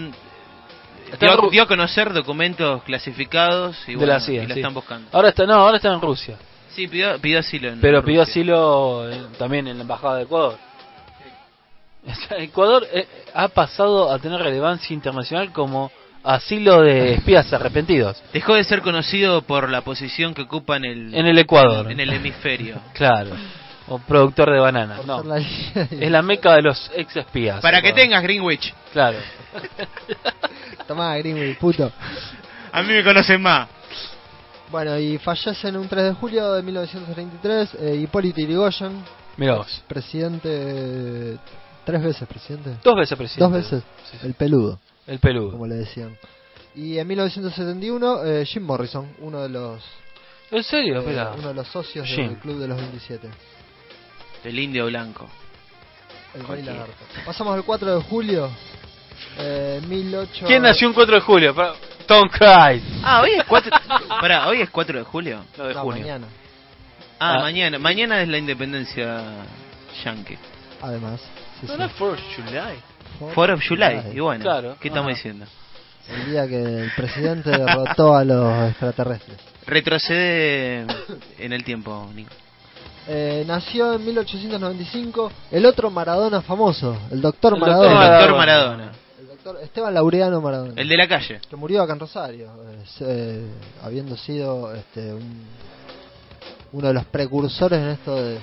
dio, 1.50 1.62
a 1.62 1.66
conocer 1.66 2.12
documentos 2.12 2.82
clasificados 2.82 3.76
y, 3.88 3.94
bueno, 3.94 4.12
la 4.12 4.20
CIA. 4.20 4.42
y 4.42 4.46
la 4.46 4.54
sí. 4.54 4.60
están 4.60 4.74
buscando. 4.74 5.08
Ahora 5.12 5.28
está, 5.28 5.46
no, 5.46 5.54
ahora 5.54 5.76
está 5.76 5.92
en 5.92 6.00
Rusia. 6.00 6.36
Sí, 6.70 6.88
pidió, 6.88 7.18
pidió 7.20 7.38
asilo 7.38 7.68
en 7.68 7.80
Pero 7.80 8.04
pidió 8.04 8.22
asilo 8.22 9.08
también 9.38 9.68
en 9.68 9.76
la 9.76 9.82
embajada 9.82 10.16
de 10.16 10.22
Ecuador. 10.24 10.58
Sea, 12.28 12.38
Ecuador 12.38 12.86
eh, 12.92 13.06
ha 13.32 13.48
pasado 13.48 14.10
a 14.10 14.18
tener 14.18 14.40
relevancia 14.40 14.92
internacional 14.92 15.52
como 15.52 15.90
asilo 16.24 16.80
de 16.82 17.14
espías 17.14 17.52
arrepentidos 17.52 18.22
Dejó 18.32 18.54
de 18.54 18.64
ser 18.64 18.80
conocido 18.82 19.42
por 19.42 19.68
la 19.68 19.82
posición 19.82 20.32
que 20.34 20.42
ocupa 20.42 20.76
en 20.78 20.84
el, 20.86 21.14
en 21.14 21.26
el 21.26 21.38
Ecuador. 21.38 21.90
en 21.90 22.00
el 22.00 22.10
hemisferio. 22.10 22.80
Claro. 22.94 23.30
O 23.86 23.98
productor 23.98 24.50
de 24.50 24.58
bananas. 24.60 25.04
No. 25.04 25.22
la 25.22 25.36
Es 25.90 26.10
la 26.10 26.22
meca 26.22 26.54
de 26.54 26.62
los 26.62 26.90
ex 26.96 27.14
espías. 27.16 27.60
Para 27.60 27.82
que 27.82 27.92
tengas 27.92 28.22
Greenwich. 28.22 28.72
Claro. 28.94 29.18
Tomá, 30.88 31.16
Greenwich, 31.18 31.58
puto. 31.58 31.92
A 32.72 32.82
mí 32.82 32.92
me 32.92 33.04
conocen 33.04 33.40
más. 33.42 33.68
Bueno, 34.70 34.98
y 34.98 35.18
fallece 35.18 35.68
en 35.68 35.76
un 35.76 35.86
3 35.88 36.02
de 36.04 36.12
julio 36.14 36.52
de 36.52 36.62
1933 36.62 37.74
eh, 37.80 37.96
Hipólito 38.02 38.40
Yrigoyen, 38.40 39.02
Mira 39.36 39.56
vos. 39.56 39.82
presidente, 39.86 41.36
tres 41.84 42.02
veces 42.02 42.26
presidente, 42.26 42.70
Dos 42.82 42.96
veces 42.96 43.16
presidente. 43.18 43.44
dos 43.44 43.52
veces, 43.52 43.82
Sí, 44.10 44.16
sí. 44.20 44.26
el 44.26 44.34
peludo, 44.34 44.78
El 45.06 45.18
peludo. 45.18 45.52
como 45.52 45.66
le 45.66 45.74
decían. 45.76 46.16
Y 46.74 46.98
en 46.98 47.06
1971 47.06 48.24
eh, 48.24 48.44
Jim 48.46 48.64
Morrison, 48.64 49.08
uno 49.20 49.42
de 49.42 49.48
los 49.48 49.82
¿En 50.50 50.62
serio? 50.64 51.00
eh, 51.08 51.26
uno 51.38 51.48
de 51.48 51.54
los 51.54 51.68
socios 51.68 52.06
Jim. 52.06 52.28
del 52.30 52.38
club 52.38 52.58
de 52.58 52.68
los 52.68 52.76
27. 52.78 53.28
El 54.44 54.58
indio 54.58 54.86
blanco. 54.86 55.28
El 56.34 56.46
Rey. 56.46 56.62
Lagarto. 56.62 56.92
Pasamos 57.24 57.54
al 57.54 57.64
4 57.64 57.96
de 57.96 58.02
julio. 58.04 58.50
Eh, 59.38 59.80
18... 59.86 60.46
¿Quién 60.46 60.62
nació 60.62 60.88
un 60.88 60.94
4 60.94 61.14
de 61.14 61.20
julio? 61.20 61.54
Tom 62.06 62.28
Cruise. 62.28 62.82
Ah, 63.02 63.22
hoy 63.22 63.30
es 63.34 63.44
4. 63.44 63.70
Pará, 64.20 64.48
hoy 64.48 64.60
es 64.62 64.70
4 64.70 64.98
de 64.98 65.04
julio. 65.04 65.44
No, 65.56 65.64
de 65.64 65.74
No, 65.74 65.80
junio. 65.82 66.00
mañana. 66.02 66.26
Ah, 67.20 67.36
Ah. 67.36 67.40
mañana. 67.40 67.78
Mañana 67.78 68.20
es 68.22 68.28
la 68.28 68.36
independencia 68.38 69.22
yankee. 70.04 70.36
Además, 70.82 71.20
sí, 71.60 71.66
No, 71.66 71.72
sí. 71.74 71.78
no 71.78 71.84
es 71.86 71.92
for 71.92 72.18
July. 72.36 72.74
Fourth 73.34 73.52
of 73.54 73.60
July. 73.66 74.02
Y 74.14 74.20
bueno, 74.20 74.42
Claro. 74.42 74.76
¿qué 74.80 74.88
estamos 74.88 75.10
Ah. 75.12 75.14
diciendo? 75.14 75.46
El 76.08 76.30
día 76.30 76.46
que 76.46 76.62
el 76.62 76.90
presidente 76.94 77.50
derrotó 77.50 78.14
a 78.14 78.24
los 78.24 78.70
extraterrestres. 78.70 79.38
Retrocede 79.66 80.86
en 81.38 81.52
el 81.52 81.64
tiempo, 81.64 82.08
Nico. 82.14 82.30
Eh, 83.06 83.44
nació 83.46 83.94
en 83.94 84.04
1895 84.06 85.30
el 85.50 85.66
otro 85.66 85.90
Maradona 85.90 86.40
famoso, 86.42 86.96
el 87.10 87.20
doctor 87.20 87.58
Maradona. 87.58 88.04
El 88.06 88.12
doctor 88.20 88.36
Maradona. 88.36 88.92
El 89.20 89.26
doctor 89.28 89.58
Esteban 89.62 89.94
Laureano 89.94 90.40
Maradona. 90.40 90.72
El 90.76 90.88
de 90.88 90.96
la 90.96 91.06
calle. 91.08 91.40
que 91.48 91.56
murió 91.56 91.82
acá 91.82 91.92
en 91.94 92.00
Rosario, 92.00 92.48
es, 92.82 92.96
eh, 93.00 93.44
habiendo 93.82 94.16
sido 94.16 94.74
este, 94.74 95.12
un- 95.12 95.44
uno 96.72 96.88
de 96.88 96.94
los 96.94 97.04
precursores 97.06 97.78
en 97.78 97.88
esto 97.90 98.16
de 98.16 98.38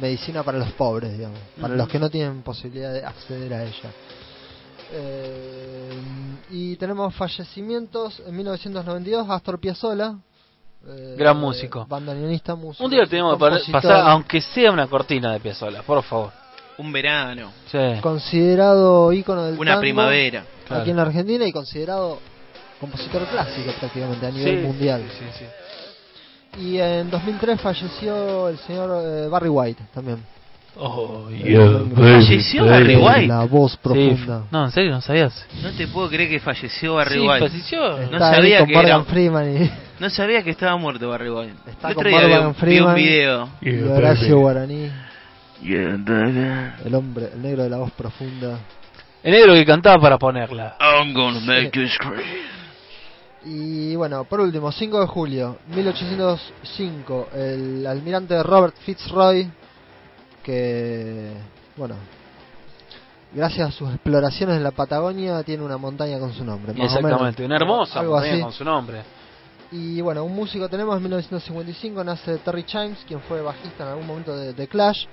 medicina 0.00 0.42
para 0.42 0.58
los 0.58 0.70
pobres, 0.72 1.12
digamos, 1.16 1.38
para 1.60 1.74
los 1.74 1.88
que 1.88 1.98
no 1.98 2.08
tienen 2.10 2.42
posibilidad 2.42 2.92
de 2.92 3.04
acceder 3.04 3.52
a 3.54 3.62
ella. 3.64 3.90
Eh, 4.92 5.90
y 6.50 6.76
tenemos 6.76 7.14
fallecimientos 7.14 8.22
en 8.26 8.36
1992, 8.36 9.28
Astor 9.28 9.58
Piazzolla. 9.58 10.14
eh, 10.86 11.16
Gran 11.18 11.38
músico. 11.38 11.86
Bandoneonista, 11.88 12.54
músico. 12.54 12.84
Un 12.84 12.90
día 12.90 13.06
tenemos 13.06 13.36
que 13.36 13.72
pasar, 13.72 14.08
aunque 14.10 14.40
sea 14.40 14.70
una 14.70 14.86
cortina 14.86 15.32
de 15.32 15.40
Piazzolla, 15.40 15.82
por 15.82 16.02
favor. 16.04 16.32
Un 16.78 16.92
verano. 16.92 17.52
Sí. 17.72 17.78
Considerado 18.02 19.12
ícono 19.12 19.44
del 19.44 19.58
Una 19.58 19.72
tango 19.72 19.80
primavera. 19.80 20.44
Claro. 20.66 20.82
aquí 20.82 20.90
en 20.90 20.96
la 20.96 21.02
Argentina 21.02 21.46
y 21.46 21.52
considerado 21.52 22.18
compositor 22.80 23.24
clásico 23.26 23.72
prácticamente 23.80 24.26
a 24.26 24.30
nivel 24.30 24.60
Sí, 24.60 24.66
mundial. 24.66 25.04
sí, 25.18 25.24
sí. 25.38 25.44
Y 26.58 26.78
en 26.78 27.10
2003 27.10 27.60
falleció 27.60 28.48
el 28.48 28.58
señor 28.58 29.02
eh, 29.04 29.28
Barry 29.28 29.48
White 29.48 29.82
también. 29.92 30.18
Oh, 30.78 31.26
Falleció 31.94 32.66
Barry 32.66 32.96
White. 32.96 33.26
La 33.28 33.44
voz 33.44 33.72
Sí, 33.72 33.78
profunda. 33.82 34.42
No, 34.50 34.66
en 34.66 34.70
serio, 34.72 34.90
no 34.90 35.00
sabías. 35.00 35.46
No 35.62 35.70
te 35.72 35.86
puedo 35.88 36.08
creer 36.08 36.28
que 36.28 36.38
falleció 36.40 36.94
Barry 36.96 37.14
sí, 37.20 37.26
White. 37.26 37.48
falleció. 37.48 37.98
Está 37.98 38.10
No 38.10 38.18
sabía 38.18 38.58
con 38.58 38.68
que 38.68 38.74
Morgan 38.74 39.00
era- 39.00 39.04
Freeman 39.04 39.56
y, 39.64 39.70
No 40.00 40.10
sabía 40.10 40.42
que 40.42 40.50
estaba 40.50 40.76
muerto 40.76 41.08
Barry 41.08 41.30
White. 41.30 41.54
Está 41.66 41.88
el 41.88 41.94
con 41.94 42.04
vi 42.04 42.10
Morgan 42.12 42.46
un, 42.46 42.52
vi 42.52 42.58
Freeman. 42.58 42.88
un 42.90 42.94
video. 42.94 43.48
y 43.62 43.78
Horacio 43.82 44.38
Guaraní, 44.38 44.90
el 45.64 46.94
hombre, 46.94 47.30
el 47.34 47.42
negro 47.42 47.62
de 47.62 47.70
la 47.70 47.78
voz 47.78 47.90
profunda. 47.92 48.58
El 49.22 49.32
negro 49.32 49.54
que 49.54 49.64
cantaba 49.64 49.98
para 50.00 50.18
ponerla. 50.18 50.76
I'm 50.78 51.14
gonna 51.14 51.40
make 51.40 51.70
you 51.72 51.88
scream. 51.88 52.20
Y 53.46 53.94
bueno, 53.94 54.24
por 54.24 54.40
último, 54.40 54.72
5 54.72 55.00
de 55.00 55.06
julio 55.06 55.58
1805, 55.68 57.28
el 57.32 57.86
almirante 57.86 58.42
Robert 58.42 58.74
Fitzroy, 58.78 59.48
que, 60.42 61.32
bueno, 61.76 61.94
gracias 63.32 63.68
a 63.68 63.70
sus 63.70 63.88
exploraciones 63.90 64.56
en 64.56 64.64
la 64.64 64.72
Patagonia, 64.72 65.44
tiene 65.44 65.62
una 65.62 65.76
montaña 65.76 66.18
con 66.18 66.32
su 66.32 66.44
nombre. 66.44 66.72
más 66.72 66.90
o 66.90 66.96
menos. 66.96 66.96
Exactamente, 67.04 67.44
una 67.44 67.54
hermosa 67.54 68.02
montaña 68.02 68.32
así. 68.32 68.42
con 68.42 68.52
su 68.52 68.64
nombre. 68.64 69.02
Y 69.70 70.00
bueno, 70.00 70.24
un 70.24 70.34
músico 70.34 70.68
tenemos 70.68 70.96
en 70.96 71.02
1955, 71.04 72.02
nace 72.02 72.38
Terry 72.38 72.64
Chimes, 72.64 72.98
quien 73.06 73.20
fue 73.20 73.42
bajista 73.42 73.84
en 73.84 73.90
algún 73.90 74.08
momento 74.08 74.36
de, 74.36 74.54
de 74.54 74.66
Clash. 74.66 75.06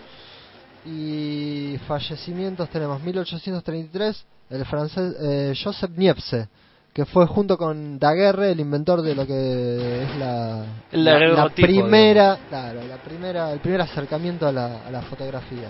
Y 0.87 1.77
fallecimientos 1.87 2.67
tenemos 2.69 2.99
1833, 3.03 4.25
el 4.49 4.65
francés 4.65 5.15
eh, 5.21 5.53
Joseph 5.63 5.91
Niepce, 5.95 6.47
que 6.93 7.05
fue 7.05 7.25
junto 7.25 7.57
con 7.57 7.97
Daguerre 7.97 8.51
el 8.51 8.59
inventor 8.59 9.01
de 9.01 9.15
lo 9.15 9.25
que 9.25 10.03
es 10.03 10.15
la, 10.17 10.63
la, 10.91 11.19
la 11.19 11.49
primera, 11.49 12.37
claro, 12.49 12.81
la 12.87 12.97
primera, 12.97 13.51
el 13.51 13.59
primer 13.59 13.81
acercamiento 13.81 14.47
a 14.47 14.51
la, 14.51 14.81
a 14.87 14.91
la 14.91 15.01
fotografía. 15.01 15.69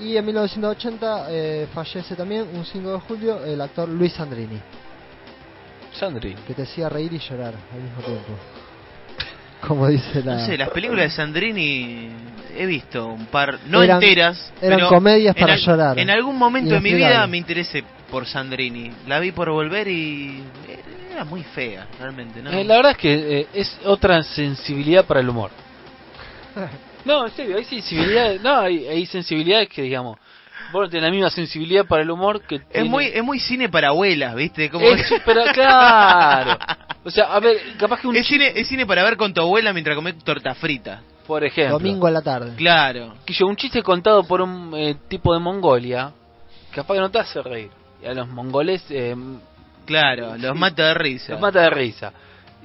Y 0.00 0.16
en 0.16 0.24
1980 0.26 1.26
eh, 1.30 1.68
fallece 1.72 2.16
también, 2.16 2.46
un 2.54 2.64
5 2.64 2.92
de 2.92 2.98
julio, 3.00 3.44
el 3.44 3.60
actor 3.60 3.88
Luis 3.88 4.12
Sandrini, 4.14 4.58
Sandri. 5.92 6.34
que 6.46 6.54
te 6.54 6.62
hacía 6.62 6.88
reír 6.88 7.12
y 7.12 7.18
llorar 7.18 7.54
al 7.72 7.80
mismo 7.80 8.00
tiempo. 8.02 8.32
Como 9.68 9.86
dice 9.88 10.22
la... 10.24 10.36
No 10.38 10.46
sé, 10.46 10.56
las 10.56 10.70
películas 10.70 11.04
de 11.04 11.10
Sandrini 11.10 12.08
he 12.56 12.66
visto 12.66 13.06
un 13.08 13.26
par, 13.26 13.58
no 13.68 13.82
Eran- 13.82 14.02
enteras, 14.02 14.52
eran 14.60 14.78
pero 14.78 14.88
comedias 14.88 15.36
en 15.36 15.40
para 15.40 15.52
al- 15.52 15.60
llorar. 15.60 15.98
En 15.98 16.10
algún 16.10 16.36
momento 16.36 16.74
de 16.74 16.80
mi 16.80 16.94
vida 16.94 17.26
me 17.26 17.36
interesé 17.36 17.84
por 18.10 18.26
Sandrini. 18.26 18.90
La 19.06 19.18
vi 19.20 19.32
por 19.32 19.50
volver 19.50 19.88
y 19.88 20.42
era 21.12 21.24
muy 21.24 21.42
fea, 21.42 21.86
realmente. 21.98 22.42
¿no? 22.42 22.50
Eh, 22.50 22.64
la 22.64 22.76
verdad 22.76 22.92
es 22.92 22.98
que 22.98 23.40
eh, 23.40 23.46
es 23.54 23.78
otra 23.84 24.22
sensibilidad 24.22 25.04
para 25.04 25.20
el 25.20 25.28
humor. 25.28 25.50
No, 27.02 27.24
en 27.26 27.32
serio, 27.32 27.56
hay 27.56 27.64
sensibilidades, 27.64 28.42
no, 28.42 28.58
hay, 28.60 28.86
hay 28.86 29.06
sensibilidades 29.06 29.70
que 29.70 29.80
digamos, 29.80 30.18
vos 30.70 30.82
no 30.82 30.88
tenés 30.90 31.04
la 31.04 31.10
misma 31.10 31.30
sensibilidad 31.30 31.86
para 31.86 32.02
el 32.02 32.10
humor 32.10 32.42
que 32.42 32.56
Es 32.56 32.66
tiene- 32.68 32.90
muy, 32.90 33.06
es 33.06 33.24
muy 33.24 33.40
cine 33.40 33.70
para 33.70 33.88
abuelas, 33.88 34.34
¿viste? 34.34 34.68
Como 34.68 34.84
Es- 34.86 35.10
pero 35.24 35.44
claro. 35.54 36.58
O 37.04 37.10
sea, 37.10 37.32
a 37.34 37.40
ver, 37.40 37.56
capaz 37.78 38.02
que 38.02 38.06
un 38.06 38.14
es 38.16 38.26
cine, 38.26 38.52
es 38.54 38.68
cine 38.68 38.84
para 38.84 39.02
ver 39.02 39.16
con 39.16 39.32
tu 39.32 39.40
abuela 39.40 39.72
mientras 39.72 39.96
comes 39.96 40.18
torta 40.22 40.54
frita. 40.54 41.00
por 41.26 41.42
ejemplo, 41.42 41.78
Domingo 41.78 42.06
a 42.06 42.10
la 42.10 42.20
tarde. 42.20 42.54
Claro. 42.56 43.14
que 43.24 43.32
yo 43.32 43.46
un 43.46 43.56
chiste 43.56 43.82
contado 43.82 44.22
por 44.24 44.42
un 44.42 44.74
eh, 44.76 44.96
tipo 45.08 45.32
de 45.32 45.40
Mongolia, 45.40 46.12
capaz 46.74 46.92
que 46.96 47.00
no 47.00 47.10
te 47.10 47.18
hace 47.18 47.40
reír. 47.40 47.70
Y 48.02 48.06
a 48.06 48.14
los 48.14 48.28
mongoles 48.28 48.84
eh, 48.90 49.14
Claro, 49.86 50.36
los 50.36 50.56
mata 50.56 50.86
de 50.88 50.94
risa. 50.94 51.32
los 51.32 51.40
mata 51.40 51.62
de 51.62 51.70
risa. 51.70 52.12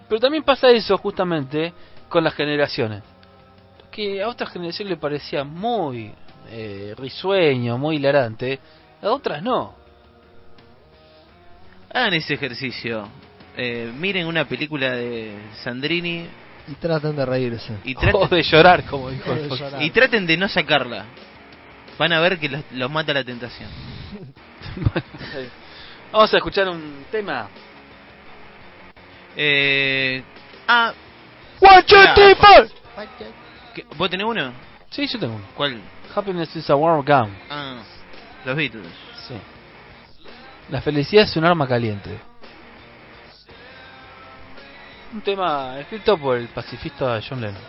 Pero 0.08 0.22
también 0.22 0.44
pasa 0.44 0.70
eso 0.70 0.98
justamente 0.98 1.74
con 2.08 2.24
las 2.24 2.34
generaciones. 2.36 3.02
Que 3.92 4.22
a 4.22 4.28
otras 4.28 4.52
generaciones 4.52 4.92
le 4.92 4.98
parecía 4.98 5.44
muy 5.44 6.14
eh, 6.50 6.94
risueño, 6.98 7.78
muy 7.78 7.96
hilarante, 7.96 8.60
a 9.02 9.10
otras 9.10 9.42
no. 9.42 9.74
Hagan 11.92 12.14
ese 12.14 12.34
ejercicio. 12.36 13.08
Eh, 13.58 13.92
miren 13.98 14.28
una 14.28 14.46
película 14.46 14.92
de 14.92 15.36
Sandrini 15.64 16.28
Y 16.68 16.74
tratan 16.76 17.16
de 17.16 17.26
reírse. 17.26 17.78
y 17.86 17.96
O 17.96 18.00
traten, 18.00 18.30
de 18.30 18.44
llorar, 18.44 18.86
como 18.86 19.10
dijo 19.10 19.32
el 19.32 19.50
y 19.82 19.90
traten 19.92 20.28
de 20.28 20.38
no 20.38 20.48
sacarla. 20.50 21.06
Van 21.98 22.12
a 22.12 22.20
ver 22.20 22.38
que 22.38 22.50
los, 22.50 22.62
los 22.74 22.92
mata 22.92 23.14
la 23.14 23.24
tentación. 23.24 23.70
Vamos 26.12 26.34
a 26.34 26.38
escuchar 26.38 26.68
un 26.70 27.06
tema. 27.12 27.50
Eh, 29.36 30.24
ah, 30.68 30.94
One, 31.60 31.84
two, 31.84 31.98
three, 32.16 32.36
four. 32.36 32.70
¿qué- 33.74 33.86
¿vos 33.98 34.10
tenés 34.10 34.26
uno? 34.26 34.54
Sí, 34.90 35.08
yo 35.08 35.20
tengo 35.20 35.36
uno. 35.36 35.46
¿Cuál? 35.56 35.82
Happiness 36.16 36.56
is 36.56 36.70
a 36.70 36.76
warm 36.76 37.04
gun. 37.04 37.36
Ah, 37.50 37.82
los 38.46 38.56
Beatles. 38.56 38.88
Sí. 39.28 39.36
La 40.70 40.82
felicidad 40.82 41.26
es 41.26 41.36
un 41.36 41.46
arma 41.46 41.68
caliente. 41.68 42.18
Un 45.14 45.22
tema 45.22 45.80
escrito 45.80 46.18
por 46.18 46.38
el 46.38 46.48
pacifista 46.50 47.20
John 47.28 47.42
Lennon. 47.42 47.62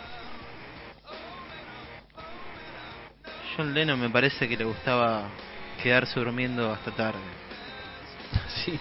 John 3.56 3.72
Lennon 3.74 3.98
me 4.00 4.10
parece 4.10 4.48
que 4.48 4.56
le 4.56 4.64
gustaba 4.64 5.24
quedarse 5.86 6.18
durmiendo 6.18 6.72
hasta 6.72 6.90
tarde. 6.90 7.20
Sí. 8.64 8.78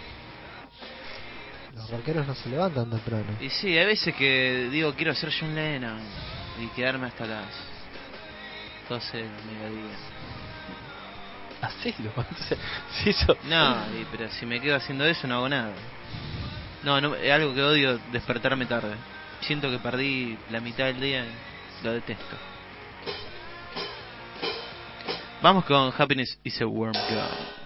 Los 1.76 1.90
rockeros 1.92 2.26
no 2.26 2.34
se 2.34 2.50
levantan 2.50 2.90
temprano. 2.90 3.26
Y 3.40 3.50
sí, 3.50 3.78
hay 3.78 3.86
veces 3.86 4.16
que 4.16 4.70
digo 4.72 4.94
quiero 4.96 5.14
ser 5.14 5.32
John 5.38 5.54
Lennon 5.54 6.00
y 6.60 6.68
quedarme 6.76 7.08
hasta 7.08 7.26
las 7.28 7.46
12 8.90 9.18
del 9.18 9.30
mediodía. 9.52 9.96
Hacelo. 11.62 12.12
Entonces, 12.18 12.58
si 13.04 13.10
eso... 13.12 13.38
No, 13.44 13.76
y- 14.00 14.06
pero 14.12 14.30
si 14.32 14.46
me 14.48 14.60
quedo 14.60 14.76
haciendo 14.76 15.06
eso 15.06 15.28
no 15.28 15.36
hago 15.36 15.50
nada. 15.50 15.74
No, 16.84 17.00
no, 17.02 17.14
es 17.16 17.32
algo 17.32 17.54
que 17.54 17.62
odio 17.62 18.00
despertarme 18.12 18.66
tarde. 18.66 18.96
Siento 19.42 19.70
que 19.70 19.78
perdí 19.80 20.38
la 20.50 20.62
mitad 20.62 20.86
del 20.86 21.00
día 21.00 21.24
y 21.26 21.84
lo 21.86 21.92
detesto. 21.94 22.36
Vamos 25.42 25.66
con 25.66 25.92
Happiness 25.92 26.38
is 26.44 26.60
a 26.62 26.68
Warm 26.68 26.94
Gun. 26.94 27.66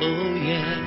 Oh 0.00 0.34
yeah. 0.36 0.78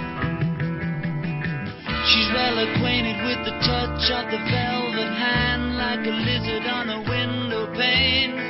She's 2.06 2.30
well 2.34 2.60
acquainted 2.60 3.18
with 3.26 3.46
the 3.46 3.52
touch 3.66 4.12
of 4.12 4.32
the 4.32 4.38
velvet 4.38 5.14
hand, 5.18 5.78
like 5.78 6.06
a 6.06 6.12
lizard 6.12 6.66
on 6.68 6.90
a 6.90 7.00
window 7.10 7.74
pane. 7.74 8.41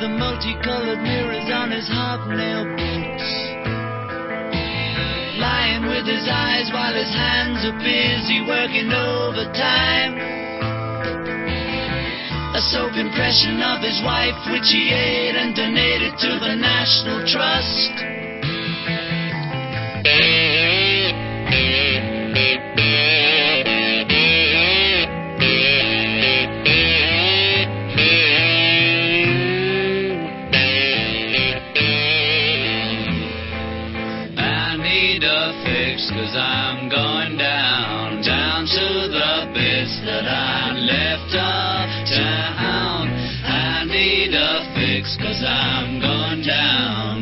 The 0.00 0.08
multicolored 0.08 1.02
mirrors 1.02 1.50
on 1.50 1.72
his 1.72 1.88
hobnail 1.88 2.62
boots 2.78 3.28
lying 5.38 5.82
with 5.86 6.06
his 6.06 6.22
eyes 6.30 6.70
while 6.72 6.94
his 6.94 7.10
hands 7.10 7.66
are 7.66 7.78
busy 7.82 8.46
working 8.46 8.90
overtime. 8.92 10.14
A 12.54 12.60
soap 12.70 12.94
impression 12.94 13.62
of 13.62 13.82
his 13.82 13.98
wife, 14.04 14.38
which 14.50 14.70
he 14.70 14.90
ate 14.94 15.34
and 15.34 15.54
donated 15.54 16.14
to 16.18 16.38
the 16.42 16.54
National 16.54 17.26
Trust. 17.26 18.17
I'm 45.42 46.00
going 46.00 46.42
down. 46.42 47.16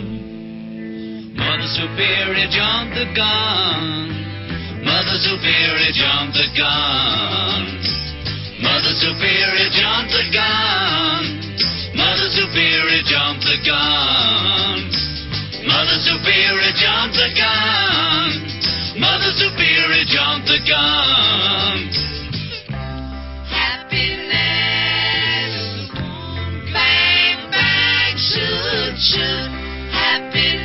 Mother 1.37 1.69
Superior 1.69 2.49
jumped 2.49 2.95
the 2.97 3.09
gun. 3.15 4.09
Mother 4.85 5.19
Superior 5.21 5.93
jumped 5.93 6.37
the 6.37 6.49
gun. 6.57 7.77
Mother 8.63 8.95
Superior 8.97 9.69
jumped 9.69 10.13
the 10.17 10.25
gun. 10.33 11.23
Mother 11.97 12.29
Superior 12.33 13.03
jumped 13.05 13.45
the 13.45 13.59
gun. 13.65 14.89
Mother 15.69 15.99
Superior 16.01 16.73
jumped 16.73 17.17
the 17.21 17.29
gun. 17.37 18.29
Mother 18.97 19.33
Superior 19.37 20.05
jumped 20.09 20.49
the 20.49 20.61
gun. 20.65 22.16
should 29.17 29.51
have 29.93 30.33
been. 30.35 30.56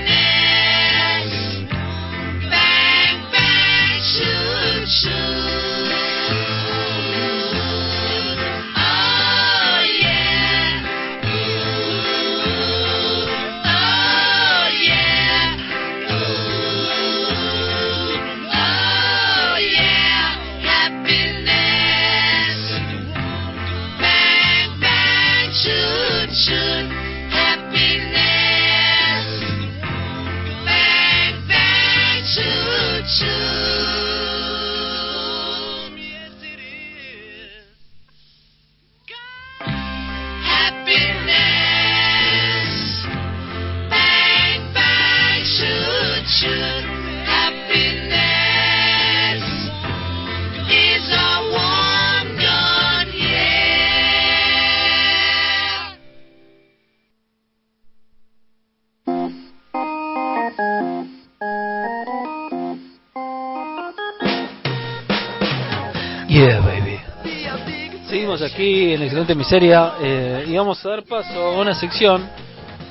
Aquí 68.43 68.93
en 68.93 69.03
Excelente 69.03 69.35
Miseria 69.35 69.93
eh, 70.01 70.45
y 70.47 70.57
vamos 70.57 70.83
a 70.83 70.89
dar 70.89 71.03
paso 71.03 71.39
a 71.39 71.59
una 71.59 71.75
sección 71.75 72.27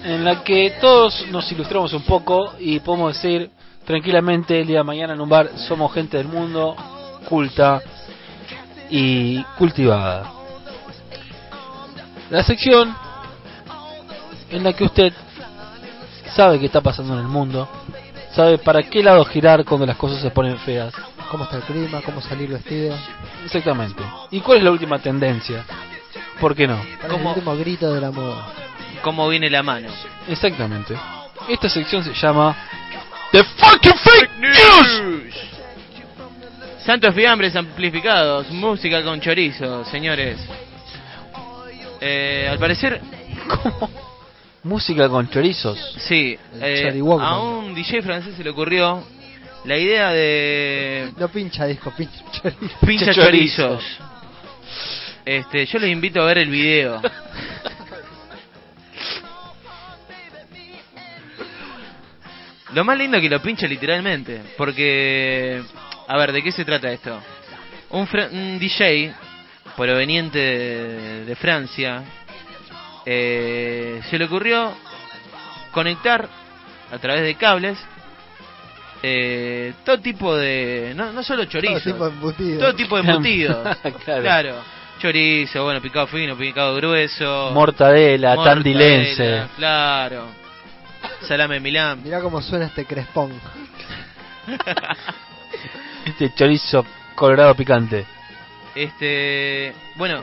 en 0.05 0.25
la 0.25 0.45
que 0.45 0.75
todos 0.81 1.27
nos 1.33 1.51
ilustramos 1.51 1.93
un 1.93 2.03
poco 2.03 2.53
y 2.61 2.79
podemos 2.79 3.15
decir 3.15 3.51
tranquilamente 3.85 4.61
el 4.61 4.69
día 4.69 4.79
de 4.79 4.85
mañana 4.85 5.15
en 5.15 5.21
un 5.21 5.29
bar 5.29 5.51
somos 5.67 5.93
gente 5.93 6.19
del 6.19 6.29
mundo, 6.29 6.77
culta 7.29 7.83
y 8.91 9.43
cultivada. 9.59 10.31
La 12.31 12.45
sección 12.45 12.95
en 14.51 14.63
la 14.63 14.73
que 14.73 14.85
usted 14.85 15.13
sabe 16.37 16.61
qué 16.61 16.67
está 16.67 16.81
pasando 16.81 17.15
en 17.15 17.21
el 17.21 17.29
mundo, 17.29 17.69
sabe 18.33 18.59
para 18.59 18.85
qué 18.85 19.03
lado 19.03 19.25
girar 19.25 19.65
cuando 19.65 19.85
las 19.85 19.97
cosas 19.97 20.23
se 20.23 20.31
ponen 20.31 20.59
feas. 20.59 20.95
¿Cómo 21.31 21.45
está 21.45 21.57
el 21.59 21.63
clima? 21.63 22.03
¿Cómo 22.03 22.21
salir 22.21 22.51
vestido? 22.51 22.97
Exactamente. 23.45 24.03
¿Y 24.31 24.41
cuál 24.41 24.59
es 24.59 24.65
la 24.65 24.71
última 24.73 24.99
tendencia? 24.99 25.65
¿Por 26.41 26.55
qué 26.57 26.67
no? 26.67 26.77
¿Cuál 26.77 26.89
es 26.99 27.05
el 27.05 27.11
¿Cómo? 27.11 27.31
último 27.31 27.57
grito 27.57 27.95
de 27.95 28.01
la 28.01 28.11
moda? 28.11 28.53
¿Cómo 29.03 29.29
viene 29.29 29.49
la 29.49 29.63
mano? 29.63 29.89
Exactamente. 30.29 30.95
Esta 31.49 31.69
sección 31.69 32.03
se 32.05 32.13
llama 32.15 32.57
The 33.33 33.45
Fucking 33.45 33.95
Fake 33.97 34.31
News. 34.41 35.33
Santos 36.85 37.15
fiambres 37.15 37.55
amplificados, 37.55 38.51
música 38.51 39.03
con 39.05 39.21
chorizo, 39.21 39.85
señores. 39.85 40.39
Eh, 42.01 42.49
al 42.51 42.59
parecer, 42.59 43.01
¿Cómo? 43.63 43.89
Música 44.63 45.09
con 45.09 45.29
chorizos. 45.31 45.79
sí, 45.99 46.39
eh, 46.61 47.01
a 47.21 47.39
un 47.39 47.75
DJ 47.75 48.03
francés 48.03 48.35
se 48.37 48.45
le 48.45 48.51
ocurrió 48.51 49.03
la 49.65 49.77
idea 49.77 50.11
de 50.11 51.13
No 51.19 51.29
pincha 51.29 51.67
disco, 51.67 51.93
pincha 51.97 52.23
chorizo. 52.33 52.87
pincha 52.87 53.13
chorizo. 53.13 53.63
chorizos. 53.81 53.85
Este, 55.25 55.67
yo 55.67 55.79
les 55.79 55.91
invito 55.91 56.21
a 56.23 56.27
ver 56.27 56.39
el 56.39 56.49
video. 56.51 57.01
Lo 62.73 62.85
más 62.85 62.97
lindo 62.97 63.17
es 63.17 63.23
que 63.23 63.29
lo 63.29 63.43
pincha 63.43 63.67
literalmente, 63.67 64.41
porque 64.57 65.61
a 66.07 66.17
ver, 66.17 66.33
¿de 66.33 66.43
qué 66.43 66.53
se 66.53 66.65
trata 66.65 66.91
esto? 66.93 67.21
Un, 67.91 68.09
un 68.33 68.59
DJ 68.61 69.13
proveniente 69.77 70.39
de, 70.39 71.25
de 71.25 71.37
Francia 71.37 72.03
eh, 73.05 74.01
se 74.09 74.19
le 74.19 74.25
ocurrió 74.27 74.73
conectar 75.73 76.29
a 76.93 76.99
través 76.99 77.23
de 77.23 77.35
cables 77.35 77.79
eh, 79.03 79.73
todo 79.85 80.01
tipo 80.01 80.37
de 80.37 80.93
no, 80.97 81.13
no 81.13 81.23
solo 81.23 81.45
chorizo 81.47 81.75
Todo 81.75 81.93
tipo 81.93 82.05
de 82.05 82.11
embutido. 82.11 82.59
todo 82.61 82.75
tipo 82.75 82.97
de 82.97 83.03
embutido. 83.03 83.63
Claro. 84.05 84.23
claro. 84.23 84.55
Chorizo, 85.01 85.65
bueno, 85.65 85.81
picado 85.81 86.07
fino, 86.09 86.37
picado 86.37 86.75
grueso. 86.77 87.51
Mortadela, 87.55 88.35
mortadela, 88.35 88.55
tandilense. 88.55 89.43
Claro. 89.57 90.27
Salame 91.23 91.59
Milán. 91.61 92.03
Mirá 92.03 92.21
cómo 92.21 92.43
suena 92.43 92.67
este 92.67 92.85
crespón. 92.85 93.33
Este 96.05 96.33
chorizo 96.35 96.85
colorado 97.15 97.55
picante. 97.55 98.05
Este, 98.75 99.73
bueno, 99.97 100.23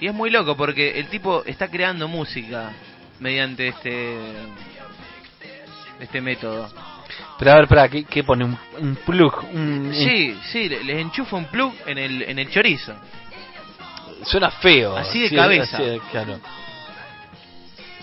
y 0.00 0.06
es 0.06 0.14
muy 0.14 0.30
loco 0.30 0.56
porque 0.56 0.98
el 0.98 1.08
tipo 1.08 1.42
está 1.44 1.68
creando 1.68 2.06
música 2.06 2.70
mediante 3.18 3.68
este 3.68 4.16
este 6.00 6.20
método. 6.20 6.68
Pero 7.38 7.52
a 7.52 7.54
ver, 7.56 7.68
para, 7.68 7.88
¿qué, 7.88 8.04
qué 8.04 8.24
pone? 8.24 8.44
¿Un, 8.44 8.58
un 8.78 8.96
plug? 8.96 9.44
Un, 9.52 9.92
Sí, 9.94 10.36
sí, 10.50 10.68
le- 10.68 10.82
les 10.84 10.98
enchufa 10.98 11.36
un 11.36 11.46
plug 11.46 11.74
en 11.86 11.98
el 11.98 12.22
en 12.22 12.38
el 12.38 12.50
chorizo. 12.50 12.94
Suena 14.24 14.50
feo. 14.50 14.96
Así 14.96 15.20
de 15.20 15.28
Sí, 15.28 15.36
cabeza. 15.36 15.76
así 15.76 15.84
de- 15.86 16.00
claro. 16.10 16.40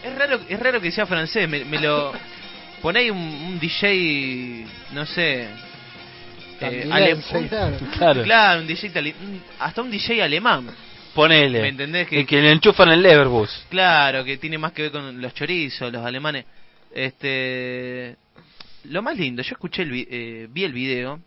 Es 0.03 0.15
raro, 0.15 0.39
es 0.47 0.59
raro 0.59 0.81
que 0.81 0.91
sea 0.91 1.05
francés, 1.05 1.47
me, 1.49 1.63
me 1.65 1.79
lo 1.79 2.11
ponéis 2.81 3.09
un, 3.11 3.17
un 3.17 3.59
DJ, 3.59 4.65
no 4.91 5.05
sé, 5.05 5.47
eh, 6.59 6.85
claro. 7.97 8.23
Claro. 8.23 8.59
un 8.61 8.67
DJ 8.67 8.89
itali- 8.89 9.15
hasta 9.59 9.81
un 9.81 9.89
DJ 9.89 10.21
alemán, 10.21 10.67
Ponele. 11.13 11.61
¿me 11.61 11.67
entendés? 11.69 12.07
Que, 12.07 12.19
El 12.19 12.25
que 12.25 12.41
le 12.41 12.51
enchufan 12.51 12.89
el 12.89 13.01
Leverbus. 13.01 13.65
Claro, 13.69 14.23
que 14.25 14.37
tiene 14.37 14.57
más 14.57 14.73
que 14.73 14.83
ver 14.83 14.91
con 14.91 15.21
los 15.21 15.33
chorizos, 15.33 15.91
los 15.91 16.05
alemanes. 16.05 16.45
Este, 16.93 18.15
lo 18.85 19.01
más 19.01 19.17
lindo, 19.17 19.41
yo 19.41 19.51
escuché 19.53 19.83
el 19.83 19.91
vi- 19.91 20.07
eh, 20.09 20.47
vi 20.49 20.63
el 20.63 20.73
video 20.73 21.19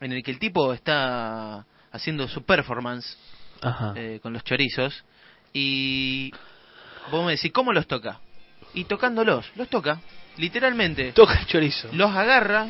en 0.00 0.12
el 0.12 0.22
que 0.22 0.30
el 0.30 0.38
tipo 0.38 0.72
está 0.72 1.64
haciendo 1.92 2.26
su 2.28 2.42
performance 2.44 3.16
Ajá. 3.62 3.92
eh, 3.96 4.18
con 4.22 4.32
los 4.32 4.42
chorizos 4.44 5.04
y 5.52 6.32
vos 7.10 7.24
me 7.24 7.32
decís 7.32 7.52
cómo 7.52 7.72
los 7.72 7.86
toca 7.86 8.20
y 8.74 8.84
tocándolos, 8.84 9.46
los 9.56 9.68
toca 9.68 10.00
literalmente, 10.36 11.12
Toca 11.12 11.38
el 11.40 11.46
chorizo. 11.46 11.88
los 11.92 12.10
agarra 12.14 12.66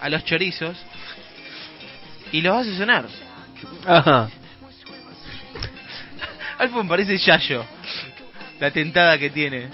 a 0.00 0.08
los 0.08 0.24
chorizos 0.24 0.76
y 2.32 2.40
los 2.40 2.56
hace 2.56 2.76
sonar. 2.78 3.06
Ajá. 3.86 4.30
Alfon 6.58 6.86
parece 6.88 7.18
Yayo. 7.18 7.64
La 8.60 8.70
tentada 8.70 9.18
que 9.18 9.30
tiene. 9.30 9.68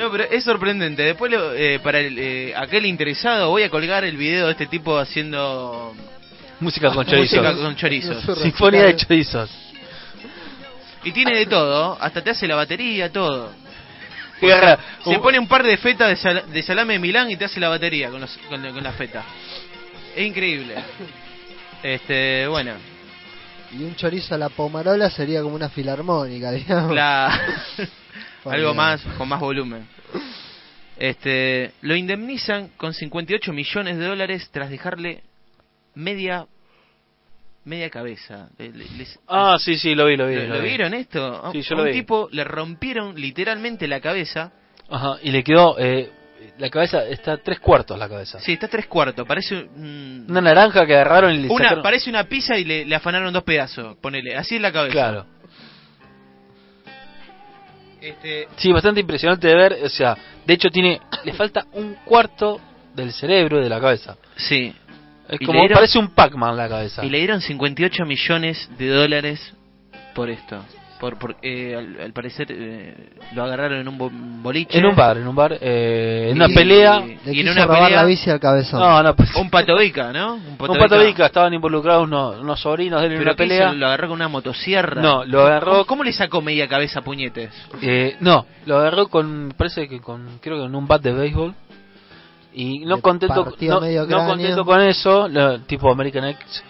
No, 0.00 0.10
pero 0.10 0.24
es 0.24 0.42
sorprendente. 0.44 1.02
Después, 1.02 1.30
lo- 1.30 1.52
eh, 1.54 1.78
para 1.80 2.00
el, 2.00 2.18
eh, 2.18 2.54
aquel 2.56 2.86
interesado, 2.86 3.50
voy 3.50 3.62
a 3.64 3.70
colgar 3.70 4.02
el 4.04 4.16
video 4.16 4.46
de 4.46 4.52
este 4.52 4.66
tipo 4.66 4.98
haciendo 4.98 5.94
Música 6.60 6.90
con 6.92 7.04
chorizos. 7.06 7.38
música 7.42 7.62
con 7.62 7.76
chorizos. 7.76 8.38
Sinfonía 8.40 8.84
de 8.84 8.96
chorizos. 8.96 9.50
Y 11.04 11.12
tiene 11.12 11.34
de 11.36 11.46
todo, 11.46 11.96
hasta 12.00 12.22
te 12.22 12.30
hace 12.30 12.46
la 12.46 12.54
batería, 12.56 13.10
todo. 13.12 13.52
Se 15.04 15.18
pone 15.18 15.38
un 15.38 15.46
par 15.46 15.62
de 15.62 15.76
fetas 15.76 16.08
de, 16.08 16.16
sal- 16.16 16.44
de 16.50 16.62
salame 16.62 16.94
de 16.94 16.98
Milán 16.98 17.30
y 17.30 17.36
te 17.36 17.44
hace 17.44 17.60
la 17.60 17.68
batería 17.68 18.10
con, 18.10 18.20
los- 18.22 18.38
con, 18.48 18.62
con 18.72 18.82
la 18.82 18.92
feta. 18.92 19.22
Es 20.16 20.26
increíble. 20.26 20.74
Este, 21.82 22.46
bueno, 22.48 22.72
Y 23.72 23.84
un 23.84 23.94
chorizo 23.96 24.34
a 24.34 24.38
la 24.38 24.48
pomarola 24.48 25.08
sería 25.10 25.42
como 25.42 25.54
una 25.54 25.68
filarmónica, 25.68 26.50
digamos. 26.52 26.94
la... 26.94 27.38
Algo 28.44 28.74
más, 28.74 29.02
con 29.18 29.28
más 29.28 29.40
volumen. 29.40 29.86
Este, 30.98 31.72
lo 31.80 31.96
indemnizan 31.96 32.68
con 32.76 32.92
58 32.92 33.52
millones 33.52 33.96
de 33.98 34.04
dólares 34.06 34.48
tras 34.52 34.70
dejarle 34.70 35.22
media 35.94 36.46
media 37.64 37.90
cabeza. 37.90 38.48
Les- 38.58 39.18
Ah, 39.28 39.56
sí, 39.58 39.76
sí, 39.78 39.94
lo 39.94 40.06
vi, 40.06 40.16
lo 40.16 40.26
vi. 40.26 40.34
¿Lo, 40.36 40.42
lo 40.42 40.54
lo 40.56 40.60
vi. 40.62 40.68
vieron 40.68 40.94
esto? 40.94 41.46
A- 41.46 41.52
Sí, 41.52 41.62
yo 41.62 41.74
a 41.74 41.78
lo 41.78 41.82
un 41.84 41.88
vi. 41.90 41.94
tipo 41.94 42.28
le 42.32 42.42
rompieron 42.44 43.14
literalmente 43.20 43.86
la 43.86 44.00
cabeza. 44.00 44.52
Ajá, 44.90 45.16
y 45.22 45.30
le 45.30 45.44
quedó. 45.44 45.76
Eh, 45.78 46.10
la 46.58 46.68
cabeza 46.70 47.04
está 47.06 47.36
tres 47.38 47.60
cuartos 47.60 47.98
la 47.98 48.08
cabeza. 48.08 48.40
Sí, 48.40 48.54
está 48.54 48.66
tres 48.68 48.86
cuartos. 48.86 49.26
Parece 49.26 49.56
un- 49.76 50.26
Una 50.28 50.40
naranja 50.40 50.86
que 50.86 50.94
agarraron 50.94 51.34
y 51.34 51.38
le 51.38 51.48
una, 51.48 51.64
sacaron. 51.64 51.82
parece 51.82 52.10
una 52.10 52.24
pizza 52.24 52.56
y 52.58 52.64
le, 52.64 52.84
le 52.84 52.94
afanaron 52.94 53.32
dos 53.32 53.44
pedazos. 53.44 53.96
Ponele, 53.98 54.36
así 54.36 54.56
es 54.56 54.60
la 54.62 54.72
cabeza. 54.72 54.92
Claro. 54.92 55.26
Este, 58.00 58.48
Sí, 58.56 58.72
bastante 58.72 59.00
impresionante 59.00 59.46
de 59.48 59.54
ver. 59.54 59.78
O 59.84 59.88
sea, 59.88 60.16
de 60.46 60.54
hecho, 60.54 60.70
tiene. 60.70 61.00
Le 61.24 61.32
falta 61.32 61.66
un 61.72 61.94
cuarto 62.04 62.60
del 62.94 63.12
cerebro 63.12 63.60
de 63.60 63.68
la 63.68 63.80
cabeza. 63.80 64.16
sí. 64.36 64.74
Es 65.28 65.38
como. 65.46 65.60
dieron- 65.60 65.74
Parece 65.76 65.98
un 65.98 66.08
Pac-Man 66.08 66.56
la 66.56 66.68
cabeza. 66.68 67.04
Y 67.04 67.08
le 67.10 67.18
dieron 67.18 67.40
58 67.40 68.04
millones 68.04 68.68
de 68.76 68.88
dólares 68.88 69.52
por 70.14 70.28
esto. 70.28 70.64
Por, 71.00 71.18
por 71.18 71.34
eh, 71.40 71.74
al, 71.76 71.98
al 71.98 72.12
parecer 72.12 72.46
eh, 72.50 72.94
lo 73.32 73.42
agarraron 73.44 73.78
en 73.80 73.88
un 73.88 73.96
bo- 73.96 74.10
boliche. 74.12 74.76
En 74.78 74.84
un 74.84 74.94
bar, 74.94 75.16
en 75.16 75.26
un 75.26 75.34
bar. 75.34 75.56
Eh, 75.58 76.28
en 76.30 76.36
una 76.36 76.46
Y- 76.48 76.54
pelea. 76.54 77.00
Le 77.24 77.32
Y 77.32 77.40
en 77.40 77.48
una 77.48 77.64
robar 77.64 77.84
pelea- 77.84 77.96
la 78.02 78.04
bici 78.04 78.28
al 78.28 78.38
cabezón. 78.38 78.80
No, 78.80 79.02
no, 79.02 79.16
pues. 79.16 79.34
Un 79.34 79.48
patovica, 79.48 80.12
¿no? 80.12 80.34
Un 80.34 80.56
patovica, 80.58 81.24
estaban 81.26 81.54
involucrados 81.54 82.04
unos, 82.04 82.38
unos 82.40 82.60
sobrinos 82.60 83.00
de 83.00 83.06
él 83.06 83.12
en 83.14 83.18
Pero 83.20 83.30
una 83.30 83.34
¿qué 83.36 83.42
pelea. 83.44 83.66
hizo? 83.68 83.74
¿Lo 83.76 83.86
agarró 83.86 84.08
con 84.08 84.16
una 84.16 84.28
motosierra? 84.28 85.00
No, 85.00 85.24
lo 85.24 85.40
agarró- 85.46 85.70
¿Cómo, 85.72 85.86
cómo 85.86 86.04
le 86.04 86.12
sacó 86.12 86.42
media 86.42 86.68
cabeza 86.68 86.98
a 87.00 87.02
puñetes? 87.02 87.50
Eh, 87.80 88.16
no, 88.20 88.44
lo 88.66 88.76
agarró 88.78 89.08
con, 89.08 89.54
parece 89.56 89.88
que 89.88 90.00
con, 90.00 90.38
creo 90.42 90.56
que 90.56 90.62
con 90.64 90.74
un 90.74 90.86
bat 90.86 91.00
de 91.00 91.12
béisbol. 91.12 91.54
Y 92.52 92.80
no 92.80 92.96
Le 92.96 93.00
contento, 93.02 93.34
no, 93.36 93.80
no 94.06 94.26
contento 94.26 94.64
con 94.66 94.80
eso, 94.82 95.28
lo- 95.28 95.60
tipo 95.60 95.90
American 95.90 96.24
X, 96.26 96.62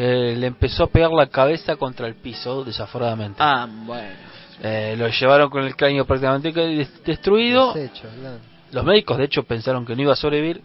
eh, 0.00 0.36
le 0.36 0.46
empezó 0.46 0.84
a 0.84 0.86
pegar 0.86 1.10
la 1.10 1.26
cabeza 1.26 1.74
contra 1.76 2.06
el 2.06 2.14
piso, 2.14 2.62
desaforadamente. 2.62 3.38
Ah, 3.40 3.66
bueno. 3.68 4.08
Eh, 4.62 4.94
lo 4.96 5.08
llevaron 5.08 5.50
con 5.50 5.64
el 5.64 5.74
cráneo 5.74 6.04
prácticamente 6.06 6.52
destruido. 7.04 7.72
Desecho, 7.74 8.08
claro. 8.20 8.38
Los 8.70 8.84
médicos, 8.84 9.18
de 9.18 9.24
hecho, 9.24 9.42
pensaron 9.42 9.84
que 9.84 9.96
no 9.96 10.02
iba 10.02 10.12
a 10.12 10.16
sobrevivir. 10.16 10.60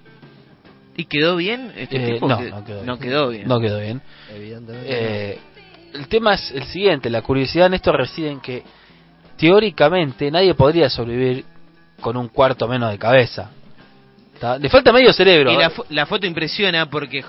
¿Y 0.96 1.06
quedó 1.06 1.36
bien 1.38 1.72
este 1.76 1.96
Eh, 2.04 2.14
tipo? 2.14 2.28
no, 2.28 2.38
Que- 2.38 2.50
no 2.52 2.64
quedó 2.64 2.76
bien. 2.82 2.86
no 2.86 3.00
quedó 3.00 3.30
bien. 3.30 3.48
No 3.48 3.60
quedó 3.60 3.80
bien. 3.80 4.02
Evidentemente. 4.36 4.88
Eh, 5.34 5.40
el 5.94 6.08
tema 6.08 6.36
es 6.36 6.52
el 6.52 6.66
siguiente, 6.66 7.10
la 7.10 7.22
curiosidad 7.24 7.66
en 7.68 7.74
esto 7.76 7.92
reside 7.92 8.30
en 8.30 8.40
que 8.42 8.64
teóricamente 9.38 10.30
nadie 10.30 10.54
podría 10.54 10.90
sobrevivir 10.90 11.46
con 12.02 12.18
un 12.18 12.28
cuarto 12.28 12.68
menos 12.68 12.92
de 12.92 13.00
cabeza. 13.00 13.50
¿Tá? 14.40 14.58
Le 14.60 14.70
falta 14.70 14.92
medio 14.92 15.14
cerebro. 15.14 15.52
Y 15.52 15.58
la, 15.58 15.68
¿eh? 15.68 15.72
fo- 15.72 15.86
la 15.90 16.06
foto 16.06 16.26
impresiona 16.28 16.88
porque... 16.90 17.24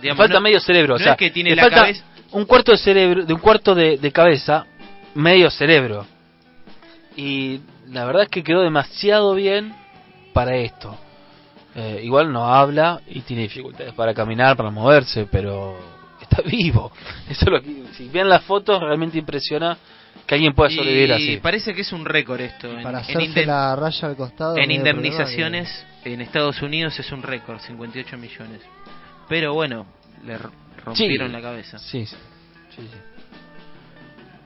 digamos, 0.00 0.18
falta 0.18 0.34
no- 0.34 0.40
medio 0.42 0.60
cerebro. 0.60 0.94
no 0.94 0.96
o 0.96 0.98
sea, 0.98 1.12
es 1.12 1.18
que 1.18 1.30
tiene 1.30 1.50
le 1.50 1.56
la 1.56 1.62
falta 1.62 1.76
cabeza... 1.82 2.04
un 2.32 2.44
cuarto 2.44 2.72
de 2.72 2.78
cerebro, 2.78 3.24
de 3.24 3.34
un 3.34 3.40
cuarto 3.40 3.74
de, 3.74 3.98
de 3.98 4.12
cabeza, 4.12 4.66
medio 5.14 5.50
cerebro. 5.50 6.06
Y 7.16 7.60
la 7.88 8.04
verdad 8.04 8.22
es 8.24 8.28
que 8.28 8.42
quedó 8.42 8.62
demasiado 8.62 9.34
bien 9.34 9.74
para 10.32 10.56
esto. 10.56 10.96
Eh, 11.74 12.00
igual 12.02 12.32
no 12.32 12.52
habla 12.52 13.00
y 13.06 13.20
tiene 13.20 13.42
dificultades 13.42 13.92
para 13.94 14.12
caminar, 14.14 14.56
para 14.56 14.70
moverse, 14.70 15.26
pero 15.30 15.76
está 16.20 16.42
vivo. 16.46 16.90
Eso 17.28 17.44
es 17.46 17.50
lo 17.50 17.60
que, 17.62 17.84
si 17.96 18.08
ven 18.08 18.28
las 18.28 18.42
fotos 18.44 18.80
realmente 18.80 19.18
impresiona 19.18 19.76
que 20.26 20.34
alguien 20.34 20.52
pueda 20.54 20.70
sobrevivir 20.70 21.08
y 21.10 21.12
así. 21.12 21.36
parece 21.38 21.74
que 21.74 21.82
es 21.82 21.92
un 21.92 22.04
récord 22.04 22.40
esto. 22.40 22.68
En, 22.68 22.82
Para 22.82 22.98
en 23.00 23.04
hacerse 23.04 23.46
la 23.46 23.76
raya 23.76 24.08
al 24.08 24.16
costado. 24.16 24.56
en 24.58 24.70
indemnizaciones 24.70 25.86
en 26.04 26.20
Estados 26.20 26.60
Unidos 26.62 26.98
es 26.98 27.10
un 27.12 27.22
récord, 27.22 27.60
58 27.60 28.16
millones. 28.16 28.60
Pero 29.30 29.54
bueno, 29.54 29.86
le 30.26 30.36
rompieron 30.36 31.28
Sí. 31.28 31.32
la 31.32 31.40
cabeza. 31.40 31.78
Sí, 31.78 32.04
sí. 32.04 32.16
Sí, 32.76 32.82
sí. 32.82 32.98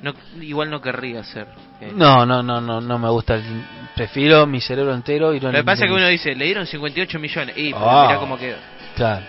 No, 0.02 0.12
igual 0.42 0.70
no 0.70 0.80
querría 0.82 1.24
ser. 1.24 1.48
eh. 1.80 1.90
No, 1.96 2.24
no, 2.26 2.42
no, 2.42 2.60
no, 2.60 2.80
no 2.80 2.98
me 2.98 3.08
gusta. 3.08 3.34
el- 3.34 3.64
Prefiero 3.96 4.46
mi 4.46 4.60
cerebro 4.60 4.92
entero 4.94 5.32
y 5.34 5.40
Lo 5.40 5.50
que 5.50 5.64
pasa 5.64 5.84
es 5.84 5.90
que 5.90 5.96
uno 5.96 6.06
dice, 6.08 6.34
le 6.34 6.44
dieron 6.44 6.66
58 6.66 7.18
millones. 7.18 7.56
Y 7.56 7.72
pero 7.72 7.90
Ah. 7.90 8.06
mira 8.08 8.18
cómo 8.20 8.36
quedó. 8.38 8.56
Claro, 8.96 9.24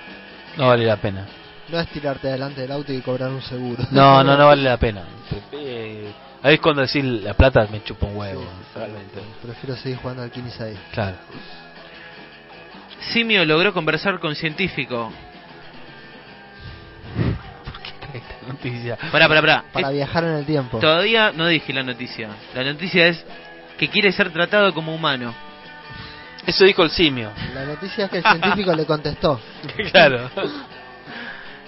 no 0.58 0.68
vale 0.68 0.86
la 0.86 0.98
pena. 0.98 1.26
No 1.70 1.80
es 1.80 1.88
tirarte 1.90 2.28
delante 2.28 2.62
del 2.62 2.72
auto 2.72 2.92
y 2.94 3.00
cobrar 3.02 3.30
un 3.30 3.42
seguro. 3.42 3.84
No, 3.92 4.24
no, 4.24 4.36
no 4.38 4.46
vale 4.48 4.64
la 4.64 4.78
pena. 4.78 5.04
Eh, 5.54 6.12
ahí 6.44 6.56
es 6.56 6.60
cuando 6.60 6.82
decir 6.82 7.04
la 7.06 7.34
plata 7.34 7.68
me 7.72 7.82
chupa 7.84 8.08
un 8.08 8.18
huevo, 8.18 8.42
Sí, 8.42 8.48
realmente. 8.80 9.22
Prefiero 9.42 9.76
seguir 9.78 9.98
jugando 10.00 10.24
al 10.24 10.32
15 10.32 10.64
ahí. 10.64 10.78
Claro. 10.92 11.16
Simio 13.14 13.46
logró 13.46 13.72
conversar 13.74 14.20
con 14.20 14.36
científico. 14.36 15.12
Esta 18.16 18.36
noticia. 18.48 18.98
Pará, 19.12 19.28
pará, 19.28 19.42
pará. 19.42 19.64
Para 19.74 19.88
Es- 19.90 19.94
viajar 19.96 20.24
en 20.24 20.36
el 20.36 20.46
tiempo. 20.46 20.80
Todavía 20.80 21.32
no 21.34 21.48
dije 21.48 21.74
la 21.74 21.84
noticia. 21.84 22.30
La 22.54 22.64
noticia 22.64 23.08
es 23.08 23.24
que 23.78 23.90
quiere 23.90 24.12
ser 24.12 24.32
tratado 24.32 24.74
como 24.74 24.94
humano. 24.96 25.34
Eso 26.46 26.64
dijo 26.64 26.84
el 26.84 26.92
simio. 26.92 27.32
La 27.54 27.66
noticia 27.66 28.06
es 28.06 28.12
que 28.12 28.18
el 28.20 28.24
científico 28.24 28.74
le 28.74 28.86
contestó. 28.86 29.40
claro. 29.92 30.30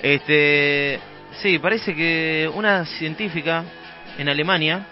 Este, 0.02 1.00
sí, 1.42 1.58
parece 1.60 1.96
que 1.96 2.50
una 2.54 2.86
científica 2.86 3.64
en 4.18 4.30
Alemania 4.30 4.86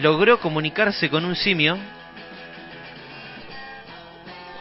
logró 0.00 0.38
comunicarse 0.38 1.10
con 1.10 1.24
un 1.24 1.34
simio 1.34 1.76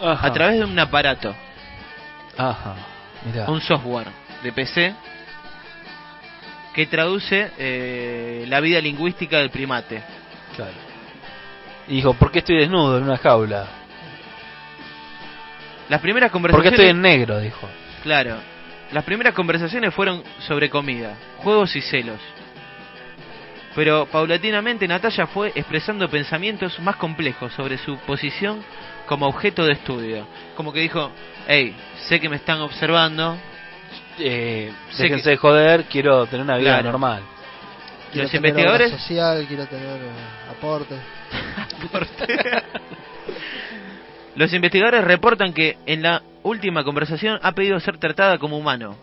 Ajá. 0.02 0.28
a 0.28 0.34
través 0.34 0.58
de 0.60 0.66
un 0.66 0.78
aparato, 0.80 1.36
Ajá. 2.38 2.76
Mirá. 3.26 3.50
un 3.50 3.62
software 3.62 4.08
de 4.44 4.52
PC 4.52 4.94
que 6.78 6.86
traduce 6.86 7.54
eh, 7.58 8.46
la 8.48 8.60
vida 8.60 8.80
lingüística 8.80 9.40
del 9.40 9.50
primate. 9.50 10.00
Claro. 10.56 10.74
Y 11.88 11.96
dijo, 11.96 12.14
¿por 12.14 12.32
qué 12.32 12.38
estoy 12.38 12.58
desnudo 12.58 13.00
en 13.00 13.04
una 13.06 13.18
jaula? 13.18 13.66
Las 15.90 16.00
primeras 16.00 16.30
¿Por 16.30 16.40
qué 16.40 16.44
conversaciones, 16.44 16.80
estoy 16.80 16.90
en 16.92 17.02
negro? 17.02 17.40
Dijo. 17.40 17.68
claro, 18.04 18.36
las 18.92 19.04
primeras 19.06 19.34
conversaciones 19.34 19.92
fueron 19.92 20.22
sobre 20.42 20.70
comida, 20.70 21.16
juegos 21.38 21.76
y 21.76 21.82
celos. 21.82 22.20
Pero 23.74 24.06
paulatinamente 24.06 24.88
Natalia 24.88 25.26
fue 25.26 25.54
expresando 25.56 26.08
pensamientos 26.08 26.80
más 26.80 26.98
complejos 26.98 27.54
sobre 27.54 27.80
su 27.80 27.98
posición 28.02 28.64
como 29.08 29.26
objeto 29.26 29.66
de 29.66 29.74
estudio. 29.74 30.28
Como 30.56 30.72
que 30.72 30.82
dijo, 30.82 31.10
hey, 31.48 31.76
sé 32.08 32.20
que 32.20 32.30
me 32.30 32.36
están 32.36 32.62
observando, 32.62 33.36
Eh, 34.20 34.72
Sé 34.92 35.04
déjense 35.04 35.24
que- 35.26 35.30
de 35.32 35.38
joder, 35.38 35.84
quiero 35.86 36.26
tener 36.26 36.44
una 36.44 36.58
vida 36.58 36.72
Claro. 36.74 36.92
normal. 36.92 37.22
Quiero 38.12 38.24
Los 38.24 38.32
tener 38.32 38.50
investigadores- 38.52 38.92
social, 38.92 39.46
quiero 39.48 39.66
tener 39.68 39.98
eh, 40.02 40.52
aporte. 40.52 40.96
Los 44.36 44.54
investigadores 44.54 45.04
reportan 45.04 45.54
que 45.54 45.78
en 45.86 46.04
la 46.04 46.22
última 46.44 46.84
conversación 46.84 47.40
ha 47.42 47.52
pedido 47.54 47.80
ser 47.80 47.98
tratada 47.98 48.38
como 48.38 48.58
humano. 48.58 48.96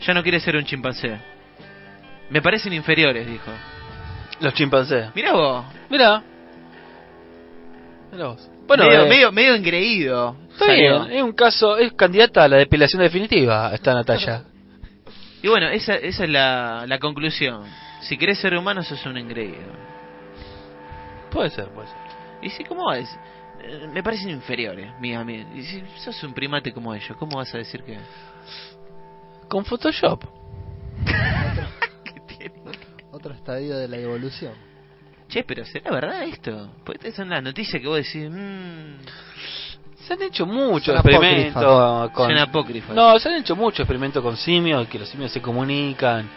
Ya 0.00 0.14
no 0.14 0.22
quiere 0.22 0.40
ser 0.40 0.56
un 0.56 0.64
chimpancé. 0.64 1.18
Me 2.30 2.40
parecen 2.40 2.72
inferiores, 2.72 3.26
dijo. 3.26 3.50
Los 4.40 4.54
chimpancés. 4.54 5.14
Mirá 5.14 5.32
vos. 5.32 5.64
Mira. 5.90 6.22
Mira 8.10 8.26
vos. 8.28 8.48
Bueno, 8.66 8.84
medio, 8.86 9.04
eh, 9.04 9.08
medio, 9.08 9.32
medio 9.32 9.54
engreído. 9.54 10.36
Está 10.54 10.66
salió. 10.66 11.04
bien, 11.04 11.18
es 11.18 11.22
un 11.22 11.32
caso, 11.32 11.76
es 11.76 11.92
candidata 11.92 12.44
a 12.44 12.48
la 12.48 12.56
depilación 12.56 13.02
definitiva 13.02 13.70
esta 13.74 13.94
Natalia. 13.94 14.44
Y 15.42 15.48
bueno, 15.48 15.68
esa, 15.68 15.96
esa 15.96 16.24
es 16.24 16.30
la, 16.30 16.86
la 16.88 16.98
conclusión. 16.98 17.64
Si 18.00 18.16
querés 18.16 18.38
ser 18.38 18.56
humano, 18.56 18.82
sos 18.82 19.04
un 19.04 19.18
engreído. 19.18 19.60
puede 21.30 21.50
ser, 21.50 21.68
puede 21.68 21.86
ser. 21.86 21.96
Y 22.40 22.48
si, 22.48 22.64
¿cómo 22.64 22.90
es? 22.94 23.14
Eh, 23.62 23.88
Me 23.92 24.02
parecen 24.02 24.30
inferiores, 24.30 24.98
mía, 25.00 25.22
mía. 25.22 25.46
Y 25.54 25.62
si 25.64 25.84
sos 25.98 26.24
un 26.24 26.32
primate 26.32 26.72
como 26.72 26.94
ellos, 26.94 27.14
¿cómo 27.18 27.36
vas 27.36 27.54
a 27.54 27.58
decir 27.58 27.82
que...? 27.82 27.98
Con 29.50 29.66
Photoshop. 29.66 30.24
estadio 33.44 33.76
de 33.76 33.88
la 33.88 33.98
evolución. 33.98 34.54
Che, 35.28 35.44
pero 35.44 35.66
¿será 35.66 35.90
verdad 35.90 36.22
esto? 36.24 36.72
Porque 36.82 37.08
estas 37.08 37.16
son 37.16 37.28
las 37.28 37.42
noticias 37.42 37.80
que 37.80 37.86
vos 37.86 37.98
decís, 37.98 38.30
mmm, 38.30 38.96
Se 40.06 40.12
han 40.14 40.22
hecho 40.22 40.44
muchos 40.46 40.94
experimentos 41.18 42.10
con... 42.12 42.28
No, 42.94 43.18
se 43.18 43.28
han 43.28 43.36
hecho 43.36 43.56
muchos 43.56 43.80
experimentos 43.80 44.22
con 44.22 44.36
simios, 44.36 44.86
que 44.88 44.98
los 44.98 45.08
simios 45.08 45.32
se 45.32 45.40
comunican, 45.40 46.28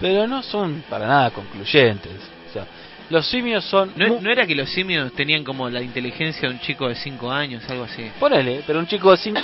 pero 0.00 0.26
no 0.26 0.42
son 0.42 0.82
para 0.90 1.06
nada 1.06 1.30
concluyentes. 1.30 2.12
O 2.50 2.52
sea, 2.52 2.66
los 3.08 3.26
simios 3.26 3.64
son... 3.64 3.92
¿No, 3.96 4.30
era 4.30 4.46
que 4.46 4.54
los 4.56 4.68
simios 4.70 5.12
tenían 5.12 5.44
como 5.44 5.70
la 5.70 5.80
inteligencia 5.80 6.48
de 6.48 6.54
un 6.54 6.60
chico 6.60 6.88
de 6.88 6.96
5 6.96 7.30
años, 7.30 7.62
algo 7.70 7.84
así? 7.84 8.10
Ponele, 8.18 8.62
pero 8.66 8.80
un 8.80 8.86
chico 8.86 9.12
de 9.12 9.16
5... 9.16 9.40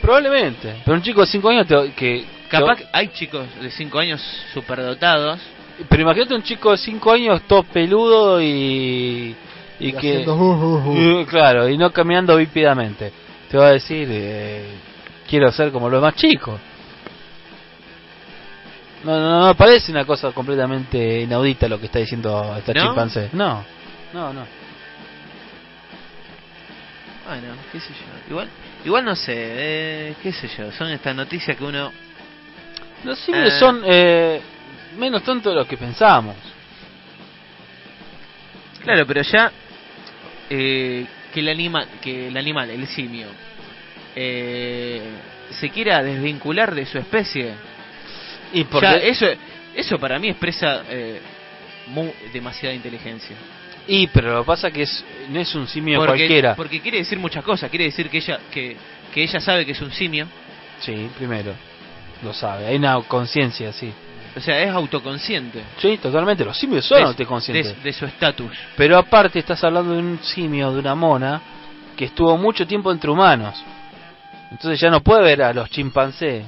Probablemente, 0.00 0.76
pero 0.84 0.96
un 0.96 1.02
chico 1.02 1.20
de 1.20 1.26
5 1.28 1.48
años 1.48 1.66
te- 1.66 1.92
que... 1.92 2.24
Capaz 2.48 2.78
hay 2.92 3.08
chicos 3.08 3.44
de 3.60 3.70
5 3.70 3.98
años 3.98 4.20
superdotados. 4.54 5.40
Pero 5.88 6.02
imagínate 6.02 6.34
un 6.34 6.42
chico 6.42 6.70
de 6.72 6.78
5 6.78 7.12
años 7.12 7.42
todo 7.42 7.62
peludo 7.64 8.40
y... 8.42 9.34
Y, 9.78 9.88
Y 9.88 9.92
que... 9.92 9.96
haciendo, 9.98 10.34
uh, 10.36 10.54
uh, 10.54 10.88
uh. 10.88 11.20
Uh, 11.20 11.26
claro, 11.26 11.68
y 11.68 11.76
no 11.76 11.90
caminando 11.92 12.36
bípedamente. 12.36 13.12
Te 13.50 13.58
va 13.58 13.68
a 13.68 13.72
decir, 13.72 14.08
eh, 14.10 14.70
quiero 15.28 15.50
ser 15.52 15.70
como 15.70 15.88
los 15.88 16.02
más 16.02 16.14
chicos. 16.14 16.58
No, 19.04 19.20
no, 19.20 19.46
no, 19.46 19.54
parece 19.54 19.92
una 19.92 20.04
cosa 20.04 20.32
completamente 20.32 21.20
inaudita 21.20 21.68
lo 21.68 21.78
que 21.78 21.86
está 21.86 22.00
diciendo 22.00 22.54
esta 22.58 22.72
¿No? 22.72 22.82
chimpancé. 22.86 23.28
No, 23.32 23.64
no, 24.12 24.32
no. 24.32 24.46
Bueno, 27.28 27.54
qué 27.70 27.80
sé 27.80 27.88
yo. 27.90 28.30
Igual, 28.30 28.48
igual 28.84 29.04
no 29.04 29.14
sé, 29.14 29.32
eh, 29.36 30.14
qué 30.22 30.32
sé 30.32 30.48
yo. 30.48 30.72
Son 30.72 30.88
estas 30.88 31.14
noticias 31.14 31.56
que 31.56 31.64
uno... 31.64 31.92
Los 33.04 33.18
simios 33.20 33.52
Eh. 33.52 33.58
son 33.58 33.82
eh, 33.84 34.40
menos 34.98 35.22
tontos 35.22 35.52
de 35.52 35.58
lo 35.60 35.66
que 35.66 35.76
pensamos. 35.76 36.34
Claro, 38.82 39.04
pero 39.06 39.22
ya 39.22 39.52
eh, 40.50 41.06
que 41.32 41.40
el 41.40 41.48
animal, 41.48 41.88
que 42.00 42.28
el 42.28 42.36
animal, 42.36 42.70
el 42.70 42.86
simio, 42.86 43.26
eh, 44.14 45.02
se 45.50 45.70
quiera 45.70 46.02
desvincular 46.02 46.74
de 46.74 46.86
su 46.86 46.98
especie, 46.98 47.52
Y 48.52 48.64
porque, 48.64 48.86
ya 48.86 48.96
eso, 48.96 49.26
eso 49.74 49.98
para 49.98 50.18
mí 50.18 50.28
expresa 50.28 50.82
eh, 50.88 51.20
mu- 51.88 52.12
demasiada 52.32 52.74
inteligencia. 52.74 53.36
y 53.88 54.06
pero 54.08 54.32
lo 54.34 54.40
que 54.42 54.46
pasa 54.46 54.70
que 54.70 54.82
es, 54.82 55.04
no 55.30 55.40
es 55.40 55.54
un 55.54 55.66
simio 55.68 55.98
Porque, 55.98 56.16
cualquiera. 56.26 56.54
porque 56.56 56.80
quiere 56.80 56.98
decir 56.98 57.18
muchas 57.18 57.44
cosas. 57.44 57.70
Quiere 57.70 57.84
decir 57.84 58.08
que 58.08 58.18
ella, 58.18 58.40
que, 58.50 58.76
que 59.12 59.22
ella 59.22 59.40
sabe 59.40 59.64
que 59.66 59.72
es 59.72 59.80
un 59.80 59.92
simio, 59.92 60.26
Sí, 60.80 61.08
primero. 61.16 61.54
Lo 62.22 62.32
sabe, 62.34 62.66
hay 62.66 62.76
una 62.76 63.00
conciencia, 63.02 63.72
sí. 63.72 63.92
O 64.36 64.40
sea, 64.40 64.62
es 64.62 64.70
autoconsciente 64.70 65.62
Sí, 65.78 65.96
totalmente. 65.98 66.44
Los 66.44 66.58
simios 66.58 66.84
son 66.84 66.98
de, 66.98 67.04
autoconscientes. 67.04 67.76
de- 67.76 67.82
de 67.82 67.92
su 67.92 68.04
estatus. 68.04 68.50
Pero 68.76 68.98
aparte 68.98 69.38
estás 69.38 69.62
hablando 69.64 69.92
de 69.94 69.98
un 70.00 70.18
simio, 70.22 70.72
de 70.72 70.80
una 70.80 70.94
mona, 70.94 71.40
que 71.96 72.04
estuvo 72.06 72.36
mucho 72.36 72.66
tiempo 72.66 72.92
entre 72.92 73.10
humanos. 73.10 73.54
Entonces 74.50 74.78
ya 74.78 74.90
no 74.90 75.00
puede 75.00 75.22
ver 75.22 75.42
a 75.42 75.52
los 75.52 75.70
chimpancés 75.70 76.44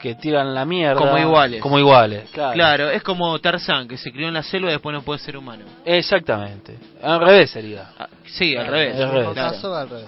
que 0.00 0.14
tiran 0.14 0.54
la 0.54 0.64
mierda. 0.64 0.98
Como 1.00 1.18
iguales. 1.18 1.60
Como 1.60 1.78
iguales, 1.78 2.28
claro. 2.30 2.52
Claro, 2.54 2.90
es 2.90 3.02
como 3.02 3.38
Tarzán, 3.38 3.86
que 3.88 3.96
se 3.96 4.10
crió 4.12 4.28
en 4.28 4.34
la 4.34 4.42
selva 4.42 4.68
y 4.68 4.72
después 4.72 4.94
no 4.94 5.02
puede 5.02 5.18
ser 5.20 5.36
humano. 5.36 5.64
Exactamente. 5.84 6.76
Al 7.02 7.20
revés 7.20 7.50
sería. 7.50 7.90
Ah, 7.98 8.08
sí, 8.24 8.56
al 8.56 8.66
revés. 8.66 8.96
al 9.00 9.10
revés. 9.10 9.28
Claro. 9.34 9.74
al 9.76 9.88
revés. 9.90 10.06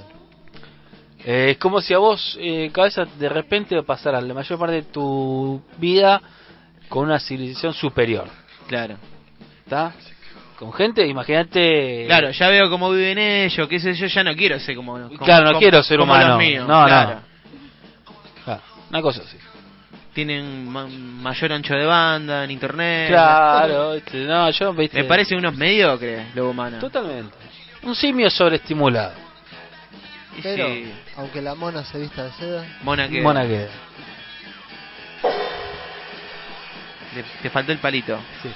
Eh, 1.24 1.50
es 1.50 1.58
como 1.58 1.80
si 1.80 1.92
a 1.94 1.98
vos, 1.98 2.38
eh, 2.40 2.70
cabeza, 2.72 3.04
de 3.18 3.28
repente 3.28 3.82
pasaras 3.82 4.22
la 4.22 4.34
mayor 4.34 4.58
parte 4.58 4.76
de 4.76 4.82
tu 4.82 5.60
vida 5.78 6.22
con 6.88 7.04
una 7.06 7.18
civilización 7.18 7.72
superior. 7.74 8.28
Claro. 8.66 8.96
¿Está? 9.64 9.92
Con 10.58 10.72
gente, 10.72 11.06
imagínate. 11.06 12.04
Claro, 12.06 12.30
ya 12.30 12.48
veo 12.48 12.68
cómo 12.70 12.90
viven 12.90 13.18
ellos, 13.18 13.68
qué 13.68 13.78
sé 13.78 13.94
yo, 13.94 14.06
ya 14.06 14.24
no 14.24 14.34
quiero 14.34 14.58
ser 14.58 14.74
como... 14.76 14.92
como- 14.94 15.18
Claro, 15.18 15.44
no 15.44 15.50
como- 15.50 15.60
quiero 15.60 15.82
ser 15.82 15.98
como 15.98 16.12
humano. 16.12 16.28
los 16.30 16.38
míos, 16.38 16.66
No, 16.66 16.84
claro. 16.84 17.20
Una 18.90 19.02
cosa 19.02 19.20
así. 19.22 19.36
Tienen 20.14 20.66
ma- 20.68 20.88
mayor 20.88 21.52
ancho 21.52 21.74
de 21.74 21.84
banda 21.84 22.42
en 22.44 22.50
internet. 22.50 23.08
Claro, 23.08 23.94
este, 23.94 24.24
no, 24.24 24.50
yo, 24.50 24.72
viste. 24.72 24.96
Me 25.02 25.04
parecen 25.04 25.38
unos 25.38 25.54
mediocres 25.54 26.34
los 26.34 26.46
humanos. 26.50 26.80
Totalmente. 26.80 27.36
Un 27.82 27.94
simio 27.94 28.28
sobreestimulado. 28.30 29.12
Pero, 30.42 30.66
sí, 30.68 30.92
aunque 31.16 31.42
la 31.42 31.54
mona 31.54 31.84
se 31.84 31.98
vista 31.98 32.24
de 32.24 32.32
seda, 32.32 32.64
mona 32.82 33.08
que... 33.08 33.20
Mona 33.20 33.42
queda. 33.46 33.68
Te 37.42 37.50
faltó 37.50 37.72
el 37.72 37.78
palito. 37.78 38.18
Sí. 38.42 38.50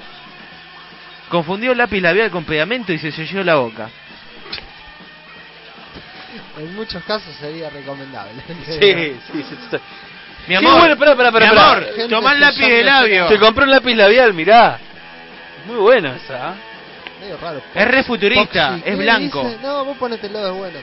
Confundió 1.28 1.74
lápiz 1.74 2.00
labial 2.00 2.30
con 2.30 2.44
pegamento 2.44 2.92
y 2.92 2.98
se 2.98 3.10
selló 3.12 3.42
la 3.42 3.54
boca. 3.56 3.88
en 6.58 6.74
muchos 6.74 7.02
casos 7.04 7.34
sería 7.40 7.70
recomendable. 7.70 8.42
Sí, 8.66 8.74
sí, 9.32 9.42
sí, 9.48 9.56
sí. 9.70 9.76
Mi 10.48 10.56
Sí, 10.56 10.64
amor, 10.66 10.78
bueno, 10.78 10.92
espera, 10.94 11.12
espera, 11.12 11.28
espera, 11.28 11.52
mi 11.52 11.58
amor, 11.58 12.08
tomá 12.10 12.32
el 12.34 12.40
lápiz 12.40 12.66
de 12.66 12.82
labio. 12.82 13.28
Se 13.28 13.38
compró 13.38 13.64
un 13.64 13.70
lápiz 13.70 13.94
labial, 13.94 14.34
mirá. 14.34 14.78
Muy 15.66 15.76
bueno 15.76 16.12
esa. 16.14 16.48
¿ah? 16.50 16.54
Medio 17.20 17.38
raro. 17.38 17.62
Es 17.74 17.88
re 17.88 18.02
futurista, 18.02 18.70
Foxy, 18.72 18.78
es 18.90 18.96
¿qué 18.96 19.02
blanco. 19.02 19.44
dice? 19.44 19.58
No, 19.62 19.84
vos 19.84 19.96
ponetelo, 19.96 20.46
es 20.48 20.52
bueno. 20.52 20.78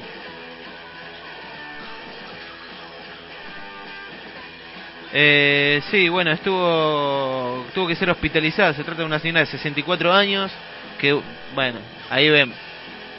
Eh, 5.11 5.81
sí, 5.89 6.07
bueno, 6.09 6.31
estuvo 6.31 7.65
tuvo 7.73 7.87
que 7.87 7.95
ser 7.95 8.09
hospitalizada. 8.09 8.73
Se 8.73 8.83
trata 8.83 9.01
de 9.01 9.05
una 9.05 9.19
señora 9.19 9.41
de 9.41 9.45
64 9.47 10.13
años 10.13 10.51
que, 10.99 11.19
bueno, 11.53 11.79
ahí 12.09 12.29
ven, 12.29 12.53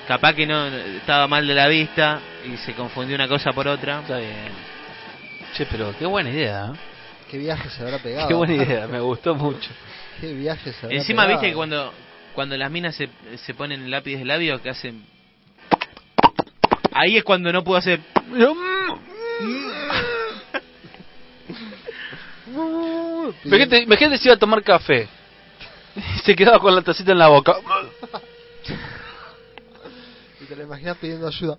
capaz 0.07 0.35
que 0.35 0.47
no 0.47 0.67
estaba 0.67 1.27
mal 1.27 1.47
de 1.47 1.55
la 1.55 1.67
vista 1.69 2.21
y 2.45 2.57
se 2.59 2.75
confundió 2.75 3.17
una 3.17 3.29
cosa 3.29 3.53
por 3.53 3.67
otra. 3.67 4.01
Está 4.01 4.19
bien. 4.19 4.71
Che, 5.55 5.67
pero 5.67 5.95
qué 5.99 6.07
buena 6.07 6.31
idea. 6.31 6.73
¿eh? 6.73 6.79
Qué 7.31 7.39
viaje 7.39 7.69
se 7.71 7.83
habrá 7.83 7.99
pegado. 7.99 8.29
Qué 8.29 8.35
buena 8.35 8.55
idea, 8.55 8.87
me 8.87 9.01
gustó 9.01 9.35
mucho. 9.35 9.71
Qué 10.21 10.35
viaje 10.35 10.73
se 10.73 10.87
habrá 10.87 10.97
Encima, 10.99 11.23
pegado. 11.23 11.41
viste 11.41 11.51
que 11.51 11.57
cuando 11.57 11.93
cuando 12.35 12.57
las 12.57 12.71
minas 12.71 12.95
se, 12.95 13.09
se 13.37 13.55
ponen 13.55 13.83
el 13.85 13.91
lápiz 13.91 14.17
de 14.17 14.25
labio 14.25 14.63
que 14.63 14.71
hacen 14.71 15.05
ahí 16.93 17.17
es 17.17 17.25
cuando 17.25 17.53
no 17.53 17.65
puedo 17.65 17.79
hacer 17.79 18.01
Imagínate, 23.45 23.83
imagínate 23.83 24.19
si 24.19 24.29
iba 24.29 24.35
a 24.35 24.39
tomar 24.39 24.63
café. 24.63 25.09
Y 25.97 26.19
se 26.25 26.37
quedaba 26.37 26.59
con 26.59 26.75
la 26.75 26.83
tacita 26.83 27.13
en 27.13 27.19
la 27.19 27.29
boca. 27.29 27.55
Y 30.41 30.45
te 30.45 30.57
lo 30.57 30.63
imaginas 30.63 30.97
pidiendo 30.99 31.27
ayuda. 31.27 31.57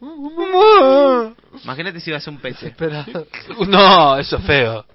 imagínate 1.63 1.99
si 1.99 2.11
vas 2.11 2.27
a 2.27 2.31
un 2.31 2.37
pece 2.39 2.67
Espera. 2.67 3.05
No, 3.67 4.17
eso 4.17 4.37
es 4.37 4.43
feo. 4.45 4.85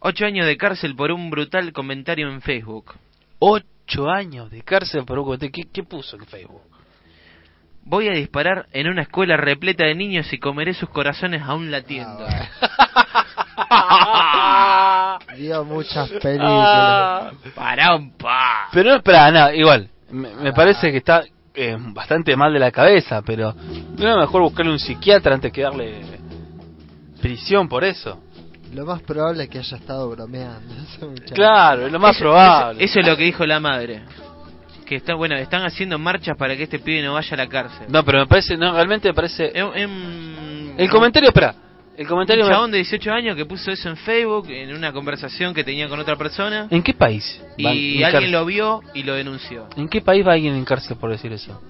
ocho 0.00 0.24
años 0.24 0.46
de 0.46 0.56
cárcel 0.56 0.94
por 0.96 1.12
un 1.12 1.30
brutal 1.30 1.72
comentario 1.72 2.28
en 2.30 2.42
Facebook 2.42 2.94
Ocho 3.38 4.08
años 4.08 4.50
de 4.50 4.62
cárcel 4.62 5.04
por 5.04 5.18
un 5.18 5.24
comentario. 5.24 5.52
¿Qué, 5.52 5.68
qué 5.72 5.82
puso 5.82 6.16
en 6.16 6.26
Facebook? 6.26 6.62
Voy 7.84 8.08
a 8.08 8.12
disparar 8.12 8.66
en 8.72 8.86
una 8.86 9.02
escuela 9.02 9.36
repleta 9.36 9.84
de 9.84 9.96
niños 9.96 10.32
y 10.32 10.38
comeré 10.38 10.72
sus 10.72 10.88
corazones 10.88 11.42
aún 11.42 11.72
latiendo. 11.72 12.24
Ah, 12.24 13.21
Dio 15.36 15.64
muchas 15.64 16.08
películas. 16.10 16.42
Ah. 16.50 17.30
Para 17.54 17.94
un 17.96 18.12
pa. 18.16 18.68
Pero 18.72 18.90
no 18.90 18.96
es 18.96 19.02
para 19.02 19.30
nada, 19.30 19.54
igual. 19.54 19.88
Me, 20.10 20.28
me 20.34 20.52
parece 20.52 20.90
que 20.90 20.98
está 20.98 21.24
eh, 21.54 21.76
bastante 21.78 22.36
mal 22.36 22.52
de 22.52 22.58
la 22.58 22.70
cabeza, 22.70 23.22
pero 23.22 23.54
no 23.98 24.08
es 24.10 24.16
mejor 24.16 24.42
buscarle 24.42 24.72
un 24.72 24.78
psiquiatra 24.78 25.34
antes 25.34 25.52
que 25.52 25.62
darle 25.62 26.00
prisión 27.20 27.68
por 27.68 27.84
eso. 27.84 28.20
Lo 28.74 28.86
más 28.86 29.02
probable 29.02 29.44
es 29.44 29.50
que 29.50 29.58
haya 29.58 29.76
estado 29.76 30.08
bromeando 30.10 30.74
ese 30.82 31.04
muchacho. 31.04 31.34
Claro, 31.34 31.86
es 31.86 31.92
lo 31.92 31.98
más 32.00 32.12
Eso- 32.16 32.20
probable. 32.24 32.82
Eso, 32.84 32.92
eso 32.92 33.00
es 33.00 33.06
lo 33.06 33.16
que 33.16 33.24
dijo 33.24 33.44
la 33.46 33.60
madre. 33.60 34.02
Que 34.86 34.96
está, 34.96 35.14
bueno, 35.14 35.36
están 35.36 35.62
haciendo 35.64 35.98
marchas 35.98 36.36
para 36.36 36.56
que 36.56 36.64
este 36.64 36.78
pibe 36.78 37.02
no 37.02 37.14
vaya 37.14 37.34
a 37.34 37.36
la 37.36 37.46
cárcel. 37.48 37.86
No, 37.88 38.02
pero 38.04 38.20
me 38.20 38.26
parece, 38.26 38.56
no, 38.56 38.72
realmente 38.74 39.08
me 39.08 39.14
parece... 39.14 39.52
Un- 39.62 40.74
El 40.76 40.90
comentario, 40.90 41.28
espera. 41.28 41.54
El 41.96 42.06
comentario... 42.06 42.44
Un 42.46 42.50
chabón 42.50 42.70
de 42.70 42.78
18 42.78 43.12
años 43.12 43.36
que 43.36 43.44
puso 43.44 43.70
eso 43.70 43.88
en 43.88 43.96
Facebook 43.98 44.48
en 44.48 44.74
una 44.74 44.92
conversación 44.92 45.52
que 45.52 45.62
tenía 45.62 45.88
con 45.88 46.00
otra 46.00 46.16
persona 46.16 46.66
¿En 46.70 46.82
qué 46.82 46.94
país? 46.94 47.40
va 47.64 47.72
y 47.74 47.98
en 47.98 48.04
alguien 48.04 48.32
lo 48.32 48.44
vio 48.46 48.80
y 48.94 49.02
lo 49.02 49.14
denunció. 49.14 49.68
¿En 49.76 49.88
qué 49.88 50.00
país 50.00 50.26
va 50.26 50.32
alguien 50.32 50.54
en 50.54 50.64
cárcel 50.64 50.96
por 50.96 51.10
decir 51.10 51.32
eso? 51.32 51.60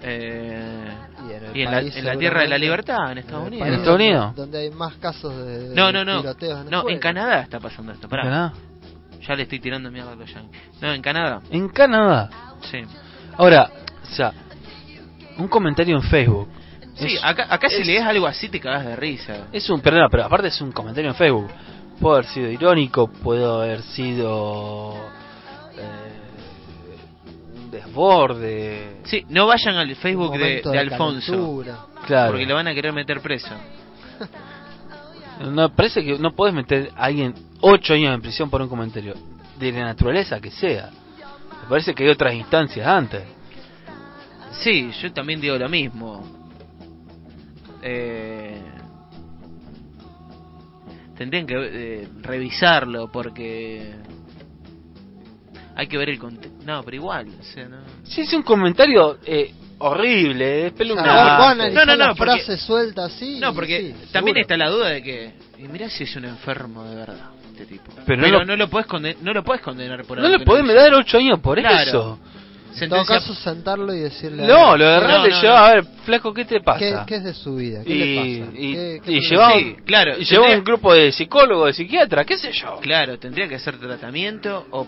Eh, 0.00 0.88
Y 1.26 1.32
en, 1.32 1.56
y 1.56 1.62
en 1.62 1.70
la, 1.72 1.80
en 1.80 2.04
la 2.04 2.16
tierra 2.16 2.42
de 2.42 2.48
la 2.48 2.58
libertad, 2.58 3.06
en 3.06 3.12
en 3.12 3.18
Estados 3.18 3.48
Unidos. 3.48 3.66
¿En 3.66 3.74
Estados 3.74 3.98
donde- 3.98 4.04
Unidos? 4.12 4.36
Donde 4.36 4.58
hay 4.58 4.70
más 4.70 4.94
casos 4.96 5.36
de, 5.36 5.68
de 5.70 5.74
No, 5.74 5.90
no, 5.90 6.04
no. 6.04 6.20
tiroteos 6.20 6.60
en 6.60 6.70
No, 6.70 6.70
en 6.70 6.78
escuelas. 6.78 7.00
Canadá 7.00 7.40
está 7.40 7.58
pasando 7.58 7.92
esto. 7.92 8.08
Pará. 8.08 8.22
¿Canadá? 8.22 8.52
Ya 9.26 9.34
le 9.34 9.42
estoy 9.42 9.58
tirando 9.58 9.90
mierda 9.90 10.12
a 10.12 10.14
los 10.14 10.32
yankees. 10.32 10.62
No, 10.80 10.92
en 10.92 11.02
Canadá. 11.02 11.40
En 11.50 11.68
Canadá. 11.68 12.30
Sí. 12.70 12.78
Ahora, 13.36 13.70
o 14.04 14.14
sea, 14.14 14.32
un 15.36 15.48
comentario 15.48 15.96
en 15.96 16.02
Facebook. 16.02 16.48
Sí, 16.98 17.14
Es- 17.14 17.24
acá, 17.24 17.46
acá 17.48 17.68
si 17.68 17.80
es- 17.82 17.86
lees 17.86 18.02
algo 18.04 18.26
así 18.26 18.48
te 18.48 18.58
cagas 18.60 18.84
de 18.86 18.96
risa. 18.96 19.46
Es 19.52 19.68
un, 19.70 19.80
perdón, 19.80 20.08
pero 20.10 20.24
aparte 20.24 20.48
es 20.48 20.60
un 20.60 20.72
comentario 20.72 21.10
en 21.10 21.16
Facebook. 21.16 21.48
Puede 22.00 22.16
haber 22.18 22.30
sido 22.30 22.50
irónico, 22.50 23.08
puede 23.08 23.44
haber 23.44 23.82
sido 23.82 24.94
eh, 25.76 27.56
un 27.56 27.70
desborde. 27.70 28.98
Sí, 29.04 29.24
no 29.28 29.46
vayan 29.46 29.76
al 29.76 29.94
Facebook 29.96 30.36
de, 30.38 30.62
Alfonso. 30.78 31.64
Claro. 32.06 32.30
porque 32.32 32.46
lo 32.46 32.54
van 32.54 32.68
a 32.68 32.74
querer 32.74 32.92
meter 32.92 33.20
preso. 33.20 33.50
No, 35.40 35.68
parece 35.72 36.04
que 36.04 36.18
no 36.18 36.32
puedes 36.32 36.52
meter 36.54 36.90
a 36.96 37.04
alguien 37.04 37.32
ocho 37.60 37.94
años 37.94 38.12
en 38.14 38.20
prisión 38.20 38.50
por 38.50 38.60
un 38.60 38.68
comentario 38.68 39.14
de 39.58 39.70
la 39.72 39.84
naturaleza 39.84 40.40
que 40.40 40.50
sea. 40.50 40.90
Me 41.62 41.68
parece 41.68 41.94
que 41.94 42.02
hay 42.04 42.10
otras 42.10 42.34
instancias 42.34 42.86
antes. 42.86 43.22
Sí, 44.52 44.90
yo 45.00 45.12
también 45.12 45.40
digo 45.40 45.56
lo 45.56 45.68
mismo. 45.68 46.47
Eh, 47.82 48.60
tendrían 51.16 51.46
que 51.46 51.54
eh, 51.56 52.08
revisarlo 52.22 53.10
porque 53.10 53.92
hay 55.74 55.86
que 55.86 55.96
ver 55.98 56.10
el 56.10 56.18
contexto. 56.18 56.64
No, 56.64 56.82
pero 56.82 56.96
igual, 56.96 57.28
o 57.40 57.42
sea, 57.42 57.68
no. 57.68 57.78
Sí, 58.04 58.22
es 58.22 58.32
un 58.32 58.42
comentario 58.42 59.18
eh, 59.24 59.52
horrible, 59.78 60.44
sea, 60.60 60.66
espeluznante. 60.68 61.70
no, 61.72 61.84
no, 61.84 61.86
no, 61.86 61.96
la 61.96 62.14
porque- 62.14 62.32
frase 62.42 62.56
suelta 62.58 63.04
así. 63.06 63.38
No, 63.40 63.54
porque 63.54 63.78
sí, 63.80 63.92
también 64.12 64.36
seguro. 64.36 64.40
está 64.40 64.56
la 64.56 64.70
duda 64.70 64.88
de 64.90 65.02
que 65.02 65.32
y 65.58 65.68
mirá 65.68 65.88
si 65.88 66.04
es 66.04 66.16
un 66.16 66.24
enfermo 66.24 66.84
de 66.84 66.94
verdad 66.96 67.30
este 67.52 67.66
tipo. 67.66 67.92
Pero 67.94 68.04
Pero, 68.06 68.22
no 68.22 68.28
lo- 68.28 68.44
no 68.44 68.56
lo 68.56 68.68
puedes 68.70 68.86
condenar, 68.86 69.22
no 69.22 69.32
lo 69.32 69.42
puedes 69.44 69.62
condenar 69.62 70.04
por 70.04 70.18
No 70.18 70.28
le 70.28 70.40
podés 70.44 70.66
dar 70.74 70.94
ocho 70.94 71.18
años 71.18 71.40
por 71.40 71.58
Claro. 71.58 71.88
eso. 71.88 72.18
En 72.80 72.90
todo 72.90 73.04
caso, 73.04 73.34
sentarlo 73.34 73.92
y 73.94 74.00
decirle. 74.00 74.46
No, 74.46 74.72
a 74.72 74.76
lo 74.76 74.84
de 74.86 75.00
No, 75.00 75.06
Real 75.06 75.22
le 75.24 75.30
no, 75.30 75.40
lleva, 75.42 75.58
no. 75.60 75.64
a 75.66 75.74
ver, 75.74 75.84
flaco, 76.04 76.32
¿qué 76.34 76.44
te 76.44 76.56
¿qué, 76.56 76.60
pasa? 76.60 77.04
qué 77.06 77.14
es 77.16 77.24
de 77.24 77.34
su 77.34 77.56
vida? 77.56 77.82
¿Qué 77.84 77.92
y, 77.92 77.98
le 77.98 78.16
pasa? 78.44 78.52
y, 78.58 78.72
¿Qué- 78.74 79.00
qué 79.04 79.12
y 79.12 79.20
llevaba, 79.20 79.52
Sí, 79.54 79.76
claro, 79.84 80.12
y 80.18 80.24
llevaba 80.24 80.46
tendría- 80.48 80.58
un 80.58 80.64
grupo 80.64 80.94
de 80.94 81.12
psicólogos, 81.12 81.66
de 81.68 81.72
psiquiatras, 81.72 82.26
qué 82.26 82.38
sé 82.38 82.52
yo. 82.52 82.78
Claro, 82.80 83.18
tendría 83.18 83.48
que 83.48 83.56
hacer 83.56 83.78
tratamiento 83.78 84.66
o, 84.70 84.86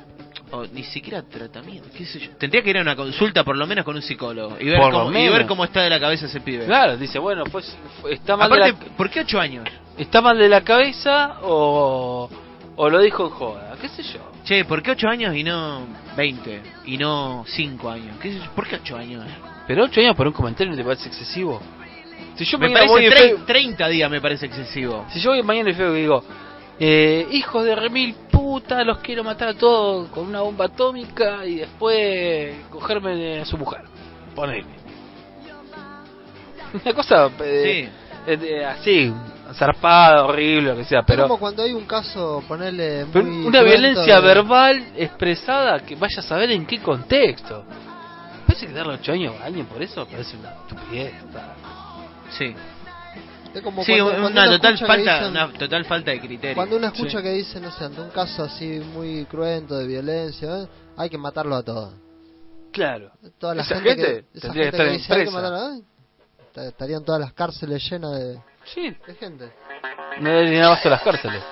o 0.52 0.66
ni 0.66 0.84
siquiera 0.84 1.22
tratamiento, 1.22 1.88
qué 1.96 2.04
sé 2.04 2.20
yo. 2.20 2.30
Tendría 2.38 2.62
que 2.62 2.70
ir 2.70 2.78
a 2.78 2.82
una 2.82 2.94
consulta 2.96 3.42
por 3.44 3.56
lo 3.56 3.66
menos 3.66 3.84
con 3.84 3.96
un 3.96 4.02
psicólogo 4.02 4.56
y 4.60 4.66
ver, 4.66 4.78
Por 4.78 4.92
lo 4.92 5.04
cómo, 5.04 5.18
y 5.18 5.28
ver 5.28 5.46
cómo 5.46 5.64
está 5.64 5.82
de 5.82 5.90
la 5.90 5.98
cabeza 6.00 6.26
ese 6.26 6.40
pibe. 6.40 6.66
Claro, 6.66 6.96
dice, 6.96 7.18
bueno, 7.18 7.44
pues 7.50 7.76
fue- 8.00 8.14
está 8.14 8.36
mal, 8.36 8.46
Aparte, 8.52 8.72
de 8.72 8.90
la, 8.90 8.96
¿por 8.96 9.10
qué 9.10 9.20
ocho 9.20 9.40
años? 9.40 9.64
está 9.98 10.20
mal 10.20 10.38
de 10.38 10.48
la 10.48 10.60
cabeza 10.62 11.38
o, 11.42 12.30
o 12.76 12.88
lo 12.88 13.00
dijo 13.00 13.24
en 13.24 13.30
joda, 13.30 13.69
qué 13.80 13.88
sé 13.88 14.02
yo. 14.02 14.20
Che, 14.44 14.64
¿por 14.64 14.82
qué 14.82 14.92
ocho 14.92 15.08
años 15.08 15.34
y 15.34 15.42
no 15.42 15.82
20? 16.16 16.62
Y 16.86 16.96
no 16.98 17.44
cinco 17.48 17.90
años. 17.90 18.16
¿Qué 18.20 18.32
sé 18.32 18.38
yo? 18.38 18.50
¿Por 18.54 18.66
qué 18.68 18.76
ocho 18.76 18.96
años? 18.96 19.24
Pero 19.66 19.84
ocho 19.84 20.00
años 20.00 20.16
por 20.16 20.26
un 20.26 20.32
comentario 20.32 20.70
no 20.70 20.76
te 20.76 20.84
parece 20.84 21.08
excesivo. 21.08 21.60
Si 22.36 22.44
yo 22.44 22.58
Me 22.58 22.68
mañana 22.68 22.86
parece 22.86 22.94
voy 22.94 23.06
tre- 23.06 23.30
Facebook- 23.36 23.46
30 23.46 23.88
días 23.88 24.10
me 24.10 24.20
parece 24.20 24.46
excesivo. 24.46 25.04
si 25.12 25.20
yo 25.20 25.30
voy 25.30 25.42
mañana 25.42 25.70
y 25.70 25.74
digo, 25.74 26.24
eh, 26.78 27.26
hijos 27.32 27.64
de 27.64 27.74
remil 27.76 28.14
puta, 28.30 28.82
los 28.84 28.98
quiero 28.98 29.22
matar 29.24 29.48
a 29.48 29.54
todos 29.54 30.08
con 30.08 30.26
una 30.26 30.40
bomba 30.40 30.66
atómica 30.66 31.44
y 31.44 31.56
después 31.56 32.54
cogerme 32.70 33.16
de 33.16 33.44
su 33.44 33.58
mujer. 33.58 33.82
Ponele. 34.34 34.64
Una 36.84 36.94
cosa 36.94 37.30
eh, 37.42 37.88
Sí. 38.26 38.32
eh, 38.32 38.64
así, 38.64 39.12
zarpada, 39.54 40.24
horrible, 40.24 40.70
lo 40.70 40.76
que 40.76 40.84
sea, 40.84 41.00
Es 41.00 41.04
pero, 41.06 41.22
como 41.24 41.38
cuando 41.38 41.62
hay 41.62 41.72
un 41.72 41.84
caso, 41.86 42.42
ponerle. 42.46 43.06
pero 43.12 43.24
muy 43.24 43.46
una 43.46 43.62
violencia 43.62 44.16
de- 44.16 44.26
verbal 44.26 44.86
expresada 44.96 45.80
que 45.80 45.96
vaya 45.96 46.18
a 46.20 46.22
saber 46.22 46.50
en 46.50 46.66
qué 46.66 46.80
contexto. 46.80 47.64
Parece 48.46 48.66
que 48.66 48.72
darle 48.72 48.94
ocho 48.94 49.12
años 49.12 49.34
a 49.40 49.44
alguien 49.44 49.66
por 49.66 49.80
eso 49.82 50.06
parece 50.06 50.36
una 50.36 50.50
estupidez. 50.50 51.14
Sí. 52.36 52.54
Es 53.54 53.62
como 53.62 53.82
Sí, 53.84 53.92
cuando- 53.98 54.10
cuando 54.20 54.28
una 54.42 54.50
total 54.50 54.78
que 54.78 54.86
falta, 54.86 55.14
dicen- 55.18 55.30
una 55.30 55.52
total 55.52 55.84
falta 55.84 56.10
de 56.12 56.20
criterio. 56.20 56.54
Cuando 56.54 56.76
uno 56.76 56.86
escucha 56.86 57.18
Sí. 57.18 57.24
que 57.24 57.32
dice, 57.32 57.60
no 57.60 57.70
sé, 57.72 57.84
ante 57.84 58.00
un 58.00 58.10
caso 58.10 58.44
así 58.44 58.80
muy 58.94 59.24
cruento 59.24 59.76
de 59.76 59.86
violencia, 59.86 60.58
¿eh? 60.60 60.66
hay 60.96 61.10
que 61.10 61.18
matarlo 61.18 61.56
a 61.56 61.62
todos. 61.64 61.94
Claro. 62.72 63.10
Toda 63.38 63.56
la 63.56 63.62
Esa 63.62 63.76
gente, 63.76 63.88
gente 63.90 64.04
que, 64.04 64.38
esa 64.38 64.40
tendría 64.48 64.70
que 64.70 64.70
gente 64.70 64.76
estar 64.76 64.86
que 64.86 64.92
en 64.92 64.98
dice, 64.98 65.12
hay 65.12 65.18
que 65.18 65.24
presa". 65.24 65.36
matarlo, 65.42 65.74
¿eh? 65.76 65.82
Esta- 66.46 66.66
estarían 66.68 67.04
todas 67.04 67.20
las 67.20 67.32
cárceles 67.32 67.90
llenas 67.90 68.12
de, 68.12 68.38
Sí, 68.74 68.94
de 69.06 69.14
gente. 69.14 69.50
no 70.20 70.66
abasto 70.66 70.88
las 70.88 71.02
cárceles. 71.02 71.42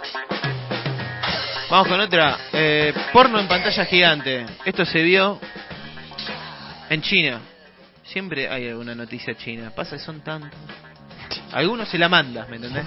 Vamos 1.70 1.88
con 1.88 2.00
otra. 2.00 2.38
Eh, 2.52 2.94
porno 3.12 3.38
en 3.40 3.48
pantalla 3.48 3.84
gigante. 3.84 4.46
Esto 4.64 4.84
se 4.84 5.02
vio 5.02 5.38
en 6.88 7.02
China. 7.02 7.40
Siempre 8.04 8.48
hay 8.48 8.68
alguna 8.68 8.94
noticia 8.94 9.34
china. 9.36 9.70
Pasa 9.74 9.96
que 9.96 10.02
son 10.02 10.20
tantos. 10.20 10.58
Algunos 11.52 11.88
se 11.88 11.98
la 11.98 12.08
mandas, 12.08 12.48
¿me 12.48 12.56
entendés? 12.56 12.86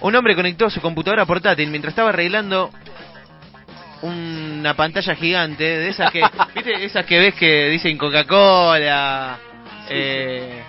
Un 0.00 0.14
hombre 0.14 0.36
conectó 0.36 0.68
su 0.70 0.80
computadora 0.80 1.24
portátil 1.24 1.68
mientras 1.70 1.92
estaba 1.92 2.10
arreglando 2.10 2.70
una 4.02 4.74
pantalla 4.74 5.14
gigante 5.14 5.64
de 5.64 5.88
esas 5.88 6.12
que, 6.12 6.20
¿viste? 6.54 6.84
Esas 6.84 7.06
que 7.06 7.18
ves 7.18 7.34
que 7.34 7.68
dicen 7.70 7.96
Coca-Cola, 7.96 9.38
eh, 9.88 10.62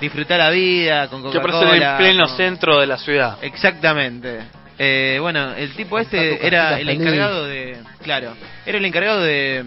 disfrutar 0.00 0.38
la 0.38 0.50
vida 0.50 1.08
con 1.08 1.22
Que 1.22 1.28
Coca-Cola. 1.38 1.58
aparece 1.58 1.76
en 1.76 1.82
el 1.90 1.96
pleno 1.98 2.26
con- 2.26 2.36
centro 2.36 2.80
de 2.80 2.86
la 2.86 2.98
ciudad. 2.98 3.38
Exactamente. 3.42 4.40
Eh, 4.78 5.18
bueno, 5.20 5.52
el 5.54 5.72
tipo 5.74 5.98
este 5.98 6.46
era 6.46 6.80
el 6.80 6.88
encargado 6.88 7.44
de, 7.46 7.76
claro, 8.02 8.34
era 8.64 8.78
el 8.78 8.84
encargado 8.84 9.20
de, 9.22 9.64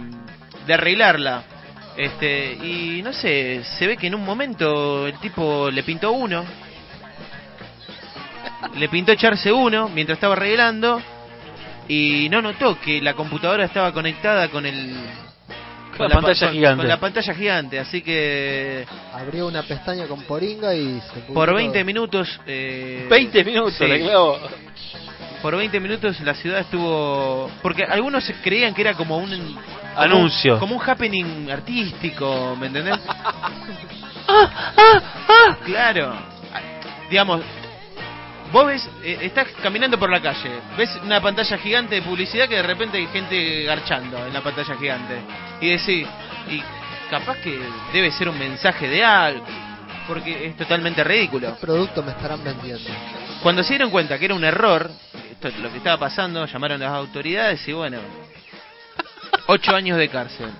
de 0.65 0.73
arreglarla. 0.73 1.43
Este, 1.95 2.53
y 2.53 3.01
no 3.03 3.13
sé, 3.13 3.61
se 3.77 3.85
ve 3.85 3.95
que 3.97 4.07
en 4.07 4.15
un 4.15 4.25
momento 4.25 5.05
el 5.05 5.13
tipo 5.19 5.69
le 5.69 5.83
pintó 5.83 6.11
uno. 6.13 6.43
Le 8.75 8.89
pintó 8.89 9.11
echarse 9.11 9.51
uno 9.51 9.89
mientras 9.89 10.15
estaba 10.17 10.33
arreglando 10.33 11.01
y 11.87 12.27
no 12.29 12.41
notó 12.41 12.79
que 12.79 13.01
la 13.01 13.13
computadora 13.13 13.65
estaba 13.65 13.91
conectada 13.91 14.47
con 14.49 14.65
el 14.65 14.95
Con 15.97 16.09
la 16.09 16.15
pantalla 16.15 16.47
con- 16.47 16.53
gigante. 16.55 16.77
Con 16.81 16.87
la 16.89 16.99
pantalla 16.99 17.33
gigante, 17.33 17.79
así 17.79 18.01
que 18.01 18.85
Abrió 19.13 19.47
una 19.47 19.63
pestaña 19.63 20.05
con 20.07 20.21
poringa 20.23 20.73
y 20.75 20.99
se 21.13 21.19
por 21.33 21.53
20 21.53 21.77
todo. 21.79 21.85
minutos 21.85 22.39
eh, 22.47 23.07
20 23.09 23.43
minutos, 23.43 23.73
sí. 23.77 23.85
le. 23.85 24.11
Por 25.41 25.57
20 25.57 25.79
minutos 25.81 26.19
la 26.21 26.33
ciudad 26.35 26.59
estuvo... 26.61 27.51
Porque 27.61 27.83
algunos 27.83 28.23
creían 28.43 28.73
que 28.73 28.81
era 28.81 28.93
como 28.93 29.17
un... 29.17 29.29
como- 29.29 29.61
Anuncio. 29.97 30.57
Como 30.57 30.75
un 30.77 30.81
happening 30.89 31.51
artístico, 31.51 32.55
¿me 32.59 32.67
entendés? 32.67 32.97
Claro. 35.65 36.13
Digamos, 37.09 37.41
vos 38.51 38.65
ves, 38.67 38.89
eh, 39.03 39.19
estás 39.21 39.47
caminando 39.61 39.99
por 39.99 40.09
la 40.09 40.21
calle, 40.21 40.49
ves 40.77 40.89
una 41.03 41.21
pantalla 41.21 41.57
gigante 41.57 41.95
de 41.95 42.01
publicidad 42.01 42.47
que 42.47 42.55
de 42.55 42.63
repente 42.63 42.97
hay 42.97 43.07
gente 43.07 43.63
garchando 43.63 44.25
en 44.25 44.33
la 44.33 44.41
pantalla 44.41 44.75
gigante. 44.75 45.15
Y 45.63 45.69
decís, 45.69 46.05
y 46.49 46.61
capaz 47.09 47.37
que 47.37 47.57
debe 47.93 48.11
ser 48.11 48.27
un 48.27 48.37
mensaje 48.37 48.85
de 48.89 49.01
algo, 49.01 49.45
porque 50.09 50.47
es 50.47 50.57
totalmente 50.57 51.05
ridículo. 51.05 51.55
¿Qué 51.55 51.61
producto 51.61 52.03
me 52.03 52.11
estarán 52.11 52.43
vendiendo? 52.43 52.89
Cuando 53.41 53.63
se 53.63 53.69
dieron 53.69 53.89
cuenta 53.89 54.19
que 54.19 54.25
era 54.25 54.33
un 54.33 54.43
error, 54.43 54.91
esto 55.31 55.47
es 55.47 55.57
lo 55.59 55.71
que 55.71 55.77
estaba 55.77 55.97
pasando, 55.97 56.45
llamaron 56.45 56.81
a 56.81 56.85
las 56.87 56.95
autoridades 56.95 57.65
y 57.65 57.71
bueno, 57.71 57.99
ocho 59.47 59.73
años 59.73 59.97
de 59.97 60.09
cárcel. 60.09 60.51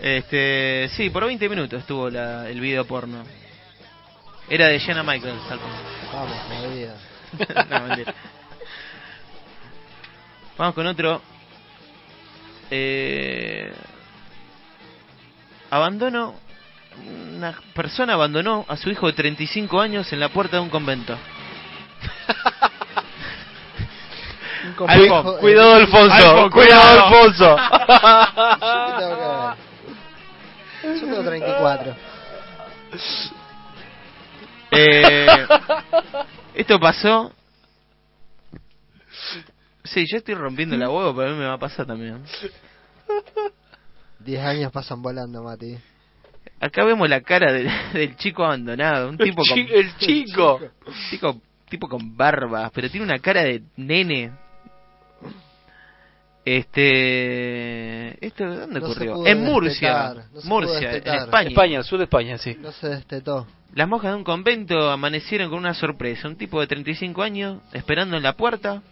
Este, 0.00 0.90
sí, 0.96 1.08
por 1.08 1.24
20 1.24 1.48
minutos 1.48 1.80
estuvo 1.80 2.10
la, 2.10 2.46
el 2.50 2.60
video 2.60 2.84
porno. 2.84 3.24
Era 4.50 4.66
de 4.66 4.78
Jenna 4.78 5.02
Michaels, 5.02 5.40
Vamos, 6.12 6.36
no, 7.70 7.80
mentira. 7.86 8.14
Vamos 10.58 10.74
con 10.74 10.86
otro. 10.86 11.22
Eh, 12.76 13.72
abandono. 15.70 16.34
Una 17.36 17.52
persona 17.74 18.14
abandonó 18.14 18.64
a 18.68 18.76
su 18.76 18.90
hijo 18.90 19.06
de 19.06 19.12
35 19.12 19.80
años 19.80 20.12
en 20.12 20.18
la 20.20 20.28
puerta 20.30 20.56
de 20.56 20.62
un 20.62 20.70
convento. 20.70 21.16
Un 24.64 24.70
Alfon- 24.74 24.76
complejo- 24.76 25.38
Cuidado, 25.38 25.74
Alfonso. 25.74 26.14
Alfon, 26.14 26.50
cuidado. 26.50 27.06
Alfonso. 27.06 27.56
Yo 30.82 31.00
tengo 31.00 31.22
34. 31.24 31.96
Eh, 34.72 35.46
esto 36.54 36.80
pasó. 36.80 37.32
Sí, 39.84 40.06
yo 40.06 40.16
estoy 40.16 40.34
rompiendo 40.34 40.76
la 40.76 40.88
huevo, 40.90 41.14
pero 41.14 41.28
a 41.28 41.32
mí 41.32 41.38
me 41.38 41.46
va 41.46 41.54
a 41.54 41.58
pasar 41.58 41.86
también. 41.86 42.24
10 44.20 44.44
años 44.44 44.72
pasan 44.72 45.02
volando, 45.02 45.42
Mati. 45.42 45.76
Acá 46.60 46.84
vemos 46.84 47.08
la 47.08 47.20
cara 47.20 47.52
del, 47.52 47.68
del 47.92 48.16
chico 48.16 48.44
abandonado, 48.44 49.08
un 49.08 49.18
tipo 49.18 49.42
el, 49.42 49.48
con 49.48 49.58
el 49.58 49.96
chico. 49.96 50.60
tipo, 51.10 51.40
tipo 51.68 51.88
con 51.88 52.16
barba, 52.16 52.70
pero 52.74 52.88
tiene 52.90 53.06
una 53.06 53.18
cara 53.18 53.42
de 53.42 53.62
nene. 53.76 54.32
Este, 56.46 58.26
esto 58.26 58.44
¿dónde 58.44 58.78
No 58.78 58.86
ocurrió? 58.86 59.26
En 59.26 59.44
Murcia, 59.44 60.14
no 60.14 60.40
Murcia, 60.44 60.92
en. 60.96 61.08
España. 61.08 61.48
España, 61.48 61.82
sur 61.82 61.98
de 61.98 62.04
España, 62.04 62.36
sí. 62.36 62.54
No 62.60 62.70
se 62.70 62.88
destetó. 62.88 63.46
Las 63.74 63.88
monjas 63.88 64.12
de 64.12 64.18
un 64.18 64.24
convento 64.24 64.90
amanecieron 64.90 65.48
con 65.48 65.58
una 65.58 65.72
sorpresa, 65.72 66.28
un 66.28 66.36
tipo 66.36 66.60
de 66.60 66.66
35 66.66 67.22
años 67.22 67.62
esperando 67.72 68.16
en 68.16 68.22
la 68.22 68.34
puerta 68.34 68.82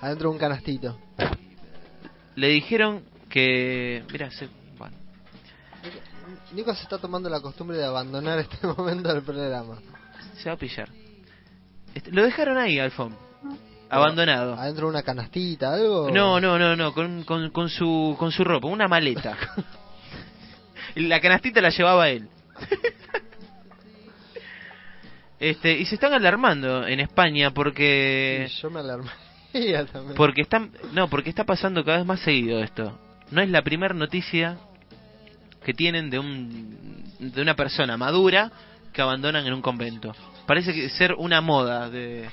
Adentro 0.00 0.28
de 0.28 0.34
un 0.34 0.38
canastito. 0.38 0.98
Le 2.38 2.48
dijeron 2.50 3.02
que... 3.28 4.04
Mira, 4.12 4.30
se... 4.30 4.48
bueno, 4.78 4.96
Nico 6.52 6.72
se 6.72 6.84
está 6.84 6.98
tomando 6.98 7.28
la 7.28 7.40
costumbre 7.40 7.76
de 7.76 7.84
abandonar 7.84 8.38
este 8.38 8.64
momento 8.76 9.12
del 9.12 9.22
programa. 9.24 9.78
se 10.36 10.48
va 10.48 10.54
a 10.54 10.58
pillar. 10.58 10.88
Este, 11.92 12.12
lo 12.12 12.22
dejaron 12.22 12.56
ahí, 12.56 12.78
Alfón. 12.78 13.16
Abandonado. 13.90 14.54
Adentro 14.54 14.86
de 14.86 14.90
una 14.90 15.02
canastita, 15.02 15.72
algo. 15.72 16.10
No, 16.12 16.40
no, 16.40 16.60
no, 16.60 16.76
no, 16.76 16.94
con, 16.94 17.24
con, 17.24 17.50
con 17.50 17.68
su, 17.68 18.14
con 18.16 18.30
su 18.30 18.44
ropa, 18.44 18.68
una 18.68 18.86
maleta. 18.86 19.36
la 20.94 21.20
canastita 21.20 21.60
la 21.60 21.70
llevaba 21.70 22.08
él. 22.08 22.28
Este, 25.40 25.78
y 25.78 25.84
se 25.86 25.94
están 25.94 26.12
alarmando 26.12 26.84
en 26.84 26.98
España 26.98 27.52
porque 27.52 28.46
Sí, 28.48 28.60
yo 28.60 28.70
me 28.70 28.82
también. 28.82 29.27
porque 30.16 30.42
están 30.42 30.70
no, 30.92 31.08
porque 31.08 31.30
está 31.30 31.44
pasando 31.44 31.84
cada 31.84 31.98
vez 31.98 32.06
más 32.06 32.20
seguido 32.20 32.60
esto. 32.62 32.98
No 33.30 33.40
es 33.42 33.50
la 33.50 33.62
primera 33.62 33.94
noticia 33.94 34.56
que 35.64 35.74
tienen 35.74 36.10
de 36.10 36.18
un 36.18 37.04
de 37.18 37.42
una 37.42 37.54
persona 37.54 37.96
madura 37.96 38.50
que 38.92 39.02
abandonan 39.02 39.46
en 39.46 39.52
un 39.52 39.62
convento. 39.62 40.14
Parece 40.46 40.72
que 40.72 40.88
ser 40.90 41.14
una 41.14 41.40
moda 41.40 41.90
de 41.90 42.28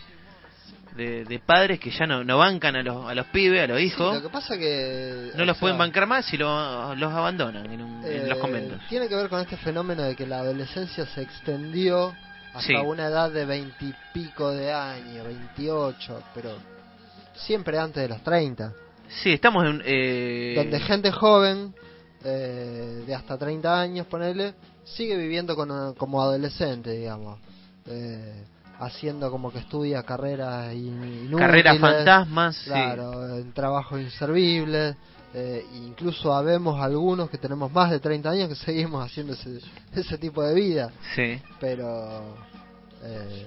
de, 0.96 1.26
de 1.26 1.40
padres 1.40 1.78
que 1.80 1.92
ya 1.92 2.06
no, 2.08 2.24
no 2.24 2.38
bancan 2.38 2.78
a 2.78 2.82
los, 2.82 3.06
a 3.06 3.14
los 3.14 3.26
pibes, 3.28 3.62
a 3.62 3.68
los 3.68 3.80
Sí, 3.80 3.88
hijos. 3.88 4.16
lo 4.16 4.22
que 4.22 4.30
pasa 4.30 4.58
que. 4.58 5.32
no 5.36 5.44
los 5.44 5.58
sea, 5.58 5.62
pueden 5.62 5.78
bancar 5.78 6.08
más 6.08 6.32
y 6.34 6.38
lo- 6.38 6.96
los 6.96 7.12
abandonan 7.12 7.70
en, 7.70 7.82
un- 7.82 8.06
en 8.06 8.30
los 8.30 8.38
eh, 8.38 8.42
conventos. 8.42 8.80
Tiene 8.88 9.10
que 9.10 9.16
ver 9.16 9.28
con 9.28 9.42
este 9.42 9.58
fenómeno 9.58 10.04
de 10.04 10.16
que 10.16 10.26
la 10.26 10.40
adolescencia 10.40 11.06
se 11.08 11.22
extendió 11.22 12.14
hasta 12.54 12.62
Sí. 12.68 12.74
una 12.76 13.08
edad 13.08 13.30
de 13.30 13.44
veintipico 13.46 14.52
de 14.52 14.72
años, 14.72 15.26
28, 15.28 16.24
pero 16.34 16.58
siempre 17.38 17.78
antes 17.80 18.02
de 18.04 18.10
los 18.10 18.24
30. 18.24 18.74
Sí, 19.24 19.34
estamos 19.34 19.66
en... 19.66 19.82
Eh, 19.86 20.54
donde 20.56 20.80
gente 20.80 21.12
joven, 21.12 21.74
eh, 22.24 23.04
de 23.06 23.16
hasta 23.16 23.38
30 23.38 23.80
años, 23.80 24.08
ponele, 24.08 24.54
sigue 24.84 25.16
viviendo 25.18 25.56
con- 25.56 25.94
como 25.96 26.22
adolescente, 26.22 26.92
digamos. 26.92 27.40
Eh, 27.88 28.44
haciendo 28.80 29.32
como 29.32 29.52
que 29.54 29.60
estudia 29.60 30.04
carreras 30.04 30.74
in- 30.74 31.04
inútiles. 31.26 31.40
carreras 31.40 31.78
fantasmas, 31.80 32.56
sí. 32.58 32.70
Claro, 32.70 33.38
en 33.38 33.54
trabajos 33.54 34.02
inservibles. 34.02 34.96
eh, 35.38 35.66
incluso 35.86 36.34
habemos 36.34 36.82
algunos 36.82 37.30
que 37.30 37.38
tenemos 37.38 37.70
más 37.72 37.92
de 37.92 38.00
30 38.00 38.30
años 38.30 38.48
que 38.50 38.56
seguimos 38.56 39.06
haciendo 39.06 39.34
ese, 39.34 39.60
ese 39.94 40.18
tipo 40.18 40.42
de 40.42 40.54
vida. 40.56 40.92
Sí. 41.14 41.42
Pero 41.60 42.22
eh, 43.04 43.46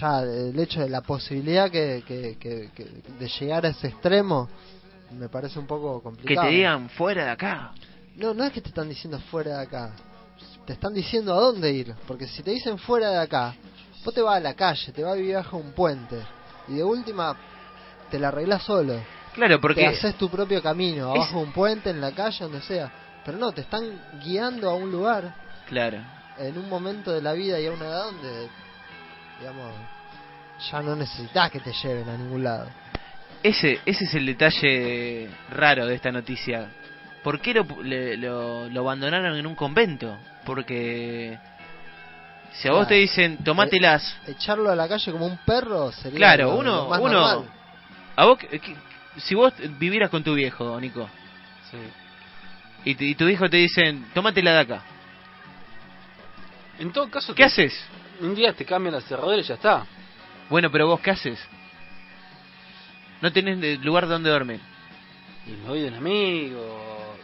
ya 0.00 0.22
el 0.22 0.58
hecho 0.58 0.80
de 0.80 0.88
la 0.88 1.00
posibilidad 1.00 1.70
que, 1.70 2.02
que- 2.06 2.36
que- 2.38 2.70
que- 2.74 2.84
de 3.18 3.28
llegar 3.28 3.64
a 3.66 3.68
ese 3.70 3.88
extremo 3.88 4.48
me 5.12 5.28
parece 5.28 5.58
un 5.58 5.66
poco 5.66 5.98
Que 5.98 6.02
complicado. 6.04 6.48
te 6.48 6.54
digan 6.54 6.88
fuera 6.90 7.24
de 7.24 7.30
acá. 7.30 7.72
No, 8.16 8.34
no 8.34 8.44
es 8.44 8.52
que 8.52 8.60
te 8.60 8.68
están 8.68 8.88
diciendo 8.88 9.18
fuera 9.30 9.56
de 9.58 9.62
acá. 9.62 9.92
Te 10.66 10.74
están 10.74 10.92
diciendo 10.92 11.32
a 11.32 11.40
dónde 11.40 11.72
ir. 11.72 11.94
Porque 12.06 12.26
si 12.26 12.42
te 12.42 12.50
dicen 12.50 12.76
fuera 12.78 13.10
de 13.10 13.18
acá, 13.18 13.54
vos 14.04 14.12
te 14.14 14.20
vas 14.20 14.36
a 14.36 14.40
la 14.40 14.54
calle, 14.54 14.92
te 14.92 15.02
vas 15.02 15.12
a 15.12 15.16
vivir 15.16 15.34
bajo 15.36 15.56
un 15.56 15.72
puente. 15.72 16.16
Y 16.68 16.74
de 16.74 16.84
última, 16.84 17.34
te 18.10 18.18
la 18.18 18.28
arreglás 18.28 18.62
solo. 18.64 19.00
Claro, 19.34 19.56
Te 19.56 19.60
porque 19.62 19.86
haces 19.86 20.16
tu 20.16 20.28
propio 20.28 20.60
camino, 20.62 21.10
Es- 21.14 21.20
abajo 21.20 21.38
de 21.38 21.44
un 21.44 21.52
puente, 21.52 21.90
en 21.90 22.00
la 22.00 22.10
calle, 22.12 22.38
donde 22.44 22.60
sea. 22.62 22.92
Pero 23.24 23.38
no, 23.38 23.52
te 23.52 23.62
están 23.62 23.84
guiando 24.22 24.68
a 24.68 24.74
un 24.74 24.90
lugar, 24.90 25.34
claro. 25.66 25.98
en 26.38 26.58
un 26.58 26.68
momento 26.68 27.12
de 27.12 27.22
la 27.22 27.32
vida 27.32 27.58
y 27.60 27.66
a 27.66 27.72
una 27.72 27.86
edad 27.86 28.04
donde, 28.06 28.48
digamos, 29.38 29.72
ya 30.70 30.82
no 30.82 30.96
necesitas 30.96 31.50
que 31.50 31.60
te 31.60 31.72
lleven 31.72 32.08
a 32.08 32.16
ningún 32.16 32.44
lado. 32.44 32.68
Ese 33.42 33.80
ese 33.86 34.04
es 34.04 34.14
el 34.14 34.26
detalle 34.26 35.28
raro 35.50 35.86
de 35.86 35.94
esta 35.94 36.10
noticia. 36.10 36.66
¿Por 37.22 37.40
qué 37.40 37.54
lo, 37.54 37.66
le- 37.82 38.16
lo, 38.16 38.68
lo 38.68 38.80
abandonaron 38.80 39.36
en 39.36 39.46
un 39.46 39.54
convento? 39.54 40.18
Porque 40.44 41.38
si 42.52 42.66
a 42.68 42.72
vos 42.72 42.88
te 42.88 42.94
dicen 42.94 43.36
tomátelas, 43.38 44.16
Echarlo 44.26 44.70
a 44.70 44.74
la 44.76 44.88
calle 44.88 45.12
como 45.12 45.26
un 45.26 45.36
perro 45.38 45.92
sería 45.92 46.16
Claro, 46.18 46.44
lo- 46.52 46.56
uno- 46.56 46.76
lo 46.84 46.88
más 46.88 47.00
uno- 47.00 47.12
normal. 47.12 47.50
a 48.16 48.24
vos 48.24 48.38
que- 48.38 48.58
que- 48.58 48.76
si 49.18 49.34
vos 49.34 49.52
vivieras 49.78 50.10
con 50.10 50.24
tu 50.24 50.34
viejo, 50.34 50.80
Nico, 50.80 51.08
y, 52.84 52.94
te- 52.94 53.04
y 53.04 53.14
tu 53.14 53.28
hijo 53.28 53.48
te 53.50 53.58
dicen 53.58 54.06
tomatela 54.14 54.52
de 54.54 54.60
acá, 54.60 54.82
En 56.80 56.92
todo 56.92 57.10
caso, 57.10 57.34
¿qué 57.34 57.42
te- 57.42 57.46
haces? 57.46 57.74
Un 58.20 58.34
día 58.34 58.52
te 58.52 58.64
cambian 58.64 58.94
la 58.94 59.00
cerradura 59.00 59.38
y 59.38 59.42
ya 59.42 59.54
está. 59.54 59.86
Bueno, 60.48 60.70
pero 60.70 60.86
vos 60.86 61.00
qué 61.00 61.10
haces? 61.10 61.38
No 63.20 63.32
tenés 63.32 63.80
lugar 63.84 64.08
donde 64.08 64.30
dormir. 64.30 64.60
Y 65.46 65.50
me 65.50 65.68
voy 65.68 65.80
de 65.80 65.88
un 65.88 65.94
amigo. 65.94 67.16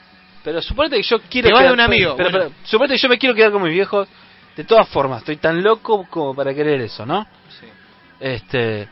Pero 0.43 0.61
suponete 0.61 0.97
que 0.97 1.03
yo 1.03 1.21
quiero. 1.23 1.49
Te 1.49 1.55
vas 1.55 1.65
de 1.65 1.73
un 1.73 1.81
amigo, 1.81 2.17
Pero, 2.17 2.31
bueno. 2.31 2.47
pero, 2.51 2.67
suponete 2.67 2.95
que 2.95 3.03
yo 3.03 3.09
me 3.09 3.19
quiero 3.19 3.35
quedar 3.35 3.53
con 3.53 3.63
mis 3.63 3.73
viejos. 3.73 4.09
De 4.57 4.65
todas 4.65 4.89
formas, 4.89 5.21
estoy 5.21 5.37
tan 5.37 5.63
loco 5.63 6.07
como 6.09 6.35
para 6.35 6.55
querer 6.55 6.81
eso, 6.81 7.05
¿no? 7.05 7.27
Este. 8.21 8.89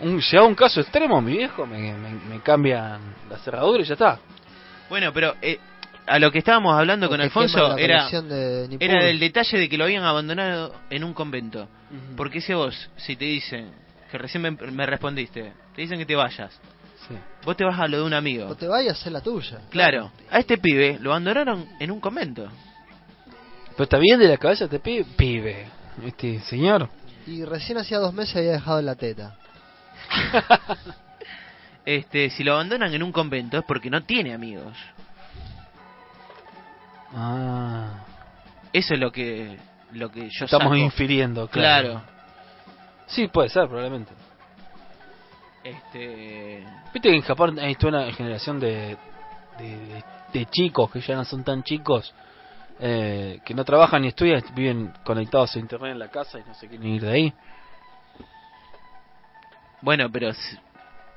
Un, 0.00 0.20
llegado 0.20 0.46
a 0.46 0.48
un 0.48 0.54
caso 0.54 0.80
extremo, 0.80 1.22
mi 1.22 1.38
viejo 1.38 1.64
me, 1.66 1.94
me, 1.94 2.10
me 2.10 2.40
cambian 2.40 3.00
la 3.30 3.38
cerradura 3.38 3.82
y 3.82 3.86
ya 3.86 3.94
está. 3.94 4.18
Bueno, 4.90 5.10
pero 5.12 5.34
eh, 5.40 5.58
a 6.06 6.18
lo 6.18 6.30
que 6.30 6.38
estábamos 6.38 6.78
hablando 6.78 7.06
O 7.06 7.08
con 7.10 7.20
Alfonso 7.20 7.76
era 7.76 8.08
de 8.08 8.76
era 8.80 9.04
del 9.04 9.18
detalle 9.18 9.58
de 9.58 9.68
que 9.68 9.76
lo 9.76 9.84
habían 9.84 10.04
abandonado 10.04 10.74
en 10.90 11.04
un 11.04 11.12
convento. 11.14 11.68
Porque 12.16 12.40
si 12.40 12.52
a 12.52 12.56
vos, 12.56 12.90
si 12.96 13.16
te 13.16 13.24
dicen, 13.24 13.70
que 14.10 14.18
recién 14.18 14.42
me, 14.42 14.50
me 14.50 14.86
respondiste, 14.86 15.52
te 15.74 15.82
dicen 15.82 15.98
que 15.98 16.06
te 16.06 16.14
vayas, 16.16 16.52
Sí. 17.08 17.14
vos 17.44 17.56
te 17.56 17.64
vas 17.64 17.78
a 17.78 17.86
lo 17.86 17.98
de 17.98 18.02
un 18.02 18.12
O 18.12 18.16
amigo. 18.16 18.56
te 18.56 18.66
vayas 18.66 18.96
a 18.96 19.00
hacer 19.00 19.12
la 19.12 19.20
tuya. 19.20 19.60
Claro, 19.70 20.10
a 20.30 20.38
este 20.40 20.58
pibe 20.58 20.98
lo 21.00 21.10
abandonaron 21.10 21.66
en 21.78 21.90
un 21.92 22.00
convento. 22.00 22.48
Pero 23.70 23.84
está 23.84 23.98
bien 23.98 24.18
de 24.18 24.26
la 24.28 24.36
cabeza 24.38 24.64
este 24.64 24.80
pibe. 24.80 25.04
Pibe. 25.16 25.66
Este 26.04 26.40
señor. 26.40 26.88
Y 27.26 27.44
recién 27.44 27.78
hacía 27.78 27.98
dos 27.98 28.12
meses 28.14 28.36
había 28.36 28.52
dejado 28.52 28.80
la 28.82 28.94
teta. 28.96 29.36
Este, 31.84 32.30
si 32.30 32.42
lo 32.42 32.54
abandonan 32.54 32.92
en 32.92 33.02
un 33.04 33.12
convento 33.12 33.58
es 33.58 33.64
porque 33.64 33.88
no 33.90 34.02
tiene 34.02 34.34
amigos. 34.34 34.76
Ah. 37.14 38.04
Eso 38.72 38.94
es 38.94 39.00
lo 39.00 39.10
que 39.10 39.58
lo 39.92 40.10
que 40.10 40.28
yo 40.28 40.44
Estamos 40.44 40.64
saco. 40.64 40.76
infiriendo, 40.76 41.48
claro. 41.48 41.88
Claro. 41.90 42.16
Sí, 43.06 43.28
puede 43.28 43.48
ser, 43.48 43.68
probablemente. 43.68 44.12
Este, 45.62 46.64
Viste 46.92 47.08
que 47.08 47.16
en 47.16 47.22
Japón 47.22 47.58
hay 47.58 47.74
toda 47.74 48.02
una 48.04 48.12
generación 48.12 48.60
de, 48.60 48.96
de, 50.32 50.46
chicos 50.46 50.90
que 50.90 51.00
ya 51.00 51.16
no 51.16 51.24
son 51.24 51.42
tan 51.44 51.62
chicos, 51.62 52.14
eh, 52.78 53.40
que 53.44 53.54
no 53.54 53.64
trabajan 53.64 54.02
ni 54.02 54.08
estudian, 54.08 54.42
viven 54.54 54.92
conectados 55.04 55.56
a 55.56 55.58
internet 55.58 55.92
en 55.92 55.98
la 55.98 56.08
casa 56.08 56.38
y 56.38 56.44
no 56.44 56.54
se 56.54 56.68
quieren 56.68 56.86
ir 56.86 57.02
de 57.02 57.10
ahí. 57.10 57.32
bueno, 59.80 60.10
pero 60.12 60.30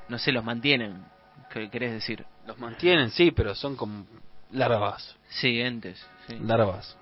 no 0.07 0.17
sé, 0.17 0.31
los 0.31 0.43
mantienen. 0.43 1.03
¿Qué 1.51 1.69
querés 1.69 1.91
decir? 1.93 2.25
Los 2.45 2.57
mantienen, 2.59 3.09
sí, 3.09 3.31
pero 3.31 3.55
son 3.55 3.75
como 3.75 4.05
larvas. 4.51 5.15
Sí, 5.29 5.59
entes. 5.61 6.03
Sí, 6.27 6.37
Larvas. 6.41 6.97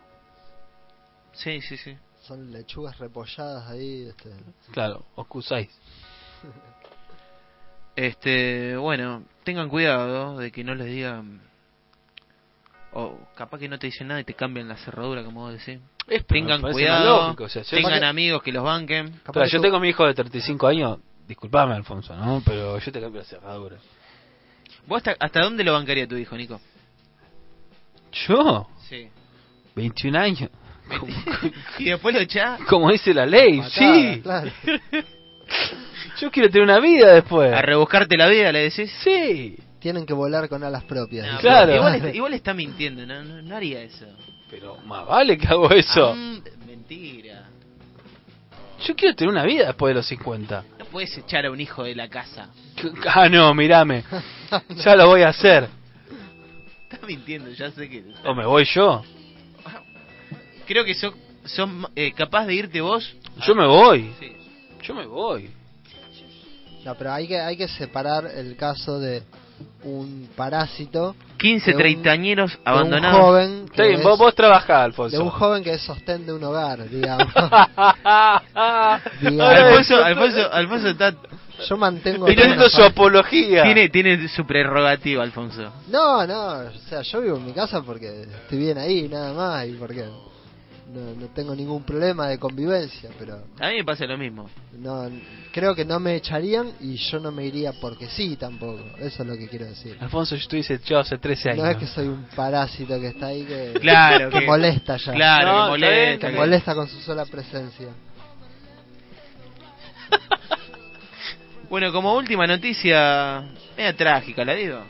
sí, 1.33 1.61
sí. 1.61 1.77
sí. 1.77 1.97
Son 2.21 2.51
lechugas 2.51 2.97
repolladas 2.99 3.69
ahí. 3.69 4.07
Este. 4.09 4.29
Claro, 4.71 5.05
Okusai. 5.15 5.69
Este, 7.95 8.77
bueno, 8.77 9.23
tengan 9.43 9.69
cuidado 9.69 10.37
de 10.37 10.51
que 10.51 10.63
no 10.63 10.75
les 10.75 10.85
digan 10.85 11.41
o 12.93 13.17
capaz 13.35 13.57
que 13.57 13.67
no 13.67 13.79
te 13.79 13.87
dicen 13.87 14.07
nada 14.07 14.19
y 14.19 14.23
te 14.23 14.35
cambian 14.35 14.67
la 14.67 14.77
cerradura 14.77 15.23
como 15.23 15.41
vos 15.41 15.53
decís. 15.53 15.81
Es, 16.07 16.25
Tengan 16.27 16.61
cuidado, 16.61 17.23
lógico, 17.23 17.45
o 17.45 17.49
sea, 17.49 17.63
yo- 17.63 17.75
tengan 17.75 17.99
que- 17.99 18.05
amigos 18.05 18.43
que 18.43 18.51
los 18.51 18.63
banquen. 18.63 19.19
Pero 19.33 19.45
yo 19.47 19.57
tú- 19.57 19.63
tengo 19.63 19.79
mi 19.79 19.89
hijo 19.89 20.05
de 20.05 20.13
35 20.13 20.67
años, 20.67 20.99
disculpame 21.27 21.73
Alfonso, 21.73 22.15
¿no? 22.15 22.41
Pero 22.45 22.77
yo 22.77 22.91
te 22.91 23.01
cambio 23.01 23.21
la 23.21 23.27
cerradura. 23.27 23.77
¿Vos 24.85 24.97
hasta, 24.97 25.15
hasta 25.19 25.41
dónde 25.41 25.63
lo 25.63 25.73
bancaría 25.73 26.07
tu 26.07 26.15
hijo, 26.17 26.37
Nico? 26.37 26.61
¿Yo? 28.27 28.67
Sí. 28.89 29.07
21 29.75 30.19
años. 30.19 30.49
y 31.79 31.85
después 31.85 32.15
lo 32.15 32.21
echás 32.21 32.61
Como 32.61 32.89
dice 32.89 33.13
la 33.13 33.25
ley, 33.25 33.57
Matada, 33.57 33.71
sí. 33.75 34.21
claro. 34.21 34.51
Yo 36.19 36.31
quiero 36.31 36.49
tener 36.49 36.63
una 36.63 36.79
vida 36.79 37.13
después. 37.13 37.53
a 37.53 37.61
rebuscarte 37.61 38.17
la 38.17 38.27
vida, 38.27 38.51
le 38.51 38.69
decís. 38.69 38.91
Sí. 39.03 39.57
Tienen 39.79 40.05
que 40.05 40.13
volar 40.13 40.49
con 40.49 40.63
alas 40.63 40.84
propias. 40.85 41.31
No. 41.31 41.39
Claro. 41.39 41.67
pero 41.67 41.77
Igual, 41.77 41.95
está, 41.95 42.09
igual 42.15 42.34
está 42.34 42.53
mintiendo, 42.53 43.05
no, 43.05 43.23
no, 43.23 43.41
no 43.41 43.55
haría 43.55 43.81
eso. 43.81 44.05
Pero 44.49 44.77
más 44.77 45.05
vale 45.05 45.38
que 45.38 45.47
hago 45.47 45.69
eso. 45.71 46.13
Ah, 46.15 46.39
mentira. 46.65 47.43
Yo 48.85 48.95
quiero 48.95 49.15
tener 49.15 49.31
una 49.31 49.43
vida 49.43 49.67
después 49.67 49.91
de 49.91 49.95
los 49.95 50.07
50. 50.07 50.63
No 50.79 50.85
puedes 50.85 51.15
echar 51.17 51.45
a 51.45 51.51
un 51.51 51.59
hijo 51.59 51.84
de 51.84 51.95
la 51.95 52.07
casa. 52.07 52.49
Ah, 53.13 53.27
no, 53.29 53.53
mirame. 53.53 54.03
Ya 54.77 54.95
lo 54.95 55.07
voy 55.07 55.23
a 55.23 55.29
hacer. 55.29 55.67
Estás 56.89 57.01
mintiendo, 57.07 57.49
ya 57.51 57.69
sé 57.72 57.89
que. 57.89 58.03
O 58.23 58.34
me 58.34 58.45
voy 58.45 58.64
yo. 58.65 59.03
Creo 60.65 60.85
que 60.85 60.93
sos, 60.93 61.14
sos 61.45 61.69
eh, 61.95 62.14
capaz 62.14 62.45
de 62.45 62.55
irte 62.55 62.80
vos. 62.81 63.15
Yo 63.45 63.55
me 63.55 63.65
voy. 63.68 64.14
Sí. 64.19 64.31
Yo 64.84 64.93
me 64.93 65.05
voy. 65.05 65.49
No, 66.85 66.95
pero 66.95 67.11
hay 67.14 67.27
que, 67.27 67.39
hay 67.39 67.57
que 67.57 67.68
separar 67.68 68.26
el 68.26 68.55
caso 68.55 68.99
de 68.99 69.23
un 69.84 70.30
parásito 70.35 71.15
15 71.39 71.72
de 71.72 71.76
un- 71.76 71.81
treintañeros 71.81 72.51
de 72.53 72.57
un 72.59 72.61
abandonados. 72.68 73.19
joven 73.19 73.68
que 73.69 73.93
es- 73.95 74.03
vos, 74.03 74.18
vos 74.18 74.34
trabajás, 74.35 74.68
de 74.80 74.85
Alfonso. 74.85 75.23
un 75.23 75.30
joven 75.30 75.64
que 75.64 75.73
es 75.73 75.81
sostén 75.81 76.26
de 76.26 76.34
un 76.34 76.43
hogar, 76.43 76.88
digamos. 76.89 77.27
Ahora 78.55 79.01
Alfonso, 79.68 80.03
Alfonso, 80.03 80.53
Alfonso 80.53 80.88
está, 80.89 81.14
Yo 81.67 81.77
mantengo 81.77 82.27
Está 82.27 82.41
haciendo 82.43 82.69
su 82.69 82.81
apología. 82.84 83.63
tiene, 83.63 83.89
tiene 83.89 84.27
su 84.27 84.45
prerrogativa, 84.45 85.23
Alfonso. 85.23 85.71
No, 85.89 86.25
no, 86.27 86.47
o 86.67 86.71
sea, 86.89 87.01
yo 87.01 87.21
vivo 87.21 87.38
en 87.38 87.45
mi 87.45 87.53
casa 87.53 87.81
porque 87.81 88.21
estoy 88.21 88.59
bien 88.59 88.77
ahí, 88.77 89.07
nada 89.09 89.34
más, 89.34 89.67
y 89.67 89.71
porque 89.73 90.03
no, 90.93 91.13
no 91.19 91.27
tengo 91.34 91.53
ningún 91.55 91.84
problema 91.84 92.27
de 92.29 92.38
convivencia, 92.38 93.09
pero 93.19 93.39
A 93.59 93.69
mí 93.69 93.75
me 93.77 93.84
pasa 93.84 94.05
lo 94.05 94.17
mismo. 94.17 94.49
no 94.77 95.09
creo 95.51 95.73
que 95.73 95.84
no 95.84 95.99
me 95.99 96.15
echarían 96.15 96.71
y 96.79 96.95
yo 96.97 97.19
no 97.19 97.31
me 97.31 97.43
iría 97.45 97.73
porque 97.81 98.07
sí 98.07 98.35
tampoco, 98.38 98.79
eso 98.99 99.23
es 99.23 99.27
lo 99.27 99.35
que 99.35 99.47
quiero 99.47 99.65
decir. 99.65 99.97
Alfonso, 99.99 100.35
yo 100.35 100.41
estuve 100.41 100.75
echado 100.75 101.01
hace 101.01 101.17
13 101.17 101.49
años. 101.49 101.63
No 101.65 101.71
es 101.71 101.77
que 101.77 101.88
soy 101.88 102.07
un 102.07 102.23
parásito 102.35 102.99
que 102.99 103.07
está 103.07 103.27
ahí 103.27 103.43
que, 103.43 103.73
Claro, 103.81 104.29
que 104.31 104.39
que- 104.39 104.45
molesta 104.45 104.97
ya, 104.97 105.13
Claro, 105.13 105.47
No, 105.51 105.63
que 105.63 105.69
molesta. 105.71 106.29
que- 106.29 106.35
molesta 106.35 106.75
con 106.75 106.88
su 106.88 106.99
sola 107.01 107.25
presencia. 107.25 107.88
Bueno, 111.69 111.91
como 111.91 112.14
última 112.15 112.48
noticia, 112.48 113.44
media 113.76 113.95
trágica, 113.95 114.45
la 114.45 114.53
digo. 114.53 114.84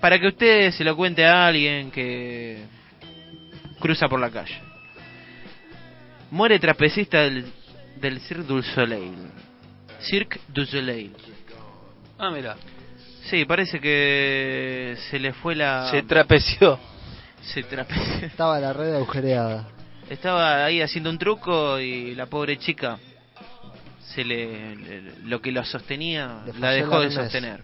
Para 0.00 0.20
que 0.20 0.28
usted 0.28 0.70
se 0.72 0.84
lo 0.84 0.94
cuente 0.94 1.24
a 1.24 1.46
alguien 1.46 1.90
que 1.90 2.64
cruza 3.80 4.08
por 4.08 4.20
la 4.20 4.30
calle. 4.30 4.60
Muere 6.30 6.58
trapecista 6.58 7.22
del, 7.22 7.46
del 7.96 8.20
Cirque 8.20 8.44
du 8.44 8.62
Soleil. 8.62 9.14
Cirque 10.00 10.38
du 10.48 10.64
Soleil. 10.66 11.12
ah, 12.18 12.30
mira. 12.30 12.56
Sí, 13.24 13.44
parece 13.46 13.80
que 13.80 14.96
se 15.10 15.18
le 15.18 15.32
fue 15.32 15.56
la... 15.56 15.90
Se 15.90 16.02
trapeció. 16.02 16.78
se 17.42 17.64
trape- 17.64 18.22
Estaba 18.24 18.60
la 18.60 18.72
red 18.72 18.94
agujereada. 18.94 19.66
Estaba 20.08 20.64
ahí 20.64 20.80
haciendo 20.82 21.10
un 21.10 21.18
truco 21.18 21.80
y 21.80 22.14
la 22.14 22.26
pobre 22.26 22.58
chica 22.58 22.98
se 24.14 24.24
le, 24.24 24.76
le- 24.76 25.02
lo 25.24 25.40
que 25.40 25.52
lo 25.52 25.64
sostenía 25.64 26.42
Le 26.46 26.58
la 26.58 26.70
dejó 26.70 27.00
de 27.00 27.10
sostener. 27.10 27.62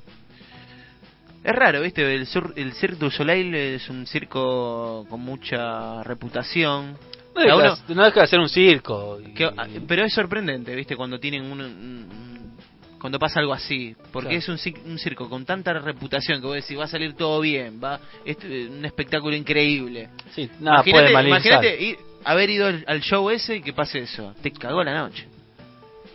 Es 1.44 1.52
raro, 1.54 1.80
¿viste? 1.80 2.14
El, 2.14 2.26
sur- 2.26 2.52
el 2.56 2.72
Cirque 2.74 2.96
du 2.96 3.10
Soleil 3.10 3.52
es 3.54 3.88
un 3.88 4.06
circo 4.06 5.04
con 5.10 5.20
mucha 5.20 6.02
reputación. 6.04 6.96
No 7.34 7.40
A 7.40 7.44
deja, 7.44 7.56
uno- 7.56 7.76
no 7.96 8.04
deja 8.04 8.20
de 8.20 8.26
ser 8.28 8.38
un 8.38 8.48
circo. 8.48 9.18
y- 9.20 9.34
que- 9.34 9.44
ah, 9.46 9.66
pero 9.88 10.04
es 10.04 10.12
sorprendente, 10.14 10.74
¿viste? 10.76 10.94
Cuando 10.94 11.18
tienen 11.18 11.42
un, 11.50 11.60
un- 11.60 12.52
cuando 13.00 13.18
pasa 13.18 13.40
algo 13.40 13.52
así, 13.52 13.96
porque 14.12 14.28
Claro. 14.28 14.38
es 14.38 14.48
un, 14.48 14.58
cir- 14.58 14.80
un 14.84 14.96
circo 14.98 15.28
con 15.28 15.44
tanta 15.44 15.72
reputación 15.72 16.40
que 16.40 16.46
vos 16.46 16.54
decís 16.54 16.78
va 16.78 16.84
a 16.84 16.88
salir 16.88 17.14
todo 17.14 17.40
bien, 17.40 17.80
va 17.82 17.98
es 18.24 18.36
eh, 18.44 18.68
un 18.70 18.84
espectáculo 18.84 19.34
increíble. 19.34 20.10
Sí, 20.36 20.48
nada 20.60 20.84
imagínate, 20.86 21.26
imagínate 21.28 21.80
ir- 21.82 21.98
haber 22.24 22.50
ido 22.50 22.66
al, 22.68 22.84
al 22.86 23.00
show 23.00 23.28
ese 23.30 23.56
y 23.56 23.62
que 23.62 23.72
pase 23.72 23.98
eso, 24.00 24.32
te 24.40 24.52
cagó 24.52 24.84
la 24.84 24.94
noche. 24.94 25.26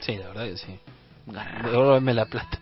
Sí, 0.08 0.16
la 0.16 0.28
verdad 0.30 0.46
que 0.46 0.58
sí. 0.58 0.80
Devuélveme 1.26 2.14
la 2.14 2.26
plata. 2.26 2.58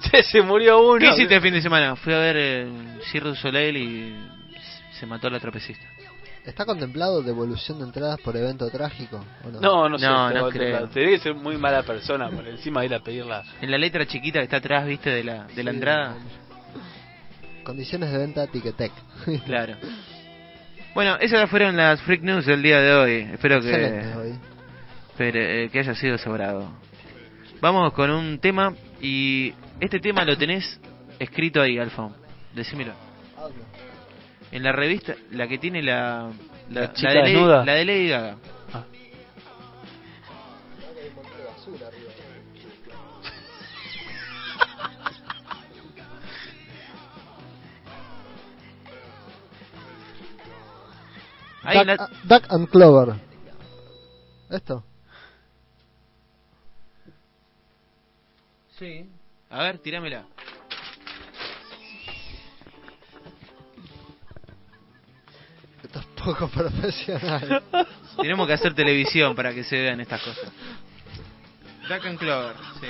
se, 0.12 0.22
se 0.22 0.42
murió 0.42 0.80
uno. 0.80 1.00
¿Qué 1.00 1.08
hiciste 1.08 1.34
el 1.34 1.42
fin 1.42 1.54
de 1.54 1.60
semana? 1.60 1.96
Fui 1.96 2.14
a 2.14 2.18
ver 2.18 2.36
el 2.36 3.00
Cirque 3.10 3.30
du 3.30 3.34
Soleil 3.34 3.76
y 3.76 4.14
se 4.92 5.06
mató 5.06 5.28
la 5.28 5.40
trapecista. 5.40 5.84
¿Está 6.44 6.64
contemplado 6.64 7.20
devolución 7.20 7.80
de 7.80 7.84
entradas 7.86 8.20
por 8.20 8.36
evento 8.36 8.70
trágico 8.70 9.24
o 9.44 9.48
no? 9.50 9.60
No, 9.60 9.88
no 9.88 9.98
sé. 9.98 10.06
No, 10.06 10.28
te 10.28 10.38
no 10.38 10.48
creo. 10.50 10.88
Tenés 10.88 11.18
que 11.18 11.24
ser 11.24 11.34
muy 11.34 11.56
mala 11.56 11.82
persona 11.82 12.30
por 12.30 12.46
encima 12.46 12.82
de 12.82 12.86
ir 12.86 12.94
a 12.94 13.00
pedirla. 13.00 13.42
En 13.60 13.72
la 13.72 13.78
letra 13.78 14.06
chiquita 14.06 14.38
que 14.38 14.44
está 14.44 14.58
atrás, 14.58 14.86
¿viste? 14.86 15.10
De 15.10 15.24
la, 15.24 15.48
de 15.48 15.64
la 15.64 15.70
Sí, 15.72 15.76
entrada. 15.76 16.14
Condiciones 17.64 18.12
de 18.12 18.18
venta 18.18 18.46
Ticketek. 18.46 18.92
Claro. 19.46 19.76
Bueno, 20.94 21.16
esas 21.20 21.48
fueron 21.48 21.76
las 21.76 22.02
freak 22.02 22.22
news 22.22 22.44
del 22.44 22.62
día 22.62 22.80
de 22.80 22.92
hoy. 22.94 23.28
Espero 23.32 23.60
que, 23.60 23.70
Excelente 23.70 24.16
hoy. 24.16 24.34
pero, 25.16 25.38
eh, 25.40 25.68
que 25.72 25.78
haya 25.78 25.94
sido 25.94 26.18
sobrado. 26.18 26.70
Vamos 27.60 27.92
con 27.94 28.10
un 28.10 28.38
tema 28.38 28.74
y 29.00 29.54
este 29.80 30.00
tema 30.00 30.24
lo 30.24 30.36
tenés 30.36 30.80
escrito 31.18 31.62
ahí, 31.62 31.78
Alfa. 31.78 32.08
Decímelo. 32.54 32.92
En 34.50 34.62
la 34.62 34.72
revista, 34.72 35.14
la 35.30 35.48
que 35.48 35.58
tiene 35.58 35.82
la... 35.82 36.30
La 36.70 36.92
chica 36.92 37.08
de 37.10 37.14
Lady, 37.20 37.32
desnuda. 37.32 37.64
la 37.64 37.74
de 37.74 37.84
Lady 37.84 38.08
Gaga. 38.08 38.36
Duck, 51.64 51.86
la- 51.86 52.10
Duck 52.24 52.44
and 52.52 52.68
Clover. 52.68 53.14
¿Esto? 54.50 54.84
Sí. 58.78 59.08
A 59.50 59.62
ver, 59.62 59.78
tirámela. 59.78 60.24
Esto 65.82 65.98
es 65.98 66.06
poco 66.24 66.48
profesional. 66.48 67.62
Tenemos 68.16 68.46
que 68.46 68.52
hacer 68.52 68.74
televisión 68.74 69.34
para 69.34 69.52
que 69.52 69.64
se 69.64 69.76
vean 69.80 70.00
estas 70.00 70.22
cosas. 70.22 70.50
Duck 71.88 72.04
and 72.06 72.18
Clover, 72.18 72.56
sí. 72.80 72.86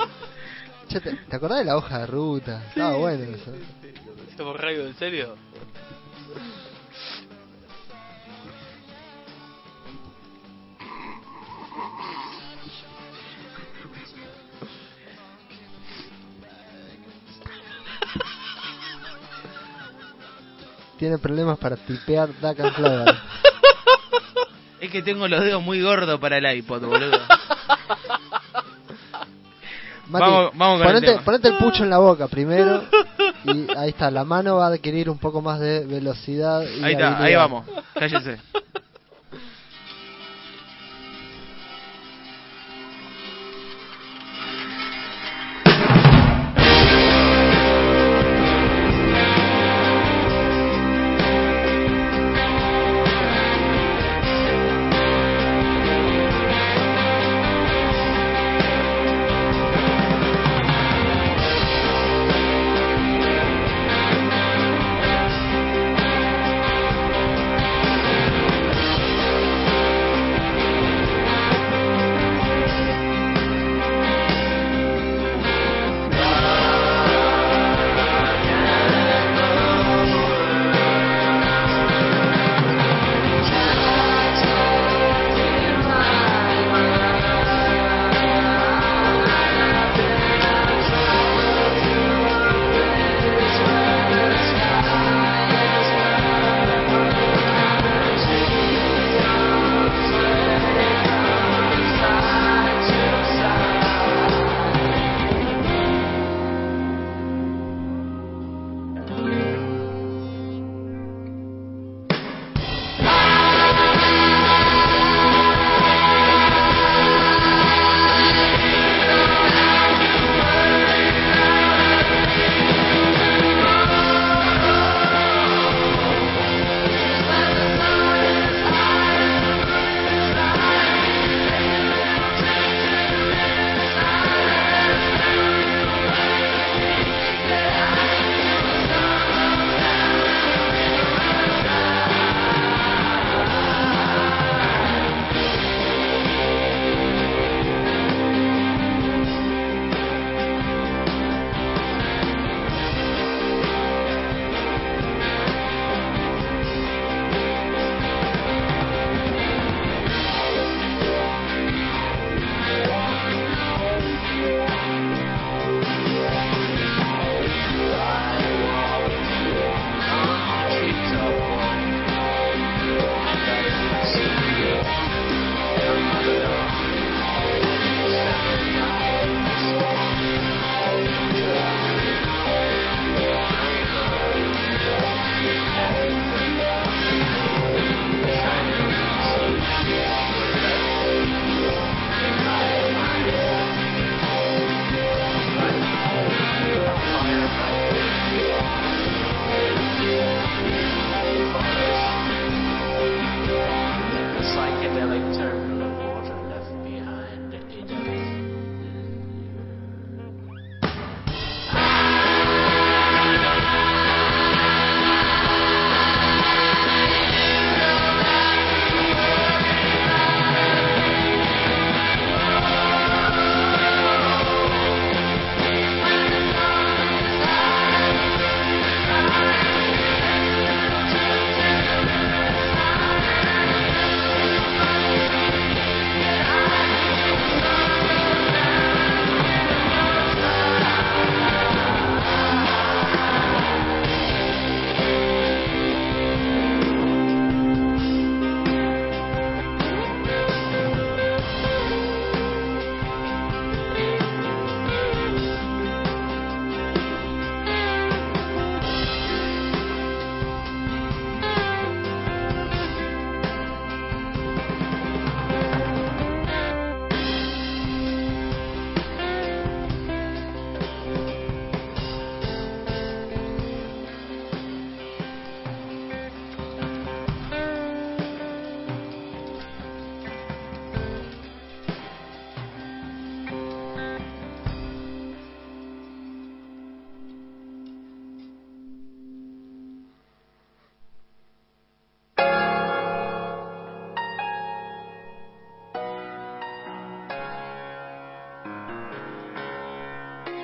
Che, 0.90 1.00
¿te, 1.00 1.12
te 1.14 1.36
acordás 1.36 1.58
de 1.60 1.66
la 1.66 1.76
hoja 1.76 2.00
de 2.00 2.06
ruta? 2.06 2.64
Estaba 2.68 2.96
bueno 2.96 3.22
eso. 3.22 3.52
¿Estamos 4.28 4.60
radio 4.60 4.86
en 4.88 4.94
serio? 4.96 5.36
Tiene 20.98 21.18
problemas 21.18 21.56
para 21.58 21.76
tipear 21.76 22.30
Duck 22.40 22.58
and 22.58 22.74
Clover. 22.74 23.14
Es 24.80 24.90
que 24.90 25.02
tengo 25.02 25.28
los 25.28 25.40
dedos 25.44 25.62
muy 25.62 25.80
gordos 25.82 26.18
para 26.18 26.38
el 26.38 26.56
iPod, 26.56 26.82
boludo. 26.84 27.20
Mati, 30.10 30.24
Vamos- 30.24 30.50
vamos 30.54 30.78
con 30.82 30.88
el 30.88 30.94
ponete, 31.02 31.22
ponete 31.24 31.48
el 31.48 31.54
pucho 31.58 31.84
en 31.84 31.90
la 31.90 31.98
boca 31.98 32.26
primero. 32.28 32.82
Y 33.44 33.66
ahí 33.76 33.90
está, 33.90 34.10
la 34.10 34.24
mano 34.24 34.56
va 34.56 34.66
a 34.66 34.68
adquirir 34.70 35.08
un 35.08 35.18
poco 35.18 35.40
más 35.40 35.60
de 35.60 35.86
velocidad. 35.86 36.62
Y 36.62 36.84
Ahí 36.84 36.92
está, 36.92 37.22
ahí 37.22 37.34
vamos. 37.34 37.64
Cállese. 37.94 38.38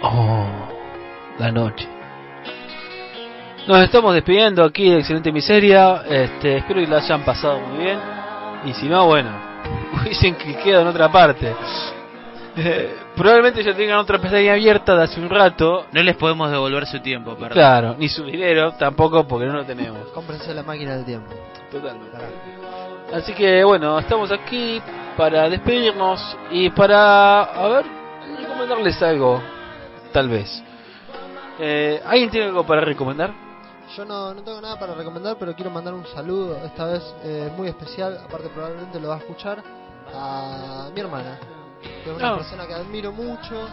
Oh, 0.09 0.47
la 1.39 1.51
noche. 1.51 1.89
Nos 3.67 3.79
estamos 3.81 4.15
despidiendo 4.15 4.63
aquí 4.63 4.89
de 4.89 5.01
Excelente 5.01 5.33
Miseria. 5.33 6.03
Este, 6.09 6.59
espero 6.59 6.81
que 6.81 6.87
la 6.87 6.99
hayan 6.99 7.25
pasado 7.25 7.59
muy 7.59 7.85
bien. 7.85 7.99
Y 8.65 8.73
si 8.75 8.87
no, 8.87 9.07
bueno, 9.07 9.31
hubiesen 10.01 10.35
cliqueado 10.35 10.83
en 10.83 10.89
otra 10.89 11.11
parte. 11.11 11.53
Eh, 12.57 12.95
probablemente 13.17 13.65
ya 13.65 13.75
tengan 13.75 13.99
otra 13.99 14.21
pestaña 14.21 14.53
abierta 14.53 14.95
de 14.95 15.03
hace 15.03 15.21
un 15.21 15.29
rato. 15.29 15.87
No 15.91 16.03
les 16.03 16.15
podemos 16.15 16.53
devolver 16.53 16.87
su 16.87 17.01
tiempo, 17.01 17.35
perdón. 17.35 17.51
Claro, 17.51 17.97
ni 17.99 18.09
su 18.09 18.25
dinero 18.25 18.73
tampoco 18.79 19.27
porque 19.27 19.47
no 19.47 19.55
lo 19.55 19.65
tenemos. 19.65 20.09
Cómprense 20.15 20.55
la 20.55 20.63
máquina 20.63 20.95
del 20.95 21.05
tiempo. 21.05 21.35
Totalmente. 21.73 22.13
Carajo. 22.13 22.33
Así 23.13 23.33
que 23.35 23.65
bueno, 23.65 23.99
estamos 23.99 24.31
aquí 24.31 24.81
para 25.17 25.49
despedirnos 25.49 26.37
y 26.53 26.71
para, 26.71 27.43
a 27.43 27.69
ver, 27.69 27.87
recomendarles 28.41 29.03
algo, 29.03 29.43
tal 30.17 30.31
vez. 30.31 30.49
Eh, 31.61 32.01
¿Alguien 32.07 32.31
tiene 32.31 32.47
algo 32.47 32.65
para 32.65 32.81
recomendar? 32.81 33.35
Yo 33.95 34.07
no, 34.07 34.33
no 34.33 34.41
tengo 34.43 34.63
nada 34.63 34.79
para 34.79 34.95
recomendar, 34.95 35.37
pero 35.39 35.55
quiero 35.55 35.71
mandar 35.71 35.93
un 35.93 36.07
saludo, 36.07 36.57
esta 36.65 36.87
vez 36.87 37.03
eh, 37.23 37.53
muy 37.55 37.69
especial, 37.69 38.19
aparte 38.25 38.49
probablemente 38.49 38.99
lo 38.99 39.09
va 39.09 39.17
a 39.17 39.19
escuchar, 39.19 39.63
a 40.15 40.89
mi 40.95 41.01
hermana, 41.03 41.39
que 41.83 42.11
es 42.11 42.17
una 42.17 42.31
Ah. 42.33 42.37
persona 42.39 42.67
que 42.67 42.73
admiro 42.73 43.13
mucho, 43.13 43.69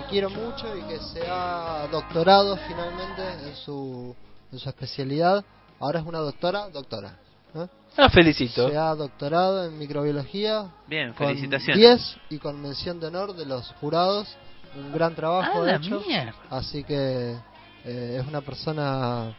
que 0.00 0.10
quiero 0.10 0.30
mucho 0.30 0.66
y 0.76 0.82
que 0.82 0.98
se 0.98 1.22
ha 1.30 1.86
doctorado 1.92 2.56
finalmente 2.66 3.48
en 3.48 3.54
su, 3.54 4.16
en 4.50 4.58
su 4.58 4.68
especialidad. 4.68 5.44
Ahora 5.78 6.00
es 6.00 6.06
una 6.06 6.18
doctora, 6.18 6.70
doctora. 6.70 7.16
¿eh? 7.54 7.68
Ah, 7.96 8.10
felicito. 8.10 8.68
Se 8.68 8.76
ha 8.76 8.96
doctorado 8.96 9.64
en 9.64 9.78
microbiología. 9.78 10.66
Bien, 10.88 11.12
con 11.12 11.28
felicitaciones. 11.28 11.76
10 11.76 12.16
y 12.30 12.38
con 12.38 12.60
mención 12.60 12.98
de 12.98 13.06
honor 13.06 13.34
de 13.36 13.46
los 13.46 13.72
jurados. 13.80 14.36
Un 14.76 14.92
gran 14.92 15.14
trabajo 15.14 15.62
Ah, 15.62 15.66
la 15.66 15.76
hecho. 15.76 16.00
mierda. 16.06 16.34
Así 16.50 16.82
que 16.84 17.36
eh, 17.84 18.18
es 18.20 18.26
una 18.26 18.40
persona 18.40 19.34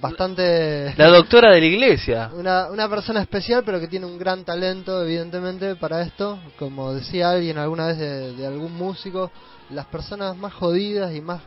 bastante 0.00 0.94
La 0.96 1.08
doctora 1.08 1.50
de 1.52 1.60
la 1.60 1.66
iglesia. 1.66 2.30
una, 2.34 2.68
una 2.70 2.88
persona 2.88 3.20
especial 3.20 3.62
pero 3.64 3.78
que 3.78 3.86
tiene 3.86 4.06
un 4.06 4.18
gran 4.18 4.44
talento 4.44 5.02
evidentemente 5.04 5.76
para 5.76 6.02
esto 6.02 6.40
como 6.58 6.92
decía 6.92 7.30
alguien 7.30 7.58
alguna 7.58 7.86
vez 7.88 7.98
de, 7.98 8.32
de 8.34 8.46
algún 8.46 8.72
músico 8.74 9.30
las 9.70 9.86
personas 9.86 10.36
más 10.36 10.52
jodidas 10.54 11.14
y 11.14 11.20
más 11.20 11.40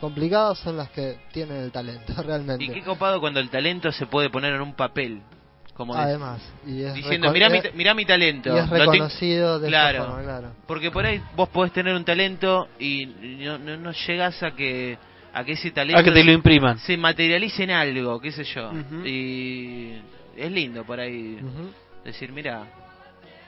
complicadas 0.00 0.58
son 0.58 0.76
las 0.76 0.90
que 0.90 1.18
tienen 1.32 1.56
el 1.64 1.72
talento 1.72 2.12
realmente 2.22 2.64
Y 2.64 2.68
qué 2.68 2.82
copado 2.82 3.18
cuando 3.18 3.40
el 3.40 3.50
talento 3.50 3.90
se 3.90 4.06
puede 4.06 4.30
poner 4.30 4.54
en 4.54 4.60
un 4.60 4.74
papel. 4.74 5.20
Como 5.76 5.94
de- 5.94 6.00
además 6.00 6.40
y 6.66 6.82
es 6.82 6.94
diciendo, 6.94 7.30
mirá 7.32 7.48
mi, 7.50 7.60
mirá 7.74 7.92
mi 7.94 8.04
talento. 8.06 8.54
y 8.54 8.58
es 8.58 8.68
reconocido 8.70 9.58
de 9.60 9.68
Claro. 9.68 10.04
forma 10.06 10.22
claro 10.22 10.48
Porque 10.66 10.90
por 10.90 11.04
ahí 11.04 11.20
vos 11.34 11.48
podés 11.50 11.72
tener 11.72 11.94
un 11.94 12.04
talento 12.04 12.68
y 12.78 13.06
no, 13.44 13.58
no, 13.58 13.76
no 13.76 13.92
llegas 13.92 14.42
a 14.42 14.52
que 14.52 14.96
a 15.34 15.44
que 15.44 15.52
ese 15.52 15.70
talento 15.70 16.00
A 16.00 16.02
que 16.02 16.10
te 16.12 16.24
lo 16.24 16.32
impriman. 16.32 16.78
se 16.78 16.96
materialice 16.96 17.64
en 17.64 17.70
algo, 17.72 18.18
qué 18.20 18.32
sé 18.32 18.42
yo. 18.44 18.72
Y 19.04 19.92
es 20.34 20.50
lindo 20.50 20.82
por 20.84 20.98
ahí 20.98 21.38
decir, 22.04 22.32
mira, 22.32 22.64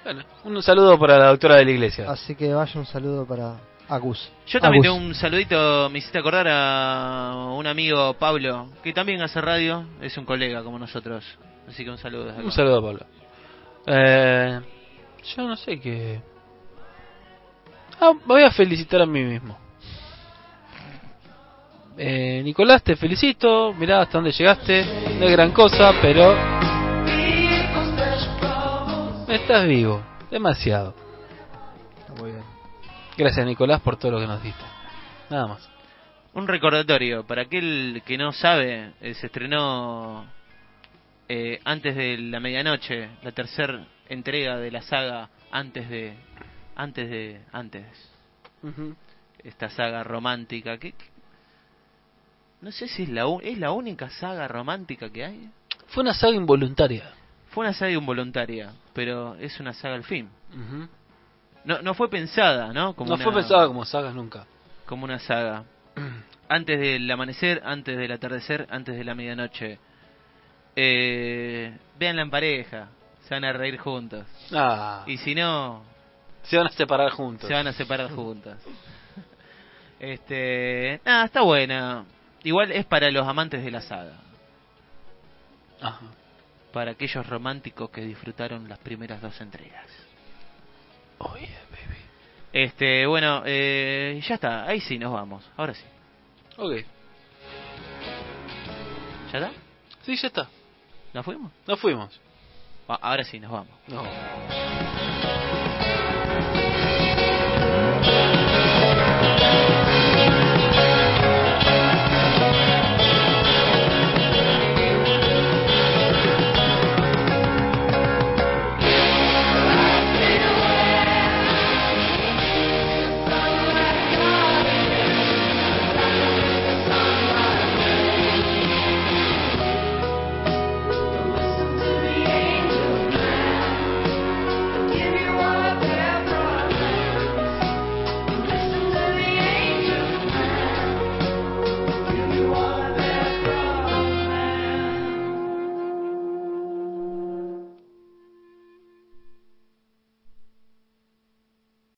Bueno, 0.04 0.22
un 0.44 0.62
saludo 0.62 0.98
para 0.98 1.16
la 1.18 1.26
doctora 1.28 1.56
de 1.56 1.64
la 1.64 1.70
iglesia. 1.70 2.10
así 2.10 2.34
que 2.34 2.52
vaya 2.52 2.78
un 2.78 2.86
saludo 2.86 3.24
para 3.26 3.56
Agus 3.88 4.30
yo 4.46 4.60
también 4.60 4.84
Agus. 4.84 4.96
tengo 4.96 5.08
un 5.08 5.14
saludito, 5.14 5.90
me 5.90 5.98
hiciste 5.98 6.18
acordar 6.18 6.46
a 6.48 7.52
un 7.54 7.66
amigo 7.66 8.14
Pablo, 8.14 8.68
que 8.82 8.92
también 8.92 9.20
hace 9.20 9.40
radio, 9.40 9.84
es 10.00 10.16
un 10.16 10.24
colega 10.24 10.62
como 10.62 10.78
nosotros. 10.78 11.24
Así 11.68 11.84
que 11.84 11.90
un 11.90 11.98
saludo. 11.98 12.32
Un 12.34 12.50
saludo, 12.50 12.82
Pablo. 12.82 13.06
Eh, 13.86 14.60
yo 15.36 15.42
no 15.46 15.56
sé 15.56 15.78
qué. 15.78 16.20
Ah, 18.00 18.12
voy 18.24 18.42
a 18.42 18.50
felicitar 18.50 19.02
a 19.02 19.06
mí 19.06 19.22
mismo. 19.22 19.58
Eh, 21.98 22.40
Nicolás, 22.42 22.82
te 22.82 22.96
felicito. 22.96 23.74
Mirá 23.74 24.00
hasta 24.00 24.16
dónde 24.18 24.30
llegaste. 24.30 24.84
No 25.18 25.26
es 25.26 25.32
gran 25.32 25.50
cosa, 25.50 25.92
pero. 26.00 26.34
Estás 29.28 29.66
vivo. 29.66 30.00
Demasiado. 30.30 30.94
Está 31.98 32.14
muy 32.14 32.30
bien 32.30 32.57
Gracias, 33.18 33.44
Nicolás, 33.44 33.80
por 33.80 33.96
todo 33.96 34.12
lo 34.12 34.20
que 34.20 34.26
nos 34.28 34.40
diste. 34.42 34.62
Nada 35.28 35.48
más. 35.48 35.68
Un 36.34 36.46
recordatorio, 36.46 37.26
para 37.26 37.42
aquel 37.42 38.00
que 38.06 38.16
no 38.16 38.32
sabe, 38.32 38.92
eh, 39.00 39.14
se 39.14 39.26
estrenó 39.26 40.24
eh, 41.28 41.60
antes 41.64 41.96
de 41.96 42.16
la 42.18 42.38
medianoche, 42.38 43.08
la 43.22 43.32
tercera 43.32 43.84
entrega 44.08 44.56
de 44.56 44.70
la 44.70 44.82
saga 44.82 45.28
antes 45.50 45.88
de 45.90 46.14
antes 46.76 47.10
de 47.10 47.40
antes 47.52 47.84
esta 49.42 49.68
saga 49.70 50.04
romántica 50.04 50.78
que 50.78 50.92
que- 50.92 51.06
no 52.60 52.70
sé 52.70 52.86
si 52.88 53.02
es 53.04 53.08
la 53.08 53.24
es 53.42 53.58
la 53.58 53.72
única 53.72 54.08
saga 54.10 54.46
romántica 54.48 55.10
que 55.10 55.24
hay. 55.24 55.50
Fue 55.88 56.02
una 56.02 56.14
saga 56.14 56.34
involuntaria. 56.36 57.10
Fue 57.50 57.64
una 57.64 57.72
saga 57.74 57.90
involuntaria, 57.92 58.70
pero 58.94 59.34
es 59.36 59.58
una 59.60 59.72
saga 59.72 59.94
al 59.96 60.04
fin. 60.04 60.28
No 61.64 61.82
no 61.82 61.94
fue 61.94 62.08
pensada, 62.08 62.72
¿no? 62.72 62.94
Como 62.94 63.10
no 63.10 63.14
una- 63.16 63.24
fue 63.24 63.32
pensada 63.34 63.66
como 63.66 63.84
sagas 63.84 64.14
nunca. 64.14 64.46
como 64.86 65.04
una 65.04 65.18
saga. 65.18 65.64
Antes 66.48 66.80
del 66.80 67.10
amanecer, 67.10 67.60
antes 67.64 67.98
del 67.98 68.10
atardecer, 68.10 68.66
antes 68.70 68.96
de 68.96 69.04
la 69.04 69.14
medianoche. 69.14 69.78
Eh, 70.76 71.76
véanla 71.98 72.22
en 72.22 72.30
pareja, 72.30 72.88
se 73.24 73.34
van 73.34 73.44
a 73.44 73.52
reír 73.52 73.76
juntos. 73.78 74.24
Ah, 74.52 75.02
Y 75.06 75.18
si 75.18 75.34
no, 75.34 75.82
se 76.44 76.56
van 76.56 76.68
a 76.68 76.70
separar 76.70 77.10
juntos. 77.10 77.46
se 77.48 77.52
van 77.52 77.66
a 77.66 77.72
separar 77.72 78.10
juntos. 78.12 78.56
Este, 80.00 81.00
nada, 81.04 81.24
está 81.24 81.42
buena. 81.42 82.04
Igual 82.44 82.70
es 82.70 82.86
para 82.86 83.10
los 83.10 83.26
amantes 83.26 83.64
de 83.64 83.70
la 83.72 83.80
saga, 83.80 84.14
Ajá. 85.80 86.06
para 86.72 86.92
aquellos 86.92 87.26
románticos 87.26 87.90
que 87.90 88.02
disfrutaron 88.02 88.68
las 88.68 88.78
primeras 88.78 89.20
dos 89.20 89.40
entregas. 89.40 89.84
Oh, 91.18 91.34
yeah, 91.36 91.48
baby. 91.70 91.98
Este, 92.52 93.06
bueno, 93.06 93.42
eh, 93.44 94.20
ya 94.26 94.34
está, 94.34 94.64
ahí 94.66 94.80
sí 94.80 94.98
nos 94.98 95.12
vamos. 95.12 95.44
Ahora 95.56 95.74
sí. 95.74 95.84
Ok. 96.56 96.72
¿Ya 99.32 99.38
está? 99.38 99.52
Sí, 100.02 100.16
ya 100.16 100.28
está. 100.28 100.48
¿Nos 101.12 101.24
fuimos? 101.24 101.52
Nos 101.66 101.80
fuimos. 101.80 102.20
Ah, 102.88 102.98
Ahora 103.02 103.24
sí, 103.24 103.38
nos 103.38 103.50
vamos. 103.50 103.74
No. 103.88 104.02